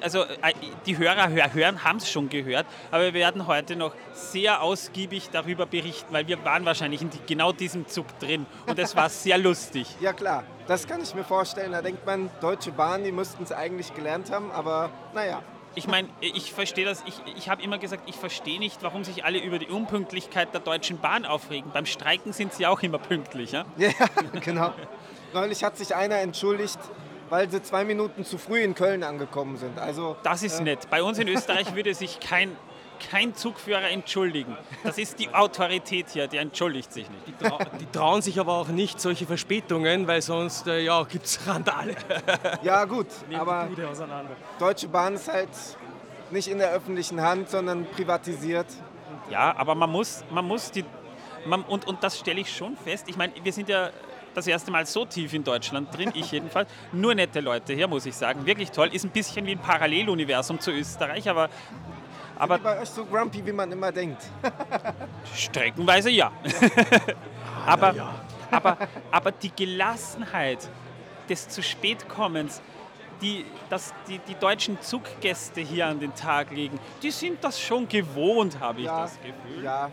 [0.00, 0.52] also äh,
[0.84, 5.30] die Hörer hör, hören, haben es schon gehört, aber wir werden heute noch sehr ausgiebig
[5.30, 9.38] darüber berichten, weil wir waren wahrscheinlich in genau diesem Zug drin und es war sehr
[9.38, 9.86] lustig.
[10.00, 11.70] ja klar, das kann ich mir vorstellen.
[11.70, 15.40] Da denkt man, Deutsche Bahn, die müssten es eigentlich gelernt haben, aber naja.
[15.76, 19.24] Ich meine, ich verstehe das, ich, ich habe immer gesagt, ich verstehe nicht, warum sich
[19.24, 21.70] alle über die Unpünktlichkeit der Deutschen Bahn aufregen.
[21.72, 23.52] Beim Streiken sind sie auch immer pünktlich.
[23.52, 23.64] Ja?
[23.76, 23.90] Ja,
[24.40, 24.72] genau.
[25.32, 26.78] Neulich hat sich einer entschuldigt,
[27.28, 29.78] weil sie zwei Minuten zu früh in Köln angekommen sind.
[29.78, 30.88] Also Das ist nett.
[30.90, 32.56] Bei uns in Österreich würde sich kein,
[33.10, 34.56] kein Zugführer entschuldigen.
[34.82, 37.26] Das ist die Autorität hier, die entschuldigt sich nicht.
[37.26, 41.26] Die, trau die trauen sich aber auch nicht solche Verspätungen, weil sonst äh, ja, gibt
[41.26, 41.94] es Randale.
[42.62, 43.68] ja gut, Nehmen aber.
[44.58, 45.48] Deutsche Bahn ist halt
[46.30, 48.66] nicht in der öffentlichen Hand, sondern privatisiert.
[49.30, 50.84] Ja, aber man muss, man muss die.
[51.46, 53.06] Man, und, und das stelle ich schon fest.
[53.08, 53.90] Ich meine, wir sind ja
[54.34, 56.68] das erste Mal so tief in Deutschland drin, ich jedenfalls.
[56.92, 58.44] Nur nette Leute hier, muss ich sagen.
[58.46, 58.88] Wirklich toll.
[58.92, 61.48] Ist ein bisschen wie ein Paralleluniversum zu Österreich, aber,
[62.36, 64.22] aber Bei euch so grumpy, wie man immer denkt.
[65.34, 66.32] streckenweise ja.
[67.66, 67.94] aber,
[68.50, 68.78] aber,
[69.10, 70.68] aber die Gelassenheit
[71.28, 72.60] des zu spät kommens,
[73.22, 77.88] die, dass die, die deutschen Zuggäste hier an den Tag legen, die sind das schon
[77.88, 79.64] gewohnt, habe ich Ja, das Gefühl.
[79.64, 79.90] ja.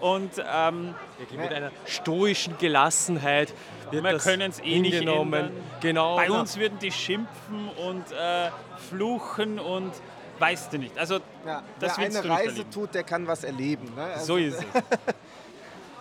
[0.00, 0.94] Und ähm,
[1.38, 3.54] Mit einer stoischen Gelassenheit
[3.90, 5.50] wird Wir können es eh nicht ändern.
[5.80, 6.16] Genau.
[6.16, 8.50] Bei uns würden die schimpfen und äh,
[8.90, 9.92] fluchen und
[10.38, 10.96] Weißt du nicht.
[10.98, 13.92] Also, Ja, Das wer eine Reise tut, der kann was erleben.
[13.94, 14.02] Ne?
[14.02, 14.64] Also, so ist es.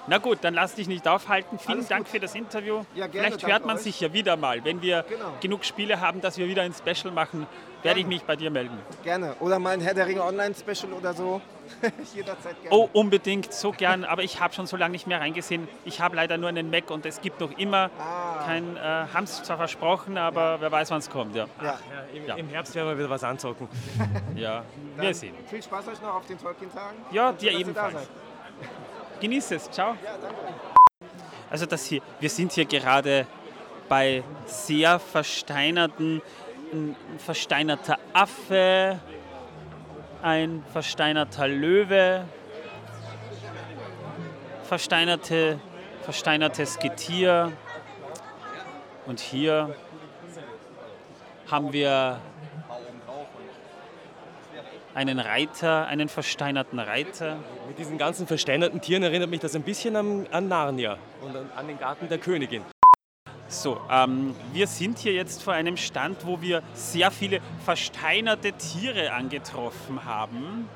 [0.08, 1.58] Na gut, dann lass dich nicht aufhalten.
[1.58, 2.12] Vielen Alles Dank gut.
[2.12, 2.84] für das Interview.
[2.94, 3.82] Ja, gerne, Vielleicht hört man euch.
[3.84, 4.64] sich ja wieder mal.
[4.64, 5.34] Wenn wir Genau.
[5.42, 7.48] genug Spiele haben, dass wir wieder ein Special machen,
[7.82, 8.78] werde ich mich bei dir melden.
[9.04, 9.36] Gerne.
[9.40, 11.42] Oder mal ein Herr der Ringe Online-Special oder so.
[12.16, 12.76] Jederzeit gerne.
[12.76, 14.04] Oh, unbedingt, so gern.
[14.06, 15.68] Aber ich habe schon so lange nicht mehr reingesehen.
[15.86, 18.44] Ich habe leider nur einen Mac und es gibt noch immer Ah.
[18.46, 21.36] kein, äh, haben es zwar versprochen, aber wer weiß, wann es kommt.
[21.36, 21.66] Ja, Ja.
[21.66, 21.78] Ja,
[22.14, 22.36] im, Ja.
[22.36, 23.68] Im Herbst werden wir wieder was anzocken.
[24.36, 24.64] ja.
[24.96, 25.36] wir Dann sehen.
[25.48, 26.98] Viel Spaß euch noch auf den Tolkien-Tagen.
[27.12, 27.96] Ja, Und dir ebenfalls.
[29.22, 29.70] Genieß es.
[29.72, 29.96] Ciao.
[30.04, 30.36] Ja, danke.
[31.50, 33.28] Also das hier, wir sind hier gerade
[33.88, 36.22] bei sehr versteinerten,
[36.74, 39.00] ein versteinerter Affe,
[40.26, 42.26] ein versteinerter Löwe,
[44.64, 45.60] versteinerte,
[46.02, 47.52] versteinertes Getier
[49.06, 49.76] und hier
[51.52, 52.20] haben wir
[54.96, 57.38] einen Reiter, einen versteinerten Reiter.
[57.68, 61.52] Mit diesen ganzen versteinerten Tieren erinnert mich das ein bisschen an, an Narnia und an,
[61.56, 62.64] an den Garten der Königin.
[63.48, 69.14] So, ähm, wir sind hier jetzt vor einem Stand, wo wir sehr viele versteinerte Tiere
[69.14, 70.68] angetroffen haben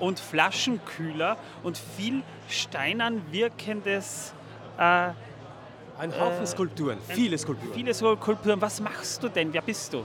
[0.00, 4.32] und Flaschenkühler und viel steinern wirkendes,
[4.78, 5.10] äh,
[5.98, 7.74] Ein Haufen Skulpturen, viele Skulpturen.
[7.74, 8.60] viele so Kulturen.
[8.60, 9.52] Was machst du denn?
[9.52, 10.02] Wer bist du?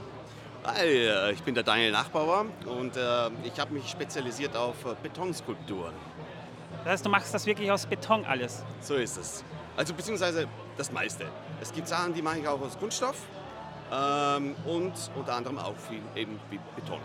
[0.64, 4.94] Hi, äh, ich bin der Daniel Nachbauer und äh, ich habe mich spezialisiert auf äh,
[5.02, 5.92] Betonskulpturen.
[6.84, 8.62] Das heißt, du machst das wirklich aus Beton alles.
[8.82, 9.42] So ist es.
[9.76, 10.46] Also beziehungsweise
[10.76, 11.26] das meiste.
[11.60, 13.16] Es gibt Sachen, die mache ich auch aus Kunststoff
[13.92, 17.00] ähm, und unter anderem auch viel eben wie Beton.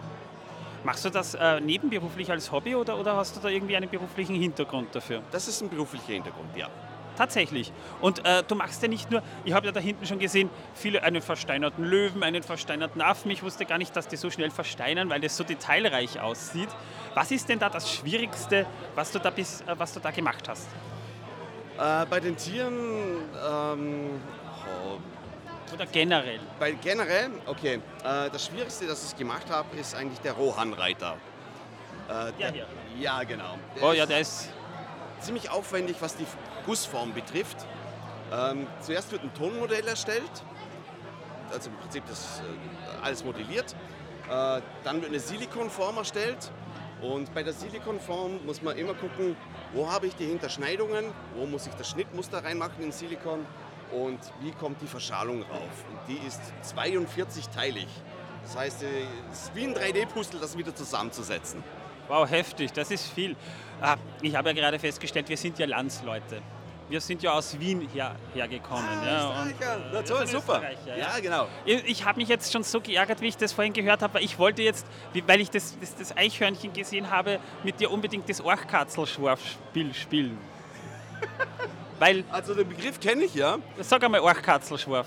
[0.83, 4.35] Machst du das äh, nebenberuflich als Hobby oder, oder hast du da irgendwie einen beruflichen
[4.35, 5.21] Hintergrund dafür?
[5.31, 6.69] Das ist ein beruflicher Hintergrund, ja.
[7.17, 7.73] Tatsächlich.
[7.99, 11.03] Und äh, du machst ja nicht nur, ich habe ja da hinten schon gesehen, viele
[11.03, 13.29] einen versteinerten Löwen, einen versteinerten Affen.
[13.29, 16.69] Ich wusste gar nicht, dass die so schnell versteinern, weil das so detailreich aussieht.
[17.15, 18.65] Was ist denn da das Schwierigste,
[18.95, 20.69] was du da, bis, äh, was du da gemacht hast?
[21.80, 22.76] Äh, bei den Tieren,
[23.47, 24.22] ähm,
[24.85, 26.39] oh, Oder generell?
[26.60, 31.15] bei generell, okay, äh, das Schwierigste, das ich gemacht habe, ist eigentlich der Rohanreiter.
[32.10, 32.65] Äh, Der hier?
[32.99, 33.57] Ja, genau.
[33.81, 34.49] Oh ist- ja, der ist.
[35.22, 36.26] ziemlich aufwendig, was die
[36.65, 37.57] Gussform betrifft.
[38.31, 40.31] Ähm, zuerst wird ein Tonmodell erstellt,
[41.51, 43.73] also im Prinzip das äh, alles modelliert.
[44.30, 46.51] Äh, dann wird eine Silikonform erstellt
[47.01, 49.35] und bei der Silikonform muss man immer gucken,
[49.73, 51.05] wo habe ich die Hinterschneidungen,
[51.35, 53.45] wo muss ich das Schnittmuster reinmachen in Silikon
[53.91, 55.85] und wie kommt die Verschalung rauf.
[55.89, 56.41] Und die ist
[56.75, 57.87] 42-teilig.
[58.43, 58.87] Das heißt, äh,
[59.31, 61.63] es ist wie ein 3D-Puzzle, das wieder zusammenzusetzen.
[62.07, 63.35] Wow, heftig, das ist viel.
[63.81, 66.41] Ah, ich habe ja gerade festgestellt, wir sind ja Landsleute.
[66.90, 68.84] Wir sind ja aus Wien her, hergekommen.
[69.06, 69.76] ja, und, Österreicher.
[69.78, 70.56] äh, Na toll, super.
[70.56, 71.48] Österreicher, Ja, genau.
[71.64, 74.24] Ich ich habe mich jetzt schon so geärgert, wie ich das vorhin gehört habe, weil
[74.24, 74.88] ich wollte jetzt,
[75.28, 80.38] weil ich das, das, das Eichhörnchen gesehen habe, mit dir unbedingt das Orchkatzelschwarf-Spiel spielen.
[81.99, 83.60] weil, Also den Begriff kenne ich ja.
[83.82, 85.06] sag einmal Orchkatzelschwarf.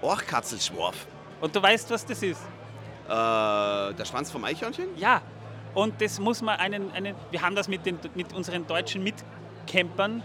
[0.00, 1.06] Orchkatzelschworf.
[1.42, 2.40] Und du weißt, was das ist?
[3.06, 4.86] Äh, der Schwanz vom Eichhörnchen?
[4.96, 5.20] Ja,
[5.74, 10.22] und das muss man einen, einen wir haben das mit, den, mit unseren deutschen Mitcampern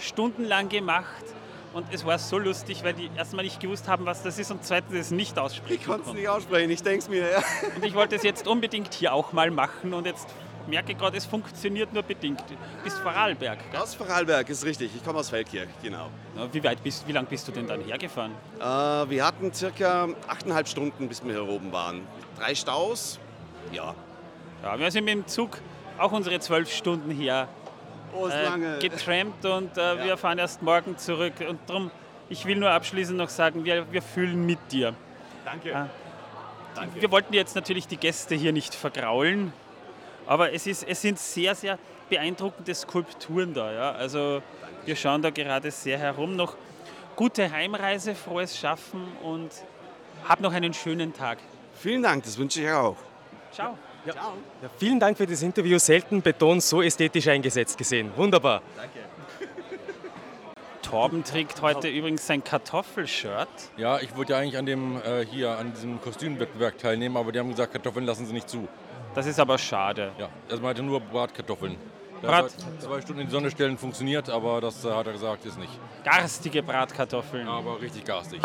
[0.00, 1.24] stundenlang gemacht
[1.72, 4.64] und es war so lustig, weil die erstmal nicht gewusst haben, was das ist und
[4.64, 7.30] zweitens es nicht Ich aussprechen konnte es nicht aussprechen, ich denke es mir.
[7.30, 7.42] Ja.
[7.76, 10.28] Und ich wollte es jetzt unbedingt hier auch mal machen und jetzt
[10.66, 12.40] merke gerade, es funktioniert nur bedingt.
[12.48, 13.58] Du bist Vorarlberg.
[13.70, 13.80] Gell?
[13.80, 16.08] Aus Vorarlberg ist richtig, ich komme aus Feldkirch, genau.
[16.52, 18.32] Wie weit bist, wie lang bist du denn dann hergefahren?
[18.58, 22.06] Äh, wir hatten circa 8,5 Stunden, bis wir hier oben waren.
[22.38, 23.18] Drei Staus,
[23.72, 23.94] ja.
[24.62, 25.58] Ja, wir sind mit dem Zug
[25.98, 27.48] auch unsere zwölf Stunden her
[28.12, 28.78] äh, lange.
[28.78, 31.34] getrampt und äh, wir fahren erst morgen zurück.
[31.48, 31.90] Und darum,
[32.28, 34.94] ich will nur abschließend noch sagen, wir, wir fühlen mit dir.
[35.44, 35.74] Danke.
[35.74, 35.88] Ah.
[36.94, 39.52] Wir wollten jetzt natürlich die Gäste hier nicht vergraulen,
[40.26, 41.78] aber es, ist, es sind sehr, sehr
[42.08, 43.72] beeindruckende Skulpturen da.
[43.72, 43.92] Ja?
[43.92, 44.42] Also
[44.84, 46.36] wir schauen da gerade sehr herum.
[46.36, 46.56] Noch
[47.16, 49.50] gute Heimreise, frohes Schaffen und
[50.28, 51.38] hab noch einen schönen Tag.
[51.74, 52.96] Vielen Dank, das wünsche ich auch.
[53.52, 53.76] Ciao.
[54.06, 54.14] Ja,
[54.78, 55.78] vielen Dank für das Interview.
[55.78, 58.10] Selten Beton so ästhetisch eingesetzt gesehen.
[58.16, 58.62] Wunderbar.
[60.82, 63.48] Torben trägt heute übrigens sein Kartoffelshirt.
[63.76, 67.38] Ja, ich wollte ja eigentlich an dem äh, hier an diesem Kostümwettbewerb teilnehmen, aber die
[67.38, 68.66] haben gesagt, Kartoffeln lassen sie nicht zu.
[69.14, 70.12] Das ist aber schade.
[70.18, 71.76] Ja, also man hatte nur Bratkartoffeln.
[72.22, 75.44] Brat- hat zwei Stunden in die Sonne stellen funktioniert, aber das äh, hat er gesagt,
[75.44, 75.72] ist nicht.
[76.04, 77.46] Garstige Bratkartoffeln.
[77.46, 78.42] Aber richtig garstig.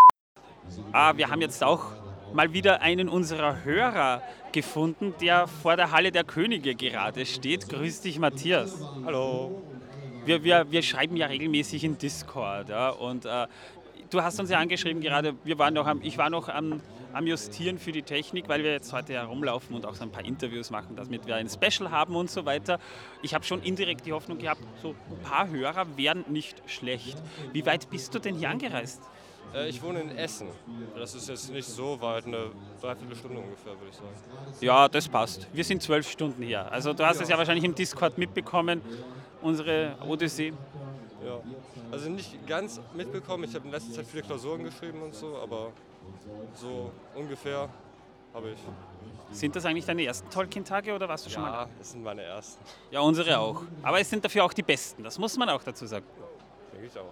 [0.91, 1.85] Ah, wir haben jetzt auch
[2.35, 4.21] mal wieder einen unserer Hörer
[4.51, 7.69] gefunden, der vor der Halle der Könige gerade steht.
[7.69, 8.77] Grüß dich, Matthias.
[9.05, 9.61] Hallo.
[10.25, 12.69] Wir, wir, wir schreiben ja regelmäßig in Discord.
[12.69, 13.47] Ja, und äh,
[14.09, 16.81] du hast uns ja angeschrieben gerade, wir waren noch am, ich war noch am,
[17.13, 20.25] am Justieren für die Technik, weil wir jetzt heute herumlaufen und auch so ein paar
[20.25, 22.79] Interviews machen, damit wir ein Special haben und so weiter.
[23.21, 27.17] Ich habe schon indirekt die Hoffnung gehabt, so ein paar Hörer wären nicht schlecht.
[27.53, 29.01] Wie weit bist du denn hier angereist?
[29.55, 30.47] Äh, ich wohne in Essen.
[30.95, 32.51] Das ist jetzt nicht so weit, eine
[32.81, 34.57] Dreiviertelstunde ungefähr, würde ich sagen.
[34.61, 35.47] Ja, das passt.
[35.53, 36.69] Wir sind zwölf Stunden hier.
[36.71, 38.81] Also du hast es ja wahrscheinlich im Discord mitbekommen,
[39.41, 40.53] unsere Odyssee.
[41.25, 41.39] Ja.
[41.91, 43.45] Also nicht ganz mitbekommen.
[43.45, 45.71] Ich habe in letzter Zeit viele Klausuren geschrieben und so, aber
[46.53, 47.69] so ungefähr
[48.33, 48.59] habe ich.
[49.31, 51.61] Sind das eigentlich deine ersten Tolkien-Tage oder warst du schon mal da?
[51.63, 52.63] Ja, das sind meine ersten.
[52.91, 53.63] Ja, unsere auch.
[53.81, 56.05] Aber es sind dafür auch die besten, das muss man auch dazu sagen.
[56.71, 57.11] Denke ich auch.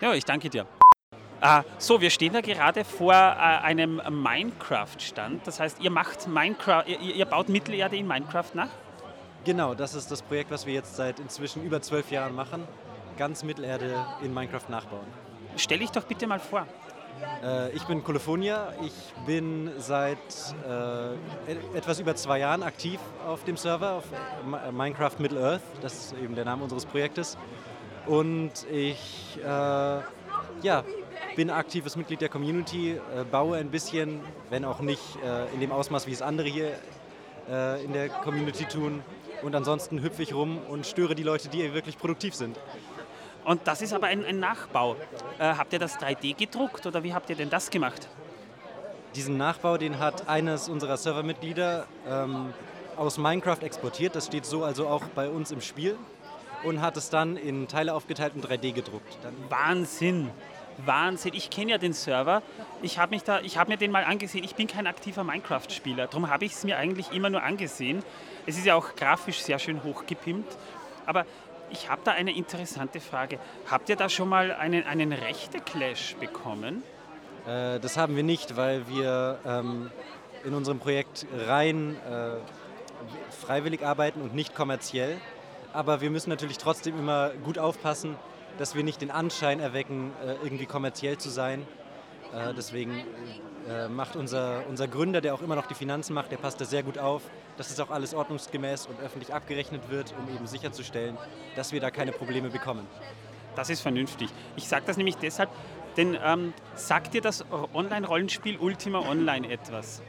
[0.00, 0.66] Ja, ich danke dir.
[1.40, 5.46] Ah, so, wir stehen da gerade vor äh, einem Minecraft-Stand.
[5.46, 8.68] Das heißt, ihr macht Minecraft, ihr, ihr baut Mittelerde in Minecraft nach?
[9.44, 12.66] Genau, das ist das Projekt, was wir jetzt seit inzwischen über zwölf Jahren machen.
[13.18, 15.06] Ganz Mittelerde in Minecraft nachbauen.
[15.56, 16.66] Stell dich doch bitte mal vor.
[17.44, 18.72] Äh, ich bin Colofonia.
[18.82, 18.94] Ich
[19.26, 20.18] bin seit
[20.66, 25.62] äh, etwas über zwei Jahren aktiv auf dem Server, auf äh, Minecraft Middle Earth.
[25.82, 27.36] Das ist eben der Name unseres Projektes.
[28.06, 30.00] Und ich äh,
[30.62, 30.84] ja,
[31.36, 35.70] bin aktives Mitglied der Community, äh, baue ein bisschen, wenn auch nicht äh, in dem
[35.70, 36.72] Ausmaß, wie es andere hier
[37.48, 39.02] äh, in der Community tun.
[39.42, 42.58] Und ansonsten hüpfe ich rum und störe die Leute, die wirklich produktiv sind.
[43.44, 44.96] Und das ist aber ein, ein Nachbau.
[45.38, 48.08] Äh, habt ihr das 3D gedruckt oder wie habt ihr denn das gemacht?
[49.14, 52.54] Diesen Nachbau, den hat eines unserer Servermitglieder ähm,
[52.96, 54.16] aus Minecraft exportiert.
[54.16, 55.98] Das steht so also auch bei uns im Spiel
[56.64, 59.18] und hat es dann in Teile aufgeteilt und 3D gedruckt.
[59.22, 60.30] Dann Wahnsinn!
[60.84, 61.34] Wahnsinn.
[61.34, 62.42] Ich kenne ja den Server.
[62.82, 64.44] Ich habe hab mir den mal angesehen.
[64.44, 66.06] Ich bin kein aktiver Minecraft-Spieler.
[66.06, 68.02] Darum habe ich es mir eigentlich immer nur angesehen.
[68.46, 70.56] Es ist ja auch grafisch sehr schön hochgepimpt.
[71.06, 71.24] Aber
[71.70, 73.38] ich habe da eine interessante Frage.
[73.70, 76.82] Habt ihr da schon mal einen, einen Rechte-Clash bekommen?
[77.46, 79.90] Äh, das haben wir nicht, weil wir ähm,
[80.44, 82.36] in unserem Projekt rein äh,
[83.44, 85.16] freiwillig arbeiten und nicht kommerziell.
[85.72, 88.16] Aber wir müssen natürlich trotzdem immer gut aufpassen,
[88.58, 91.66] dass wir nicht den Anschein erwecken, äh, irgendwie kommerziell zu sein.
[92.32, 93.04] Äh, deswegen
[93.68, 96.64] äh, macht unser, unser Gründer, der auch immer noch die Finanzen macht, der passt da
[96.64, 97.22] sehr gut auf,
[97.56, 101.16] dass es auch alles ordnungsgemäß und öffentlich abgerechnet wird, um eben sicherzustellen,
[101.54, 102.86] dass wir da keine Probleme bekommen.
[103.54, 104.28] Das ist vernünftig.
[104.56, 105.50] Ich sage das nämlich deshalb,
[105.96, 110.02] denn ähm, sagt dir das Online-Rollenspiel Ultima Online etwas?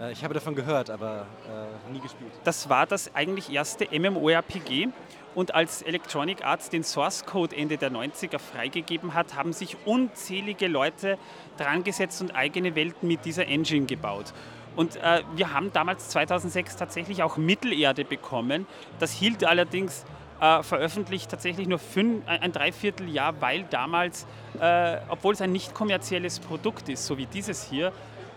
[0.00, 2.32] Äh, ich habe davon gehört, aber äh, nie gespielt.
[2.44, 4.88] Das war das eigentlich erste MMORPG
[5.34, 10.68] und als Electronic Arts den Source Code Ende der 90er freigegeben hat, haben sich unzählige
[10.68, 11.18] Leute
[11.56, 14.32] dran gesetzt und eigene Welten mit dieser Engine gebaut.
[14.76, 18.66] Und äh, wir haben damals 2006 tatsächlich auch Mittelerde bekommen.
[18.98, 20.04] Das hielt allerdings
[20.40, 24.26] äh, veröffentlicht tatsächlich nur fünf, ein Dreivierteljahr, weil damals,
[24.60, 27.92] äh, obwohl es ein nicht kommerzielles Produkt ist, so wie dieses hier,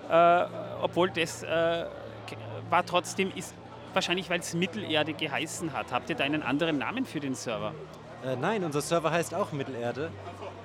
[0.09, 0.45] äh,
[0.81, 1.85] obwohl das äh,
[2.69, 3.55] war trotzdem, ist,
[3.97, 5.91] wahrscheinlich weil es Mittelerde geheißen hat.
[5.91, 7.73] Habt ihr da einen anderen Namen für den Server?
[8.23, 10.11] Äh, nein, unser Server heißt auch Mittelerde.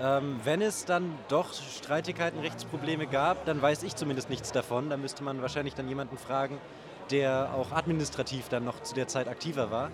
[0.01, 4.91] Ähm, wenn es dann doch Streitigkeiten, Rechtsprobleme gab, dann weiß ich zumindest nichts davon.
[4.91, 6.59] Da müsste man wahrscheinlich dann jemanden fragen,
[7.11, 9.91] der auch administrativ dann noch zu der Zeit aktiver war.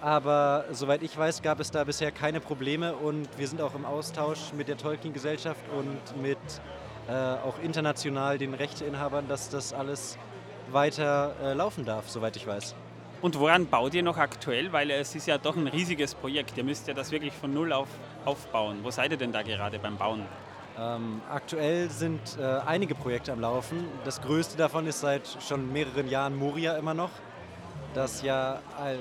[0.00, 3.84] Aber soweit ich weiß, gab es da bisher keine Probleme und wir sind auch im
[3.84, 6.38] Austausch mit der Tolkien-Gesellschaft und mit
[7.08, 10.18] äh, auch international den Rechteinhabern, dass das alles
[10.72, 12.74] weiter äh, laufen darf, soweit ich weiß.
[13.20, 14.72] Und woran baut ihr noch aktuell?
[14.72, 16.56] Weil es ist ja doch ein riesiges Projekt.
[16.56, 17.88] Ihr müsst ja das wirklich von Null auf
[18.24, 18.78] aufbauen.
[18.82, 20.24] Wo seid ihr denn da gerade beim Bauen?
[20.78, 23.86] Ähm, aktuell sind äh, einige Projekte am Laufen.
[24.04, 27.10] Das größte davon ist seit schon mehreren Jahren Moria immer noch,
[27.94, 28.98] das ja all,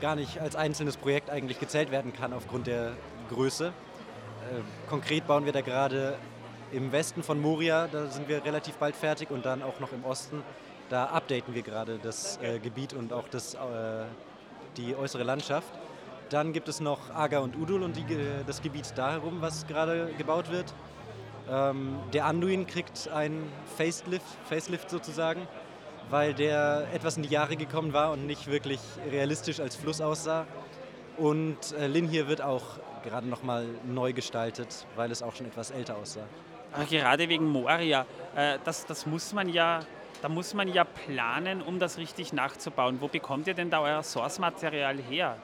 [0.00, 2.92] gar nicht als einzelnes Projekt eigentlich gezählt werden kann aufgrund der
[3.30, 3.68] Größe.
[3.68, 6.16] Äh, konkret bauen wir da gerade
[6.70, 10.04] im Westen von Moria, da sind wir relativ bald fertig und dann auch noch im
[10.04, 10.44] Osten.
[10.90, 13.58] Da updaten wir gerade das äh, Gebiet und auch das, äh,
[14.76, 15.68] die äußere Landschaft.
[16.30, 18.04] Dann gibt es noch Aga und Udul und die,
[18.46, 20.74] das Gebiet da herum, was gerade gebaut wird.
[21.48, 25.46] Ähm, der Anduin kriegt einen Facelift, Facelift sozusagen,
[26.10, 28.80] weil der etwas in die Jahre gekommen war und nicht wirklich
[29.10, 30.44] realistisch als Fluss aussah.
[31.16, 32.64] Und äh, Lin hier wird auch
[33.04, 36.26] gerade nochmal neu gestaltet, weil es auch schon etwas älter aussah.
[36.88, 39.80] Gerade wegen Moria, äh, das, das muss man ja,
[40.22, 43.00] da muss man ja planen, um das richtig nachzubauen.
[43.00, 45.36] Wo bekommt ihr denn da euer Source-Material her?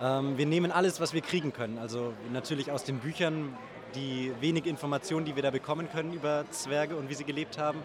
[0.00, 1.78] Ähm, wir nehmen alles, was wir kriegen können.
[1.78, 3.56] Also natürlich aus den Büchern
[3.94, 7.80] die wenig Informationen, die wir da bekommen können über Zwerge und wie sie gelebt haben.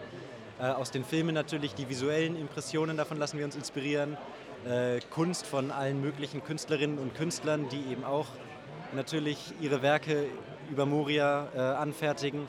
[0.60, 4.16] Äh, aus den Filmen natürlich die visuellen Impressionen, davon lassen wir uns inspirieren.
[4.68, 8.26] Äh, Kunst von allen möglichen Künstlerinnen und Künstlern, die eben auch
[8.92, 10.26] natürlich ihre Werke
[10.70, 12.48] über Moria äh, anfertigen.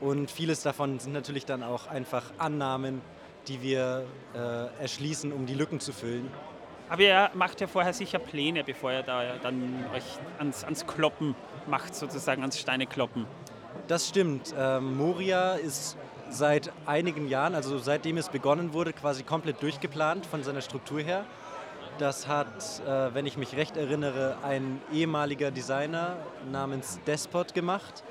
[0.00, 3.00] Und vieles davon sind natürlich dann auch einfach Annahmen,
[3.48, 4.04] die wir
[4.34, 6.30] äh, erschließen, um die Lücken zu füllen.
[6.88, 10.04] Aber ihr macht ja vorher sicher Pläne, bevor ihr da dann euch
[10.38, 11.34] ans, ans Kloppen
[11.66, 13.26] macht, sozusagen ans Steine kloppen.
[13.88, 14.54] Das stimmt.
[14.58, 15.96] Ähm, Moria ist
[16.28, 21.24] seit einigen Jahren, also seitdem es begonnen wurde, quasi komplett durchgeplant von seiner Struktur her.
[21.98, 22.46] Das hat,
[22.86, 26.16] äh, wenn ich mich recht erinnere, ein ehemaliger Designer
[26.50, 28.02] namens Despot gemacht.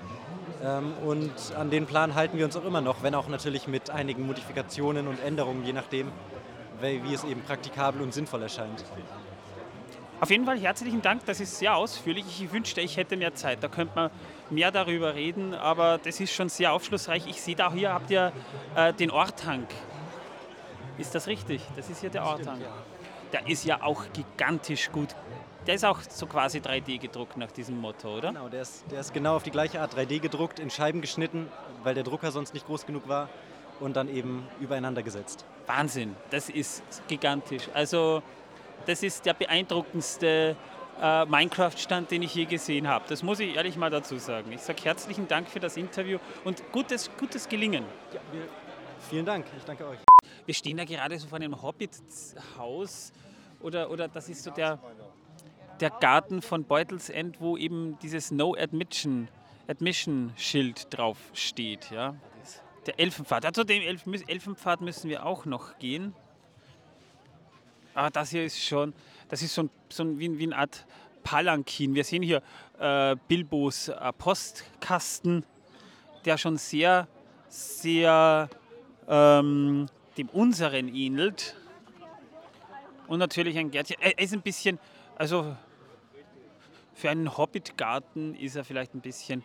[0.64, 3.90] Ähm, und an den Plan halten wir uns auch immer noch, wenn auch natürlich mit
[3.90, 6.12] einigen Modifikationen und Änderungen, je nachdem,
[6.80, 8.84] wie es eben praktikabel und sinnvoll erscheint.
[10.20, 12.26] Auf jeden Fall herzlichen Dank, das ist sehr ausführlich.
[12.28, 14.12] Ich wünschte, ich hätte mehr Zeit, da könnte man
[14.52, 17.26] mehr darüber reden, aber das ist schon sehr aufschlussreich.
[17.28, 18.32] Ich sehe da hier, habt ihr
[18.76, 19.66] äh, den Orthang.
[21.00, 21.64] Ist das richtig?
[21.76, 22.62] Das ist hier der Orthang.
[23.34, 25.16] Der ist ja auch gigantisch gut.
[25.68, 28.30] Der ist auch so quasi 3D gedruckt nach diesem Motto, oder?
[28.30, 31.48] Genau, der ist, der ist genau auf die gleiche Art 3D gedruckt, in Scheiben geschnitten,
[31.84, 33.30] weil der Drucker sonst nicht groß genug war
[33.80, 35.46] und dann eben übereinander gesetzt.
[35.68, 37.70] Wahnsinn, das ist gigantisch.
[37.74, 38.24] Also
[38.88, 40.56] das ist der beeindruckendste
[41.00, 43.06] äh, Minecraft-Stand, den ich je gesehen habe.
[43.08, 44.52] Das muss ich ehrlich mal dazu sagen.
[44.52, 47.86] Ich sage herzlichen Dank für das Interview und gutes, gutes Gelingen.
[49.10, 50.00] Vielen Dank, ich danke euch.
[50.46, 53.14] Wir stehen da gerade so vor einem Hobbit-Haus
[53.62, 54.80] oder, oder das ist so der,
[55.80, 59.30] der Garten von Beutelsend, wo eben dieses No Admission,
[59.68, 61.90] Admission Schild drauf steht.
[61.92, 62.16] Ja?
[62.86, 63.56] Der Elfenpfad.
[63.56, 66.14] Zu dem Elf Elfenpfad müssen wir auch noch gehen.
[67.94, 68.94] Aber das hier ist schon,
[69.30, 70.86] das ist so, ein, so ein, wie, wie eine Art
[71.24, 71.94] Palankin.
[71.94, 72.42] Wir sehen hier
[72.78, 75.46] äh, Bilbos äh, Postkasten,
[76.26, 77.08] der schon sehr,
[77.48, 78.50] sehr
[79.08, 81.56] ähm, dem unseren ähnelt.
[83.08, 83.98] Und natürlich ein Gärtchen.
[84.00, 84.80] Er ist ein bisschen,
[85.16, 85.56] also
[86.94, 89.44] für einen Hobbitgarten ist er vielleicht ein bisschen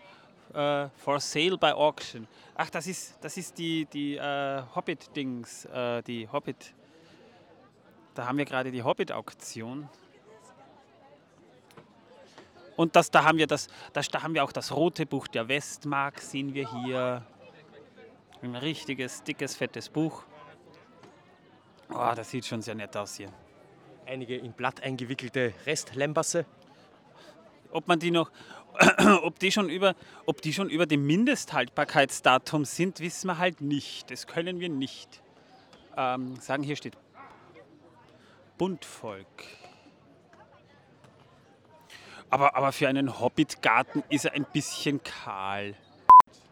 [0.55, 2.29] äh, for sale by auction.
[2.55, 6.75] Ach, das ist, das ist die, die äh, Hobbit-Dings, äh, die Hobbit.
[8.15, 9.89] Da haben wir gerade die Hobbit-Auktion.
[12.77, 15.49] Und das, da, haben wir das, das, da haben wir auch das rote Buch der
[15.49, 17.27] Westmark, sehen wir hier.
[18.43, 20.23] Ein richtiges, dickes, fettes Buch.
[21.91, 23.33] Oh, das sieht schon sehr nett aus hier.
[24.07, 26.47] Einige in Blatt eingewickelte Restlembasse.
[27.71, 28.31] Ob man die noch,
[29.23, 29.95] ob die schon über,
[30.27, 34.11] ob die schon über dem Mindesthaltbarkeitsdatum sind, wissen wir halt nicht.
[34.11, 35.23] Das können wir nicht
[35.97, 36.63] ähm, sagen.
[36.63, 36.97] Hier steht
[38.59, 39.27] Buntvolk.
[42.31, 45.75] Aber, aber für einen Hobbitgarten ist er ein bisschen kahl.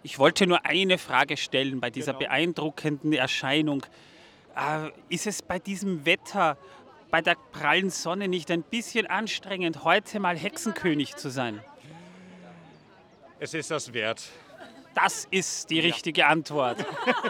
[0.02, 3.84] Ich wollte nur eine Frage stellen bei dieser beeindruckenden Erscheinung.
[4.56, 6.56] Äh, ist es bei diesem Wetter,
[7.10, 11.60] bei der prallen Sonne nicht ein bisschen anstrengend, heute mal Hexenkönig zu sein?
[13.40, 14.22] Es ist das wert.
[14.94, 16.84] Das ist die richtige Antwort.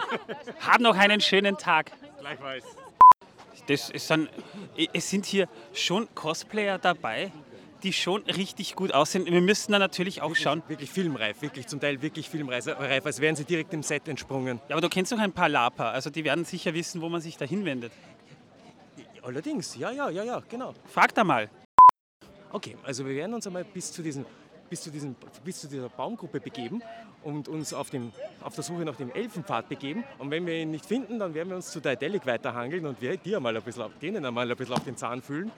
[0.59, 1.91] Hab noch einen schönen Tag.
[2.19, 2.65] Gleichfalls.
[3.67, 4.29] Das ist dann,
[4.93, 7.31] es sind hier schon Cosplayer dabei,
[7.85, 9.25] die schon richtig gut aussehen.
[9.27, 10.63] Wir müssen da natürlich auch wirklich, schauen.
[10.67, 12.67] Wirklich filmreif, wirklich zum Teil wirklich filmreif,
[13.05, 14.59] als wären sie direkt im Set entsprungen.
[14.67, 17.21] Ja, aber du kennst doch ein paar Lapa, also die werden sicher wissen, wo man
[17.21, 17.93] sich da hinwendet.
[19.21, 20.73] Allerdings, ja, ja, ja, ja, genau.
[20.87, 21.49] Frag da mal.
[22.51, 24.25] Okay, also wir werden uns einmal bis zu, diesen,
[24.69, 26.81] bis zu, diesen, bis zu dieser Baumgruppe begeben
[27.23, 30.03] und uns auf, dem, auf der Suche nach dem Elfenpfad begeben.
[30.17, 33.17] Und wenn wir ihn nicht finden, dann werden wir uns zu Daedalic weiterhangeln und wir
[33.17, 35.51] die einmal ein bisschen, denen einmal ein bisschen auf den Zahn fühlen.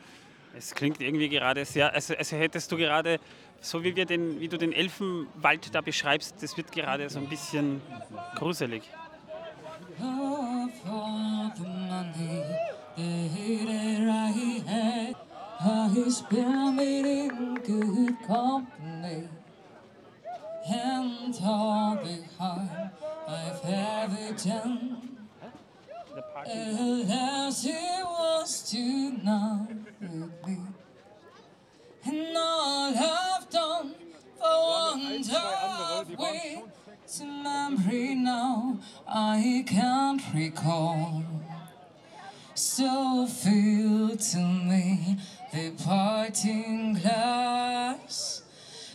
[0.57, 3.19] Es klingt irgendwie gerade sehr, also, also hättest du gerade,
[3.61, 7.29] so wie, wir den, wie du den Elfenwald da beschreibst, das wird gerade so ein
[7.29, 7.81] bisschen
[8.35, 8.83] gruselig.
[10.01, 10.37] Oh.
[20.69, 22.91] And all behind
[23.27, 25.16] I've ever.
[26.17, 29.67] Alas, it was tonight
[30.01, 30.11] with
[30.47, 30.57] me.
[32.05, 33.93] And all I've done
[34.39, 36.63] for once I've way
[37.17, 41.23] to memory now I can't recall.
[42.55, 45.17] So feel to me
[45.53, 48.41] the parting glass.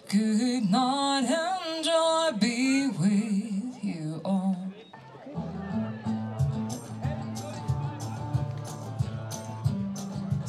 [0.09, 3.62] Good night and joy be with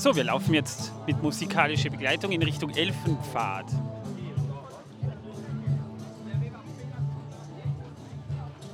[0.03, 3.67] So, wir laufen jetzt mit musikalischer Begleitung in Richtung Elfenpfad.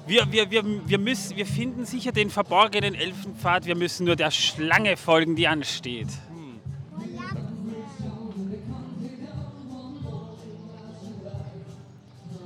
[0.08, 4.32] Wir, wir, wir, wir, müssen, wir finden sicher den verborgenen Elfenpfad, wir müssen nur der
[4.32, 6.08] Schlange folgen, die ansteht.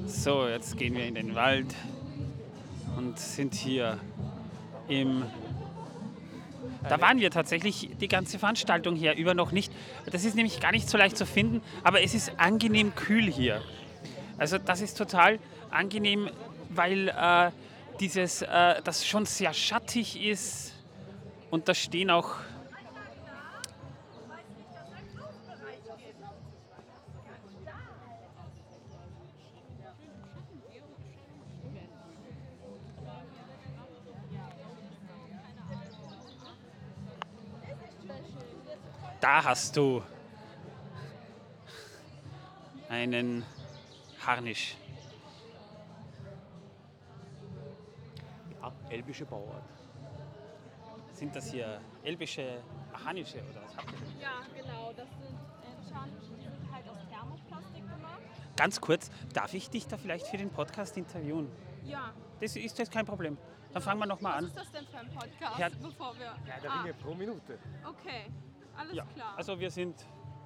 [0.08, 1.74] So, jetzt gehen wir in den Wald.
[2.98, 3.98] und sind hier
[4.90, 5.24] im.
[6.88, 9.72] Da waren wir tatsächlich die ganze Veranstaltung her über noch nicht.
[10.06, 13.62] Das ist nämlich gar nicht so leicht zu finden, aber es ist angenehm kühl hier.
[14.38, 16.30] Also das ist total angenehm,
[16.70, 17.52] weil äh,
[18.00, 20.74] dieses, äh, das schon sehr schattig ist
[21.52, 22.36] und da stehen auch
[39.24, 40.04] Da hast du
[42.90, 43.46] einen
[44.20, 44.76] Harnisch.
[48.62, 49.64] Ja, elbische Bauart.
[51.14, 52.62] Sind das hier elbische
[53.06, 54.22] Harnische oder was habt ihr?
[54.22, 54.92] Ja, genau.
[54.92, 58.22] Das sind äh, Scharnische, die sind halt aus Thermoplastik gemacht.
[58.58, 61.50] Ganz kurz, darf ich dich da vielleicht für den Podcast interviewen?
[61.86, 62.12] Ja.
[62.42, 63.38] Das ist jetzt kein Problem.
[63.72, 64.46] Dann fangen wir nochmal Was an.
[64.48, 65.70] ist das denn für ein Podcast, Ja.
[65.82, 66.26] bevor wir...
[66.26, 67.58] Ja, da ah, bin ich pro Minute.
[67.88, 68.26] okay,
[68.78, 69.34] alles Ja, klar.
[69.38, 69.96] also wir sind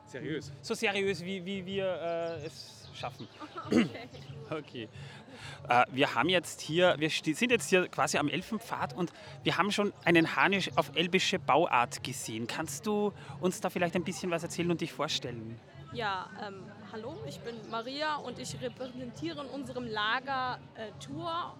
[0.05, 0.51] Seriös.
[0.61, 3.27] so seriös, wie, wie wir äh, es schaffen.
[3.69, 3.89] Okay.
[4.49, 4.89] Okay.
[5.67, 9.11] Äh, wir haben jetzt hier, wir sind jetzt hier quasi am Elfenpfad und
[9.43, 12.47] wir haben schon einen Harnisch auf elbische Bauart gesehen.
[12.47, 15.59] Kannst du uns da vielleicht ein bisschen was erzählen und dich vorstellen?
[15.91, 16.63] Ja, ähm,
[16.93, 21.53] hallo, ich bin Maria und ich repräsentiere in unserem Lager äh, Tour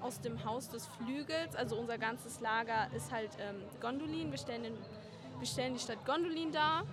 [0.00, 1.56] aus dem Haus des Flügels.
[1.56, 4.30] Also unser ganzes Lager ist halt ähm, Gondolin.
[4.30, 4.74] Wir stellen, den,
[5.38, 6.84] wir stellen die Stadt Gondolin dar.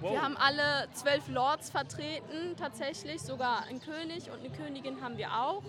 [0.00, 0.12] Wow.
[0.12, 3.20] Wir haben alle zwölf Lords vertreten, tatsächlich.
[3.20, 5.62] Sogar einen König und eine Königin haben wir auch.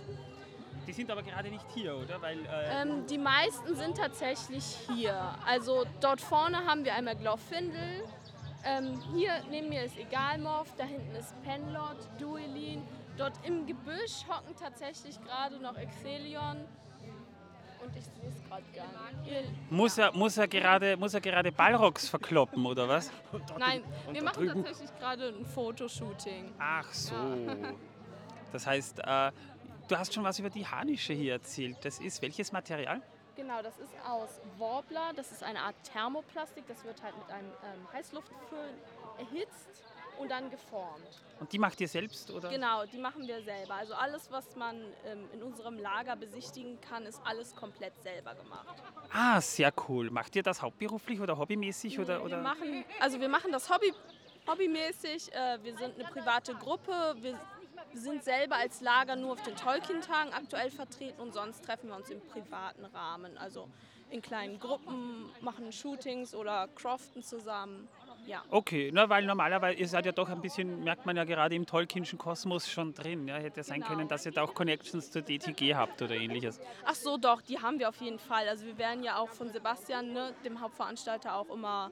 [0.87, 2.21] Die sind aber gerade nicht hier, oder?
[2.21, 5.35] Weil, äh, Ähm, die meisten sind tatsächlich hier.
[5.45, 8.03] Also dort vorne haben wir einmal Glorfindel.
[8.63, 12.83] Ähm, hier neben mir ist Egalmorph, da hinten ist Penlord, Duelin.
[13.17, 16.65] Dort im Gebüsch hocken tatsächlich gerade noch Exelion.
[17.83, 18.40] Und ich sehe es
[18.73, 23.11] gerade muss, er, muss, er gerade, muss er gerade Ballrocks verkloppen, oder was?
[23.57, 26.51] Nein, wir machen tatsächlich gerade ein Fotoshooting.
[26.59, 27.13] Ach so.
[28.51, 29.31] Das heißt, äh,
[29.87, 31.77] du hast schon was über die Harnische hier erzählt.
[31.83, 33.01] Das ist welches Material?
[33.35, 35.13] Genau, das ist aus Warbler.
[35.15, 36.67] Das ist eine Art Thermoplastik.
[36.67, 38.75] Das wird halt mit einem ähm, Heißluftföhn
[39.17, 39.83] erhitzt
[40.21, 41.23] und dann geformt.
[41.39, 42.49] Und die macht ihr selbst, oder?
[42.49, 43.75] Genau, die machen wir selber.
[43.75, 44.75] Also alles, was man
[45.05, 48.75] ähm, in unserem Lager besichtigen kann, ist alles komplett selber gemacht.
[49.11, 50.11] Ah, sehr cool.
[50.11, 51.99] Macht ihr das hauptberuflich oder hobbymäßig?
[51.99, 52.41] Oder, Wir oder?
[52.41, 53.91] machen, also wir machen das Hobby,
[54.47, 55.33] hobbymäßig.
[55.33, 57.15] Äh, wir sind eine private Gruppe.
[57.19, 57.39] Wir
[57.93, 62.09] sind selber als Lager nur auf den Tolkien-Tagen aktuell vertreten und sonst treffen wir uns
[62.09, 63.37] im privaten Rahmen.
[63.37, 63.67] Also
[64.11, 67.87] in kleinen Gruppen, machen Shootings oder croften zusammen.
[68.27, 68.43] Ja.
[68.49, 71.65] Okay, na, weil normalerweise, ihr seid ja doch ein bisschen, merkt man ja gerade im
[71.65, 73.27] Tolkienschen Kosmos schon drin.
[73.27, 73.87] Ja, hätte sein Genau.
[73.87, 76.59] können, dass ihr da auch Connections zur DTG habt oder ähnliches.
[76.85, 78.47] Ach so, doch, die haben wir auf jeden Fall.
[78.47, 81.91] Also wir werden ja auch von Sebastian, ne, dem Hauptveranstalter, auch immer,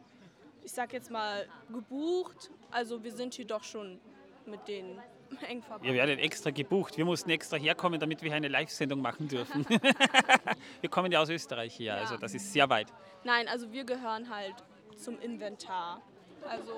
[0.64, 2.51] ich sag jetzt mal, gebucht.
[2.72, 3.99] Also wir sind hier doch schon
[4.45, 4.99] mit denen
[5.47, 5.85] eng verbunden.
[5.85, 6.97] Ihr werdet extra gebucht.
[6.97, 9.65] Wir mussten extra herkommen, damit wir hier eine Live-Sendung machen dürfen.
[10.81, 12.88] wir kommen ja aus Österreich hier, also das ist sehr weit.
[13.23, 14.56] Nein, also wir gehören halt
[14.95, 16.01] zum Inventar.
[16.48, 16.74] Also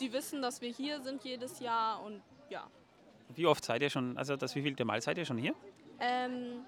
[0.00, 2.66] die wissen, dass wir hier sind jedes Jahr und ja.
[3.34, 5.54] Wie oft seid ihr schon, also das wievielte Mal seid ihr schon hier?
[6.00, 6.64] Ähm,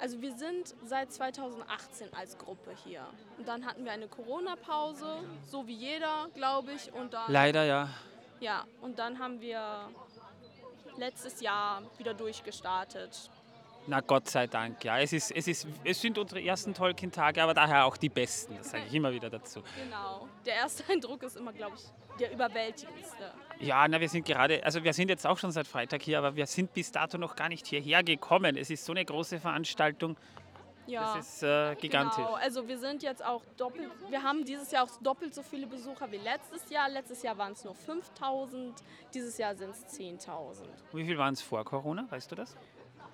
[0.00, 3.06] also wir sind seit 2018 als Gruppe hier.
[3.38, 6.92] Und dann hatten wir eine Corona-Pause, so wie jeder, glaube ich.
[6.92, 7.88] Und dann, Leider ja.
[8.40, 9.88] Ja, und dann haben wir
[10.98, 13.30] letztes Jahr wieder durchgestartet.
[13.86, 14.98] Na Gott sei Dank, ja.
[14.98, 18.56] Es, ist, es, ist, es sind unsere ersten Tolkien-Tage, aber daher auch die besten.
[18.56, 19.62] Das sage ich immer wieder dazu.
[19.82, 20.28] Genau.
[20.46, 23.32] Der erste Eindruck ist immer, glaube ich, der überwältigendste.
[23.60, 26.34] Ja, na, wir sind gerade, also wir sind jetzt auch schon seit Freitag hier, aber
[26.34, 28.56] wir sind bis dato noch gar nicht hierher gekommen.
[28.56, 30.16] Es ist so eine große Veranstaltung.
[30.86, 31.16] Ja.
[31.16, 32.16] Das ist äh, gigantisch.
[32.16, 35.66] Genau, also wir sind jetzt auch doppelt, wir haben dieses Jahr auch doppelt so viele
[35.66, 36.88] Besucher wie letztes Jahr.
[36.90, 38.74] Letztes Jahr waren es nur 5000,
[39.12, 40.64] dieses Jahr sind es 10.000.
[40.92, 42.54] Wie viel waren es vor Corona, weißt du das?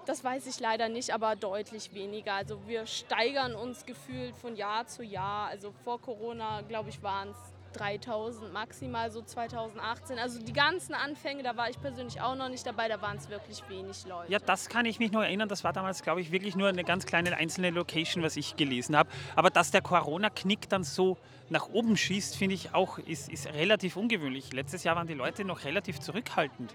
[0.07, 2.35] Das weiß ich leider nicht, aber deutlich weniger.
[2.35, 5.49] Also wir steigern uns gefühlt von Jahr zu Jahr.
[5.49, 10.19] Also vor Corona, glaube ich, waren es 3000 maximal, so 2018.
[10.19, 13.29] Also die ganzen Anfänge, da war ich persönlich auch noch nicht dabei, da waren es
[13.29, 14.31] wirklich wenig Leute.
[14.33, 15.49] Ja, das kann ich mich nur erinnern.
[15.49, 18.97] Das war damals, glaube ich, wirklich nur eine ganz kleine einzelne Location, was ich gelesen
[18.97, 19.11] habe.
[19.37, 21.17] Aber dass der Corona-Knick dann so
[21.49, 24.53] nach oben schießt, finde ich auch, ist, ist relativ ungewöhnlich.
[24.53, 26.75] Letztes Jahr waren die Leute noch relativ zurückhaltend.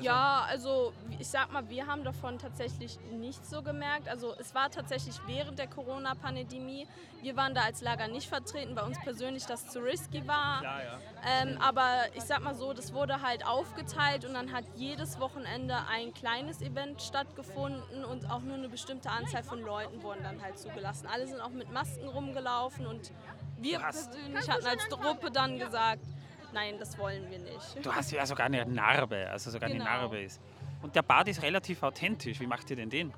[0.00, 4.08] Ja, also ich sag mal, wir haben davon tatsächlich nichts so gemerkt.
[4.08, 6.86] Also es war tatsächlich während der Corona-Pandemie.
[7.22, 10.60] Wir waren da als Lager nicht vertreten, weil uns persönlich das zu risky war.
[10.60, 10.98] Klar, ja.
[11.42, 15.76] Ähm, aber ich sag mal so, das wurde halt aufgeteilt und dann hat jedes Wochenende
[15.90, 20.58] ein kleines Event stattgefunden und auch nur eine bestimmte Anzahl von Leuten wurden dann halt
[20.58, 21.06] zugelassen.
[21.06, 23.12] Alle sind auch mit Masken rumgelaufen und
[23.58, 26.02] wir hast- persönlich hatten als Gruppe dann gesagt,
[26.54, 27.84] nein, das wollen wir nicht.
[27.84, 29.84] Du hast ja sogar eine Narbe, also sogar Genau.
[29.84, 30.40] eine Narbe ist.
[30.82, 32.40] Und der Bart ist relativ authentisch.
[32.40, 33.12] Wie macht ihr denn den?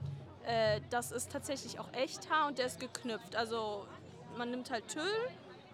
[0.46, 3.36] Äh, das ist tatsächlich auch Echthaar und der ist geknüpft.
[3.36, 3.86] Also
[4.36, 5.02] man nimmt halt Tüll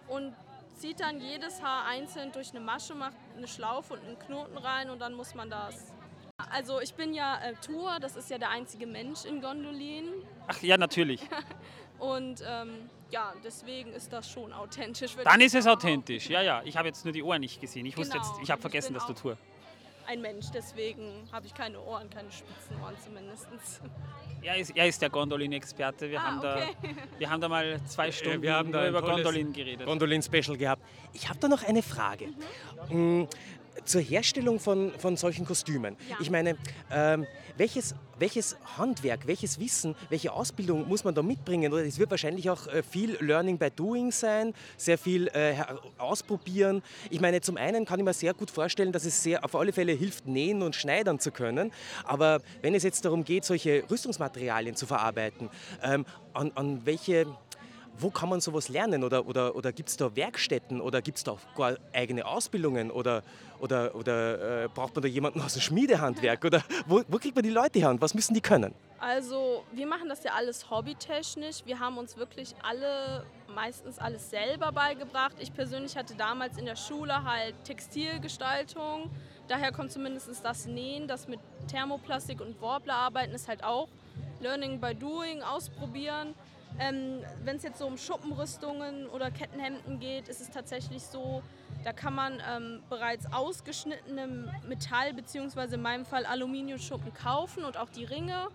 [0.07, 0.33] und
[0.75, 4.89] zieht dann jedes Haar einzeln durch eine Masche, macht eine Schlaufe und einen Knoten rein
[4.89, 5.93] und dann muss man das.
[6.51, 10.09] Also ich bin ja äh, Tour, das ist ja der einzige Mensch in Gondolin
[10.47, 11.21] Ach ja, natürlich.
[11.99, 15.15] und ähm, ja, deswegen ist das schon authentisch.
[15.23, 16.29] Dann ist es authentisch.
[16.29, 16.61] Ja, ja.
[16.65, 17.85] Ich habe jetzt nur die Ohren nicht gesehen.
[17.85, 18.29] Ich wusste Genau.
[18.31, 19.37] jetzt, ich habe vergessen, dass du Tour.
[20.05, 23.47] Ein Mensch, deswegen habe ich keine Ohren, keine Spitzenohren zumindest.
[24.45, 26.09] Er ist, er ist der Gondolin-Experte.
[26.11, 26.75] Wir, Ah, haben da- okay.
[27.17, 29.85] wir haben da mal zwei Stunden Äh, da über Gondolin geredet.
[29.87, 30.81] Gondolin-Special gehabt.
[31.13, 32.27] Ich habe da noch eine Frage.
[32.89, 33.23] Mm,
[33.85, 35.97] Zur Herstellung von, von solchen Kostümen.
[36.19, 36.57] Ich meine,
[36.91, 37.25] ähm,
[37.57, 41.71] welches, welches Handwerk, welches Wissen, welche Ausbildung muss man da mitbringen?
[41.71, 45.55] Oder es wird wahrscheinlich auch äh, viel Learning by Doing sein, sehr viel äh,
[45.97, 46.81] ausprobieren.
[47.09, 49.73] Ich meine, zum einen kann ich mir sehr gut vorstellen, dass es sehr auf alle
[49.73, 51.71] Fälle hilft, nähen und schneidern zu können.
[52.05, 55.49] Aber wenn es jetzt darum geht, solche Rüstungsmaterialien zu verarbeiten,
[55.83, 57.27] ähm, an, an welche
[57.97, 59.03] wo kann man sowas lernen?
[59.03, 62.91] Oder, oder, oder gibt es da Werkstätten oder gibt es da gar eigene Ausbildungen?
[62.91, 63.23] Oder,
[63.59, 66.43] oder, oder äh, braucht man da jemanden aus dem Schmiedehandwerk?
[66.45, 68.73] Oder wo, wo kriegt man die Leute her und was müssen die können?
[68.99, 71.65] Also wir machen das ja alles hobbytechnisch.
[71.65, 75.35] Wir haben uns wirklich alle, meistens alles selber beigebracht.
[75.39, 79.09] Ich persönlich hatte damals in der Schule halt Textilgestaltung.
[79.47, 83.89] Daher kommt zumindest das Nähen, das mit Thermoplastik und Warbler arbeiten ist halt auch
[84.39, 86.33] Learning by Doing, ausprobieren.
[86.79, 91.43] Ähm, Wenn es jetzt so um Schuppenrüstungen oder Kettenhemden geht, ist es tatsächlich so,
[91.83, 95.75] da kann man ähm, bereits ausgeschnittene Metall- bzw.
[95.75, 98.47] in meinem Fall Aluminiumschuppen kaufen und auch die Ringe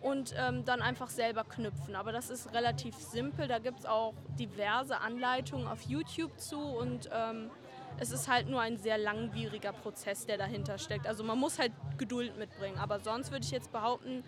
[0.00, 1.96] und ähm, dann einfach selber knüpfen.
[1.96, 3.48] Aber das ist relativ simpel.
[3.48, 7.50] Da gibt es auch diverse Anleitungen auf YouTube zu und ähm,
[7.98, 11.06] es ist halt nur ein sehr langwieriger Prozess, der dahinter steckt.
[11.06, 12.78] Also man muss halt Geduld mitbringen.
[12.78, 14.22] Aber sonst würde ich jetzt behaupten,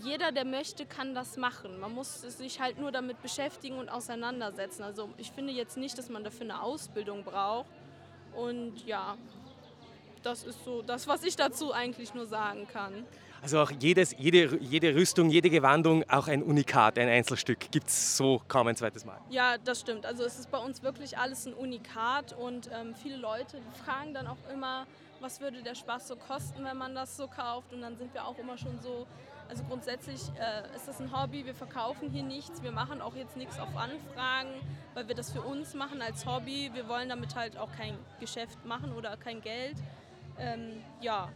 [0.00, 1.78] jeder, der möchte, kann das machen.
[1.78, 4.82] Man muss sich halt nur damit beschäftigen und auseinandersetzen.
[4.82, 7.70] Also ich finde jetzt nicht, dass man dafür eine Ausbildung braucht.
[8.34, 9.16] Und ja,
[10.22, 13.04] das ist so das, was ich dazu eigentlich nur sagen kann.
[13.42, 17.72] Also auch jedes, jede, jede Rüstung, jede Gewandung, auch ein Unikat, ein Einzelstück.
[17.72, 19.18] Gibt es so kaum ein zweites Mal.
[19.30, 20.06] Ja, das stimmt.
[20.06, 24.28] Also es ist bei uns wirklich alles ein Unikat und ähm, viele Leute fragen dann
[24.28, 24.86] auch immer,
[25.20, 27.72] was würde der Spaß so kosten, wenn man das so kauft.
[27.72, 29.08] Und dann sind wir auch immer schon so,
[29.52, 33.36] also grundsätzlich äh, ist das ein Hobby, wir verkaufen hier nichts, wir machen auch jetzt
[33.36, 34.48] nichts auf Anfragen,
[34.94, 36.70] weil wir das für uns machen als Hobby.
[36.72, 39.76] Wir wollen damit halt auch kein Geschäft machen oder kein Geld.
[40.38, 41.28] Ähm, ja,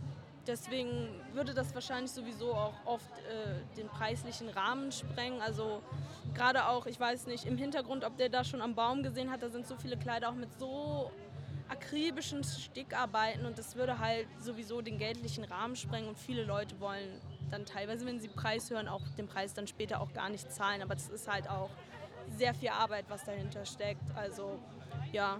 [0.47, 5.43] deswegen würde das wahrscheinlich sowieso auch oft äh, den preislichen Rahmen sprengen.
[5.43, 5.83] Also
[6.33, 9.43] gerade auch, ich weiß nicht, im Hintergrund, ob der da schon am Baum gesehen hat,
[9.43, 11.11] da sind so viele Kleider auch mit so
[11.69, 17.21] akribischen Stickarbeiten und das würde halt sowieso den geldlichen Rahmen sprengen und viele Leute wollen
[17.51, 20.83] dann teilweise, wenn sie Preis hören, auch den Preis dann später auch gar nicht zahlen.
[20.83, 21.71] Aber das ist halt auch
[22.37, 24.03] sehr viel Arbeit, was dahinter steckt.
[24.17, 24.59] Also
[25.13, 25.39] ja,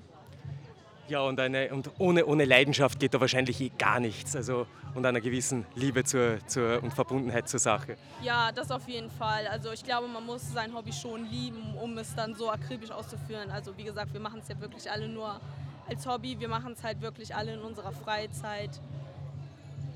[1.09, 4.35] Ja, und, eine, und ohne, ohne Leidenschaft geht da wahrscheinlich eh gar nichts.
[4.35, 7.97] Also, und einer gewissen Liebe zur, zur, und Verbundenheit zur Sache.
[8.23, 9.47] Ja, das auf jeden Fall.
[9.47, 13.51] Also ich glaube, man muss sein Hobby schon lieben, um es dann so akribisch auszuführen.
[13.51, 15.41] Also wie gesagt, wir machen es ja wirklich alle nur
[15.89, 16.39] als Hobby.
[16.39, 18.71] Wir machen es halt wirklich alle in unserer Freizeit.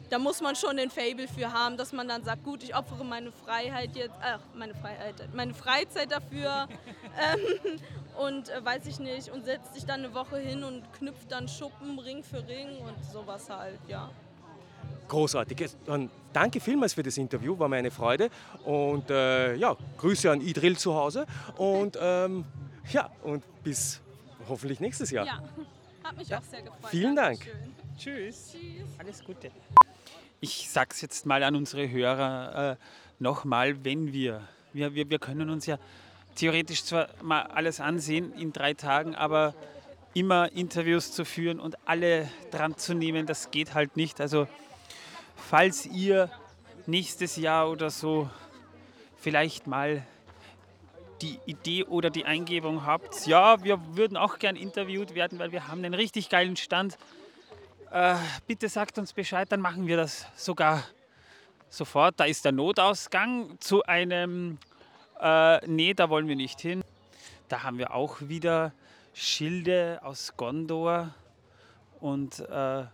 [0.09, 3.05] Da muss man schon den Fable für haben, dass man dann sagt, gut, ich opfere
[3.05, 6.69] meine Freiheit jetzt, ach, meine Freiheit, meine Freizeit dafür
[7.33, 7.81] ähm,
[8.21, 11.47] und äh, weiß ich nicht und setzt sich dann eine Woche hin und knüpft dann
[11.47, 14.11] Schuppen Ring für Ring und sowas halt, ja.
[15.07, 15.71] Großartig.
[15.87, 18.31] Dann danke vielmals für das Interview, war mir eine Freude.
[18.65, 21.27] Und äh, ja, Grüße an Idril zu Hause.
[21.57, 22.45] Und ähm,
[22.93, 24.01] ja, und bis
[24.49, 25.27] hoffentlich nächstes Jahr.
[25.27, 25.43] Ja,
[26.11, 26.91] hat mich auch sehr gefreut.
[26.91, 27.39] Vielen Dank.
[27.39, 27.75] Dankeschön.
[27.97, 28.57] Tschüss.
[28.99, 29.51] Alles Gute.
[30.41, 32.77] Ich sag's jetzt mal an unsere Hörer äh,
[33.21, 35.79] nochmal, wenn wir, wir, wir, wir können uns ja
[36.35, 39.55] theoretisch zwar mal alles ansehen in drei Tagen, aber
[40.13, 44.21] immer Interviews zu führen und alle dran zu nehmen, das geht halt nicht.
[44.21, 44.49] Also
[45.37, 46.29] falls ihr
[46.87, 48.29] nächstes Jahr oder so
[49.19, 50.05] vielleicht mal
[51.23, 55.69] die Idee oder die Eingebung habt, ja, wir würden auch gern interviewt werden, weil wir
[55.69, 56.97] haben einen richtig geilen Stand.
[57.91, 58.17] Äh,
[58.47, 60.85] bitte sagt uns Bescheid, dann machen wir das sogar
[61.69, 62.19] sofort.
[62.19, 64.59] Da ist der Notausgang zu einem,
[65.21, 66.83] äh, nee, da wollen wir nicht hin.
[67.49, 68.73] Da haben wir auch wieder
[69.13, 71.15] Schilde aus Gondor
[72.01, 72.85] und äh,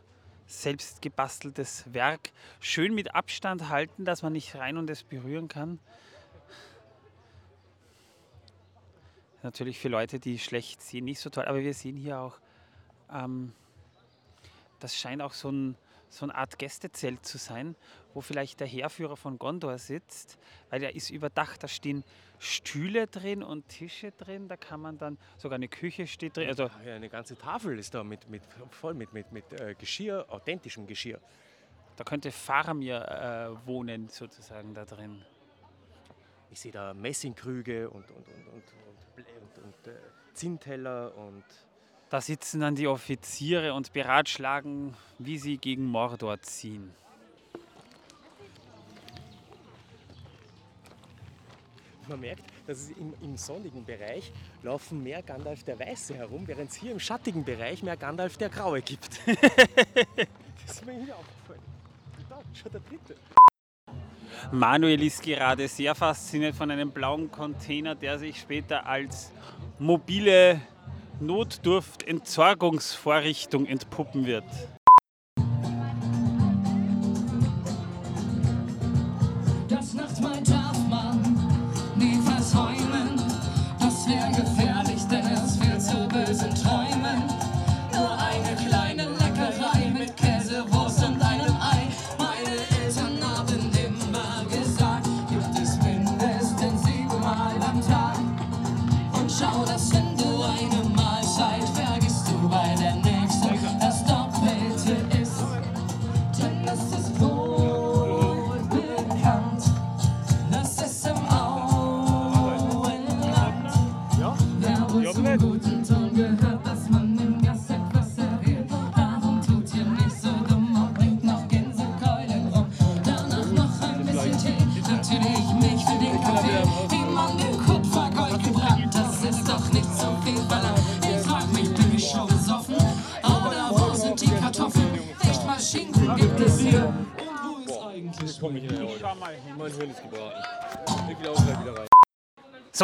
[0.47, 2.31] selbst gebasteltes Werk.
[2.61, 5.79] Schön mit Abstand halten, dass man nicht rein und es berühren kann.
[9.43, 11.45] Natürlich für Leute, die schlecht sehen, nicht so toll.
[11.45, 12.39] Aber wir sehen hier auch,
[13.13, 13.53] ähm,
[14.81, 15.77] das scheint auch so, ein,
[16.09, 17.77] so eine Art Gästezelt zu sein,
[18.15, 20.39] wo vielleicht der Heerführer von Gondor sitzt,
[20.71, 21.63] weil der ist überdacht.
[21.63, 22.05] Da stehen
[22.39, 24.49] Stühle drin und Tische drin.
[24.49, 26.49] Da kann man dann, sogar eine Küche steht drin.
[26.49, 30.27] Also Ja, eine ganze Tafel ist da mit, mit, voll mit, mit, mit äh, Geschirr,
[30.29, 31.21] authentischem Geschirr.
[31.97, 35.25] da könnte Faramir äh, wohnen, sozusagen da drin.
[36.57, 39.99] Ich sehe da Messingkrüge und, und, und, und, äh,
[40.33, 41.45] Zinnteller und
[42.09, 46.95] Da sitzen dann die Offiziere und beratschlagen, wie sie gegen Mordor ziehen.
[52.09, 56.71] man merkt, dass es im, im sonnigen Bereich laufen mehr Gandalf der Weiße herum, während
[56.71, 59.21] es hier im schattigen Bereich mehr Gandalf der Graue gibt.
[59.27, 61.61] das ist mir hier aufgefallen.
[62.31, 63.15] Da, schon der dritte.
[64.53, 69.33] Manuel ist gerade sehr fasziniert von einem blauen Container, der sich später als
[69.79, 70.61] mobile
[71.21, 74.45] Notdurft-Entsorgungsvorrichtung entpuppen wird.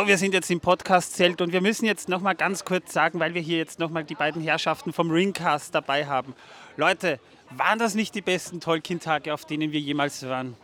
[0.02, 3.20] So, wir sind jetzt im Podcast-Zelt und wir müssen jetzt noch mal ganz kurz sagen,
[3.20, 6.34] weil wir hier jetzt noch mal die beiden Herrschaften vom Ringcast dabei haben.
[6.76, 10.56] Leute, waren das nicht die besten Tolkien-Tage, auf denen wir jemals waren?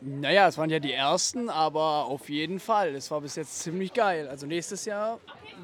[0.00, 2.96] Naja, es waren ja die ersten, aber auf jeden Fall.
[2.96, 4.26] Es war bis jetzt ziemlich geil.
[4.26, 5.20] Also nächstes Jahr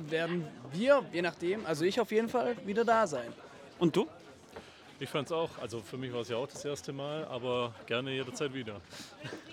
[0.08, 3.32] werden wir, je nachdem, also ich auf jeden Fall wieder da sein.
[3.80, 4.06] Und du?
[5.00, 5.50] Ich fand's auch.
[5.60, 8.80] Also für mich war es ja auch das erste Mal, aber gerne jederzeit wieder.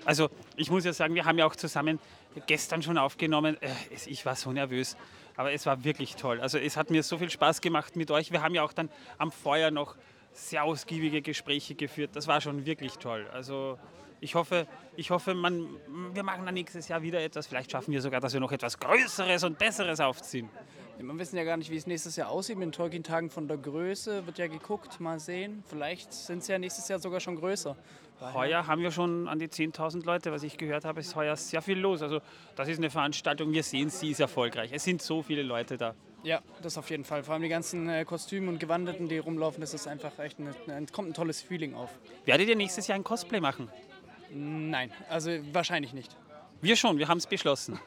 [0.04, 2.00] Also, ich muss ja sagen, wir haben ja auch zusammen
[2.48, 3.58] gestern schon aufgenommen.
[3.62, 3.70] Äh,
[4.08, 4.98] Ich war so nervös,
[5.36, 6.42] aber es war wirklich toll.
[6.42, 8.32] Also, es hat mir so viel Spaß gemacht mit euch.
[8.32, 9.96] Wir haben ja auch dann am Feuer noch
[10.34, 12.12] sehr ausgiebige Gespräche geführt.
[12.14, 13.28] Das war schon wirklich toll.
[13.34, 13.78] Also,
[14.22, 15.68] ich hoffe, ich hoffe man,
[16.14, 17.48] wir machen dann nächstes Jahr wieder etwas.
[17.48, 20.50] Vielleicht schaffen wir sogar, dass wir noch etwas Größeres und Besseres aufziehen.
[20.98, 23.58] Wir wissen ja gar nicht, wie es nächstes Jahr aussieht mit den Tolkien-Tagen von der
[23.58, 24.26] Größe.
[24.26, 25.62] Wird ja geguckt, mal sehen.
[25.68, 27.76] Vielleicht sind es ja nächstes Jahr sogar schon größer.
[28.22, 31.62] Heuer haben wir schon an die 10.000 Leute, was ich gehört habe, ist heuer sehr
[31.62, 32.02] viel los.
[32.02, 32.22] Also
[32.56, 34.72] das ist eine Veranstaltung, wir sehen, sie ist erfolgreich.
[34.74, 35.94] Es sind so viele Leute da.
[36.24, 37.24] Ja, das auf jeden Fall.
[37.24, 40.56] Vor allem die ganzen äh, Kostüme und Gewandeten, die rumlaufen, das ist einfach echt ein,
[40.68, 41.92] ein, kommt ein tolles Feeling auf.
[42.26, 43.70] Werdet ihr nächstes Jahr ein Cosplay machen?
[44.32, 46.16] Nein, also wahrscheinlich nicht.
[46.62, 47.80] Wir schon, wir haben es beschlossen.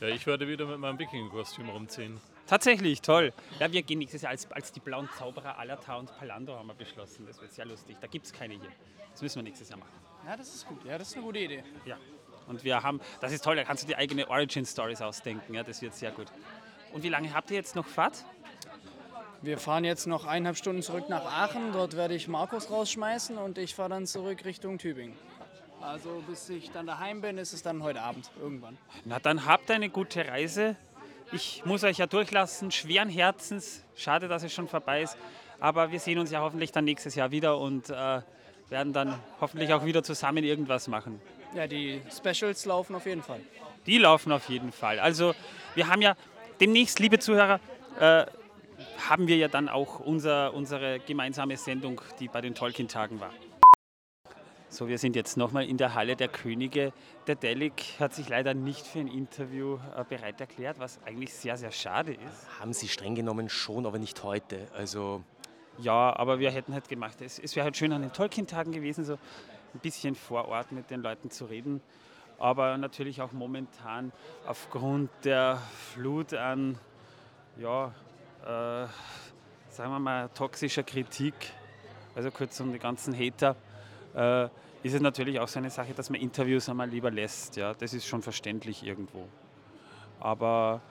[0.00, 2.20] Ja, ich werde wieder mit meinem Wikinger-Kostüm rumziehen.
[2.46, 3.32] Tatsächlich, toll.
[3.58, 6.74] Ja, wir gehen nächstes Jahr als, als die blauen Zauberer Alata und Palando haben wir
[6.74, 7.26] beschlossen.
[7.26, 7.96] Das wird sehr lustig.
[8.00, 8.70] Da gibt es keine hier.
[9.12, 9.92] Das müssen wir nächstes Jahr machen.
[10.26, 10.84] Ja, das ist gut.
[10.84, 11.64] Ja, das ist eine gute Idee.
[11.86, 11.96] Ja.
[12.46, 15.54] Und wir haben, das ist toll, da kannst du die eigene Origin-Stories ausdenken.
[15.54, 16.26] Ja, das wird sehr gut.
[16.92, 18.24] Und wie lange habt ihr jetzt noch Fahrt?
[19.40, 21.72] Wir fahren jetzt noch eineinhalb Stunden zurück nach Aachen.
[21.72, 25.16] Dort werde ich Markus rausschmeißen und ich fahre dann zurück Richtung Tübingen.
[25.80, 28.78] Also bis ich dann daheim bin, ist es dann heute Abend irgendwann.
[29.04, 30.76] Na, dann habt eine gute Reise.
[31.32, 33.84] Ich muss euch ja durchlassen, schweren Herzens.
[33.96, 35.16] Schade, dass es schon vorbei ist.
[35.60, 38.20] Aber wir sehen uns ja hoffentlich dann nächstes Jahr wieder und äh,
[38.68, 41.20] werden dann hoffentlich auch wieder zusammen irgendwas machen.
[41.54, 43.40] Ja, die Specials laufen auf jeden Fall.
[43.86, 44.98] Die laufen auf jeden Fall.
[44.98, 45.34] Also
[45.74, 46.16] wir haben ja
[46.60, 47.60] demnächst, liebe Zuhörer,
[48.00, 48.24] äh,
[49.08, 53.30] haben wir ja dann auch unser, unsere gemeinsame Sendung, die bei den Tolkien-Tagen war.
[54.74, 56.92] So, wir sind jetzt nochmal in der Halle der Könige.
[57.28, 61.56] Der Delic hat sich leider nicht für ein Interview äh, bereit erklärt, was eigentlich sehr,
[61.56, 62.58] sehr schade ist.
[62.58, 64.66] Haben sie streng genommen schon, aber nicht heute.
[64.74, 65.22] Also
[65.78, 69.04] ja, aber wir hätten halt gemacht, es, es wäre halt schön an den Tolkien-Tagen gewesen,
[69.04, 71.80] so ein bisschen vor Ort mit den Leuten zu reden.
[72.40, 74.10] Aber natürlich auch momentan
[74.44, 75.62] aufgrund der
[75.92, 76.80] Flut an,
[77.58, 77.94] ja,
[78.42, 78.88] äh,
[79.68, 81.34] sagen wir mal, toxischer Kritik,
[82.16, 83.54] also kurz um die ganzen Hater,
[84.14, 84.48] äh,
[84.84, 87.56] ist es natürlich auch so eine Sache, dass man Interviews einmal lieber lässt.
[87.56, 87.72] Ja?
[87.72, 89.26] Das ist schon verständlich irgendwo.
[90.20, 90.82] Aber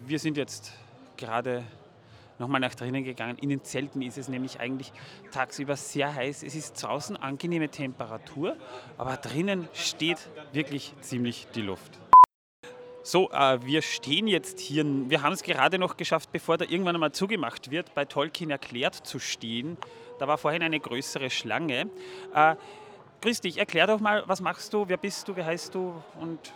[0.00, 0.72] wir sind jetzt
[1.16, 1.62] gerade
[2.40, 3.38] nochmal nach drinnen gegangen.
[3.38, 4.92] In den Zelten ist es nämlich eigentlich
[5.30, 6.42] tagsüber sehr heiß.
[6.42, 8.56] Es ist draußen angenehme Temperatur,
[8.98, 12.00] aber drinnen steht wirklich ziemlich die Luft.
[13.04, 16.96] So, äh, wir stehen jetzt hier, wir haben es gerade noch geschafft, bevor da irgendwann
[16.96, 19.76] einmal zugemacht wird, bei Tolkien erklärt zu stehen.
[20.18, 21.90] Da war vorhin eine größere Schlange.
[22.34, 22.56] Äh,
[23.22, 26.52] grüß dich, erklär doch mal, was machst du, wer bist du, wie heißt du und...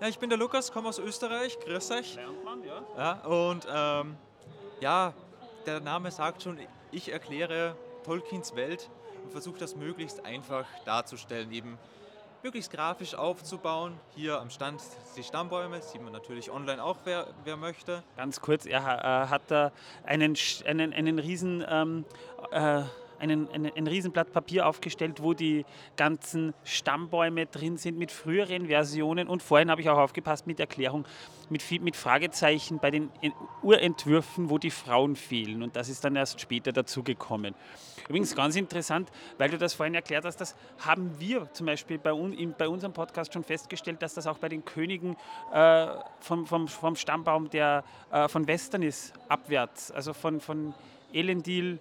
[0.00, 2.16] Ja, ich bin der Lukas, komme aus Österreich, grüß euch.
[2.16, 2.82] Lernt ja.
[2.98, 4.16] Ja, und ähm,
[4.80, 5.14] ja,
[5.64, 6.58] der Name sagt schon,
[6.90, 8.90] ich erkläre Tolkiens Welt
[9.22, 11.78] und versuche das möglichst einfach darzustellen, eben
[12.42, 13.96] möglichst grafisch aufzubauen.
[14.16, 14.82] Hier am Stand
[15.16, 18.02] die Stammbäume, sieht man natürlich online auch, wer, wer möchte.
[18.16, 19.70] Ganz kurz, er äh, hat da
[20.04, 21.64] einen, einen, einen riesen...
[21.68, 22.04] Ähm,
[22.50, 22.82] äh,
[23.22, 25.64] einen, einen, ein Riesenblatt Papier aufgestellt, wo die
[25.96, 29.28] ganzen Stammbäume drin sind mit früheren Versionen.
[29.28, 31.06] Und vorhin habe ich auch aufgepasst mit Erklärung,
[31.48, 35.62] mit, mit Fragezeichen bei den En- Urentwürfen, wo die Frauen fehlen.
[35.62, 37.54] Und das ist dann erst später dazugekommen.
[38.08, 42.12] Übrigens ganz interessant, weil du das vorhin erklärt hast, das haben wir zum Beispiel bei,
[42.12, 45.16] un, in, bei unserem Podcast schon festgestellt, dass das auch bei den Königen
[45.52, 45.86] äh,
[46.18, 50.74] vom, vom, vom Stammbaum der äh, von Westernis abwärts, also von, von
[51.12, 51.78] Elendil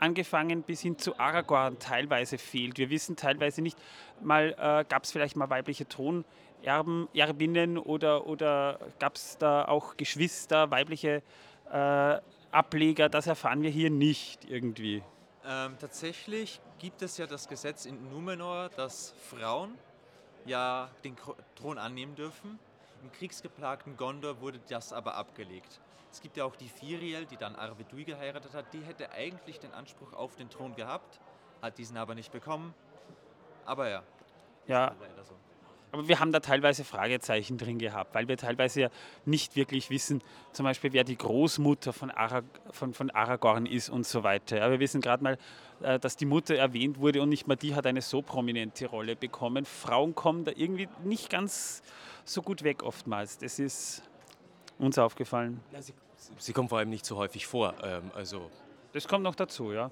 [0.00, 2.78] angefangen bis hin zu Aragorn teilweise fehlt.
[2.78, 3.78] Wir wissen teilweise nicht,
[4.22, 9.96] mal äh, gab es vielleicht mal weibliche Thronerben, Erbinnen oder, oder gab es da auch
[9.96, 11.22] Geschwister, weibliche
[11.72, 12.18] äh,
[12.50, 15.02] Ableger, das erfahren wir hier nicht irgendwie.
[15.46, 19.74] Ähm, tatsächlich gibt es ja das Gesetz in Numenor, dass Frauen
[20.46, 21.16] ja den
[21.56, 22.58] Thron annehmen dürfen.
[23.02, 25.80] Im kriegsgeplagten Gondor wurde das aber abgelegt.
[26.10, 28.72] Es gibt ja auch die Firiel, die dann Arvedui geheiratet hat.
[28.72, 31.20] Die hätte eigentlich den Anspruch auf den Thron gehabt,
[31.60, 32.74] hat diesen aber nicht bekommen.
[33.64, 34.02] Aber ja.
[34.66, 34.94] Ja.
[35.22, 35.34] so.
[35.90, 38.88] Aber wir haben da teilweise Fragezeichen drin gehabt, weil wir teilweise ja
[39.24, 40.22] nicht wirklich wissen,
[40.52, 44.58] zum Beispiel, wer die Großmutter von, Arag von, von Aragorn ist und so weiter.
[44.58, 45.38] Ja, wir wissen gerade mal,
[45.80, 49.16] äh, dass die Mutter erwähnt wurde und nicht mal die hat eine so prominente Rolle
[49.16, 49.64] bekommen.
[49.64, 51.82] Frauen kommen da irgendwie nicht ganz
[52.24, 53.38] so gut weg oftmals.
[53.38, 54.02] Das ist
[54.78, 55.60] uns aufgefallen.
[55.72, 55.94] Ja, sie,
[56.38, 57.74] sie kommen vor allem nicht so häufig vor.
[57.82, 58.50] Ähm, also
[58.92, 59.90] Das kommt noch dazu, ja.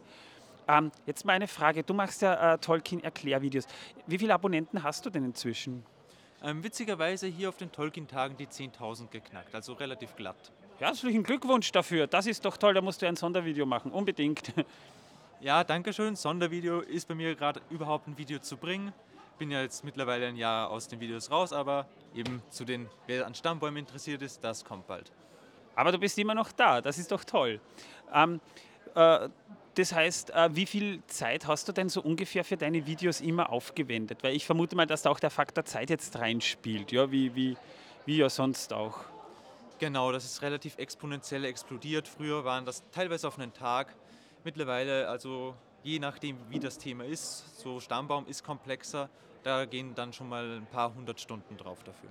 [0.68, 1.82] Ähm, jetzt mal eine Frage.
[1.82, 3.66] Du machst ja äh, Tolkien-Erklärvideos.
[4.06, 5.84] Wie viele Abonnenten hast du denn inzwischen?
[6.42, 10.52] Ähm, witzigerweise hier auf den Tolkien-Tagen die 10.000 geknackt, also relativ glatt.
[10.78, 12.06] Herzlichen Glückwunsch dafür.
[12.06, 12.74] Das ist doch toll.
[12.74, 13.92] Da musst du ein Sondervideo machen.
[13.92, 14.52] Unbedingt.
[15.38, 16.16] Ja, danke schön.
[16.16, 18.94] Sondervideo ist bei mir gerade überhaupt ein Video zu bringen.
[19.38, 23.26] Bin ja jetzt mittlerweile ein Jahr aus den Videos raus, aber eben zu den, wer
[23.26, 25.12] an Stammbäumen interessiert ist, das kommt bald.
[25.74, 26.80] Aber du bist immer noch da.
[26.80, 27.60] Das ist doch toll.
[28.12, 28.40] Ähm,
[28.94, 29.28] äh,
[29.74, 33.50] das heißt, äh, wie viel Zeit hast du denn so ungefähr für deine Videos immer
[33.50, 34.22] aufgewendet?
[34.22, 37.58] Weil ich vermute mal, dass da auch der Faktor Zeit jetzt reinspielt, ja, wie, wie,
[38.06, 39.00] wie ja sonst auch.
[39.78, 42.08] Genau, das ist relativ exponentiell explodiert.
[42.08, 43.94] Früher waren das teilweise auf einen Tag.
[44.44, 49.08] Mittlerweile, also je nachdem, wie das Thema ist, so Stammbaum ist komplexer,
[49.42, 52.10] da gehen dann schon mal ein paar hundert Stunden drauf dafür.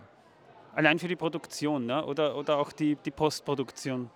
[0.74, 2.06] Allein für die Produktion ne?
[2.06, 4.10] oder, oder auch die, die Postproduktion.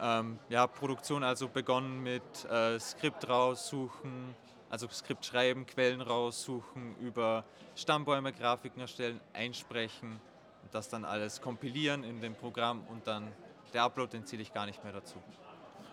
[0.00, 4.34] Ähm, ja, Produktion also begonnen mit äh, Skript raussuchen,
[4.68, 7.44] also Skript schreiben, Quellen raussuchen, über
[7.76, 10.20] Stammbäume Grafiken erstellen, einsprechen
[10.62, 13.30] und das dann alles kompilieren in dem Programm und dann
[13.72, 15.16] der Upload, den zähle ich gar nicht mehr dazu.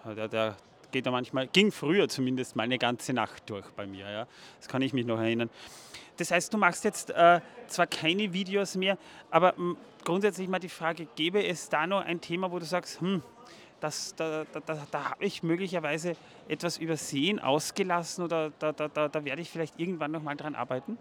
[0.05, 0.55] Der, der
[0.91, 4.09] geht ja manchmal, ging früher zumindest mal eine ganze Nacht durch bei mir.
[4.09, 4.27] Ja?
[4.59, 5.49] Das kann ich mich noch erinnern.
[6.17, 8.97] Das heißt, du machst jetzt äh, zwar keine Videos mehr,
[9.29, 13.01] aber mh, grundsätzlich mal die Frage, gäbe es da noch ein Thema, wo du sagst,
[13.01, 13.23] hm,
[13.79, 16.15] das, da, da, da, da habe ich möglicherweise
[16.47, 20.53] etwas übersehen, ausgelassen oder da, da, da, da werde ich vielleicht irgendwann noch mal dran
[20.53, 20.97] arbeiten?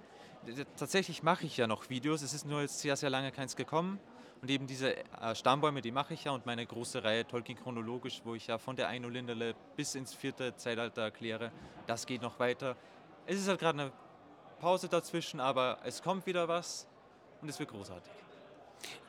[0.76, 4.00] Tatsächlich mache ich ja noch Videos, es ist nur jetzt sehr, sehr lange keins gekommen.
[4.42, 8.22] Und eben diese äh, Stammbäume, die mache ich ja und meine große Reihe Tolkien chronologisch,
[8.24, 11.52] wo ich ja von der Einulinderle bis ins vierte Zeitalter erkläre,
[11.86, 12.76] das geht noch weiter.
[13.26, 13.92] Es ist halt gerade eine
[14.60, 16.86] Pause dazwischen, aber es kommt wieder was
[17.42, 18.10] und es wird großartig.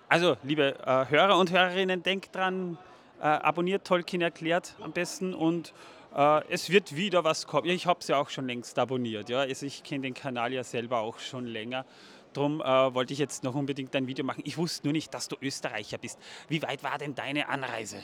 [0.09, 2.77] Also, liebe äh, Hörer und Hörerinnen, denkt dran,
[3.21, 5.73] äh, abonniert Tolkien erklärt am besten und
[6.13, 7.69] äh, es wird wieder was kommen.
[7.69, 9.29] Ich habe es ja auch schon längst abonniert.
[9.29, 9.39] Ja?
[9.39, 11.85] Also ich kenne den Kanal ja selber auch schon länger.
[12.33, 14.41] Darum äh, wollte ich jetzt noch unbedingt ein Video machen.
[14.45, 16.17] Ich wusste nur nicht, dass du Österreicher bist.
[16.47, 17.97] Wie weit war denn deine Anreise?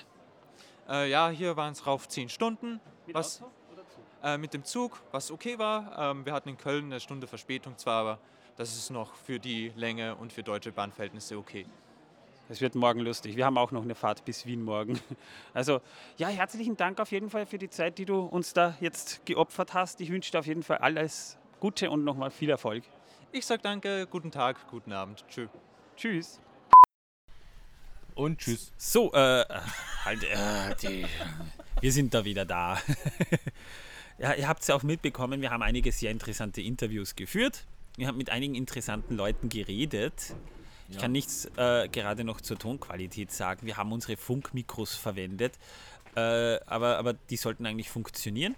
[0.90, 2.80] Äh, ja, hier waren es rauf 10 Stunden.
[3.14, 3.42] was,
[4.24, 6.12] Äh, mit dem Zug, was okay war.
[6.12, 8.20] Ähm, wir hatten in Köln eine Stunde Verspätung zwar, aber
[8.58, 11.66] das ist noch für die Länge und für deutsche Bahnverhältnisse okay.
[12.50, 13.36] Es wird morgen lustig.
[13.36, 15.00] Wir haben auch noch eine Fahrt bis Wien morgen.
[15.54, 15.82] Also
[16.18, 19.74] ja, herzlichen Dank auf jeden Fall für die Zeit, die du uns da jetzt geopfert
[19.74, 20.02] hast.
[20.02, 22.84] Ich wünsche dir auf jeden Fall alles Gute und nochmal viel Erfolg.
[23.32, 25.24] Ich sag danke, guten Tag, guten Abend.
[25.30, 25.48] Tschö.
[25.96, 26.40] Tschüss.
[28.16, 28.72] Und tschüss.
[28.78, 29.46] So, äh,
[30.06, 31.06] halt, äh, die,
[31.82, 32.80] wir sind da wieder da.
[34.18, 37.66] ja, ihr habt es ja auch mitbekommen, wir haben einige sehr interessante Interviews geführt.
[37.98, 40.34] Wir haben mit einigen interessanten Leuten geredet.
[40.90, 41.02] Ich Ja.
[41.02, 43.66] kann nichts äh, gerade noch zur Tonqualität sagen.
[43.68, 45.60] Wir haben unsere Funkmikros verwendet,
[46.16, 48.56] äh, aber, aber die sollten eigentlich funktionieren.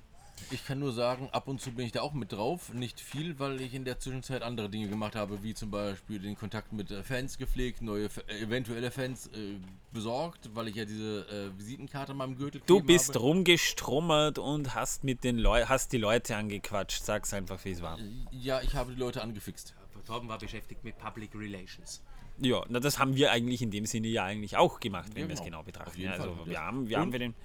[0.51, 2.73] Ich kann nur sagen, ab und zu bin ich da auch mit drauf.
[2.73, 6.35] Nicht viel, weil ich in der Zwischenzeit andere Dinge gemacht habe, wie zum Beispiel den
[6.35, 9.57] Kontakt mit äh, Fans gepflegt, neue F- äh, eventuelle Fans äh,
[9.91, 13.19] besorgt, weil ich ja diese äh, Visitenkarte an meinem Gürtel Du bist habe.
[13.19, 17.03] rumgestrummert und hast mit den Leu hast die Leute angequatscht.
[17.03, 17.97] Sag's einfach, wie es war.
[18.31, 19.75] Ja, ich habe die Leute angefixt.
[20.07, 22.01] Torben war beschäftigt mit Public Relations.
[22.41, 25.27] Ja, na, das haben wir eigentlich in dem Sinne ja eigentlich auch gemacht, wenn Ja,
[25.27, 25.45] wir es genau.
[25.49, 25.97] genau Auf betrachten.
[25.99, 26.45] jeden Ja, also Fall.
[26.47, 27.35] wir haben, wir Und- haben wir den.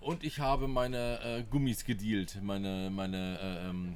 [0.00, 3.94] Und ich habe meine äh, Gummis gedealt, meine, meine äh, ähm,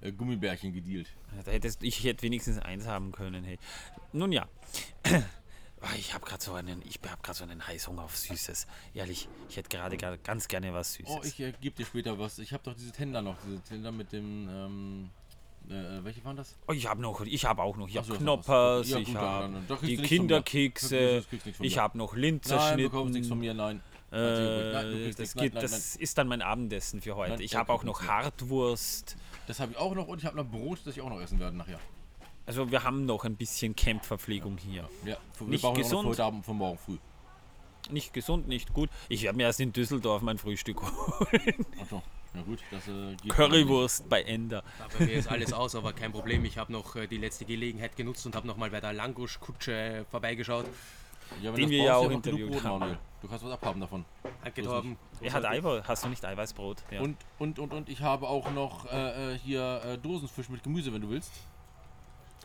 [0.00, 1.08] äh, Gummibärchen gedealt.
[1.44, 3.44] Da hättest, ich hätte wenigstens eins haben können.
[3.44, 3.58] Hey.
[4.12, 4.46] Nun ja.
[5.80, 8.66] Ah, Ich habe gerade so einen, ich habe gerade so einen Heißhunger auf Süßes.
[8.94, 11.14] Ehrlich, ich hätte gerade ganz gerne was Süßes.
[11.16, 12.40] Oh, ich äh, gebe dir später was.
[12.40, 15.10] Ich habe doch diese Tender noch, diese Tender mit dem, ähm,
[15.68, 16.56] äh, welche waren das?
[16.66, 18.88] Oh, ich habe noch, ich habe auch noch, ich habe Knoppers.
[18.88, 19.98] Ja, ich habe die.
[19.98, 21.24] Kinderkekse,
[21.60, 22.78] ich habe noch Nein, Linzerschnitten.
[22.78, 23.80] du bekommst nichts von mir, nein.
[24.10, 25.34] Äh, nein, das.
[25.34, 27.32] Nein, geht, nein, das ist dann mein Abendessen für heute.
[27.32, 28.02] Nein, ich habe auch noch.
[28.06, 29.16] Hartwurst.
[29.46, 31.38] Das habe ich auch noch und ich habe noch Brot, das ich auch noch essen
[31.38, 31.78] werde nachher.
[32.46, 34.88] Also wir haben noch ein bisschen Campverpflegung hier.
[35.04, 36.96] Ja, wir nicht brauchen noch gesund, heute Abend von morgen früh.
[37.90, 38.88] nicht gesund, nicht gut.
[39.10, 41.66] Ich werde mir erst in Düsseldorf mein Frühstück holen.
[41.78, 42.02] Achso,
[42.34, 44.62] ja gut, das äh, geht Currywurst bei Ender.
[44.78, 46.42] Da bei mir ist alles aus, aber kein Problem.
[46.46, 50.06] Ich habe noch äh, die letzte Gelegenheit genutzt und habe noch mal bei der Langusch-Kutsche
[50.10, 50.64] vorbeigeschaut.
[51.42, 52.80] Ja, Den wir ja auch interviewt haben.
[52.80, 52.98] Manuel.
[53.20, 54.04] Du kannst was abhaben davon.
[54.54, 54.96] Ist Torben.
[55.20, 55.84] Er hat Eiweiß.
[55.88, 56.84] Hast du nicht Eiweißbrot?
[56.90, 57.00] Ja.
[57.00, 60.92] Und, und, und, und ich habe auch noch äh, äh, hier äh, Dosenfisch mit Gemüse,
[60.92, 61.32] wenn du willst.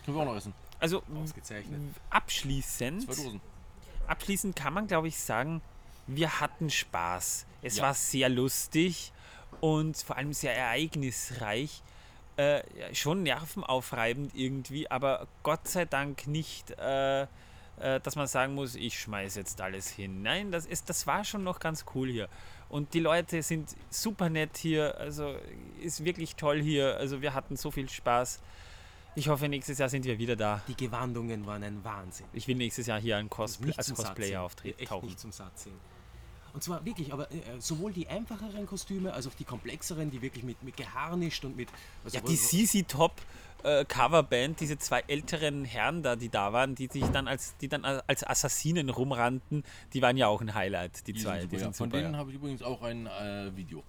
[0.04, 0.54] Können wir auch noch essen.
[0.80, 1.80] Also Ausgezeichnet.
[2.10, 3.42] abschließend, Zwei Dosen.
[4.08, 5.62] abschließend kann man, glaube ich, sagen,
[6.08, 7.46] wir hatten Spaß.
[7.62, 7.84] Es Ja.
[7.84, 9.14] war sehr lustig
[9.62, 11.82] und vor allem sehr ereignisreich.
[12.36, 12.64] Äh,
[12.96, 17.28] schon nervenaufreibend irgendwie, aber Gott sei Dank nicht, äh,
[17.84, 20.22] äh, dass man sagen muss, ich schmeiß jetzt alles hin.
[20.22, 22.30] Nein, das, ist, das war schon noch ganz cool hier.
[22.70, 25.36] Und die Leute sind super nett hier, also
[25.82, 26.98] ist wirklich toll hier.
[26.98, 28.42] Also wir hatten so viel Spaß.
[29.16, 30.64] Ich hoffe, nächstes Jahr sind wir wieder da.
[30.68, 32.26] Die Gewandungen waren ein Wahnsinn.
[32.34, 34.80] Ich will nächstes Jahr hier ein Cosplay, als Cosplayer auftreten.
[34.80, 35.06] Echt tauchen.
[35.06, 35.80] nicht zum Satz sehen.
[36.54, 40.44] Und zwar wirklich, aber äh, sowohl die einfacheren Kostüme als auch die komplexeren, die wirklich
[40.44, 41.68] mit, mit geharnischt und mit.
[42.04, 43.14] also Ja, die CC Top
[43.64, 47.68] äh, Coverband, diese zwei älteren Herren da, die da waren, die sich dann als, die
[47.68, 51.42] dann als Assassinen rumrannten, die waren ja auch ein Highlight, die, Die zwei.
[51.42, 52.02] sind die super, sind Von super.
[52.02, 52.20] denen ja.
[52.20, 53.84] habe ich übrigens auch ein äh, Video.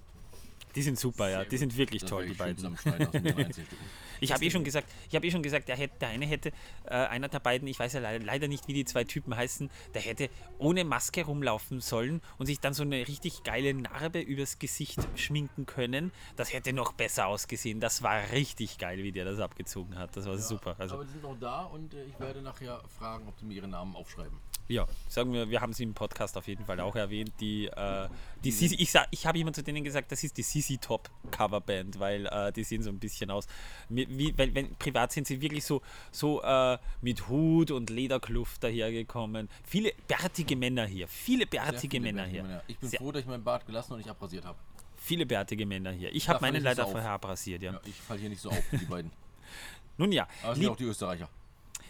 [0.74, 1.36] Die sind super, ja.
[1.38, 1.58] Sehr Die gut.
[1.60, 2.56] sind wirklich Das toll, die beiden.
[2.56, 3.84] zusammenschneiden aus den 13 Stücken.
[4.20, 6.50] Ich habe eh schon gesagt, ich habe eh schon gesagt, der, hätte, der eine hätte,
[6.84, 9.70] äh, einer der beiden, ich weiß ja leider, leider nicht, wie die zwei Typen heißen,
[9.92, 14.58] der hätte ohne Maske rumlaufen sollen und sich dann so eine richtig geile Narbe übers
[14.58, 16.12] Gesicht schminken können.
[16.36, 17.80] Das hätte noch besser ausgesehen.
[17.80, 20.16] Das war richtig geil, wie der das abgezogen hat.
[20.16, 20.76] Das war super.
[20.78, 23.54] Also, Aber die sind noch da und äh, ich werde nachher fragen, ob die mir
[23.54, 24.38] ihre Namen aufschreiben.
[24.68, 27.32] Ja, sagen wir, wir haben sie im Podcast auf jeden Fall auch erwähnt.
[27.40, 28.08] Die, äh,
[28.42, 31.10] die CC, ich, sa- ich habe immer zu denen gesagt, das ist die CC Top
[31.30, 33.46] Coverband, weil äh, die sehen so ein bisschen aus.
[33.88, 39.48] Wie, weil, wenn, privat sind sie wirklich so, so äh, mit Hut und Lederkluft dahergekommen.
[39.64, 41.08] Viele bärtige Männer hier.
[41.08, 42.42] Viele bärtige viele Männer bärtige hier.
[42.48, 42.62] Männer.
[42.66, 44.58] Ich bin Sehr, froh, dass ich meinen Bart gelassen und nicht abrasiert habe.
[44.96, 46.10] viele bärtige Männer hier.
[46.14, 46.92] Ich habe fall meine ich nicht so leider auf.
[46.92, 47.72] vorher abrasiert, ja.
[47.72, 49.10] Ja, ich falle hier nicht so auf wie die beiden.
[49.98, 50.26] Nun ja.
[50.42, 51.28] Aber es sind auch die Österreicher.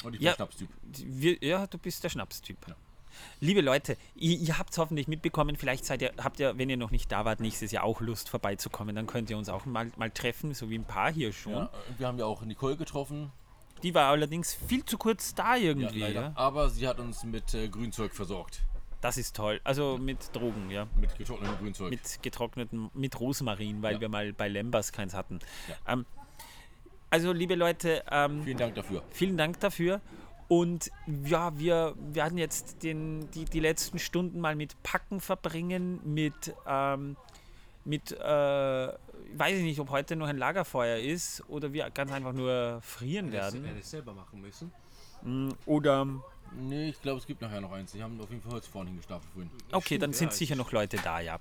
[0.05, 0.69] Und ich bin Ja, Schnapstyp.
[1.05, 2.59] Wir, ja, du bist der Schnapstyp.
[3.41, 6.77] Liebe Leute, ihr, ihr habt es hoffentlich mitbekommen, vielleicht seid ihr, habt ihr, wenn ihr
[6.77, 9.91] noch nicht da wart, nächstes Jahr auch Lust vorbeizukommen, dann könnt ihr uns auch mal,
[9.97, 11.53] mal treffen, so wie ein paar hier schon.
[11.53, 13.31] Ja, und wir haben ja auch Nicole getroffen.
[13.85, 16.01] Die war allerdings viel zu kurz da Ja, irgendwie.
[16.01, 16.21] leider.
[16.23, 18.63] Ja, Aber sie hat uns mit äh, Grünzeug versorgt.
[19.01, 19.61] Das ist toll.
[19.65, 20.89] Also mit Drogen, ja.
[20.99, 21.91] Mit getrocknetem Grünzeug.
[21.91, 24.01] Mit getrockneten, mit Rosmarin, weil Ja.
[24.01, 25.39] wir mal bei Lembers keins hatten.
[25.87, 26.07] Ähm,
[27.15, 29.03] also liebe Leute, ähm, Vielen Dank dafür.
[29.13, 30.01] Vielen Dank dafür.
[30.49, 30.91] Und
[31.25, 37.17] ja, wir werden jetzt den, die, die letzten Stunden mal mit Packen verbringen, mit, ähm,
[37.85, 42.33] mit äh, weiß ich nicht, ob heute noch ein Lagerfeuer ist oder wir ganz einfach
[42.33, 43.63] nur frieren Wir werden.
[43.63, 44.73] werden es selber machen müssen.
[45.23, 46.07] Mm, Oder
[46.57, 47.93] Nee, ich glaube, es gibt nachher noch eins.
[47.93, 49.51] Die haben auf jeden Fall Holz vorne hingestapelt vorhin.
[49.71, 51.39] Okay, dann sind sicher noch Leute da, ja.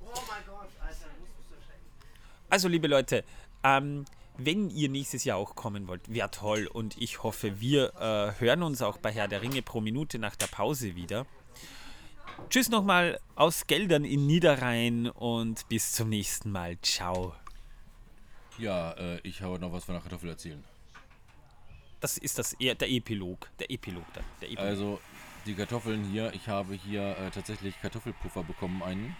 [2.49, 3.23] Also, liebe Leute,
[3.63, 4.05] ähm,
[4.37, 6.67] wenn ihr nächstes Jahr auch kommen wollt, wäre toll.
[6.67, 10.35] Und ich hoffe, wir äh, hören uns auch bei Herr der Ringe pro Minute nach
[10.35, 11.25] der Pause wieder.
[12.49, 16.77] Tschüss nochmal aus Geldern in Niederrhein und bis zum nächsten Mal.
[16.81, 17.35] Ciao.
[18.57, 20.63] Ja, äh, ich habe noch was von der Kartoffel erzählen.
[21.99, 23.49] Das ist das eher der Epilog.
[23.59, 24.23] Der Epilog dann.
[24.41, 24.65] Der Epilog.
[24.65, 24.99] Also,
[25.45, 29.15] die Kartoffeln hier, ich habe hier äh, tatsächlich Kartoffelpuffer bekommen, einen.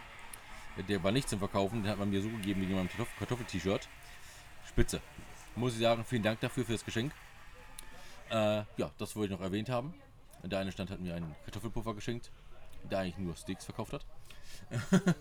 [0.90, 3.88] Der war nicht zum Verkaufen, den hat man mir so gegeben wegen meinem Kartoffel- Kartoffel-T-Shirt.
[4.74, 5.02] Spitze.
[5.56, 7.14] Muss ich sagen, vielen Dank dafür, für das Geschenk.
[8.32, 9.93] Äh, ja, das wollte ich noch erwähnt haben.
[10.42, 12.32] Der eine Stand hat mir einen Kartoffelpuffer geschenkt,
[12.90, 14.06] der eigentlich nur Steaks verkauft hat.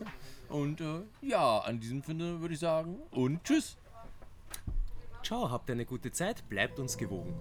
[0.49, 3.77] und äh, ja, an diesem Finde würde ich sagen und tschüss.
[5.23, 7.35] Ciao, habt eine gute Zeit, bleibt uns gewogen.